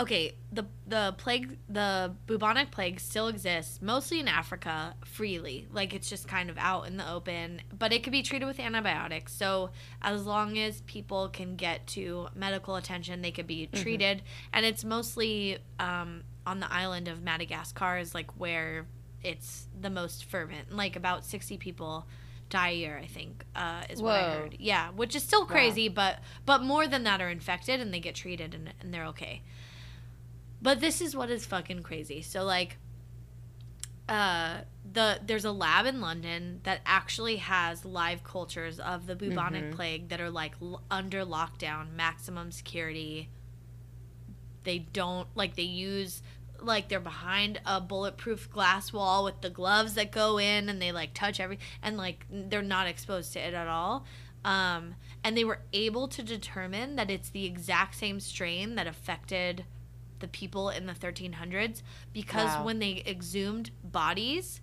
Okay, 0.01 0.35
the 0.51 0.65
the 0.87 1.15
plague 1.19 1.59
the 1.69 2.15
bubonic 2.27 2.71
plague 2.71 2.99
still 2.99 3.29
exists 3.29 3.83
mostly 3.83 4.19
in 4.19 4.29
Africa 4.29 4.95
freely. 5.05 5.69
Like 5.71 5.93
it's 5.93 6.09
just 6.09 6.27
kind 6.27 6.49
of 6.49 6.57
out 6.57 6.87
in 6.87 6.97
the 6.97 7.09
open, 7.11 7.61
but 7.79 7.93
it 7.93 8.03
could 8.03 8.13
be 8.13 8.23
treated 8.23 8.47
with 8.47 8.59
antibiotics. 8.59 9.35
So 9.35 9.71
as 10.01 10.25
long 10.25 10.59
as 10.59 10.81
people 10.83 11.29
can 11.29 11.55
get 11.55 11.87
to 11.89 12.29
medical 12.35 12.77
attention, 12.77 13.21
they 13.21 13.31
could 13.31 13.47
be 13.47 13.67
treated. 13.67 14.23
And 14.55 14.65
it's 14.65 14.85
mostly 14.85 15.59
um, 15.79 16.23
on 16.47 16.61
the 16.61 16.73
island 16.73 17.07
of 17.07 17.23
Madagascar 17.23 17.99
is 17.99 18.15
like 18.15 18.41
where 18.41 18.87
it's 19.23 19.69
the 19.79 19.91
most 19.91 20.25
fervent. 20.25 20.75
Like 20.75 20.97
about 20.97 21.27
60 21.27 21.59
people 21.59 22.07
die 22.49 22.71
a 22.71 22.75
year, 22.75 22.99
I 23.03 23.07
think, 23.07 23.45
uh, 23.55 23.83
is 23.91 24.01
what 24.01 24.15
I 24.15 24.35
heard. 24.35 24.57
Yeah, 24.59 24.91
which 24.91 25.15
is 25.15 25.23
still 25.23 25.45
crazy, 25.45 25.89
but 25.89 26.21
but 26.47 26.63
more 26.63 26.87
than 26.89 27.05
that 27.05 27.21
are 27.21 27.29
infected 27.29 27.81
and 27.81 27.93
they 27.93 28.01
get 28.01 28.15
treated 28.15 28.55
and, 28.55 28.73
and 28.81 28.95
they're 28.95 29.07
okay. 29.07 29.43
But 30.62 30.81
this 30.81 31.01
is 31.01 31.16
what 31.16 31.31
is 31.31 31.47
fucking 31.47 31.82
crazy. 31.82 32.23
So 32.23 32.45
like 32.45 32.77
uh 34.09 34.62
the 34.93 35.20
there's 35.24 35.45
a 35.45 35.53
lab 35.53 35.87
in 35.87 36.01
London 36.01 36.61
that 36.65 36.81
actually 36.85 37.37
has 37.37 37.85
live 37.85 38.24
cultures 38.24 38.81
of 38.81 39.07
the 39.07 39.15
bubonic 39.15 39.65
plague 39.73 40.09
that 40.09 40.20
are 40.20 40.31
like 40.31 40.55
l- 40.61 40.82
under 40.91 41.24
lockdown, 41.24 41.93
maximum 41.95 42.51
security. 42.51 43.28
They 44.65 44.78
don't 44.78 45.28
like 45.35 45.57
they 45.57 45.62
use 45.62 46.23
like 46.61 46.89
they're 46.89 47.01
behind 47.01 47.61
a 47.65 47.81
bulletproof 47.81 48.51
glass 48.51 48.93
wall 48.93 49.24
with 49.24 49.41
the 49.41 49.49
gloves 49.49 49.95
that 49.95 50.11
go 50.11 50.39
in 50.39 50.69
and 50.69 50.82
they 50.82 50.93
like 50.93 51.15
touch 51.15 51.41
every 51.41 51.59
and 51.82 51.97
like 51.97 52.27
they're 52.31 52.61
not 52.62 52.87
exposed 52.87 53.32
to 53.35 53.39
it 53.39 53.55
at 53.55 53.69
all. 53.69 54.05
Um, 54.45 54.95
and 55.23 55.37
they 55.37 55.45
were 55.45 55.61
able 55.73 56.09
to 56.09 56.23
determine 56.23 56.97
that 56.97 57.11
it's 57.11 57.31
the 57.31 57.45
exact 57.47 57.95
same 57.95 58.20
strain 58.20 58.74
that 58.74 58.87
affected 58.87 59.65
the 60.21 60.29
people 60.29 60.71
in 60.71 60.87
the 60.87 60.93
1300s 60.95 61.83
because 62.13 62.49
Wow. 62.51 62.65
when 62.65 62.79
they 62.79 63.03
exhumed 63.07 63.71
bodies 63.85 64.61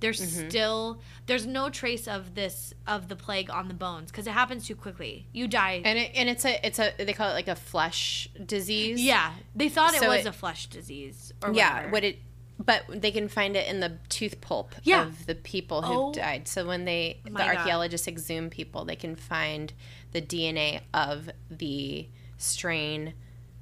there's 0.00 0.20
mm-hmm. 0.20 0.48
still 0.48 1.00
there's 1.26 1.44
no 1.44 1.68
trace 1.70 2.06
of 2.06 2.36
this 2.36 2.72
of 2.86 3.08
the 3.08 3.16
plague 3.16 3.50
on 3.50 3.66
the 3.66 3.74
bones 3.74 4.10
because 4.12 4.26
it 4.28 4.30
happens 4.32 4.64
too 4.66 4.76
quickly 4.76 5.26
you 5.32 5.48
die 5.48 5.82
And 5.84 5.98
it, 5.98 6.12
and 6.14 6.28
it's 6.28 6.44
a 6.44 6.64
it's 6.66 6.78
a 6.78 6.92
they 6.98 7.12
call 7.12 7.30
it 7.30 7.34
like 7.34 7.48
a 7.48 7.56
flesh 7.56 8.28
disease. 8.46 9.00
yeah 9.00 9.32
they 9.56 9.68
thought 9.68 9.94
it 9.94 10.06
was 10.06 10.20
it- 10.20 10.26
a 10.26 10.32
flesh 10.32 10.66
disease 10.66 11.32
or 11.42 11.52
yeah 11.52 11.74
whatever. 11.74 11.92
what 11.92 12.04
it 12.04 12.18
but 12.64 12.82
they 12.88 13.10
can 13.12 13.28
find 13.28 13.56
it 13.56 13.68
in 13.68 13.78
the 13.80 13.98
tooth 14.08 14.40
pulp 14.40 14.74
Yeah. 14.82 15.02
of 15.06 15.26
the 15.26 15.34
people 15.36 15.82
who 15.82 15.92
Oh 15.94 16.12
died 16.12 16.46
so 16.46 16.64
when 16.66 16.84
they 16.84 17.20
the 17.24 17.30
my 17.32 17.40
God. 17.46 17.56
archaeologists 17.56 18.06
exhume 18.06 18.50
people 18.50 18.84
they 18.84 18.96
can 18.96 19.16
find 19.16 19.72
the 20.12 20.20
dna 20.22 20.80
of 20.94 21.28
the 21.50 22.08
strain 22.36 23.14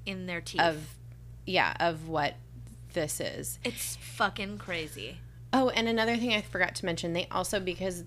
in 0.05 0.27
their 0.27 0.41
teeth 0.43 0.61
of 0.61 0.96
yeah 1.47 1.75
of 1.81 2.09
what 2.09 2.35
this 2.93 3.21
is 3.21 3.59
it's 3.65 3.97
fucking 3.97 4.59
crazy 4.59 5.19
oh 5.53 5.69
and 5.71 5.89
another 5.89 6.17
thing 6.17 6.33
i 6.33 6.41
forgot 6.41 6.75
to 6.75 6.85
mention 6.85 7.13
they 7.13 7.27
also 7.31 7.61
because 7.61 8.05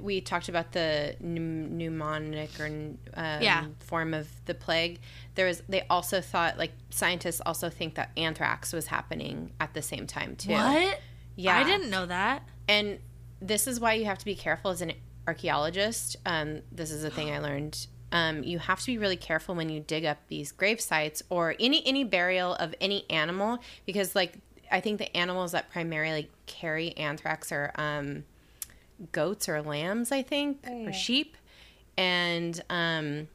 we 0.00 0.20
talked 0.20 0.48
about 0.48 0.70
the 0.72 1.16
pneum- 1.20 1.72
pneumonic 1.76 2.60
or 2.60 2.66
um, 2.66 3.42
Yeah. 3.42 3.66
form 3.80 4.14
of 4.14 4.28
the 4.46 4.54
plague 4.54 5.00
there 5.34 5.46
was 5.46 5.62
they 5.68 5.84
also 5.90 6.20
thought 6.20 6.58
like 6.58 6.72
scientists 6.90 7.40
also 7.44 7.68
think 7.68 7.96
that 7.96 8.10
anthrax 8.16 8.72
was 8.72 8.86
happening 8.86 9.52
at 9.60 9.74
the 9.74 9.82
same 9.82 10.06
time 10.06 10.36
too 10.36 10.52
what 10.52 11.00
yeah 11.36 11.56
i 11.58 11.64
didn't 11.64 11.90
know 11.90 12.06
that 12.06 12.42
and 12.68 12.98
this 13.40 13.66
is 13.66 13.80
why 13.80 13.94
you 13.94 14.04
have 14.04 14.18
to 14.18 14.24
be 14.24 14.34
careful 14.34 14.70
as 14.70 14.82
an 14.82 14.92
archaeologist. 15.26 16.16
Um, 16.26 16.60
this 16.70 16.90
is 16.90 17.04
a 17.04 17.10
thing 17.10 17.30
I 17.30 17.38
learned. 17.38 17.86
Um, 18.12 18.42
you 18.42 18.58
have 18.58 18.80
to 18.80 18.86
be 18.86 18.98
really 18.98 19.16
careful 19.16 19.54
when 19.54 19.68
you 19.68 19.80
dig 19.80 20.04
up 20.04 20.18
these 20.28 20.50
grave 20.52 20.80
sites 20.80 21.22
or 21.30 21.54
any 21.60 21.86
any 21.86 22.02
burial 22.04 22.54
of 22.54 22.74
any 22.80 23.08
animal 23.08 23.58
because, 23.86 24.14
like, 24.16 24.34
I 24.72 24.80
think 24.80 24.98
the 24.98 25.16
animals 25.16 25.52
that 25.52 25.70
primarily 25.70 26.28
carry 26.46 26.96
anthrax 26.96 27.52
are 27.52 27.72
um, 27.76 28.24
goats 29.12 29.48
or 29.48 29.62
lambs, 29.62 30.10
I 30.12 30.22
think, 30.22 30.64
or 30.88 30.92
sheep, 30.92 31.36
and 31.96 32.60
um, 32.68 33.28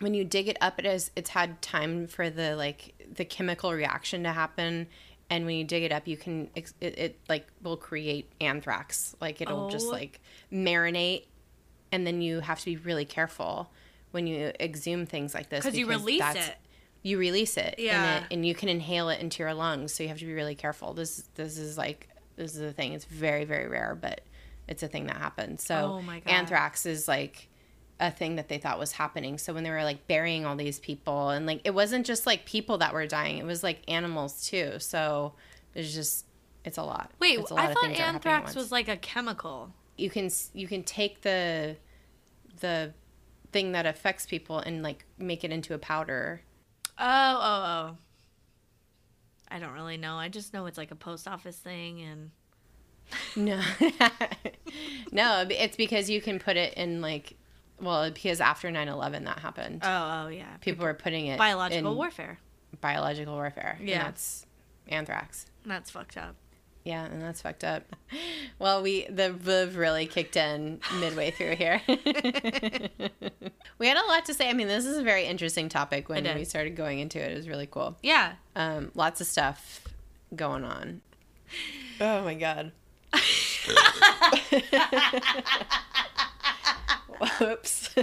when 0.00 0.14
you 0.14 0.24
dig 0.24 0.48
it 0.48 0.56
up, 0.60 0.78
it 0.78 0.86
is 0.86 1.10
it's 1.16 1.30
had 1.30 1.60
time 1.60 2.06
for 2.06 2.30
the 2.30 2.56
like 2.56 2.94
the 3.14 3.24
chemical 3.24 3.72
reaction 3.72 4.22
to 4.22 4.32
happen, 4.32 4.86
and 5.28 5.44
when 5.44 5.56
you 5.56 5.64
dig 5.64 5.82
it 5.82 5.92
up, 5.92 6.06
you 6.08 6.16
can 6.16 6.48
it, 6.54 6.72
it 6.80 7.18
like 7.28 7.46
will 7.62 7.76
create 7.76 8.30
anthrax. 8.40 9.14
Like 9.20 9.40
it'll 9.42 9.68
just 9.70 9.88
Oh. 9.88 9.90
like 9.90 10.20
marinate, 10.52 11.24
and 11.92 12.06
then 12.06 12.22
you 12.22 12.40
have 12.40 12.58
to 12.60 12.64
be 12.64 12.76
really 12.76 13.04
careful 13.04 13.70
when 14.10 14.26
you 14.26 14.52
exhume 14.60 15.06
things 15.06 15.34
like 15.34 15.48
this 15.48 15.62
'Cause 15.64 15.76
you 15.76 15.86
release 15.88 16.22
it. 16.34 16.56
You 17.02 17.18
release 17.18 17.56
it, 17.56 17.76
Yeah. 17.78 18.16
and, 18.16 18.24
it, 18.24 18.32
and 18.34 18.46
you 18.46 18.54
can 18.54 18.68
inhale 18.68 19.08
it 19.08 19.20
into 19.20 19.42
your 19.42 19.54
lungs. 19.54 19.94
So 19.94 20.02
you 20.02 20.08
have 20.08 20.18
to 20.18 20.26
be 20.26 20.34
really 20.34 20.54
careful. 20.56 20.94
This 20.94 21.24
this 21.36 21.56
is 21.58 21.78
like 21.78 22.08
this 22.36 22.54
is 22.54 22.60
a 22.60 22.72
thing. 22.72 22.92
It's 22.92 23.04
very 23.04 23.44
very 23.44 23.68
rare, 23.68 23.94
but 24.00 24.20
it's 24.66 24.82
a 24.82 24.88
thing 24.88 25.06
that 25.06 25.16
happens. 25.16 25.64
So 25.64 26.02
Oh 26.04 26.12
anthrax 26.26 26.86
is 26.86 27.06
like 27.08 27.48
a 28.00 28.10
thing 28.10 28.36
that 28.36 28.48
they 28.48 28.58
thought 28.58 28.78
was 28.78 28.92
happening. 28.92 29.38
So 29.38 29.52
when 29.54 29.64
they 29.64 29.70
were 29.70 29.82
like 29.84 30.06
burying 30.06 30.44
all 30.46 30.54
these 30.56 30.78
people 30.78 31.30
and 31.30 31.46
like 31.46 31.60
it 31.64 31.72
wasn't 31.74 32.04
just 32.06 32.26
like 32.26 32.44
people 32.44 32.78
that 32.78 32.92
were 32.92 33.06
dying, 33.06 33.38
it 33.38 33.44
was 33.44 33.62
like 33.62 33.82
animals 33.88 34.46
too. 34.46 34.78
So 34.78 35.34
it's 35.74 35.94
just 35.94 36.26
it's 36.64 36.78
a 36.78 36.82
lot. 36.82 37.12
wait 37.20 37.38
It's 37.38 37.50
a 37.50 37.54
lot 37.54 37.64
i 37.64 37.68
of 37.68 37.74
thought 37.74 37.82
things 37.84 37.96
that 37.98 38.02
are 38.02 38.12
happening 38.12 38.32
at 38.32 38.36
anthrax 38.38 38.54
was 38.56 38.70
like 38.72 38.88
a 38.88 38.96
chemical 38.96 39.72
you 39.96 40.10
can 40.10 40.28
you 40.52 40.66
can 40.66 40.82
take 40.82 41.22
the 41.22 41.76
the 42.60 42.92
thing 43.52 43.72
that 43.72 43.86
affects 43.86 44.26
people 44.26 44.58
and 44.58 44.82
like 44.82 45.04
make 45.18 45.42
it 45.44 45.50
into 45.52 45.74
a 45.74 45.78
powder. 45.78 46.42
oh 46.98 47.38
oh 47.40 47.64
oh 47.66 47.96
i 49.50 49.58
don't 49.58 49.72
really 49.72 49.96
know 49.96 50.16
i 50.16 50.28
just 50.28 50.52
know 50.52 50.66
it's 50.66 50.76
like 50.78 50.90
a 50.90 50.94
post 50.96 51.26
office 51.26 51.56
thing 51.56 52.02
and 52.02 52.30
No. 53.36 53.58
no, 55.12 55.46
it's 55.48 55.76
because 55.76 56.10
you 56.10 56.20
can 56.20 56.38
put 56.38 56.56
it 56.58 56.74
in 56.74 57.00
like 57.00 57.34
well, 57.80 58.10
because 58.10 58.40
after 58.40 58.68
9/11 58.70 59.24
that 59.24 59.38
happened. 59.38 59.80
oh 59.84 60.24
oh 60.24 60.28
yeah 60.28 60.56
People 60.60 60.84
were 60.84 60.92
putting 60.94 61.26
it 61.26 61.38
biological 61.38 61.94
warfare 61.94 62.38
biological 62.80 63.34
warfare. 63.34 63.76
and 63.80 63.88
Yeah. 63.88 64.02
that's 64.04 64.44
anthrax. 64.88 65.46
that's 65.64 65.90
fucked 65.90 66.16
up 66.18 66.34
Yeah, 66.88 67.04
and 67.04 67.20
that's 67.20 67.42
fucked 67.42 67.64
up. 67.64 67.82
Well, 68.58 68.82
we 68.82 69.06
the 69.08 69.30
Viv 69.32 69.76
really 69.76 70.06
kicked 70.06 70.34
in 70.36 70.80
midway 70.98 71.30
through 71.30 71.54
here. 71.56 71.80
we 73.78 73.86
had 73.86 73.96
a 73.96 74.06
lot 74.06 74.24
to 74.24 74.34
say. 74.34 74.48
I 74.48 74.52
mean, 74.52 74.66
this 74.66 74.84
is 74.84 74.96
a 74.96 75.02
very 75.04 75.26
interesting 75.26 75.68
topic 75.68 76.08
when 76.08 76.24
we 76.34 76.44
started 76.44 76.74
going 76.74 76.98
into 76.98 77.20
it. 77.24 77.30
It 77.30 77.36
was 77.36 77.46
really 77.48 77.66
cool. 77.70 77.96
yeah 78.02 78.32
Um, 78.56 78.90
lots 78.96 79.20
of 79.20 79.28
stuff 79.28 79.84
going 80.34 80.64
on. 80.64 81.02
Oh 82.00 82.24
my 82.24 82.34
god. 82.34 82.72
Whoops. 87.40 87.94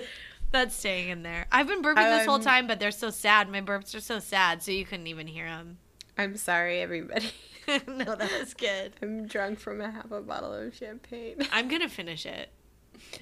That's 0.51 0.75
staying 0.75 1.09
in 1.09 1.23
there. 1.23 1.47
I've 1.51 1.67
been 1.67 1.81
burping 1.81 1.95
this 2.17 2.25
whole 2.25 2.35
Um, 2.35 2.41
time, 2.43 2.67
but 2.67 2.79
they're 2.79 2.91
so 2.91 3.09
sad. 3.09 3.49
My 3.49 3.61
burps 3.61 3.93
are 3.95 3.99
so 3.99 4.19
sad, 4.19 4.63
so 4.63 4.71
you 4.71 4.85
couldn't 4.85 5.07
even 5.07 5.27
hear 5.27 5.45
them. 5.45 5.79
I'm 6.17 6.37
sorry, 6.37 6.79
everybody. 6.81 7.31
no, 7.87 8.15
that 8.15 8.31
was 8.39 8.53
good. 8.53 8.93
I'm 9.01 9.27
drunk 9.27 9.59
from 9.59 9.81
a 9.81 9.89
half 9.91 10.11
a 10.11 10.21
bottle 10.21 10.53
of 10.53 10.75
champagne. 10.75 11.37
I'm 11.51 11.67
gonna 11.67 11.89
finish 11.89 12.25
it. 12.25 12.49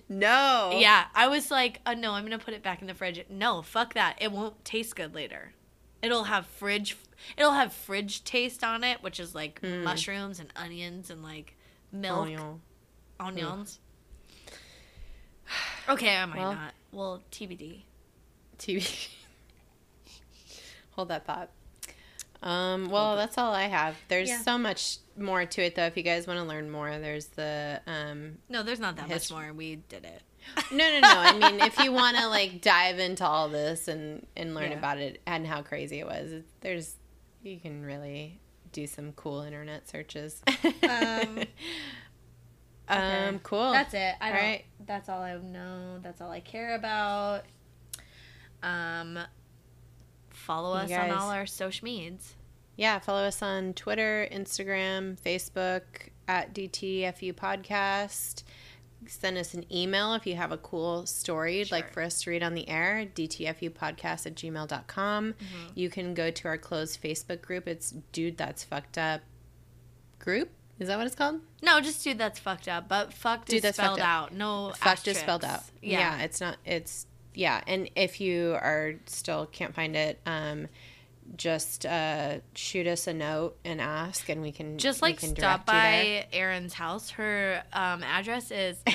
No. 0.08 0.78
Yeah, 0.80 1.06
I 1.16 1.28
was 1.28 1.50
like, 1.50 1.82
uh, 1.86 1.94
no, 1.94 2.12
I'm 2.12 2.24
gonna 2.24 2.38
put 2.40 2.54
it 2.54 2.62
back 2.64 2.82
in 2.82 2.88
the 2.88 2.94
fridge. 2.94 3.24
No, 3.30 3.62
fuck 3.62 3.94
that. 3.96 4.18
It 4.22 4.32
won't 4.32 4.64
taste 4.66 4.96
good 4.96 5.16
later. 5.16 5.54
It'll 6.02 6.26
have 6.26 6.46
fridge. 6.46 6.98
It'll 7.38 7.54
have 7.54 7.72
fridge 7.74 8.24
taste 8.24 8.64
on 8.64 8.84
it, 8.84 9.02
which 9.02 9.20
is 9.20 9.34
like 9.34 9.64
mushrooms 9.64 10.40
and 10.40 10.52
onions 10.56 11.10
and 11.10 11.24
like 11.24 11.56
milk, 11.92 12.24
Onion. 12.28 12.62
onions. 13.20 13.80
Okay, 15.90 16.16
I 16.16 16.26
might 16.26 16.38
Well- 16.38 16.54
not. 16.56 16.74
Well, 16.92 17.22
TBD. 17.32 17.82
TB. 18.60 19.10
Hold 20.92 21.08
that 21.10 21.26
thought. 21.26 21.50
Um, 22.44 22.90
well, 22.90 23.16
that's 23.16 23.38
all 23.38 23.54
I 23.54 23.64
have. 23.64 23.96
There's 24.10 24.28
Yeah. 24.30 24.42
so 24.42 24.58
much 24.58 24.98
more 25.18 25.46
to 25.46 25.62
it, 25.64 25.76
though. 25.76 25.86
If 25.86 25.96
you 25.98 26.04
guys 26.04 26.28
want 26.28 26.40
to 26.40 26.46
learn 26.46 26.70
more, 26.70 26.98
there's 27.00 27.28
the 27.28 27.82
um, 27.88 28.40
No, 28.50 28.64
there's 28.64 28.80
not 28.82 28.98
that 28.98 29.08
Hist- 29.08 29.32
much 29.32 29.40
more. 29.46 29.54
We 29.54 29.78
did 29.78 30.04
it. 30.06 30.22
no, 30.72 30.78
no, 30.78 31.00
no. 31.00 31.10
I 31.10 31.32
mean, 31.52 31.62
if 31.62 31.80
you 31.80 31.92
want 31.94 32.18
to 32.18 32.28
like 32.28 32.60
dive 32.62 33.00
into 33.00 33.26
all 33.26 33.48
this 33.48 33.88
and 33.88 34.28
and 34.36 34.54
learn 34.54 34.72
Yeah. 34.72 34.78
about 34.78 34.98
it 34.98 35.22
and 35.26 35.48
how 35.48 35.62
crazy 35.62 36.00
it 36.02 36.06
was, 36.06 36.44
there's 36.62 36.96
you 37.44 37.60
can 37.60 37.84
really 37.86 38.42
do 38.74 38.88
some 38.88 39.14
cool 39.14 39.42
internet 39.42 39.88
searches. 39.90 40.42
Um, 40.84 41.40
um, 42.90 43.40
cool. 43.40 43.72
That's 43.72 43.94
it. 43.94 44.16
I 44.20 44.28
All 44.28 44.34
don't. 44.34 44.42
right. 44.44 44.66
That's 44.86 45.08
all 45.10 45.22
I 45.22 45.38
know. 45.38 46.00
That's 46.02 46.20
all 46.20 46.30
I 46.30 46.42
care 46.42 46.76
about. 46.76 47.44
Um, 48.62 49.18
follow 50.44 50.74
us 50.76 50.92
on 50.92 51.12
all 51.12 51.30
our 51.30 51.46
social 51.46 51.86
medias. 51.86 52.34
yeah. 52.76 53.00
Follow 53.00 53.24
us 53.24 53.42
on 53.42 53.74
Twitter, 53.74 54.28
Instagram, 54.32 55.20
Facebook 55.20 55.82
at 56.28 56.54
DTFU 56.54 57.34
Podcast. 57.34 58.44
Send 59.06 59.38
us 59.38 59.54
an 59.54 59.66
email 59.70 60.14
if 60.14 60.26
you 60.26 60.36
have 60.36 60.54
a 60.54 60.58
cool 60.58 61.06
story 61.06 61.60
you'd 61.60 61.72
like 61.72 61.92
for 61.92 62.02
us 62.02 62.22
to 62.22 62.30
read 62.30 62.42
on 62.42 62.54
the 62.54 62.70
air, 62.70 63.06
dtfupodcast 63.14 64.26
at 64.26 64.36
gmail.com. 64.36 65.34
Mm-hmm. 65.34 65.68
You 65.76 65.90
can 65.90 66.14
go 66.14 66.32
to 66.32 66.48
our 66.48 66.58
closed 66.58 67.02
Facebook 67.04 67.42
group. 67.42 67.68
It's 67.68 67.92
Dude 68.14 68.38
That's 68.38 68.64
Fucked 68.64 68.98
Up 68.98 69.22
group. 70.20 70.50
Is 70.80 70.88
that 70.88 70.98
what 70.98 71.06
it's 71.06 71.16
called? 71.16 71.42
No, 71.62 71.80
just 71.82 72.04
dude, 72.04 72.18
that's 72.18 72.40
fucked 72.40 72.68
up. 72.68 72.88
But 72.88 73.14
fucked 73.14 73.48
Dude, 73.50 73.58
is 73.58 73.62
that's 73.64 73.78
spelled 73.78 74.00
out. 74.00 74.34
No, 74.34 74.72
Fucked 74.78 75.08
is 75.08 75.18
spelled 75.18 75.44
out. 75.46 75.52
asterisks. 75.60 75.82
Yeah. 75.82 76.20
it's 76.22 76.42
not. 76.42 76.58
It's 76.66 77.06
yeah. 77.34 77.62
And 77.68 77.90
if 77.96 78.20
you 78.22 78.54
are 78.62 78.96
still 79.06 79.46
can't 79.46 79.74
find 79.74 79.96
it, 79.96 80.20
um, 80.26 80.68
just 81.38 81.86
uh, 81.86 82.40
shoot 82.54 82.86
us 82.86 83.08
a 83.08 83.14
note 83.14 83.58
and 83.64 83.80
ask, 83.80 84.28
and 84.30 84.42
we 84.42 84.52
can 84.52 84.78
Just 84.78 85.02
like 85.02 85.20
can 85.20 85.36
stop 85.36 85.66
direct 85.66 85.68
you 85.68 85.74
there. 85.74 86.24
by 86.24 86.28
Erin's 86.38 86.74
house. 86.74 87.10
Her 87.12 87.64
um, 87.74 88.04
address 88.04 88.52
is. 88.52 88.78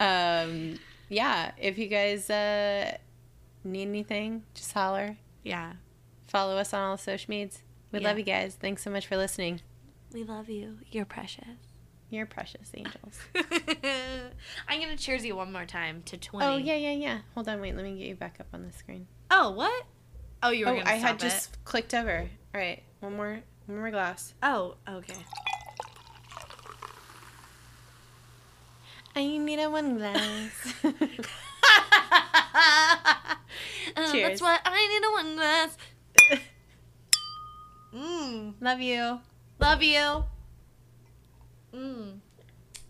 um, 0.00 0.78
yeah. 1.08 1.52
If 1.58 1.78
you 1.78 1.88
guys 1.88 2.28
uh, 2.30 2.96
need 3.64 3.88
anything, 3.88 4.42
just 4.54 4.72
holler. 4.72 5.16
yeah, 5.42 5.74
Follow 6.26 6.56
us 6.56 6.72
on 6.72 6.80
all 6.80 6.96
the 6.96 7.02
social 7.02 7.30
medias. 7.30 7.62
We 7.92 8.00
Yeah. 8.00 8.08
love 8.08 8.18
you 8.18 8.24
guys. 8.24 8.54
Thanks 8.58 8.82
so 8.82 8.90
much 8.90 9.06
for 9.06 9.16
listening. 9.18 9.60
we 10.14 10.24
love 10.24 10.48
you. 10.48 10.78
You're 10.90 11.04
precious. 11.06 11.44
You're 12.12 12.26
precious 12.26 12.70
angels. 12.76 13.18
I'm 14.68 14.80
gonna 14.82 14.98
cheers 14.98 15.24
you 15.24 15.34
one 15.34 15.50
more 15.50 15.64
time 15.64 16.02
to 16.04 16.18
twenty. 16.18 16.46
oh 16.46 16.56
yeah, 16.58 16.74
yeah, 16.74 16.92
yeah. 16.92 17.18
Hold 17.34 17.48
on, 17.48 17.58
wait. 17.62 17.74
Let 17.74 17.84
me 17.86 17.96
get 17.96 18.06
you 18.06 18.14
back 18.14 18.36
up 18.38 18.48
on 18.52 18.66
the 18.66 18.72
screen. 18.72 19.06
Oh 19.30 19.52
what? 19.52 19.86
Oh, 20.42 20.50
you 20.50 20.66
were 20.66 20.72
Oh, 20.72 20.82
I 20.84 20.96
had 20.96 21.14
it. 21.14 21.20
just 21.20 21.64
clicked 21.64 21.94
over. 21.94 22.28
All 22.54 22.60
right, 22.60 22.82
one 23.00 23.16
more, 23.16 23.40
one 23.64 23.78
more 23.78 23.90
glass. 23.90 24.34
Oh, 24.42 24.74
okay. 24.86 25.16
I 29.16 29.26
need 29.38 29.58
a 29.58 29.70
one 29.70 29.96
glass. 29.96 30.74
Uh, 33.94 34.10
Cheers. 34.10 34.28
That's 34.28 34.40
why 34.42 34.58
I 34.64 34.88
need 34.88 35.04
a 35.06 35.10
one 35.12 35.34
glass. 35.36 35.76
Mmm. 37.94 38.54
Love 38.60 38.80
you. 38.80 39.20
Love 39.58 39.82
you. 39.82 40.24
Mmm. 41.74 42.18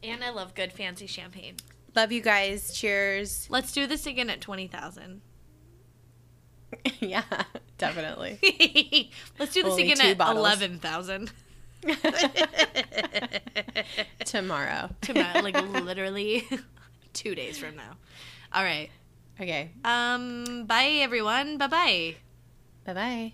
And 0.02 0.24
I 0.24 0.30
love 0.30 0.54
good 0.54 0.72
fancy 0.72 1.06
champagne. 1.06 1.56
Love 1.94 2.10
you 2.10 2.20
guys. 2.20 2.72
Cheers. 2.74 3.46
Let's 3.50 3.72
do 3.72 3.86
this 3.86 4.06
again 4.06 4.30
at 4.30 4.40
20,000. 4.40 5.20
yeah, 7.00 7.22
definitely. 7.78 8.38
Let's 9.38 9.52
do 9.52 9.62
this 9.62 9.72
Only 9.72 9.92
again 9.92 10.06
at 10.06 10.18
bottles. 10.18 10.46
11,000. 10.46 11.30
Tomorrow. 14.24 14.90
Tomorrow, 15.00 15.40
like 15.40 15.60
literally 15.82 16.46
two 17.12 17.34
days 17.34 17.58
from 17.58 17.76
now. 17.76 17.96
All 18.52 18.62
right. 18.62 18.90
Okay. 19.40 19.70
Um. 19.84 20.66
Bye, 20.66 20.98
everyone. 21.00 21.58
Bye 21.58 21.66
bye. 21.66 22.14
Bye 22.84 22.94
bye. 22.94 23.32